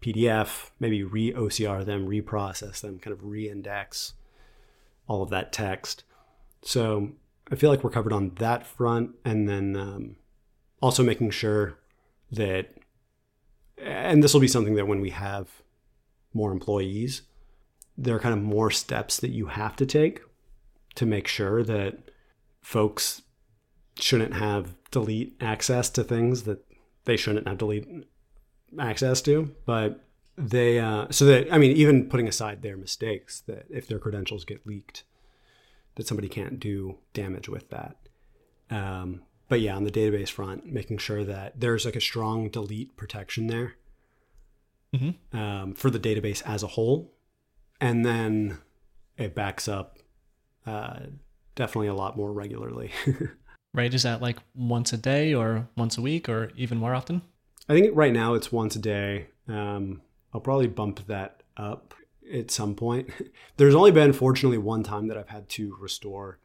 PDF, 0.00 0.70
maybe 0.78 1.02
re 1.02 1.32
OCR 1.32 1.84
them, 1.84 2.06
reprocess 2.06 2.80
them, 2.80 2.98
kind 2.98 3.12
of 3.12 3.24
re-index 3.24 4.14
all 5.08 5.22
of 5.22 5.30
that 5.30 5.52
text. 5.52 6.04
So 6.62 7.12
I 7.50 7.56
feel 7.56 7.70
like 7.70 7.82
we're 7.82 7.90
covered 7.90 8.12
on 8.12 8.32
that 8.36 8.66
front, 8.66 9.16
and 9.24 9.48
then 9.48 9.76
um, 9.76 10.16
also 10.80 11.02
making 11.02 11.30
sure 11.30 11.78
that, 12.30 12.74
and 13.76 14.22
this 14.22 14.32
will 14.32 14.40
be 14.40 14.48
something 14.48 14.76
that 14.76 14.86
when 14.86 15.00
we 15.00 15.10
have 15.10 15.48
more 16.32 16.52
employees, 16.52 17.22
there 17.98 18.14
are 18.14 18.20
kind 18.20 18.34
of 18.34 18.42
more 18.42 18.70
steps 18.70 19.18
that 19.18 19.30
you 19.30 19.46
have 19.46 19.74
to 19.76 19.86
take 19.86 20.20
to 20.96 21.06
make 21.06 21.26
sure 21.28 21.62
that 21.62 21.98
folks 22.62 23.22
shouldn't 23.98 24.34
have 24.34 24.74
delete 24.90 25.36
access 25.40 25.88
to 25.90 26.02
things 26.04 26.42
that 26.44 26.64
they 27.04 27.16
shouldn't 27.16 27.46
have 27.48 27.58
delete 27.58 27.86
access 28.78 29.20
to 29.22 29.54
but 29.66 30.04
they 30.38 30.78
uh, 30.78 31.06
so 31.10 31.24
that 31.24 31.52
i 31.52 31.58
mean 31.58 31.76
even 31.76 32.08
putting 32.08 32.28
aside 32.28 32.62
their 32.62 32.76
mistakes 32.76 33.40
that 33.42 33.66
if 33.70 33.86
their 33.86 33.98
credentials 33.98 34.44
get 34.44 34.66
leaked 34.66 35.02
that 35.96 36.06
somebody 36.06 36.28
can't 36.28 36.60
do 36.60 36.96
damage 37.12 37.48
with 37.48 37.68
that 37.70 37.96
um, 38.70 39.22
but 39.48 39.60
yeah 39.60 39.74
on 39.76 39.84
the 39.84 39.90
database 39.90 40.30
front 40.30 40.64
making 40.66 40.98
sure 40.98 41.24
that 41.24 41.58
there's 41.60 41.84
like 41.84 41.96
a 41.96 42.00
strong 42.00 42.48
delete 42.48 42.96
protection 42.96 43.46
there 43.48 43.74
Mhm. 44.94 45.14
um, 45.32 45.74
for 45.74 45.88
the 45.88 46.00
database 46.00 46.42
as 46.44 46.62
a 46.64 46.68
whole 46.68 47.14
and 47.80 48.04
then 48.04 48.58
it 49.16 49.36
backs 49.36 49.68
up 49.68 49.98
uh, 50.70 51.00
definitely 51.54 51.88
a 51.88 51.94
lot 51.94 52.16
more 52.16 52.32
regularly 52.32 52.90
Right? 53.72 53.92
Is 53.94 54.02
that 54.02 54.20
like 54.20 54.38
once 54.54 54.92
a 54.92 54.96
day 54.96 55.32
or 55.32 55.68
once 55.76 55.96
a 55.96 56.02
week 56.02 56.28
or 56.28 56.50
even 56.56 56.78
more 56.78 56.94
often? 56.94 57.22
I 57.68 57.74
think 57.74 57.90
right 57.94 58.12
now 58.12 58.34
it's 58.34 58.50
once 58.50 58.74
a 58.74 58.80
day. 58.80 59.28
Um, 59.46 60.02
I'll 60.34 60.40
probably 60.40 60.66
bump 60.66 61.06
that 61.06 61.42
up 61.56 61.94
at 62.32 62.50
some 62.50 62.74
point. 62.74 63.10
There's 63.56 63.74
only 63.74 63.92
been, 63.92 64.12
fortunately, 64.12 64.58
one 64.58 64.82
time 64.82 65.06
that 65.08 65.16
I've 65.16 65.28
had 65.28 65.48
to 65.50 65.76
restore 65.80 66.38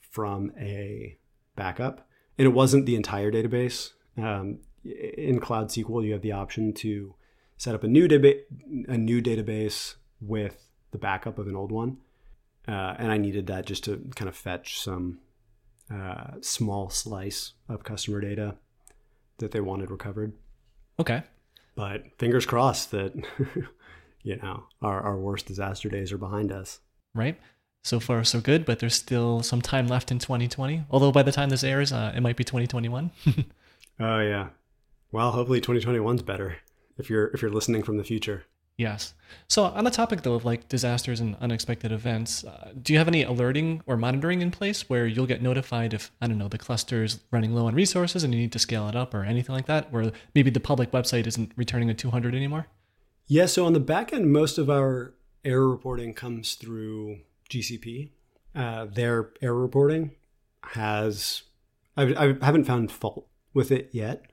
from 0.00 0.52
a 0.58 1.18
backup, 1.56 2.06
and 2.36 2.46
it 2.46 2.50
wasn't 2.50 2.86
the 2.86 2.94
entire 2.94 3.32
database. 3.32 3.92
Um, 4.16 4.60
in 4.84 5.40
Cloud 5.40 5.68
SQL, 5.68 6.04
you 6.04 6.12
have 6.12 6.22
the 6.22 6.32
option 6.32 6.72
to 6.74 7.14
set 7.56 7.74
up 7.74 7.82
a 7.82 7.88
new 7.88 8.06
daba- 8.06 8.42
a 8.86 8.96
new 8.96 9.20
database 9.20 9.96
with 10.20 10.68
the 10.92 10.98
backup 10.98 11.38
of 11.38 11.48
an 11.48 11.56
old 11.56 11.72
one, 11.72 11.98
uh, 12.68 12.94
and 12.98 13.10
I 13.10 13.16
needed 13.16 13.46
that 13.48 13.66
just 13.66 13.84
to 13.84 14.08
kind 14.14 14.28
of 14.28 14.36
fetch 14.36 14.78
some 14.80 15.18
uh, 15.92 16.32
small 16.42 16.90
slice 16.90 17.54
of 17.68 17.82
customer 17.82 18.20
data 18.20 18.56
that 19.38 19.50
they 19.52 19.60
wanted 19.60 19.90
recovered 19.90 20.34
Okay. 21.00 21.22
but 21.74 22.04
fingers 22.18 22.44
crossed 22.46 22.90
that 22.90 23.14
you 24.22 24.36
know 24.36 24.64
our, 24.82 25.00
our 25.00 25.16
worst 25.16 25.46
disaster 25.46 25.88
days 25.88 26.12
are 26.12 26.18
behind 26.18 26.52
us 26.52 26.80
Right? 27.14 27.38
So 27.84 27.98
far, 28.00 28.22
so 28.22 28.40
good, 28.40 28.66
but 28.66 28.80
there's 28.80 28.94
still 28.94 29.42
some 29.42 29.62
time 29.62 29.86
left 29.88 30.10
in 30.10 30.18
2020. 30.18 30.84
Although 30.90 31.10
by 31.10 31.22
the 31.22 31.32
time 31.32 31.48
this 31.48 31.64
airs, 31.64 31.90
uh, 31.90 32.12
it 32.14 32.20
might 32.20 32.36
be 32.36 32.44
2021. 32.44 33.10
oh 34.00 34.20
yeah 34.20 34.48
well 35.10 35.30
hopefully 35.32 35.60
2021's 35.60 36.22
better 36.22 36.56
if 36.98 37.08
you're 37.08 37.28
if 37.28 37.40
you're 37.40 37.50
listening 37.50 37.82
from 37.82 37.96
the 37.96 38.04
future 38.04 38.44
Yes. 38.78 39.12
So, 39.48 39.64
on 39.64 39.82
the 39.82 39.90
topic 39.90 40.22
though 40.22 40.34
of 40.34 40.44
like 40.44 40.68
disasters 40.68 41.18
and 41.18 41.36
unexpected 41.40 41.90
events, 41.90 42.44
uh, 42.44 42.70
do 42.80 42.92
you 42.92 42.98
have 42.98 43.08
any 43.08 43.24
alerting 43.24 43.82
or 43.86 43.96
monitoring 43.96 44.40
in 44.40 44.52
place 44.52 44.88
where 44.88 45.04
you'll 45.04 45.26
get 45.26 45.42
notified 45.42 45.92
if, 45.92 46.12
I 46.22 46.28
don't 46.28 46.38
know, 46.38 46.46
the 46.46 46.58
cluster 46.58 47.02
is 47.02 47.18
running 47.32 47.54
low 47.54 47.66
on 47.66 47.74
resources 47.74 48.22
and 48.22 48.32
you 48.32 48.40
need 48.40 48.52
to 48.52 48.58
scale 48.60 48.88
it 48.88 48.94
up 48.94 49.14
or 49.14 49.24
anything 49.24 49.54
like 49.54 49.66
that, 49.66 49.92
where 49.92 50.12
maybe 50.32 50.50
the 50.50 50.60
public 50.60 50.92
website 50.92 51.26
isn't 51.26 51.52
returning 51.56 51.90
a 51.90 51.94
200 51.94 52.36
anymore? 52.36 52.68
Yeah. 53.26 53.46
So, 53.46 53.66
on 53.66 53.72
the 53.72 53.80
back 53.80 54.12
end, 54.12 54.32
most 54.32 54.58
of 54.58 54.70
our 54.70 55.12
error 55.44 55.68
reporting 55.68 56.14
comes 56.14 56.54
through 56.54 57.18
GCP. 57.50 58.10
Uh, 58.54 58.86
their 58.86 59.30
error 59.42 59.60
reporting 59.60 60.12
has, 60.62 61.42
I, 61.96 62.14
I 62.14 62.44
haven't 62.46 62.64
found 62.64 62.92
fault 62.92 63.26
with 63.52 63.72
it 63.72 63.90
yet. 63.92 64.30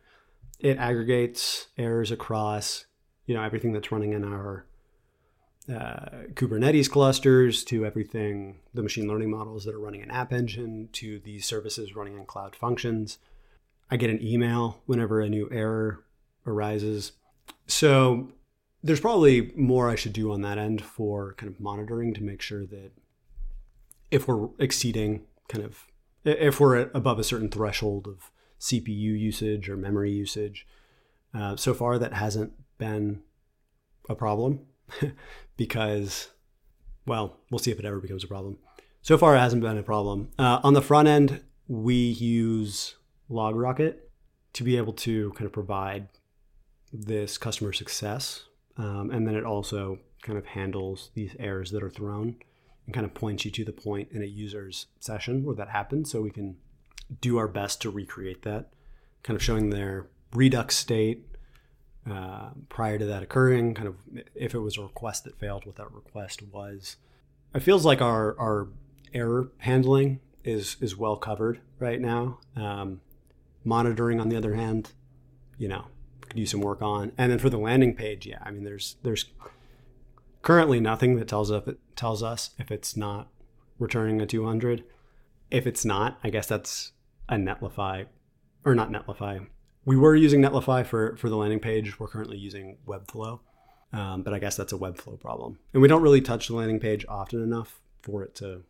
It 0.60 0.78
aggregates 0.78 1.68
errors 1.80 2.12
across 2.12 2.86
you 3.26 3.36
know 3.36 3.44
everything 3.44 3.74
that's 3.74 3.92
running 3.92 4.14
in 4.14 4.24
our 4.24 4.66
uh, 5.70 6.28
Kubernetes 6.34 6.90
clusters 6.90 7.64
to 7.66 7.86
everything 7.86 8.60
the 8.74 8.84
machine 8.84 9.08
learning 9.08 9.32
models 9.32 9.66
that 9.66 9.74
are 9.74 9.80
running 9.80 10.02
in 10.02 10.12
App 10.12 10.32
Engine 10.32 10.90
to 10.94 11.20
these 11.20 11.46
services 11.46 11.96
running 11.96 12.18
in 12.18 12.26
Cloud 12.26 12.56
Functions. 12.56 13.18
I 13.90 13.98
get 13.98 14.10
an 14.10 14.24
email 14.24 14.82
whenever 14.86 15.22
a 15.22 15.30
new 15.30 15.50
error 15.52 16.04
arises. 16.46 17.14
So 17.68 18.32
there's 18.84 19.00
probably 19.00 19.52
more 19.56 19.90
I 19.90 19.96
should 19.96 20.14
do 20.14 20.32
on 20.32 20.42
that 20.42 20.58
end 20.58 20.84
for 20.84 21.34
kind 21.34 21.52
of 21.52 21.60
monitoring 21.60 22.14
to 22.14 22.24
make 22.24 22.42
sure 22.42 22.66
that 22.68 22.92
if 24.12 24.28
we're 24.28 24.50
exceeding 24.60 25.26
kind 25.48 25.64
of 25.64 25.88
if 26.24 26.60
we're 26.60 26.90
above 26.94 27.20
a 27.20 27.24
certain 27.24 27.50
threshold 27.50 28.08
of 28.08 28.32
CPU 28.60 29.20
usage 29.20 29.70
or 29.70 29.78
memory 29.78 30.12
usage. 30.12 30.66
Uh, 31.34 31.56
so 31.56 31.74
far, 31.74 32.00
that 32.00 32.14
hasn't 32.14 32.54
been 32.78 33.22
a 34.10 34.16
problem 34.16 34.62
because, 35.58 36.30
well, 37.06 37.40
we'll 37.50 37.60
see 37.60 37.72
if 37.72 37.80
it 37.80 37.86
ever 37.86 38.00
becomes 38.00 38.24
a 38.24 38.28
problem. 38.28 38.58
So 39.02 39.18
far, 39.18 39.36
it 39.36 39.40
hasn't 39.40 39.62
been 39.62 39.78
a 39.78 39.84
problem. 39.84 40.32
Uh, 40.40 40.60
on 40.64 40.74
the 40.74 40.82
front 40.82 41.08
end, 41.08 41.42
we 41.68 41.96
use 41.96 42.96
LogRocket 43.30 43.96
to 44.54 44.64
be 44.64 44.78
able 44.78 44.94
to 44.94 45.32
kind 45.32 45.46
of 45.46 45.52
provide 45.52 46.08
this 46.92 47.38
customer 47.38 47.74
success. 47.74 48.46
Um, 48.78 49.12
and 49.12 49.28
then 49.28 49.36
it 49.36 49.44
also 49.44 50.00
kind 50.22 50.38
of 50.38 50.46
handles 50.46 51.12
these 51.14 51.36
errors 51.40 51.72
that 51.72 51.84
are 51.84 51.90
thrown 51.90 52.36
and 52.86 52.94
kind 52.94 53.06
of 53.06 53.14
points 53.14 53.46
you 53.46 53.52
to 53.52 53.66
the 53.66 53.72
point 53.72 54.10
in 54.12 54.22
a 54.22 54.26
user's 54.26 54.88
session 55.00 55.44
where 55.44 55.56
that 55.56 55.70
happens 55.70 56.12
so 56.12 56.22
we 56.22 56.32
can 56.32 56.58
do 57.22 57.38
our 57.38 57.48
best 57.48 57.82
to 57.82 57.90
recreate 57.90 58.42
that, 58.44 58.74
kind 59.24 59.36
of 59.36 59.44
showing 59.44 59.70
their 59.70 60.08
redux 60.34 60.76
state, 60.76 61.28
uh, 62.10 62.50
prior 62.70 62.98
to 62.98 63.06
that 63.06 63.24
occurring, 63.24 63.74
kind 63.74 63.88
of 63.88 63.96
if 64.36 64.54
it 64.54 64.60
was 64.60 64.78
a 64.78 64.82
request 64.82 65.24
that 65.24 65.40
failed, 65.40 65.66
what 65.66 65.76
that 65.76 65.92
request 65.92 66.42
was. 66.44 66.98
It 67.54 67.62
feels 67.62 67.86
like 67.86 68.02
our 68.02 68.38
our 68.40 68.68
error 69.14 69.50
handling 69.60 70.20
is 70.44 70.78
is 70.82 70.96
well 70.96 71.18
covered 71.18 71.60
right 71.80 72.00
now. 72.00 72.40
Um, 72.56 73.02
monitoring, 73.64 74.20
on 74.20 74.30
the 74.30 74.38
other 74.38 74.54
hand, 74.54 74.92
you 75.58 75.68
know, 75.68 75.86
could 76.22 76.38
use 76.38 76.52
some 76.52 76.62
work 76.62 76.82
on. 76.82 77.12
And 77.18 77.32
then 77.32 77.40
for 77.40 77.50
the 77.50 77.58
landing 77.58 77.96
page, 77.96 78.26
yeah, 78.26 78.40
I 78.42 78.52
mean, 78.52 78.64
there's 78.64 78.98
there's 79.04 79.26
currently 80.42 80.80
nothing 80.80 81.16
that 81.16 81.28
tells 81.28 81.52
us 81.52 81.68
tells 81.96 82.22
us 82.22 82.52
if 82.60 82.72
it's 82.72 82.96
not 82.96 83.30
returning 83.80 84.22
a 84.22 84.26
200. 84.26 84.84
If 85.52 85.68
it's 85.68 85.86
not, 85.86 86.20
I 86.24 86.30
guess 86.30 86.48
that's 86.48 86.92
a 87.30 87.36
Netlify 87.36 88.06
or 88.64 88.76
not 88.76 88.92
Netlify, 88.92 89.48
we 89.86 89.96
were 89.96 90.16
using 90.16 90.42
Netlify 90.42 90.86
for, 90.86 91.16
for 91.18 91.30
the 91.30 91.38
landing 91.38 91.60
page. 91.60 92.00
We're 92.00 92.08
currently 92.08 92.38
using 92.38 92.78
Webflow, 92.88 93.40
um, 93.94 94.24
but 94.24 94.34
I 94.34 94.40
guess 94.40 94.58
that's 94.58 94.74
a 94.74 94.78
Webflow 94.78 95.20
problem. 95.20 95.60
And 95.74 95.82
we 95.82 95.88
don't 95.88 96.02
really 96.02 96.22
touch 96.22 96.48
the 96.48 96.56
landing 96.56 96.80
page 96.80 97.06
often 97.08 97.42
enough 97.42 97.80
for 98.02 98.24
it 98.24 98.36
to 98.36 98.64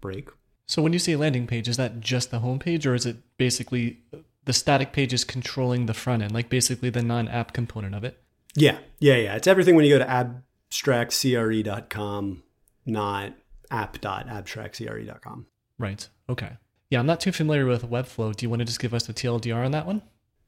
break. 0.00 0.28
So 0.66 0.82
when 0.82 0.92
you 0.92 0.98
say 0.98 1.16
landing 1.16 1.46
page, 1.46 1.68
is 1.68 1.76
that 1.78 2.00
just 2.00 2.30
the 2.30 2.40
home 2.40 2.58
page, 2.58 2.86
or 2.86 2.94
is 2.94 3.06
it 3.06 3.16
basically 3.38 4.02
the 4.44 4.52
static 4.52 4.92
page 4.92 5.12
is 5.12 5.24
controlling 5.24 5.86
the 5.86 5.94
front 5.94 6.22
end, 6.22 6.32
like 6.32 6.48
basically 6.48 6.90
the 6.90 7.02
non-app 7.02 7.52
component 7.52 7.94
of 7.94 8.04
it? 8.04 8.22
Yeah, 8.54 8.78
yeah, 8.98 9.16
yeah. 9.16 9.36
It's 9.36 9.46
everything 9.46 9.76
when 9.76 9.84
you 9.84 9.98
go 9.98 10.04
to 10.04 10.38
abstractcre.com, 10.70 12.42
not 12.86 13.32
app.abstractcre.com. 13.70 15.46
Right. 15.78 16.08
Okay. 16.28 16.50
Yeah, 16.90 16.98
I'm 16.98 17.06
not 17.06 17.20
too 17.20 17.32
familiar 17.32 17.66
with 17.66 17.88
Webflow. 17.88 18.34
Do 18.34 18.44
you 18.44 18.50
want 18.50 18.60
to 18.60 18.66
just 18.66 18.80
give 18.80 18.92
us 18.92 19.06
the 19.06 19.14
TLDR 19.14 19.64
on 19.64 19.70
that 19.70 19.86
one? 19.86 20.02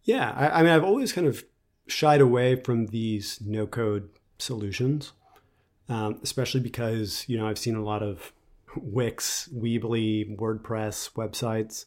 Yeah, 0.05 0.33
I, 0.37 0.61
I 0.61 0.63
mean, 0.63 0.73
I've 0.73 0.85
always 0.85 1.13
kind 1.13 1.27
of 1.27 1.45
shied 1.87 2.21
away 2.21 2.57
from 2.57 2.87
these 2.87 3.39
no 3.41 3.67
code 3.67 4.11
solutions, 4.39 5.13
um, 5.89 6.19
especially 6.23 6.61
because, 6.61 7.25
you 7.29 7.39
know, 7.39 7.47
I've 7.47 7.59
seen 7.59 7.77
a 7.77 7.85
lot 7.85 8.03
of 8.03 8.33
Wix, 8.77 9.49
Weebly, 9.55 10.37
WordPress 10.37 11.13
websites 11.13 11.87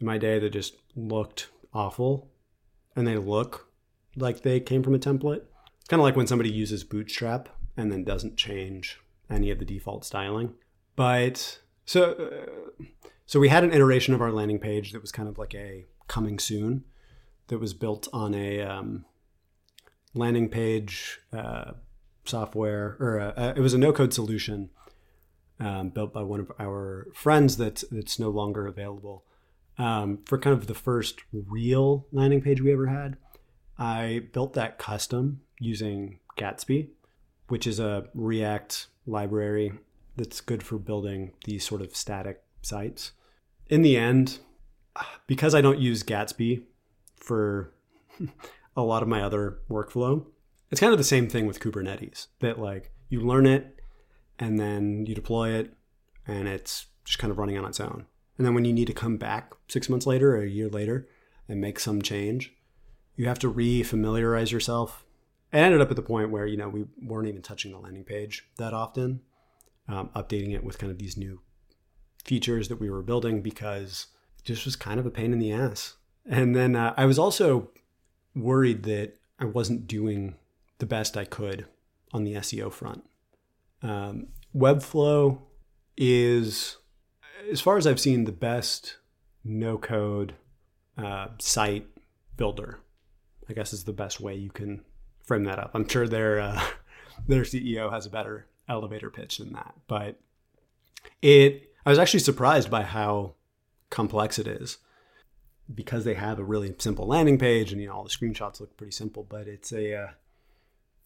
in 0.00 0.06
my 0.06 0.18
day 0.18 0.38
that 0.38 0.50
just 0.50 0.76
looked 0.96 1.48
awful 1.72 2.28
and 2.96 3.06
they 3.06 3.16
look 3.16 3.68
like 4.16 4.42
they 4.42 4.58
came 4.60 4.82
from 4.82 4.94
a 4.94 4.98
template. 4.98 5.42
It's 5.78 5.88
kind 5.88 6.00
of 6.00 6.04
like 6.04 6.16
when 6.16 6.26
somebody 6.26 6.50
uses 6.50 6.84
Bootstrap 6.84 7.48
and 7.76 7.92
then 7.92 8.04
doesn't 8.04 8.36
change 8.36 8.98
any 9.30 9.50
of 9.50 9.58
the 9.58 9.64
default 9.64 10.04
styling. 10.04 10.54
But 10.96 11.60
so, 11.84 12.12
uh, 12.12 12.84
so 13.26 13.38
we 13.38 13.48
had 13.48 13.62
an 13.62 13.72
iteration 13.72 14.14
of 14.14 14.20
our 14.20 14.32
landing 14.32 14.58
page 14.58 14.92
that 14.92 15.00
was 15.00 15.12
kind 15.12 15.28
of 15.28 15.38
like 15.38 15.54
a 15.54 15.86
coming 16.08 16.38
soon 16.38 16.84
that 17.50 17.58
was 17.58 17.74
built 17.74 18.08
on 18.12 18.34
a 18.34 18.62
um, 18.62 19.04
landing 20.14 20.48
page 20.48 21.18
uh, 21.32 21.72
software, 22.24 22.96
or 22.98 23.18
a, 23.18 23.34
a, 23.36 23.48
it 23.50 23.60
was 23.60 23.74
a 23.74 23.78
no-code 23.78 24.14
solution 24.14 24.70
um, 25.58 25.90
built 25.90 26.12
by 26.12 26.22
one 26.22 26.40
of 26.40 26.50
our 26.58 27.08
friends 27.12 27.56
that 27.58 27.82
that's 27.90 28.18
no 28.18 28.30
longer 28.30 28.66
available. 28.66 29.24
Um, 29.78 30.20
for 30.26 30.38
kind 30.38 30.56
of 30.56 30.66
the 30.66 30.74
first 30.74 31.20
real 31.32 32.06
landing 32.12 32.40
page 32.40 32.60
we 32.60 32.72
ever 32.72 32.86
had, 32.86 33.16
I 33.78 34.22
built 34.32 34.54
that 34.54 34.78
custom 34.78 35.40
using 35.58 36.20
Gatsby, 36.36 36.88
which 37.48 37.66
is 37.66 37.80
a 37.80 38.08
React 38.14 38.86
library 39.06 39.72
that's 40.16 40.40
good 40.40 40.62
for 40.62 40.78
building 40.78 41.32
these 41.44 41.64
sort 41.64 41.80
of 41.80 41.96
static 41.96 42.42
sites. 42.62 43.12
In 43.68 43.82
the 43.82 43.96
end, 43.96 44.38
because 45.26 45.54
I 45.54 45.60
don't 45.60 45.78
use 45.78 46.02
Gatsby 46.02 46.64
for 47.20 47.72
a 48.76 48.82
lot 48.82 49.02
of 49.02 49.08
my 49.08 49.22
other 49.22 49.58
workflow. 49.70 50.26
It's 50.70 50.80
kind 50.80 50.92
of 50.92 50.98
the 50.98 51.04
same 51.04 51.28
thing 51.28 51.46
with 51.46 51.60
Kubernetes 51.60 52.28
that 52.40 52.58
like 52.58 52.92
you 53.08 53.20
learn 53.20 53.46
it 53.46 53.80
and 54.38 54.58
then 54.58 55.04
you 55.06 55.14
deploy 55.14 55.50
it 55.50 55.72
and 56.26 56.48
it's 56.48 56.86
just 57.04 57.18
kind 57.18 57.30
of 57.30 57.38
running 57.38 57.58
on 57.58 57.64
its 57.64 57.80
own. 57.80 58.06
And 58.38 58.46
then 58.46 58.54
when 58.54 58.64
you 58.64 58.72
need 58.72 58.86
to 58.86 58.94
come 58.94 59.16
back 59.16 59.52
six 59.68 59.88
months 59.88 60.06
later 60.06 60.34
or 60.34 60.42
a 60.42 60.48
year 60.48 60.68
later 60.68 61.08
and 61.48 61.60
make 61.60 61.78
some 61.78 62.00
change, 62.00 62.54
you 63.16 63.26
have 63.26 63.38
to 63.40 63.48
re-familiarize 63.48 64.52
yourself. 64.52 65.04
I 65.52 65.58
ended 65.58 65.80
up 65.80 65.90
at 65.90 65.96
the 65.96 66.02
point 66.02 66.30
where, 66.30 66.46
you 66.46 66.56
know, 66.56 66.68
we 66.68 66.86
weren't 67.02 67.28
even 67.28 67.42
touching 67.42 67.72
the 67.72 67.78
landing 67.78 68.04
page 68.04 68.48
that 68.56 68.72
often, 68.72 69.20
um, 69.88 70.08
updating 70.14 70.54
it 70.54 70.64
with 70.64 70.78
kind 70.78 70.90
of 70.90 70.98
these 70.98 71.16
new 71.16 71.42
features 72.24 72.68
that 72.68 72.80
we 72.80 72.88
were 72.88 73.02
building 73.02 73.42
because 73.42 74.06
it 74.38 74.44
just 74.44 74.64
was 74.64 74.76
kind 74.76 75.00
of 75.00 75.06
a 75.06 75.10
pain 75.10 75.32
in 75.32 75.38
the 75.38 75.52
ass. 75.52 75.96
And 76.28 76.54
then 76.54 76.76
uh, 76.76 76.94
I 76.96 77.06
was 77.06 77.18
also 77.18 77.70
worried 78.34 78.84
that 78.84 79.14
I 79.38 79.44
wasn't 79.46 79.86
doing 79.86 80.36
the 80.78 80.86
best 80.86 81.16
I 81.16 81.24
could 81.24 81.66
on 82.12 82.24
the 82.24 82.34
SEO 82.34 82.72
front. 82.72 83.04
Um, 83.82 84.28
Webflow 84.54 85.40
is, 85.96 86.76
as 87.50 87.60
far 87.60 87.76
as 87.76 87.86
I've 87.86 88.00
seen, 88.00 88.24
the 88.24 88.32
best 88.32 88.96
no 89.44 89.78
code 89.78 90.34
uh, 90.98 91.28
site 91.38 91.86
builder. 92.36 92.80
I 93.48 93.52
guess 93.52 93.72
is 93.72 93.84
the 93.84 93.92
best 93.92 94.20
way 94.20 94.34
you 94.36 94.50
can 94.50 94.84
frame 95.24 95.44
that 95.44 95.58
up. 95.58 95.72
I'm 95.74 95.88
sure 95.88 96.06
their 96.06 96.40
uh, 96.40 96.62
their 97.28 97.42
CEO 97.42 97.90
has 97.92 98.06
a 98.06 98.10
better 98.10 98.46
elevator 98.68 99.10
pitch 99.10 99.38
than 99.38 99.52
that, 99.54 99.74
but 99.88 100.20
it. 101.22 101.66
I 101.84 101.90
was 101.90 101.98
actually 101.98 102.20
surprised 102.20 102.70
by 102.70 102.82
how 102.82 103.34
complex 103.88 104.38
it 104.38 104.46
is 104.46 104.78
because 105.74 106.04
they 106.04 106.14
have 106.14 106.38
a 106.38 106.44
really 106.44 106.74
simple 106.78 107.06
landing 107.06 107.38
page 107.38 107.72
and 107.72 107.80
you 107.80 107.86
know 107.86 107.94
all 107.94 108.04
the 108.04 108.10
screenshots 108.10 108.60
look 108.60 108.76
pretty 108.76 108.92
simple 108.92 109.26
but 109.28 109.46
it's 109.46 109.72
a 109.72 109.94
uh, 109.94 110.08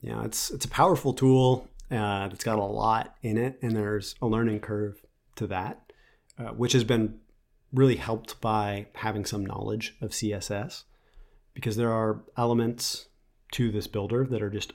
you 0.01 0.11
know 0.11 0.23
it's 0.23 0.51
it's 0.51 0.65
a 0.65 0.69
powerful 0.69 1.13
tool 1.13 1.69
uh, 1.91 2.29
that's 2.29 2.45
got 2.45 2.59
a 2.59 2.63
lot 2.63 3.17
in 3.23 3.37
it 3.37 3.59
and 3.63 3.77
there's 3.77 4.15
a 4.23 4.27
learning 4.27 4.61
curve 4.61 5.05
to 5.37 5.47
that 5.47 5.93
uh, 6.39 6.49
which 6.49 6.73
has 6.73 6.85
been 6.85 7.19
really 7.73 7.97
helped 7.97 8.41
by 8.41 8.87
having 8.95 9.25
some 9.25 9.45
knowledge 9.45 9.97
of 10.01 10.11
css 10.11 10.85
because 11.53 11.77
there 11.77 11.93
are 11.93 12.23
elements 12.37 13.09
to 13.53 13.71
this 13.71 13.87
builder 13.87 14.27
that 14.27 14.43
are 14.43 14.51
just 14.51 14.73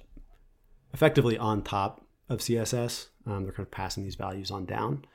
effectively 0.93 1.37
on 1.37 1.61
top 1.61 2.05
of 2.29 2.39
css 2.39 3.07
um, 3.29 3.43
they're 3.43 3.53
kind 3.53 3.65
of 3.65 3.71
passing 3.71 4.03
these 4.03 4.15
values 4.15 4.51
on 4.51 4.65
down. 4.65 5.05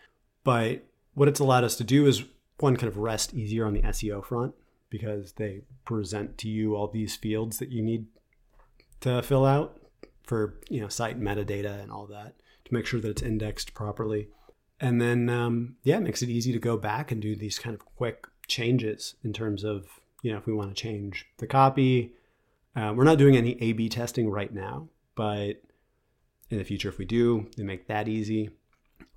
But 0.44 0.84
what 1.14 1.28
it's 1.28 1.40
allowed 1.40 1.64
us 1.64 1.76
to 1.76 1.84
do 1.84 2.06
is 2.06 2.24
one 2.58 2.76
kind 2.76 2.88
of 2.88 2.98
rest 2.98 3.34
easier 3.34 3.66
on 3.66 3.74
the 3.74 3.82
seo 3.82 4.24
front 4.24 4.54
because 4.94 5.32
they 5.32 5.62
present 5.84 6.38
to 6.38 6.48
you 6.48 6.76
all 6.76 6.86
these 6.86 7.16
fields 7.16 7.58
that 7.58 7.72
you 7.72 7.82
need 7.82 8.06
to 9.00 9.20
fill 9.24 9.44
out 9.44 9.80
for 10.22 10.60
you 10.70 10.80
know 10.80 10.86
site 10.86 11.20
metadata 11.20 11.82
and 11.82 11.90
all 11.90 12.06
that 12.06 12.36
to 12.64 12.72
make 12.72 12.86
sure 12.86 13.00
that 13.00 13.08
it's 13.08 13.22
indexed 13.22 13.74
properly. 13.74 14.28
And 14.78 15.00
then 15.00 15.28
um, 15.28 15.74
yeah, 15.82 15.96
it 15.96 16.02
makes 16.04 16.22
it 16.22 16.28
easy 16.28 16.52
to 16.52 16.60
go 16.60 16.76
back 16.76 17.10
and 17.10 17.20
do 17.20 17.34
these 17.34 17.58
kind 17.58 17.74
of 17.74 17.84
quick 17.84 18.28
changes 18.46 19.16
in 19.24 19.32
terms 19.32 19.64
of 19.64 19.88
you 20.22 20.30
know 20.30 20.38
if 20.38 20.46
we 20.46 20.52
want 20.52 20.68
to 20.70 20.80
change 20.80 21.26
the 21.38 21.48
copy. 21.48 22.12
Uh, 22.76 22.92
we're 22.94 23.02
not 23.02 23.18
doing 23.18 23.36
any 23.36 23.60
A/B 23.60 23.88
testing 23.88 24.30
right 24.30 24.54
now, 24.54 24.88
but 25.16 25.60
in 26.50 26.58
the 26.58 26.64
future, 26.64 26.88
if 26.88 26.98
we 26.98 27.04
do, 27.04 27.50
they 27.56 27.64
make 27.64 27.88
that 27.88 28.06
easy. 28.06 28.50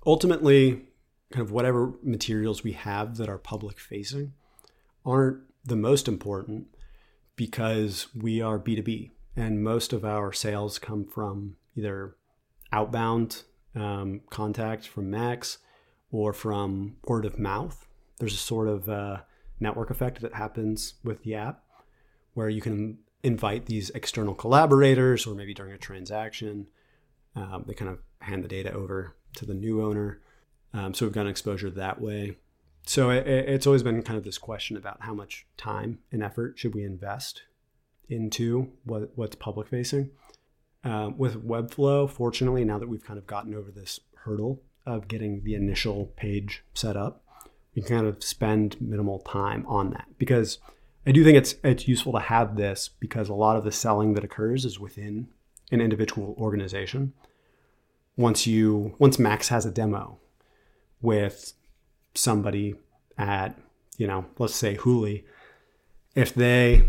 Ultimately, 0.04 0.88
kind 1.30 1.46
of 1.46 1.52
whatever 1.52 1.92
materials 2.02 2.64
we 2.64 2.72
have 2.72 3.16
that 3.18 3.28
are 3.28 3.38
public 3.38 3.78
facing 3.78 4.32
aren't 5.04 5.40
the 5.68 5.76
most 5.76 6.08
important 6.08 6.66
because 7.36 8.08
we 8.14 8.40
are 8.40 8.58
B2B 8.58 9.10
and 9.36 9.62
most 9.62 9.92
of 9.92 10.04
our 10.04 10.32
sales 10.32 10.78
come 10.78 11.04
from 11.04 11.56
either 11.76 12.16
outbound 12.72 13.42
um, 13.76 14.22
contact 14.30 14.88
from 14.88 15.10
Max 15.10 15.58
or 16.10 16.32
from 16.32 16.96
word 17.04 17.24
of 17.24 17.38
mouth. 17.38 17.86
There's 18.18 18.34
a 18.34 18.38
sort 18.38 18.66
of 18.66 18.88
uh, 18.88 19.18
network 19.60 19.90
effect 19.90 20.20
that 20.22 20.34
happens 20.34 20.94
with 21.04 21.22
the 21.22 21.34
app 21.34 21.62
where 22.32 22.48
you 22.48 22.60
can 22.60 22.98
invite 23.22 23.66
these 23.66 23.90
external 23.90 24.34
collaborators 24.34 25.26
or 25.26 25.34
maybe 25.34 25.54
during 25.54 25.72
a 25.72 25.78
transaction. 25.78 26.66
Um, 27.36 27.64
they 27.66 27.74
kind 27.74 27.90
of 27.90 27.98
hand 28.20 28.42
the 28.42 28.48
data 28.48 28.72
over 28.72 29.16
to 29.36 29.44
the 29.44 29.54
new 29.54 29.84
owner. 29.84 30.20
Um, 30.72 30.94
so 30.94 31.04
we've 31.04 31.14
gotten 31.14 31.30
exposure 31.30 31.70
that 31.70 32.00
way. 32.00 32.36
So 32.88 33.10
it, 33.10 33.26
it's 33.26 33.66
always 33.66 33.82
been 33.82 34.02
kind 34.02 34.16
of 34.16 34.24
this 34.24 34.38
question 34.38 34.74
about 34.74 35.02
how 35.02 35.12
much 35.12 35.46
time 35.58 35.98
and 36.10 36.22
effort 36.22 36.58
should 36.58 36.74
we 36.74 36.84
invest 36.84 37.42
into 38.08 38.72
what, 38.84 39.10
what's 39.14 39.36
public 39.36 39.68
facing. 39.68 40.08
Uh, 40.82 41.10
with 41.14 41.46
Webflow, 41.46 42.08
fortunately, 42.08 42.64
now 42.64 42.78
that 42.78 42.88
we've 42.88 43.04
kind 43.04 43.18
of 43.18 43.26
gotten 43.26 43.54
over 43.54 43.70
this 43.70 44.00
hurdle 44.24 44.62
of 44.86 45.06
getting 45.06 45.44
the 45.44 45.54
initial 45.54 46.06
page 46.16 46.64
set 46.72 46.96
up, 46.96 47.22
we 47.74 47.82
can 47.82 47.96
kind 47.96 48.06
of 48.06 48.24
spend 48.24 48.80
minimal 48.80 49.18
time 49.18 49.66
on 49.66 49.90
that 49.90 50.06
because 50.16 50.56
I 51.06 51.12
do 51.12 51.22
think 51.22 51.36
it's 51.36 51.56
it's 51.62 51.86
useful 51.86 52.14
to 52.14 52.20
have 52.20 52.56
this 52.56 52.88
because 52.88 53.28
a 53.28 53.34
lot 53.34 53.56
of 53.56 53.64
the 53.64 53.72
selling 53.72 54.14
that 54.14 54.24
occurs 54.24 54.64
is 54.64 54.80
within 54.80 55.28
an 55.70 55.82
individual 55.82 56.34
organization. 56.38 57.12
Once 58.16 58.46
you 58.46 58.94
once 58.98 59.18
Max 59.18 59.48
has 59.48 59.66
a 59.66 59.70
demo 59.70 60.18
with 61.02 61.52
somebody 62.14 62.74
at 63.16 63.58
you 63.96 64.06
know 64.06 64.26
let's 64.38 64.54
say 64.54 64.76
Hooli, 64.76 65.24
if 66.14 66.34
they 66.34 66.84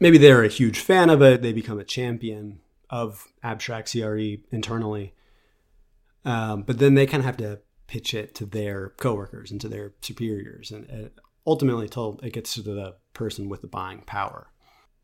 maybe 0.00 0.18
they're 0.18 0.42
a 0.42 0.48
huge 0.48 0.80
fan 0.80 1.10
of 1.10 1.22
it. 1.22 1.42
They 1.42 1.52
become 1.52 1.78
a 1.78 1.84
champion 1.84 2.60
of 2.88 3.28
abstract 3.42 3.92
CRE 3.92 4.38
internally. 4.50 5.14
Um, 6.24 6.62
but 6.62 6.78
then 6.78 6.94
they 6.94 7.06
kind 7.06 7.20
of 7.20 7.26
have 7.26 7.36
to 7.36 7.60
pitch 7.86 8.14
it 8.14 8.34
to 8.36 8.46
their 8.46 8.90
coworkers 8.96 9.50
and 9.50 9.60
to 9.60 9.68
their 9.68 9.92
superiors. 10.00 10.70
And 10.70 10.88
it, 10.90 11.18
ultimately, 11.46 11.84
until 11.84 12.18
it 12.22 12.32
gets 12.32 12.54
to 12.54 12.62
the 12.62 12.96
person 13.14 13.48
with 13.48 13.60
the 13.60 13.68
buying 13.68 14.00
power. 14.00 14.50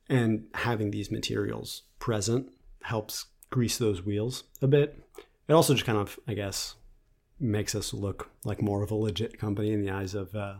And 0.09 0.47
having 0.55 0.91
these 0.91 1.11
materials 1.11 1.83
present 1.99 2.53
helps 2.83 3.27
grease 3.51 3.79
those 3.79 4.05
wheels 4.05 4.45
a 4.63 4.67
bit. 4.67 5.03
It 5.49 5.53
also 5.53 5.75
just 5.75 5.87
kind 5.87 5.99
of, 5.99 6.19
I 6.27 6.35
guess, 6.35 6.75
makes 7.39 7.75
us 7.75 7.93
look 7.93 8.31
like 8.45 8.63
more 8.63 8.83
of 8.83 8.91
a 8.91 8.95
legit 8.95 9.39
company 9.39 9.73
in 9.73 9.83
the 9.83 9.91
eyes 9.91 10.15
of 10.15 10.35
uh, 10.35 10.57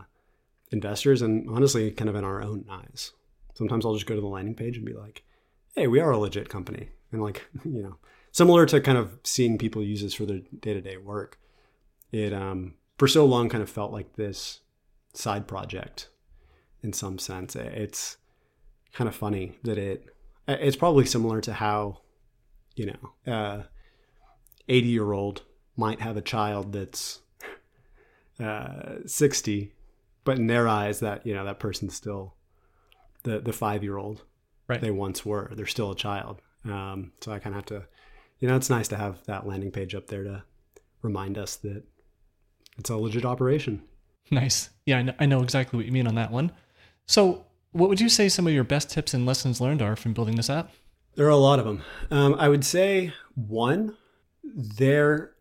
investors 0.71 1.21
and 1.21 1.49
honestly, 1.49 1.91
kind 1.91 2.09
of 2.09 2.15
in 2.15 2.23
our 2.23 2.41
own 2.41 2.65
eyes. 2.69 3.13
Sometimes 3.55 3.85
I'll 3.85 3.95
just 3.95 4.05
go 4.05 4.15
to 4.15 4.21
the 4.21 4.27
landing 4.27 4.55
page 4.55 4.77
and 4.77 4.85
be 4.85 4.93
like, 4.93 5.23
hey, 5.75 5.87
we 5.87 5.99
are 5.99 6.11
a 6.11 6.17
legit 6.17 6.49
company. 6.49 6.89
And 7.11 7.21
like, 7.21 7.47
you 7.65 7.81
know, 7.81 7.97
similar 8.31 8.65
to 8.67 8.81
kind 8.81 8.97
of 8.97 9.19
seeing 9.23 9.57
people 9.57 9.83
use 9.83 10.01
this 10.01 10.13
for 10.13 10.25
their 10.25 10.41
day 10.59 10.73
to 10.73 10.81
day 10.81 10.97
work, 10.97 11.39
it 12.11 12.33
um, 12.33 12.75
for 12.97 13.07
so 13.07 13.25
long 13.25 13.49
kind 13.49 13.63
of 13.63 13.69
felt 13.69 13.91
like 13.91 14.15
this 14.15 14.61
side 15.13 15.47
project 15.47 16.09
in 16.83 16.93
some 16.93 17.17
sense. 17.17 17.55
It's 17.55 18.17
kind 18.93 19.07
of 19.07 19.15
funny 19.15 19.57
that 19.63 19.77
it, 19.77 20.05
it's 20.47 20.77
probably 20.77 21.05
similar 21.05 21.41
to 21.41 21.53
how, 21.53 22.01
you 22.75 22.85
know, 22.87 23.31
uh, 23.33 23.63
80 24.69 24.87
year 24.87 25.11
old 25.11 25.43
might 25.77 26.01
have 26.01 26.17
a 26.17 26.21
child 26.21 26.73
that's 26.73 27.21
uh, 28.39 28.95
60, 29.05 29.71
but 30.23 30.37
in 30.37 30.47
their 30.47 30.67
eyes, 30.67 30.99
that, 30.99 31.25
you 31.25 31.33
know, 31.33 31.45
that 31.45 31.59
person's 31.59 31.95
still 31.95 32.33
the 33.23 33.39
the 33.39 33.53
five 33.53 33.83
year 33.83 33.97
old 33.97 34.23
right. 34.67 34.81
they 34.81 34.91
once 34.91 35.25
were. 35.25 35.51
They're 35.55 35.65
still 35.65 35.91
a 35.91 35.95
child. 35.95 36.41
Um, 36.65 37.11
so 37.21 37.31
I 37.31 37.39
kind 37.39 37.55
of 37.55 37.59
have 37.59 37.65
to, 37.67 37.87
you 38.39 38.47
know, 38.47 38.55
it's 38.55 38.69
nice 38.69 38.87
to 38.89 38.97
have 38.97 39.23
that 39.25 39.47
landing 39.47 39.71
page 39.71 39.95
up 39.95 40.07
there 40.07 40.23
to 40.23 40.43
remind 41.01 41.37
us 41.37 41.55
that 41.57 41.83
it's 42.77 42.89
a 42.89 42.97
legit 42.97 43.25
operation. 43.25 43.83
Nice. 44.29 44.69
Yeah, 44.85 44.97
I 44.97 45.01
know, 45.03 45.13
I 45.19 45.25
know 45.25 45.41
exactly 45.41 45.77
what 45.77 45.85
you 45.85 45.91
mean 45.91 46.07
on 46.07 46.15
that 46.15 46.31
one. 46.31 46.51
So, 47.05 47.45
what 47.71 47.89
would 47.89 48.01
you 48.01 48.09
say 48.09 48.27
some 48.27 48.47
of 48.47 48.53
your 48.53 48.63
best 48.63 48.89
tips 48.89 49.13
and 49.13 49.25
lessons 49.25 49.61
learned 49.61 49.81
are 49.81 49.95
from 49.95 50.13
building 50.13 50.35
this 50.35 50.49
app? 50.49 50.71
There 51.15 51.25
are 51.25 51.29
a 51.29 51.37
lot 51.37 51.59
of 51.59 51.65
them. 51.65 51.83
Um, 52.11 52.35
I 52.37 52.49
would 52.49 52.65
say 52.65 53.13
one, 53.35 53.95
there 54.43 55.31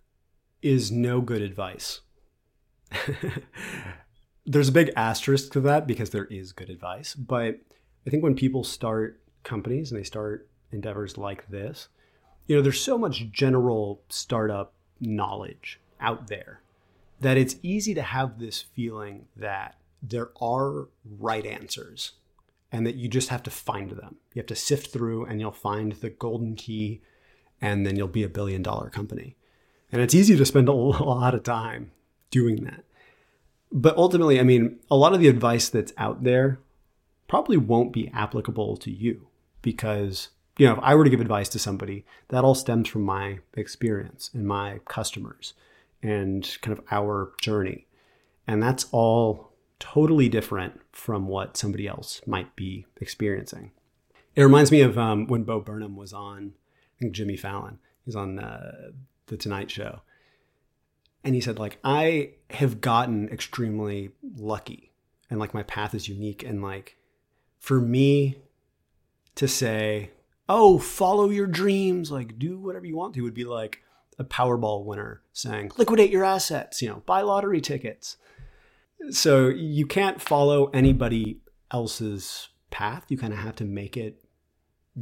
is 0.67 0.91
no 0.91 1.21
good 1.21 1.43
advice. 1.43 2.01
There's 4.47 4.69
a 4.69 4.73
big 4.73 4.93
asterisk 4.97 5.53
to 5.53 5.61
that 5.61 5.87
because 5.87 6.11
there 6.11 6.27
is 6.27 6.53
good 6.53 6.71
advice, 6.71 7.15
but 7.15 7.59
I 8.07 8.11
think 8.11 8.23
when 8.23 8.35
people 8.35 8.63
start 8.63 9.21
companies 9.43 9.91
and 9.91 9.99
they 9.99 10.05
start 10.05 10.49
endeavors 10.71 11.19
like 11.19 11.49
this, 11.49 11.89
you 12.47 12.55
know, 12.55 12.63
there's 12.63 12.81
so 12.81 12.97
much 12.97 13.31
general 13.33 14.03
startup 14.09 14.73
knowledge 15.01 15.81
out 16.01 16.29
there 16.29 16.61
that 17.21 17.37
it's 17.37 17.57
easy 17.63 17.93
to 17.95 18.03
have 18.03 18.39
this 18.39 18.63
feeling 18.63 19.27
that 19.37 19.77
there 20.01 20.31
are 20.41 20.89
right 21.19 21.45
answers 21.45 22.13
and 22.71 22.87
that 22.87 22.95
you 22.95 23.09
just 23.09 23.31
have 23.31 23.43
to 23.43 23.51
find 23.51 23.91
them. 23.91 24.17
You 24.33 24.41
have 24.41 24.47
to 24.47 24.55
sift 24.55 24.93
through 24.93 25.25
and 25.25 25.41
you'll 25.41 25.51
find 25.51 25.93
the 25.93 26.11
golden 26.11 26.55
key 26.55 27.01
and 27.61 27.85
then 27.85 27.97
you'll 27.97 28.07
be 28.07 28.23
a 28.23 28.29
billion 28.29 28.63
dollar 28.63 28.91
company. 28.91 29.37
And 29.93 30.03
it's 30.03 30.15
easy 30.15 30.37
to 30.37 30.47
spend 30.47 30.69
a 30.69 30.73
lot 30.73 31.35
of 31.35 31.43
time 31.43 31.93
doing 32.31 32.65
that. 32.65 32.85
But 33.73 33.97
ultimately, 33.97 34.39
I 34.41 34.43
mean, 34.43 34.79
a 34.91 34.97
lot 34.97 35.13
of 35.13 35.21
the 35.21 35.29
advice 35.29 35.69
that's 35.69 35.93
out 35.99 36.23
there 36.23 36.59
probably 37.29 37.57
won't 37.57 37.93
be 37.93 38.11
applicable 38.15 38.77
to 38.79 38.91
you 38.91 39.29
because 39.63 40.29
you 40.59 40.67
know 40.67 40.75
if 40.75 40.79
i 40.83 40.95
were 40.95 41.05
to 41.05 41.11
give 41.11 41.21
advice 41.21 41.49
to 41.49 41.59
somebody 41.59 42.05
that 42.29 42.45
all 42.45 42.55
stems 42.55 42.89
from 42.89 43.03
my 43.03 43.39
experience 43.55 44.31
and 44.33 44.47
my 44.47 44.79
customers 44.87 45.55
and 46.03 46.57
kind 46.63 46.77
of 46.79 46.85
our 46.91 47.33
journey 47.41 47.87
and 48.47 48.63
that's 48.63 48.87
all 48.93 49.53
totally 49.79 50.29
different 50.29 50.81
from 50.93 51.27
what 51.27 51.57
somebody 51.57 51.87
else 51.87 52.21
might 52.27 52.55
be 52.57 52.87
experiencing 53.01 53.73
it 54.35 54.43
reminds 54.43 54.71
me 54.71 54.81
of 54.81 54.97
um, 54.97 55.27
when 55.27 55.43
bo 55.43 55.61
burnham 55.61 55.97
was 55.97 56.13
on 56.13 56.53
i 56.97 57.01
think 57.01 57.13
jimmy 57.13 57.37
fallon 57.37 57.79
he's 58.05 58.17
on 58.17 58.39
uh, 58.39 58.91
the 59.27 59.37
tonight 59.37 59.71
show 59.71 60.01
and 61.25 61.35
he 61.35 61.41
said 61.41 61.59
like 61.59 61.79
i 61.85 62.31
have 62.51 62.81
gotten 62.81 63.29
extremely 63.29 64.11
lucky 64.37 64.93
and 65.31 65.41
like 65.41 65.55
my 65.55 65.63
path 65.65 65.95
is 65.95 66.09
unique 66.09 66.43
and 66.43 66.63
like 66.63 66.97
for 67.59 67.81
me 67.81 68.37
to 69.37 69.47
say, 69.49 70.11
oh, 70.49 70.79
follow 70.79 71.31
your 71.31 71.47
dreams, 71.47 72.11
like 72.11 72.39
do 72.39 72.59
whatever 72.59 72.87
you 72.87 72.97
want 72.97 73.15
to, 73.15 73.23
would 73.23 73.35
be 73.35 73.45
like 73.45 73.83
a 74.19 74.25
Powerball 74.25 74.85
winner 74.85 75.23
saying, 75.33 75.73
liquidate 75.77 76.11
your 76.11 76.25
assets, 76.25 76.83
you 76.83 76.89
know, 76.89 77.03
buy 77.07 77.23
lottery 77.23 77.61
tickets. 77.61 78.17
So 79.11 79.49
you 79.49 79.87
can't 79.87 80.21
follow 80.21 80.67
anybody 80.69 81.41
else's 81.71 82.49
path. 82.71 83.05
You 83.09 83.19
kind 83.19 83.33
of 83.33 83.41
have 83.41 83.57
to 83.57 83.65
make 83.65 83.97
it 83.97 84.25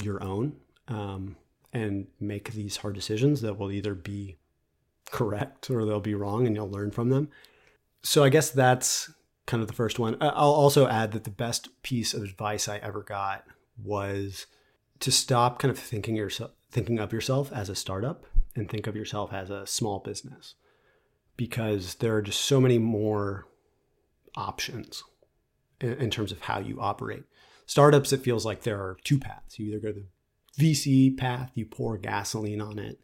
your 0.02 0.22
own 0.22 0.56
um, 0.88 1.36
and 1.74 2.06
make 2.20 2.52
these 2.52 2.78
hard 2.78 2.94
decisions 2.94 3.40
that 3.42 3.58
will 3.58 3.72
either 3.72 3.94
be 3.94 4.36
correct 5.10 5.68
or 5.68 5.84
they'll 5.84 6.00
be 6.00 6.14
wrong 6.14 6.46
and 6.46 6.56
you'll 6.56 6.70
learn 6.70 6.90
from 6.90 7.10
them. 7.10 7.28
So 8.02 8.22
I 8.22 8.28
guess 8.28 8.50
that's 8.50 9.12
kind 9.46 9.60
of 9.60 9.66
the 9.66 9.74
first 9.74 9.98
one. 9.98 10.16
I'll 10.20 10.52
also 10.52 10.86
add 10.88 11.12
that 11.12 11.24
the 11.24 11.30
best 11.30 11.68
piece 11.82 12.14
of 12.14 12.22
advice 12.22 12.68
I 12.68 12.78
ever 12.78 13.02
got 13.02 13.44
was 13.82 14.46
to 15.00 15.10
stop 15.10 15.58
kind 15.58 15.70
of 15.70 15.78
thinking 15.78 16.16
yourself 16.16 16.52
thinking 16.70 16.98
of 16.98 17.12
yourself 17.12 17.52
as 17.52 17.68
a 17.68 17.74
startup 17.74 18.26
and 18.56 18.68
think 18.68 18.88
of 18.88 18.96
yourself 18.96 19.32
as 19.32 19.48
a 19.48 19.64
small 19.64 20.00
business 20.00 20.54
because 21.36 21.96
there 21.96 22.16
are 22.16 22.22
just 22.22 22.40
so 22.40 22.60
many 22.60 22.78
more 22.78 23.46
options 24.36 25.04
in, 25.80 25.92
in 25.94 26.10
terms 26.10 26.32
of 26.32 26.40
how 26.42 26.58
you 26.58 26.80
operate. 26.80 27.22
Startups, 27.66 28.12
it 28.12 28.22
feels 28.22 28.44
like 28.44 28.62
there 28.62 28.80
are 28.80 28.96
two 29.04 29.18
paths. 29.18 29.58
You 29.58 29.68
either 29.68 29.78
go 29.78 29.92
the 29.92 30.06
VC 30.58 31.16
path, 31.16 31.50
you 31.54 31.66
pour 31.66 31.98
gasoline 31.98 32.60
on 32.60 32.78
it, 32.78 33.00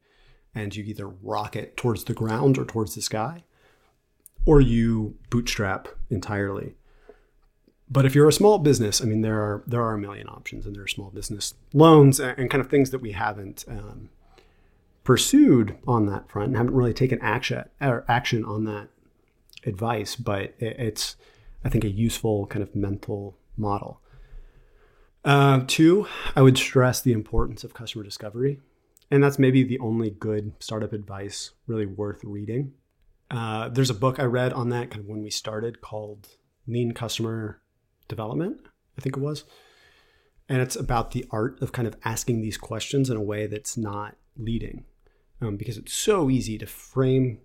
and 0.55 0.75
you 0.75 0.85
either 0.85 1.09
rocket 1.09 1.77
towards 1.77 2.05
the 2.05 2.15
ground 2.15 2.59
or 2.59 2.65
towards 2.65 2.95
the 2.95 3.03
sky, 3.03 3.45
or 4.47 4.61
you 4.61 5.17
bootstrap 5.31 5.89
entirely. 6.11 6.75
But 7.89 8.07
if 8.07 8.15
you're 8.15 8.29
a 8.29 8.33
small 8.33 8.59
business, 8.59 9.03
I 9.03 9.05
mean, 9.05 9.23
there 9.23 9.41
are 9.41 9.65
there 9.67 9.83
are 9.83 9.95
a 9.95 9.99
million 9.99 10.29
options, 10.29 10.65
and 10.65 10.77
there 10.77 10.85
are 10.85 10.89
small 10.89 11.11
business 11.11 11.55
loans 11.73 12.21
and, 12.21 12.39
and 12.39 12.51
kind 12.51 12.61
of 12.61 12.71
things 12.71 12.91
that 12.91 13.01
we 13.01 13.13
haven't 13.13 13.65
um, 13.69 14.11
pursued 15.03 15.77
on 15.89 16.07
that 16.07 16.31
front 16.31 16.49
and 16.49 16.57
haven't 16.57 16.75
really 16.75 16.95
taken 16.95 17.21
action 17.21 17.65
or 17.81 18.05
action 18.07 18.45
on 18.45 18.65
that 18.65 18.89
advice. 19.65 20.15
But 20.15 20.55
it, 20.61 20.77
it's, 20.79 21.17
I 21.65 21.69
think, 21.69 21.83
a 21.83 21.91
useful 21.91 22.47
kind 22.47 22.63
of 22.63 22.77
mental 22.77 23.37
model. 23.57 24.01
Uh, 25.25 25.63
two, 25.67 26.07
I 26.35 26.43
would 26.43 26.57
stress 26.57 27.01
the 27.01 27.13
importance 27.13 27.63
of 27.63 27.75
customer 27.75 28.05
discovery, 28.05 28.61
and 29.11 29.23
that's 29.23 29.39
maybe 29.39 29.63
the 29.63 29.79
only 29.81 30.11
good 30.11 30.53
startup 30.61 30.93
advice 30.93 31.51
really 31.67 31.87
worth 31.87 32.25
reading. 32.25 32.73
Uh, 33.31 33.69
there's 33.69 33.91
a 33.91 33.95
book 33.95 34.19
I 34.19 34.25
read 34.25 34.53
on 34.53 34.71
that 34.71 34.91
kind 34.91 35.01
of 35.01 35.07
when 35.07 35.23
we 35.23 35.31
started 35.31 35.81
called 35.81 36.29
Lean 36.67 36.93
Customer 36.93 37.61
development, 38.09 38.61
I 38.99 39.03
think 39.03 39.17
it 39.17 39.21
was. 39.21 39.45
And 40.49 40.61
it's 40.61 40.75
about 40.75 41.13
the 41.13 41.27
art 41.31 41.63
of 41.63 41.73
kind 41.73 41.87
of 41.87 41.97
asking 42.05 42.41
these 42.41 42.59
questions 42.59 43.09
in 43.09 43.17
a 43.17 43.23
way 43.23 43.47
that's 43.47 43.77
not 43.77 44.17
leading. 44.37 44.85
Um, 45.41 45.57
because 45.57 45.79
it's 45.79 45.93
so 45.93 46.29
easy 46.29 46.59
to 46.59 46.67
frame 46.67 47.39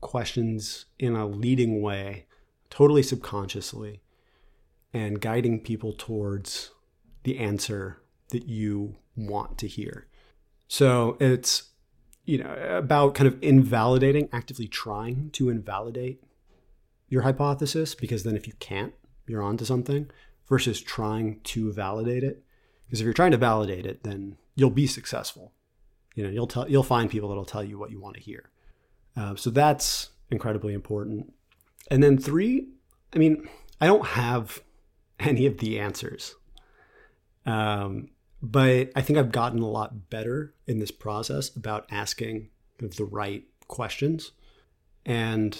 questions 0.00 0.84
in 0.98 1.16
a 1.16 1.26
leading 1.26 1.80
way, 1.80 2.26
totally 2.68 3.02
subconsciously, 3.02 4.02
and 4.92 5.20
guiding 5.20 5.60
people 5.60 5.92
towards 5.92 6.72
the 7.24 7.38
answer 7.38 8.02
that 8.30 8.48
you 8.48 8.96
want 9.16 9.58
to 9.58 9.68
hear. 9.68 10.06
So 10.68 11.16
it's 11.20 11.70
you 12.24 12.38
know 12.38 12.54
about 12.76 13.14
kind 13.14 13.28
of 13.28 13.38
invalidating, 13.42 14.28
actively 14.32 14.68
trying 14.68 15.30
to 15.32 15.48
invalidate 15.48 16.22
your 17.08 17.22
hypothesis 17.22 17.94
because 17.94 18.22
then 18.22 18.36
if 18.36 18.46
you 18.46 18.54
can't, 18.58 18.94
you're 19.26 19.42
onto 19.42 19.64
something 19.64 20.10
versus 20.48 20.80
trying 20.80 21.40
to 21.44 21.72
validate 21.72 22.24
it. 22.24 22.42
Because 22.86 23.00
if 23.00 23.04
you're 23.04 23.14
trying 23.14 23.30
to 23.32 23.36
validate 23.36 23.86
it, 23.86 24.02
then 24.02 24.36
you'll 24.54 24.70
be 24.70 24.86
successful. 24.86 25.52
You 26.14 26.24
know, 26.24 26.30
you'll 26.30 26.46
tell 26.46 26.68
you'll 26.68 26.82
find 26.82 27.10
people 27.10 27.28
that'll 27.28 27.44
tell 27.44 27.64
you 27.64 27.78
what 27.78 27.90
you 27.90 28.00
want 28.00 28.16
to 28.16 28.22
hear. 28.22 28.50
Uh, 29.16 29.34
so 29.34 29.50
that's 29.50 30.10
incredibly 30.30 30.74
important. 30.74 31.32
And 31.90 32.02
then 32.02 32.16
three, 32.16 32.68
I 33.14 33.18
mean, 33.18 33.48
I 33.80 33.86
don't 33.86 34.06
have 34.06 34.62
any 35.20 35.46
of 35.46 35.58
the 35.58 35.78
answers, 35.78 36.34
um, 37.46 38.10
but 38.42 38.90
I 38.96 39.02
think 39.02 39.18
I've 39.18 39.32
gotten 39.32 39.60
a 39.60 39.68
lot 39.68 40.10
better 40.10 40.54
in 40.66 40.78
this 40.78 40.90
process 40.90 41.54
about 41.54 41.86
asking 41.90 42.48
the 42.78 43.04
right 43.04 43.44
questions 43.68 44.32
and 45.06 45.56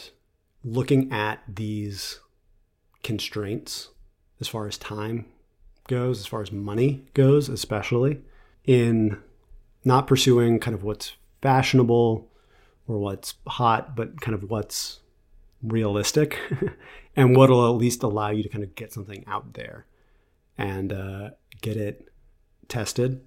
looking 0.64 1.12
at 1.12 1.40
these 1.48 2.20
constraints 3.02 3.90
as 4.40 4.48
far 4.48 4.66
as 4.66 4.76
time 4.78 5.26
goes, 5.88 6.20
as 6.20 6.26
far 6.26 6.42
as 6.42 6.50
money 6.50 7.04
goes, 7.14 7.48
especially 7.48 8.20
in 8.64 9.18
not 9.84 10.06
pursuing 10.06 10.58
kind 10.58 10.74
of 10.74 10.82
what's 10.82 11.12
fashionable 11.40 12.28
or 12.86 12.98
what's 12.98 13.34
hot, 13.46 13.94
but 13.96 14.20
kind 14.20 14.34
of 14.34 14.50
what's 14.50 15.00
realistic 15.62 16.38
and 17.16 17.36
what'll 17.36 17.66
at 17.66 17.76
least 17.76 18.02
allow 18.02 18.30
you 18.30 18.42
to 18.42 18.48
kind 18.48 18.64
of 18.64 18.74
get 18.74 18.92
something 18.92 19.24
out 19.26 19.54
there. 19.54 19.86
And 20.58 20.92
uh, 20.92 21.30
get 21.62 21.76
it 21.76 22.08
tested 22.68 23.22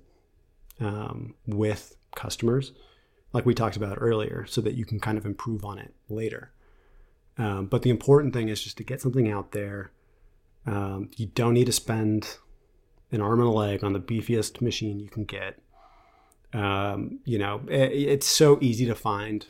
um, 0.80 1.34
with 1.48 1.98
customers, 2.16 2.72
like 3.34 3.46
we 3.46 3.54
talked 3.54 3.76
about 3.76 3.98
earlier, 4.00 4.46
so 4.48 4.62
that 4.62 4.76
you 4.76 4.86
can 4.86 5.00
kind 5.00 5.18
of 5.18 5.26
improve 5.26 5.66
on 5.66 5.80
it 5.80 5.94
later. 6.08 6.52
Um, 7.38 7.66
but 7.66 7.82
the 7.82 7.90
important 7.90 8.34
thing 8.34 8.50
is 8.50 8.64
just 8.64 8.78
to 8.78 8.84
get 8.84 9.02
something 9.02 9.30
out 9.30 9.52
there. 9.52 9.92
Um, 10.66 11.10
you 11.16 11.28
don't 11.28 11.54
need 11.54 11.66
to 11.66 11.72
spend 11.72 12.38
an 13.12 13.22
arm 13.22 13.40
and 13.40 13.50
a 13.50 13.52
leg 13.52 13.84
on 13.84 13.94
the 13.94 14.00
beefiest 14.00 14.62
machine 14.62 15.00
you 15.00 15.10
can 15.10 15.26
get. 15.26 15.60
Um, 16.54 17.20
you 17.26 17.38
know, 17.38 17.62
it, 17.68 17.92
it's 17.92 18.28
so 18.28 18.58
easy 18.62 18.86
to 18.86 18.96
find 18.96 19.48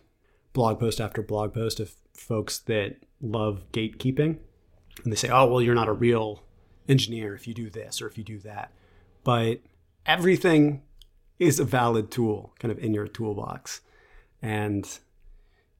blog 0.54 0.80
post 0.80 1.00
after 1.00 1.22
blog 1.22 1.54
post 1.54 1.80
of 1.80 1.94
folks 2.14 2.60
that 2.60 2.98
love 3.22 3.64
gatekeeping. 3.72 4.38
And 5.04 5.12
they 5.12 5.16
say, 5.16 5.30
oh, 5.30 5.46
well, 5.46 5.62
you're 5.62 5.76
not 5.76 5.88
a 5.88 5.94
real 5.94 6.42
engineer 6.88 7.36
if 7.36 7.48
you 7.48 7.54
do 7.54 7.70
this 7.70 8.02
or 8.02 8.08
if 8.08 8.18
you 8.18 8.24
do 8.24 8.40
that. 8.40 8.72
But 9.24 9.62
everything 10.06 10.84
is 11.40 11.60
a 11.60 11.66
valid 11.66 12.12
tool 12.12 12.54
kind 12.60 12.72
of 12.72 12.80
in 12.80 12.94
your 12.94 13.08
toolbox. 13.08 13.82
And 14.42 14.88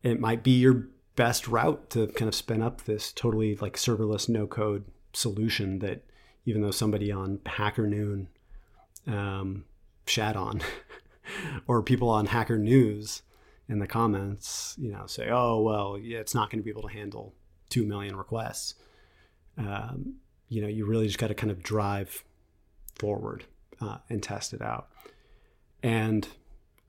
it 0.04 0.20
might 0.20 0.44
be 0.44 0.52
your 0.52 0.88
best 1.16 1.48
route 1.48 1.90
to 1.92 2.08
kind 2.08 2.28
of 2.28 2.36
spin 2.36 2.62
up 2.62 2.84
this 2.84 3.12
totally 3.12 3.56
like 3.56 3.76
serverless 3.76 4.28
no 4.28 4.46
code 4.46 4.86
solution 5.14 5.80
that 5.80 6.04
even 6.46 6.62
though 6.62 6.72
somebody 6.72 7.12
on 7.12 7.40
Hacker 7.46 7.88
Noon 7.88 8.28
um, 9.08 9.66
shat 10.06 10.36
on 10.36 10.62
or 11.68 11.82
people 11.82 12.10
on 12.10 12.28
Hacker 12.28 12.58
News 12.58 13.22
in 13.68 13.80
the 13.80 13.88
comments, 13.88 14.76
you 14.78 14.92
know, 14.92 15.08
say, 15.08 15.30
oh, 15.32 15.60
well, 15.62 15.98
yeah, 15.98 16.20
it's 16.20 16.36
not 16.36 16.50
going 16.50 16.60
to 16.60 16.64
be 16.64 16.70
able 16.70 16.84
to 16.84 16.94
handle 16.94 17.34
2 17.70 17.84
million 17.84 18.16
requests. 18.16 18.76
Um, 19.58 20.16
you 20.50 20.62
know, 20.62 20.68
you 20.68 20.86
really 20.86 21.08
just 21.08 21.18
got 21.18 21.28
to 21.28 21.36
kind 21.36 21.52
of 21.52 21.64
drive 21.64 22.24
forward 23.00 23.46
uh, 23.82 23.98
and 24.10 24.22
test 24.22 24.54
it 24.54 24.62
out. 24.62 24.90
And 25.84 26.28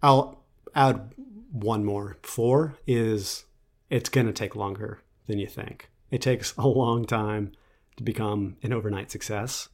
I'll 0.03 0.45
add 0.75 1.15
one 1.51 1.85
more. 1.85 2.17
Four 2.23 2.79
is 2.87 3.45
it's 3.91 4.09
going 4.09 4.27
to 4.27 4.33
take 4.33 4.57
longer 4.57 5.01
than 5.27 5.39
you 5.39 5.47
think. 5.47 5.91
It 6.11 6.23
takes 6.23 6.55
a 6.57 6.67
long 6.67 7.05
time 7.05 7.53
to 7.97 8.03
become 8.03 8.57
an 8.63 8.73
overnight 8.73 9.11
success. 9.11 9.69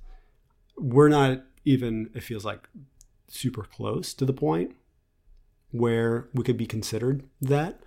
We're 0.77 1.09
not 1.09 1.43
even, 1.65 2.11
it 2.15 2.23
feels 2.23 2.45
like, 2.45 2.69
super 3.29 3.63
close 3.63 4.13
to 4.13 4.27
the 4.27 4.33
point 4.33 4.77
where 5.71 6.29
we 6.35 6.45
could 6.45 6.59
be 6.59 6.67
considered 6.67 7.25
that. 7.41 7.81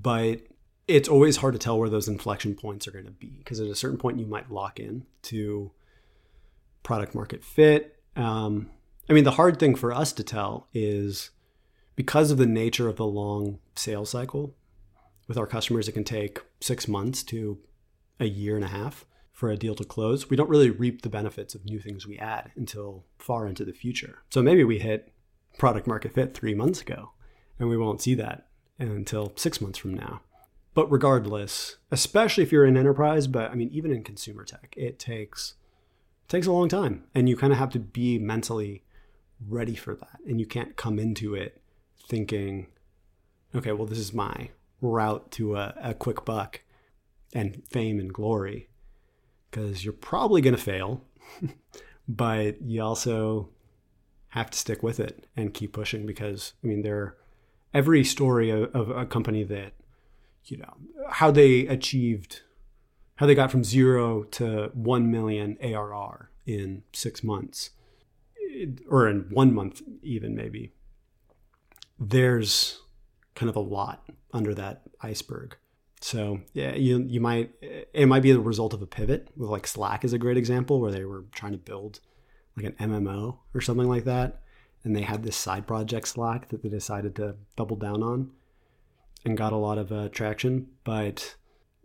But 0.00 0.42
it's 0.86 1.08
always 1.08 1.38
hard 1.38 1.54
to 1.54 1.58
tell 1.58 1.78
where 1.78 1.88
those 1.88 2.08
inflection 2.08 2.54
points 2.54 2.86
are 2.86 2.90
going 2.90 3.06
to 3.06 3.10
be 3.10 3.36
because 3.38 3.60
at 3.60 3.68
a 3.68 3.74
certain 3.74 3.98
point 3.98 4.18
you 4.18 4.26
might 4.26 4.50
lock 4.50 4.78
in 4.78 5.04
to 5.22 5.70
product 6.82 7.14
market 7.14 7.42
fit. 7.42 7.98
Um, 8.16 8.70
I 9.08 9.12
mean, 9.12 9.24
the 9.24 9.32
hard 9.32 9.58
thing 9.58 9.74
for 9.74 9.92
us 9.92 10.12
to 10.12 10.24
tell 10.24 10.68
is 10.72 11.30
because 11.96 12.30
of 12.30 12.38
the 12.38 12.46
nature 12.46 12.88
of 12.88 12.96
the 12.96 13.06
long 13.06 13.58
sales 13.74 14.10
cycle 14.10 14.54
with 15.26 15.38
our 15.38 15.46
customers, 15.46 15.88
it 15.88 15.92
can 15.92 16.04
take 16.04 16.40
six 16.60 16.86
months 16.86 17.22
to 17.24 17.58
a 18.20 18.26
year 18.26 18.56
and 18.56 18.64
a 18.64 18.68
half 18.68 19.06
for 19.32 19.50
a 19.50 19.56
deal 19.56 19.74
to 19.74 19.84
close. 19.84 20.30
We 20.30 20.36
don't 20.36 20.50
really 20.50 20.70
reap 20.70 21.02
the 21.02 21.08
benefits 21.08 21.54
of 21.54 21.64
new 21.64 21.80
things 21.80 22.06
we 22.06 22.18
add 22.18 22.52
until 22.56 23.04
far 23.18 23.46
into 23.46 23.64
the 23.64 23.72
future. 23.72 24.18
So 24.30 24.42
maybe 24.42 24.64
we 24.64 24.78
hit 24.78 25.12
product 25.58 25.86
market 25.86 26.14
fit 26.14 26.34
three 26.34 26.54
months 26.54 26.80
ago, 26.80 27.10
and 27.58 27.68
we 27.68 27.76
won't 27.76 28.02
see 28.02 28.14
that 28.14 28.46
until 28.78 29.32
six 29.36 29.60
months 29.60 29.78
from 29.78 29.94
now. 29.94 30.20
But 30.74 30.90
regardless, 30.90 31.76
especially 31.90 32.42
if 32.42 32.50
you're 32.50 32.66
in 32.66 32.76
enterprise, 32.76 33.26
but 33.26 33.50
I 33.50 33.54
mean, 33.54 33.70
even 33.72 33.92
in 33.92 34.02
consumer 34.02 34.44
tech, 34.44 34.74
it 34.76 34.98
takes 34.98 35.54
it 36.24 36.28
takes 36.28 36.46
a 36.46 36.52
long 36.52 36.68
time, 36.68 37.04
and 37.14 37.28
you 37.28 37.36
kind 37.36 37.52
of 37.52 37.58
have 37.58 37.70
to 37.70 37.78
be 37.78 38.18
mentally 38.18 38.82
ready 39.46 39.74
for 39.74 39.94
that, 39.94 40.18
and 40.26 40.40
you 40.40 40.46
can't 40.46 40.76
come 40.76 40.98
into 40.98 41.34
it 41.34 41.60
thinking, 42.08 42.66
okay, 43.54 43.72
well, 43.72 43.86
this 43.86 43.98
is 43.98 44.12
my 44.12 44.50
route 44.80 45.30
to 45.32 45.56
a, 45.56 45.74
a 45.80 45.94
quick 45.94 46.24
buck 46.24 46.60
and 47.32 47.62
fame 47.68 47.98
and 47.98 48.12
glory. 48.12 48.68
Because 49.50 49.84
you're 49.84 49.92
probably 49.92 50.40
going 50.40 50.56
to 50.56 50.60
fail, 50.60 51.04
but 52.08 52.60
you 52.62 52.82
also 52.82 53.50
have 54.28 54.50
to 54.50 54.58
stick 54.58 54.82
with 54.82 54.98
it 54.98 55.28
and 55.36 55.54
keep 55.54 55.72
pushing 55.72 56.06
because 56.06 56.54
I 56.62 56.66
mean 56.66 56.82
there 56.82 57.16
every 57.72 58.02
story 58.02 58.50
of, 58.50 58.74
of, 58.74 58.90
a 58.90 59.06
company 59.06 59.44
that 59.44 59.74
you 60.46 60.56
know 60.56 60.74
how 61.10 61.30
they 61.30 61.66
achieved 61.66 62.42
how 63.16 63.26
they 63.26 63.34
got 63.34 63.50
from 63.50 63.62
0 63.62 64.24
to 64.24 64.70
1 64.74 65.10
million 65.10 65.56
ARR 65.62 66.30
in 66.46 66.82
6 66.92 67.24
months 67.24 67.70
or 68.88 69.08
in 69.08 69.26
1 69.30 69.54
month 69.54 69.82
even 70.02 70.34
maybe 70.34 70.72
there's 71.98 72.80
kind 73.34 73.50
of 73.50 73.56
a 73.56 73.60
lot 73.60 74.08
under 74.32 74.54
that 74.54 74.82
iceberg. 75.00 75.56
So 76.00 76.40
yeah, 76.52 76.74
you 76.74 77.04
you 77.08 77.20
might 77.20 77.52
it 77.62 78.06
might 78.06 78.22
be 78.22 78.32
the 78.32 78.40
result 78.40 78.74
of 78.74 78.82
a 78.82 78.86
pivot. 78.86 79.30
With 79.36 79.48
like 79.48 79.66
Slack 79.66 80.04
is 80.04 80.12
a 80.12 80.18
great 80.18 80.36
example 80.36 80.80
where 80.80 80.92
they 80.92 81.04
were 81.04 81.24
trying 81.32 81.52
to 81.52 81.58
build 81.58 82.00
like 82.56 82.66
an 82.66 82.90
MMO 82.90 83.38
or 83.54 83.60
something 83.60 83.88
like 83.88 84.04
that, 84.04 84.42
and 84.82 84.94
they 84.94 85.02
had 85.02 85.22
this 85.22 85.36
side 85.36 85.66
project 85.66 86.08
Slack 86.08 86.48
that 86.48 86.62
they 86.62 86.68
decided 86.68 87.16
to 87.16 87.36
double 87.56 87.76
down 87.76 88.02
on, 88.02 88.30
and 89.24 89.36
got 89.36 89.52
a 89.52 89.56
lot 89.56 89.78
of 89.78 89.90
uh, 89.90 90.08
traction. 90.10 90.68
But 90.84 91.36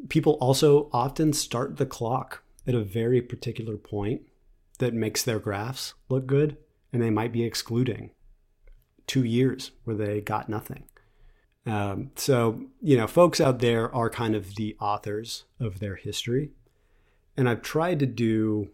people 0.10 0.34
also 0.34 0.90
often 0.91 1.34
start 1.34 1.78
the 1.78 1.86
clock 1.86 2.44
at 2.68 2.76
a 2.76 2.84
very 2.84 3.22
particular 3.22 3.78
point 3.78 4.22
that 4.80 4.94
makes 4.94 5.24
their 5.24 5.40
graphs 5.40 5.94
look 6.10 6.26
good, 6.28 6.57
and 6.94 7.02
they 7.02 7.10
might 7.10 7.32
be 7.32 7.44
excluding 7.44 8.11
two 9.07 9.24
years 9.24 9.72
where 9.84 9.95
they 9.95 10.22
got 10.22 10.49
nothing. 10.49 10.84
Um, 11.66 12.11
so, 12.16 12.61
you 12.82 12.95
know, 12.98 13.07
folks 13.07 13.41
out 13.41 13.60
there 13.60 13.94
are 13.94 14.10
kind 14.10 14.36
of 14.36 14.56
the 14.56 14.76
authors 14.80 15.45
of 15.60 15.80
their 15.80 15.95
history. 15.95 16.52
and 17.40 17.48
I've 17.48 17.61
tried 17.61 17.99
to 17.99 18.06
do 18.06 18.70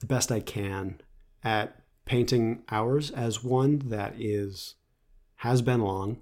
the 0.00 0.06
best 0.06 0.32
I 0.32 0.40
can 0.40 0.98
at 1.44 1.76
painting 2.06 2.62
ours 2.70 3.10
as 3.10 3.44
one 3.44 3.80
that 3.90 4.14
is 4.18 4.76
has 5.36 5.60
been 5.60 5.82
long 5.82 6.18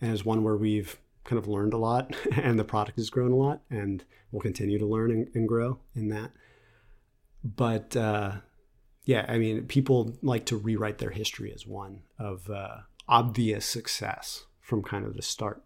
and 0.00 0.12
is 0.12 0.24
one 0.24 0.42
where 0.42 0.56
we've 0.56 0.98
kind 1.24 1.38
of 1.38 1.46
learned 1.48 1.72
a 1.72 1.78
lot 1.78 2.14
and 2.36 2.58
the 2.58 2.64
product 2.64 2.98
has 2.98 3.10
grown 3.10 3.32
a 3.32 3.36
lot 3.36 3.62
and 3.70 4.04
we'll 4.30 4.42
continue 4.42 4.78
to 4.78 4.86
learn 4.86 5.10
and, 5.10 5.28
and 5.34 5.48
grow 5.48 5.78
in 5.94 6.08
that. 6.08 6.30
But 7.44 7.96
uh, 7.96 8.32
yeah 9.04 9.24
i 9.28 9.38
mean 9.38 9.64
people 9.66 10.16
like 10.22 10.44
to 10.46 10.56
rewrite 10.56 10.98
their 10.98 11.10
history 11.10 11.52
as 11.52 11.66
one 11.66 12.00
of 12.18 12.48
uh, 12.50 12.78
obvious 13.08 13.66
success 13.66 14.44
from 14.60 14.82
kind 14.82 15.04
of 15.04 15.14
the 15.14 15.22
start 15.22 15.62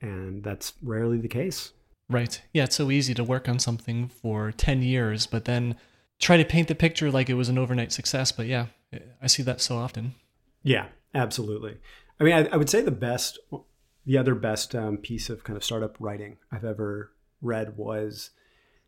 and 0.00 0.44
that's 0.44 0.74
rarely 0.80 1.18
the 1.18 1.26
case. 1.26 1.72
Right. 2.08 2.40
Yeah 2.52 2.64
it's 2.64 2.76
so 2.76 2.90
easy 2.90 3.14
to 3.14 3.24
work 3.24 3.48
on 3.48 3.58
something 3.58 4.08
for 4.08 4.52
10 4.52 4.82
years 4.82 5.26
but 5.26 5.44
then 5.44 5.76
try 6.20 6.36
to 6.36 6.44
paint 6.44 6.68
the 6.68 6.74
picture 6.74 7.10
like 7.10 7.28
it 7.28 7.34
was 7.34 7.48
an 7.48 7.58
overnight 7.58 7.92
success 7.92 8.32
but 8.32 8.46
yeah 8.46 8.66
i 9.20 9.26
see 9.26 9.42
that 9.42 9.60
so 9.60 9.76
often. 9.76 10.14
Yeah 10.62 10.86
absolutely. 11.14 11.78
I 12.20 12.24
mean 12.24 12.34
i, 12.34 12.46
I 12.46 12.56
would 12.56 12.70
say 12.70 12.80
the 12.80 12.90
best 12.90 13.38
the 14.08 14.16
other 14.16 14.34
best 14.34 14.74
um, 14.74 14.96
piece 14.96 15.28
of 15.28 15.44
kind 15.44 15.54
of 15.54 15.62
startup 15.62 15.94
writing 16.00 16.38
I've 16.50 16.64
ever 16.64 17.12
read 17.42 17.76
was 17.76 18.30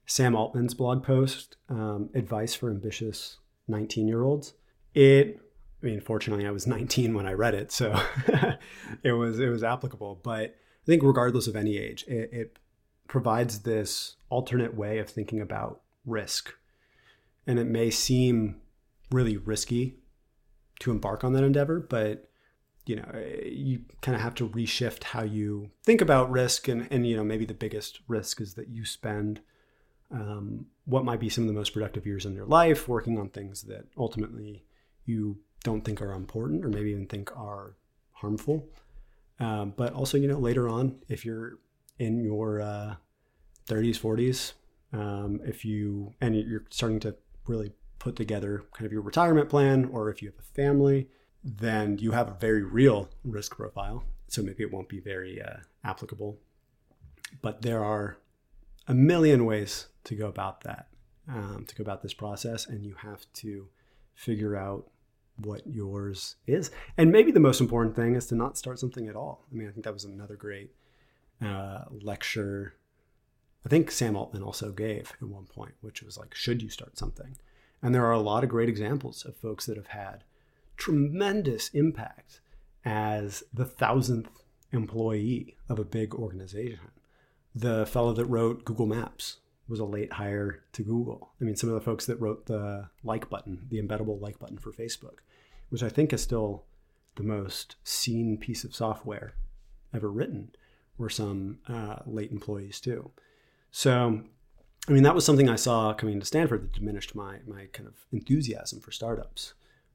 Sam 0.07 0.35
Altman's 0.35 0.73
blog 0.73 1.05
post, 1.05 1.59
um, 1.69 2.09
Advice 2.15 2.55
for 2.55 2.71
Ambitious 2.71 3.37
19 3.69 4.09
year 4.09 4.23
olds. 4.23 4.55
It, 4.95 5.39
I 5.83 5.87
mean, 5.87 6.01
fortunately, 6.01 6.47
I 6.47 6.51
was 6.51 6.67
19 6.67 7.13
when 7.13 7.27
I 7.27 7.35
read 7.35 7.55
it, 7.55 7.71
so 7.71 8.01
it 9.03 9.13
was 9.13 9.39
it 9.39 9.51
was 9.51 9.63
applicable. 9.63 10.21
But 10.23 10.55
I 10.55 10.87
think, 10.87 11.03
regardless 11.03 11.47
of 11.47 11.55
any 11.55 11.77
age, 11.77 12.03
it, 12.09 12.31
it 12.33 12.59
provides 13.07 13.59
this 13.59 14.17
alternate 14.31 14.75
way 14.75 15.01
of 15.01 15.11
thinking 15.11 15.43
about 15.43 15.83
risk, 16.07 16.55
and 17.47 17.59
it 17.59 17.67
may 17.67 17.91
seem 17.91 18.63
really 19.11 19.37
risky 19.37 19.99
to 20.79 20.91
embark 20.91 21.25
on 21.25 21.35
that 21.35 21.45
endeavor, 21.45 21.79
but 21.79 22.30
you 22.87 22.97
know 22.97 23.25
you 23.45 23.81
kind 24.01 24.17
of 24.17 24.23
have 24.23 24.35
to 24.35 24.49
reshift 24.49 25.05
how 25.05 25.23
you 25.23 25.71
think 25.85 26.01
about 26.01 26.31
risk 26.31 26.69
and 26.69 26.89
and 26.91 27.07
you 27.07 27.17
know 27.17 27.25
maybe 27.25 27.45
the 27.45 27.55
biggest 27.55 28.01
risk 28.09 28.41
is 28.41 28.55
that 28.55 28.69
you 28.69 28.85
spend 28.85 29.41
um, 30.13 30.67
what 30.87 31.05
might 31.05 31.21
be 31.21 31.29
some 31.29 31.45
of 31.45 31.49
the 31.49 31.55
most 31.55 31.73
productive 31.73 32.07
years 32.07 32.27
in 32.27 32.35
your 32.35 32.47
life 32.47 32.89
working 32.89 33.19
on 33.19 33.29
things 33.29 33.63
that 33.63 33.85
ultimately 33.97 34.65
you 35.05 35.39
don't 35.63 35.85
think 35.85 36.01
are 36.03 36.13
important 36.13 36.65
or 36.65 36.69
maybe 36.69 36.91
even 36.91 37.07
think 37.07 37.31
are 37.37 37.77
harmful. 38.13 38.69
Um, 39.39 39.73
but 39.77 39.93
also 39.93 40.19
you 40.19 40.29
know 40.29 40.39
later 40.39 40.69
on 40.69 40.97
if 41.09 41.25
you're 41.25 41.59
in 41.99 42.23
your 42.23 42.61
uh, 42.61 42.95
30s 43.69 43.99
40s 43.99 44.53
um, 44.93 45.41
if 45.45 45.65
you 45.65 46.13
and 46.21 46.35
you're 46.35 46.65
starting 46.71 47.01
to 47.01 47.15
really 47.47 47.73
put 47.99 48.17
together 48.17 48.65
kind 48.73 48.87
of 48.87 48.93
your 48.93 49.03
retirement 49.03 49.49
plan 49.49 49.89
or 49.93 50.11
if 50.11 50.21
you 50.21 50.29
have 50.29 50.39
a 50.39 50.55
family 50.55 51.09
then 51.43 51.99
you 51.99 52.13
have 52.13 52.29
a 52.29 52.35
very 52.35 52.63
real 52.63 53.09
risk 53.25 53.57
profile. 53.57 54.05
So 54.29 54.43
maybe 54.43 54.63
it 54.63 54.73
won't 54.73 54.89
be 54.89 55.01
very 55.01 55.43
uh, 55.43 55.59
applicable. 55.85 56.39
But 57.43 57.63
there 57.63 57.83
are 57.85 58.19
a 58.87 58.95
million 58.95 59.45
ways 59.45 59.89
to 60.05 60.15
go 60.15 60.27
about 60.27 60.63
that, 60.63 60.89
um, 61.29 61.65
to 61.67 61.75
go 61.75 61.83
about 61.83 62.03
this 62.03 62.15
process. 62.15 62.67
And 62.67 62.85
you 62.85 62.95
have 62.95 63.27
to 63.35 63.69
figure 64.15 64.57
out 64.57 64.89
what 65.37 65.67
yours 65.67 66.37
is. 66.47 66.71
And 66.97 67.11
maybe 67.11 67.33
the 67.33 67.41
most 67.41 67.61
important 67.61 67.97
thing 67.97 68.15
is 68.15 68.27
to 68.27 68.35
not 68.35 68.59
start 68.59 68.79
something 68.79 69.09
at 69.09 69.17
all. 69.17 69.47
I 69.51 69.55
mean, 69.55 69.69
I 69.69 69.73
think 69.73 69.85
that 69.85 69.95
was 69.95 70.05
another 70.05 70.37
great 70.37 70.71
uh, 71.43 71.85
lecture. 72.03 72.75
I 73.65 73.69
think 73.69 73.91
Sam 73.91 74.17
Altman 74.17 74.43
also 74.43 74.71
gave 74.71 75.13
at 75.21 75.29
one 75.29 75.47
point, 75.47 75.75
which 75.81 76.03
was 76.03 76.19
like, 76.19 76.35
should 76.35 76.63
you 76.63 76.69
start 76.69 76.99
something? 76.99 77.37
And 77.83 77.95
there 77.95 78.05
are 78.05 78.13
a 78.13 78.21
lot 78.21 78.45
of 78.45 78.51
great 78.51 78.69
examples 78.69 79.25
of 79.25 79.37
folks 79.37 79.67
that 79.67 79.77
have 79.77 79.89
had 79.89 80.25
tremendous 80.81 81.69
impact 81.69 82.41
as 82.85 83.45
the 83.53 83.67
thousandth 83.67 84.31
employee 84.73 85.57
of 85.69 85.79
a 85.79 85.85
big 85.85 86.15
organization. 86.15 86.91
The 87.55 87.87
fellow 87.87 88.13
that 88.15 88.25
wrote 88.25 88.65
Google 88.65 88.87
Maps 88.87 89.37
was 89.69 89.79
a 89.79 89.85
late 89.85 90.15
hire 90.15 90.65
to 90.73 90.83
Google. 90.83 91.31
I 91.41 91.45
mean, 91.45 91.55
some 91.55 91.69
of 91.69 91.75
the 91.75 91.81
folks 91.81 92.07
that 92.07 92.21
wrote 92.21 92.47
the 92.47 92.89
like 93.05 93.29
button, 93.29 93.67
the 93.69 93.81
embeddable 93.81 94.21
like 94.21 94.39
button 94.39 94.59
for 94.59 94.73
Facebook, 94.73 95.19
which 95.69 95.83
I 95.83 95.89
think 95.89 96.13
is 96.13 96.23
still 96.23 96.65
the 97.17 97.23
most 97.23 97.77
seen 97.85 98.39
piece 98.39 98.65
of 98.65 98.75
software 98.75 99.35
ever 99.93 100.11
written, 100.11 100.51
were 100.97 101.11
some 101.11 101.59
uh, 101.69 101.97
late 102.07 102.33
employees 102.33 102.81
too. 102.81 103.11
So, 103.71 104.23
I 104.89 104.93
mean, 104.93 105.03
that 105.03 105.15
was 105.15 105.25
something 105.25 105.49
I 105.49 105.57
saw 105.57 105.93
coming 105.93 106.19
to 106.21 106.27
Stanford 106.27 106.63
that 106.63 106.73
diminished 106.73 107.15
my 107.15 107.39
my 107.47 107.67
kind 107.73 107.87
of 107.87 107.95
enthusiasm 108.13 108.81
for 108.81 108.93
startups 108.93 109.55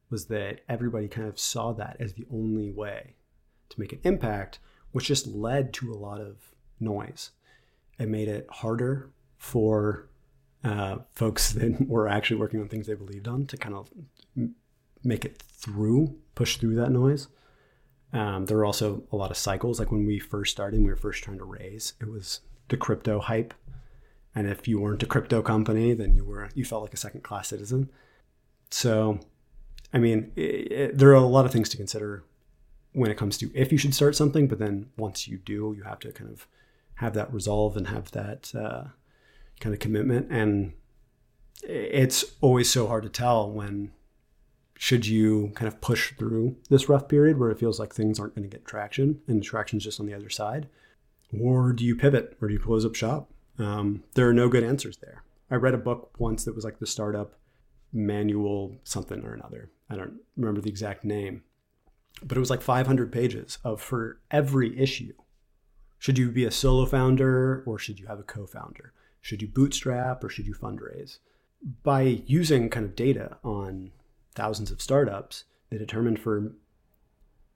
was 0.10 0.26
that 0.28 0.62
everybody 0.70 1.08
kind 1.08 1.28
of 1.28 1.40
saw 1.40 1.74
that 1.74 1.98
as 2.00 2.14
the 2.14 2.26
only 2.32 2.72
way 2.72 3.16
to 3.70 3.80
make 3.80 3.94
an 3.94 4.00
impact, 4.04 4.60
which 4.92 5.08
just 5.08 5.28
led 5.28 5.74
to 5.74 5.92
a 5.92 5.96
lot 5.96 6.22
of 6.22 6.52
noise. 6.80 7.32
It 7.98 8.10
made 8.10 8.28
it 8.28 8.48
harder 8.50 9.12
for 9.38 10.10
uh, 10.64 10.98
folks 11.12 11.52
that 11.54 11.88
were 11.88 12.08
actually 12.08 12.38
working 12.38 12.62
on 12.62 12.68
things 12.68 12.88
they 12.88 12.94
believed 12.94 13.28
on 13.28 13.46
to 13.48 13.58
kind 13.58 13.76
of 13.76 13.92
make 15.04 15.26
it 15.26 15.42
through, 15.42 16.18
push 16.34 16.58
through 16.58 16.76
that 16.76 16.92
noise. 16.92 17.28
Um, 18.14 18.46
there 18.46 18.58
were 18.58 18.66
also 18.66 19.04
a 19.12 19.16
lot 19.16 19.32
of 19.32 19.38
cycles. 19.38 19.80
Like 19.80 19.92
when 19.92 20.06
we 20.06 20.20
first 20.20 20.52
started, 20.52 20.80
we 20.80 20.90
were 20.90 20.96
first 20.96 21.24
trying 21.24 21.38
to 21.38 21.46
raise, 21.46 21.94
it 22.02 22.10
was 22.10 22.42
the 22.70 22.78
crypto 22.78 23.20
hype. 23.20 23.54
And 24.34 24.48
if 24.48 24.68
you 24.68 24.80
weren't 24.80 25.04
a 25.04 25.06
crypto 25.06 25.42
company, 25.42 25.94
then 25.94 26.14
you 26.14 26.26
were 26.26 26.50
you 26.54 26.66
felt 26.66 26.82
like 26.82 26.94
a 26.94 26.98
second 26.98 27.24
class 27.24 27.48
citizen. 27.48 27.90
So 28.70 29.20
I 29.96 29.98
mean, 29.98 30.34
it, 30.36 30.42
it, 30.72 30.98
there 30.98 31.10
are 31.10 31.14
a 31.14 31.22
lot 31.22 31.46
of 31.46 31.54
things 31.54 31.70
to 31.70 31.78
consider 31.78 32.26
when 32.92 33.10
it 33.10 33.18
comes 33.18 33.38
to 33.38 33.50
if 33.56 33.72
you 33.72 33.78
should 33.78 33.96
start 33.96 34.16
something, 34.16 34.48
but 34.48 34.60
then 34.60 34.90
once 34.98 35.26
you 35.26 35.38
do, 35.38 35.74
you 35.76 35.84
have 35.84 36.00
to 36.00 36.12
kind 36.12 36.30
of 36.30 36.48
have 36.96 37.14
that 37.14 37.34
resolve 37.34 37.78
and 37.78 37.88
have 37.88 38.12
that 38.12 38.54
uh, 38.54 38.84
kind 39.62 39.74
of 39.74 39.80
commitment. 39.80 40.28
And 40.30 40.74
it's 41.64 42.26
always 42.42 42.70
so 42.70 42.88
hard 42.88 43.04
to 43.04 43.10
tell 43.10 43.50
when 43.50 43.94
should 44.78 45.08
you 45.08 45.54
kind 45.56 45.70
of 45.70 45.80
push 45.80 46.14
through 46.18 46.58
this 46.70 46.90
rough 46.90 47.08
period 47.08 47.40
where 47.40 47.50
it 47.50 47.60
feels 47.60 47.80
like 47.80 47.94
things 47.94 48.20
aren't 48.20 48.36
going 48.36 48.48
to 48.50 48.54
get 48.54 48.66
traction 48.66 49.22
and 49.28 49.42
traction's 49.42 49.86
just 49.86 50.02
on 50.02 50.06
the 50.06 50.14
other 50.14 50.30
side, 50.30 50.68
or 51.42 51.72
do 51.72 51.86
you 51.86 51.96
pivot 51.96 52.38
or 52.42 52.50
do 52.50 52.54
you 52.54 52.60
close 52.60 52.86
up 52.86 52.96
shop? 52.96 53.32
Um, 53.58 54.04
there 54.16 54.28
are 54.28 54.34
no 54.34 54.50
good 54.50 54.66
answers 54.66 54.98
there. 54.98 55.24
I 55.50 55.56
read 55.56 55.74
a 55.74 55.78
book 55.78 56.12
once 56.20 56.44
that 56.44 56.56
was 56.56 56.66
like 56.66 56.80
the 56.80 56.86
startup 56.86 57.36
manual 57.96 58.80
something 58.84 59.24
or 59.24 59.34
another. 59.34 59.72
I 59.90 59.96
don't 59.96 60.20
remember 60.36 60.62
the 60.62 60.70
exact 60.70 61.04
name, 61.04 61.44
but 62.24 62.38
it 62.38 62.40
was 62.40 62.50
like 62.50 62.62
500 62.62 63.12
pages 63.12 63.58
of 63.64 63.82
for 63.82 64.20
every 64.30 64.78
issue. 64.80 65.14
Should 65.98 66.18
you 66.18 66.30
be 66.30 66.46
a 66.46 66.52
solo 66.52 66.86
founder 66.86 67.64
or 67.66 67.80
should 67.80 68.00
you 68.00 68.08
have 68.08 68.20
a 68.20 68.24
co 68.24 68.46
founder? 68.46 68.94
Should 69.22 69.42
you 69.42 69.48
bootstrap 69.48 70.24
or 70.24 70.30
should 70.30 70.46
you 70.46 70.54
fundraise? 70.54 71.20
By 71.84 72.22
using 72.28 72.70
kind 72.70 72.86
of 72.86 72.96
data 72.96 73.38
on 73.44 73.92
thousands 74.36 74.70
of 74.70 74.82
startups, 74.82 75.46
they 75.70 75.78
determined 75.78 76.20
for 76.20 76.52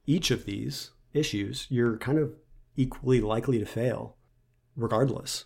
each 0.08 0.32
of 0.32 0.46
these 0.46 0.92
issues, 1.14 1.68
you're 1.70 1.98
kind 1.98 2.18
of 2.18 2.34
equally 2.76 3.22
likely 3.22 3.60
to 3.60 3.66
fail, 3.66 4.16
regardless 4.76 5.46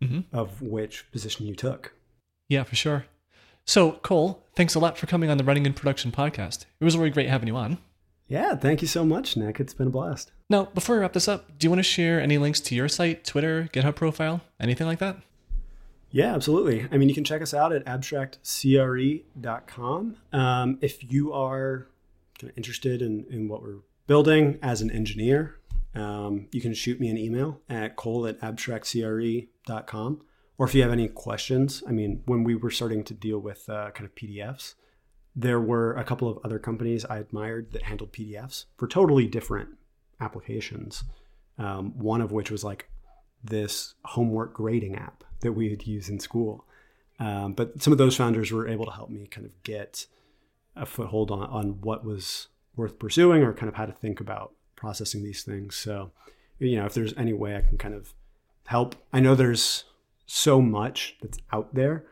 mm-hmm. 0.00 0.20
of 0.34 0.62
which 0.62 1.10
position 1.12 1.46
you 1.46 1.54
took. 1.54 1.92
Yeah, 2.48 2.62
for 2.62 2.76
sure. 2.76 3.04
So, 3.68 3.92
Cole, 3.92 4.44
thanks 4.54 4.74
a 4.74 4.78
lot 4.78 4.96
for 4.96 5.06
coming 5.06 5.28
on 5.28 5.36
the 5.36 5.44
Running 5.44 5.66
in 5.66 5.74
Production 5.74 6.10
podcast. 6.10 6.64
It 6.80 6.84
was 6.86 6.96
really 6.96 7.10
great 7.10 7.28
having 7.28 7.48
you 7.48 7.56
on. 7.56 7.76
Yeah, 8.26 8.56
thank 8.56 8.80
you 8.80 8.88
so 8.88 9.04
much, 9.04 9.36
Nick. 9.36 9.60
It's 9.60 9.74
been 9.74 9.88
a 9.88 9.90
blast. 9.90 10.32
Now, 10.48 10.64
before 10.64 10.96
we 10.96 11.02
wrap 11.02 11.12
this 11.12 11.28
up, 11.28 11.58
do 11.58 11.66
you 11.66 11.70
want 11.70 11.80
to 11.80 11.82
share 11.82 12.18
any 12.18 12.38
links 12.38 12.60
to 12.60 12.74
your 12.74 12.88
site, 12.88 13.26
Twitter, 13.26 13.68
GitHub 13.70 13.94
profile, 13.94 14.40
anything 14.58 14.86
like 14.86 15.00
that? 15.00 15.18
Yeah, 16.10 16.34
absolutely. 16.34 16.88
I 16.90 16.96
mean, 16.96 17.10
you 17.10 17.14
can 17.14 17.24
check 17.24 17.42
us 17.42 17.52
out 17.52 17.74
at 17.74 17.84
abstractcre.com. 17.84 20.16
Um, 20.32 20.78
if 20.80 21.12
you 21.12 21.34
are 21.34 21.88
kind 22.38 22.50
of 22.50 22.56
interested 22.56 23.02
in, 23.02 23.26
in 23.28 23.48
what 23.48 23.60
we're 23.60 23.80
building 24.06 24.58
as 24.62 24.80
an 24.80 24.90
engineer, 24.90 25.58
um, 25.94 26.48
you 26.52 26.62
can 26.62 26.72
shoot 26.72 27.00
me 27.00 27.10
an 27.10 27.18
email 27.18 27.60
at 27.68 27.96
cole 27.96 28.26
at 28.26 28.40
abstractcre.com 28.40 30.22
or 30.58 30.66
if 30.66 30.74
you 30.74 30.82
have 30.82 30.92
any 30.92 31.08
questions. 31.08 31.82
I 31.86 31.92
mean, 31.92 32.22
when 32.26 32.44
we 32.44 32.54
were 32.56 32.70
starting 32.70 33.04
to 33.04 33.14
deal 33.14 33.38
with 33.38 33.68
uh, 33.68 33.90
kind 33.92 34.04
of 34.04 34.14
PDFs, 34.14 34.74
there 35.34 35.60
were 35.60 35.94
a 35.94 36.04
couple 36.04 36.28
of 36.28 36.38
other 36.44 36.58
companies 36.58 37.04
I 37.04 37.18
admired 37.18 37.72
that 37.72 37.84
handled 37.84 38.12
PDFs 38.12 38.64
for 38.76 38.88
totally 38.88 39.26
different 39.26 39.70
applications. 40.20 41.04
Um, 41.58 41.96
one 41.98 42.20
of 42.20 42.32
which 42.32 42.50
was 42.50 42.62
like 42.62 42.88
this 43.42 43.94
homework 44.04 44.54
grading 44.54 44.96
app 44.96 45.24
that 45.40 45.52
we 45.52 45.70
would 45.70 45.86
use 45.86 46.08
in 46.08 46.20
school. 46.20 46.64
Um, 47.20 47.52
but 47.52 47.82
some 47.82 47.92
of 47.92 47.98
those 47.98 48.16
founders 48.16 48.52
were 48.52 48.68
able 48.68 48.84
to 48.84 48.92
help 48.92 49.10
me 49.10 49.26
kind 49.26 49.46
of 49.46 49.62
get 49.62 50.06
a 50.76 50.86
foothold 50.86 51.30
on, 51.30 51.42
on 51.42 51.80
what 51.80 52.04
was 52.04 52.48
worth 52.76 52.98
pursuing 52.98 53.42
or 53.42 53.52
kind 53.52 53.68
of 53.68 53.74
how 53.74 53.86
to 53.86 53.92
think 53.92 54.20
about 54.20 54.52
processing 54.76 55.24
these 55.24 55.42
things. 55.42 55.74
So, 55.74 56.12
you 56.58 56.76
know, 56.76 56.86
if 56.86 56.94
there's 56.94 57.14
any 57.16 57.32
way 57.32 57.56
I 57.56 57.60
can 57.60 57.78
kind 57.78 57.94
of 57.94 58.14
help, 58.66 58.94
I 59.12 59.18
know 59.20 59.34
there's 59.34 59.84
so 60.30 60.60
much 60.60 61.16
that's 61.22 61.38
out 61.52 61.74
there 61.74 62.04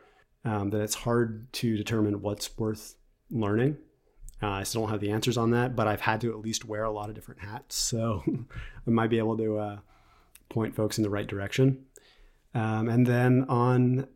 um, 0.43 0.71
that 0.71 0.81
it's 0.81 0.95
hard 0.95 1.51
to 1.53 1.77
determine 1.77 2.19
what's 2.21 2.57
worth 2.57 2.95
learning. 3.29 3.77
Uh, 4.41 4.49
I 4.49 4.63
still 4.63 4.81
don't 4.81 4.89
have 4.89 5.01
the 5.01 5.11
answers 5.11 5.37
on 5.37 5.51
that, 5.51 5.75
but 5.75 5.87
I've 5.87 6.01
had 6.01 6.21
to 6.21 6.31
at 6.31 6.39
least 6.39 6.65
wear 6.65 6.83
a 6.83 6.91
lot 6.91 7.09
of 7.09 7.15
different 7.15 7.41
hats, 7.41 7.75
so 7.77 8.23
I 8.25 8.89
might 8.89 9.11
be 9.11 9.19
able 9.19 9.37
to 9.37 9.57
uh, 9.57 9.77
point 10.49 10.75
folks 10.75 10.97
in 10.97 11.03
the 11.03 11.09
right 11.09 11.27
direction. 11.27 11.85
Um, 12.55 12.89
and 12.89 13.05
then 13.05 13.45
on, 13.49 14.07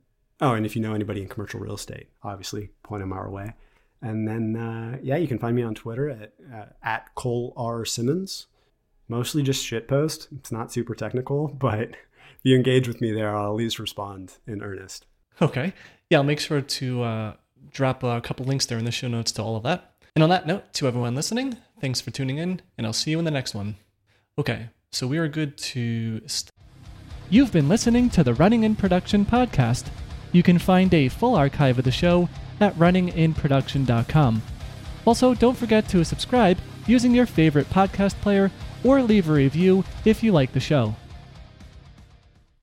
oh, 0.42 0.54
and 0.54 0.66
if 0.66 0.76
you 0.76 0.82
know 0.82 0.96
anybody 0.96 1.22
in 1.22 1.30
commercial 1.30 1.60
real 1.60 1.76
estate, 1.76 2.10
obviously 2.24 2.72
point 2.84 3.02
them 3.02 3.14
our 3.14 3.30
way. 3.30 3.54
And 4.02 4.28
then, 4.28 4.56
uh, 4.56 4.98
yeah, 5.04 5.18
you 5.18 5.28
can 5.28 5.38
find 5.38 5.56
me 5.56 5.62
on 5.62 5.76
Twitter 5.76 6.10
at, 6.10 6.34
uh, 6.52 6.66
at 6.82 7.14
Cole 7.14 7.54
R. 7.56 7.86
Simmons. 7.86 8.48
Mostly 9.08 9.44
just 9.44 9.64
shitpost. 9.64 10.28
It's 10.40 10.52
not 10.52 10.72
super 10.72 10.96
technical, 10.96 11.48
but 11.60 11.92
you 12.44 12.56
engage 12.56 12.88
with 12.88 13.02
me 13.02 13.12
there, 13.12 13.36
I'll 13.36 13.52
at 13.52 13.56
least 13.56 13.80
respond 13.80 14.34
in 14.48 14.62
earnest. 14.62 15.06
Okay. 15.42 15.74
Yeah, 16.10 16.18
I'll 16.20 16.24
make 16.24 16.40
sure 16.40 16.62
to 16.62 17.04
uh, 17.04 17.34
drop 17.72 18.04
a 18.04 18.22
couple 18.22 18.46
links 18.46 18.66
there 18.66 18.78
in 18.78 18.86
the 18.86 18.92
show 18.92 19.08
notes 19.08 19.32
to 19.34 19.42
all 19.42 19.56
of 19.56 19.64
that. 19.64 19.94
And 20.16 20.24
on 20.24 20.30
that 20.30 20.46
note, 20.46 20.74
to 20.74 20.88
everyone 20.88 21.16
listening, 21.16 21.58
thanks 21.80 22.02
for 22.02 22.12
tuning 22.12 22.38
in, 22.38 22.62
and 22.78 22.86
I'll 22.86 22.94
see 22.94 23.12
you 23.12 23.20
in 23.20 23.26
the 23.26 23.32
next 23.32 23.56
one. 23.56 23.76
Okay, 24.38 24.70
so 24.92 25.08
we 25.08 25.18
are 25.18 25.28
good 25.28 25.58
to. 25.58 26.22
St- 26.28 26.52
You've 27.30 27.54
been 27.54 27.70
listening 27.70 28.10
to 28.10 28.24
the 28.26 28.34
Running 28.34 28.64
in 28.64 28.76
Production 28.76 29.26
podcast. 29.26 29.86
You 30.34 30.44
can 30.44 30.60
find 30.60 30.94
a 30.94 31.08
full 31.08 31.36
archive 31.36 31.80
of 31.80 31.86
the 31.86 31.92
show 31.92 32.28
at 32.60 32.76
runninginproduction.com. 32.76 34.42
Also, 35.06 35.34
don't 35.34 35.58
forget 35.58 35.88
to 35.90 36.04
subscribe 36.04 36.58
using 36.88 37.16
your 37.16 37.26
favorite 37.26 37.70
podcast 37.70 38.16
player 38.16 38.52
or 38.84 39.02
leave 39.02 39.30
a 39.30 39.34
review 39.34 39.84
if 40.04 40.22
you 40.22 40.32
like 40.32 40.52
the 40.52 40.60
show. 40.60 40.96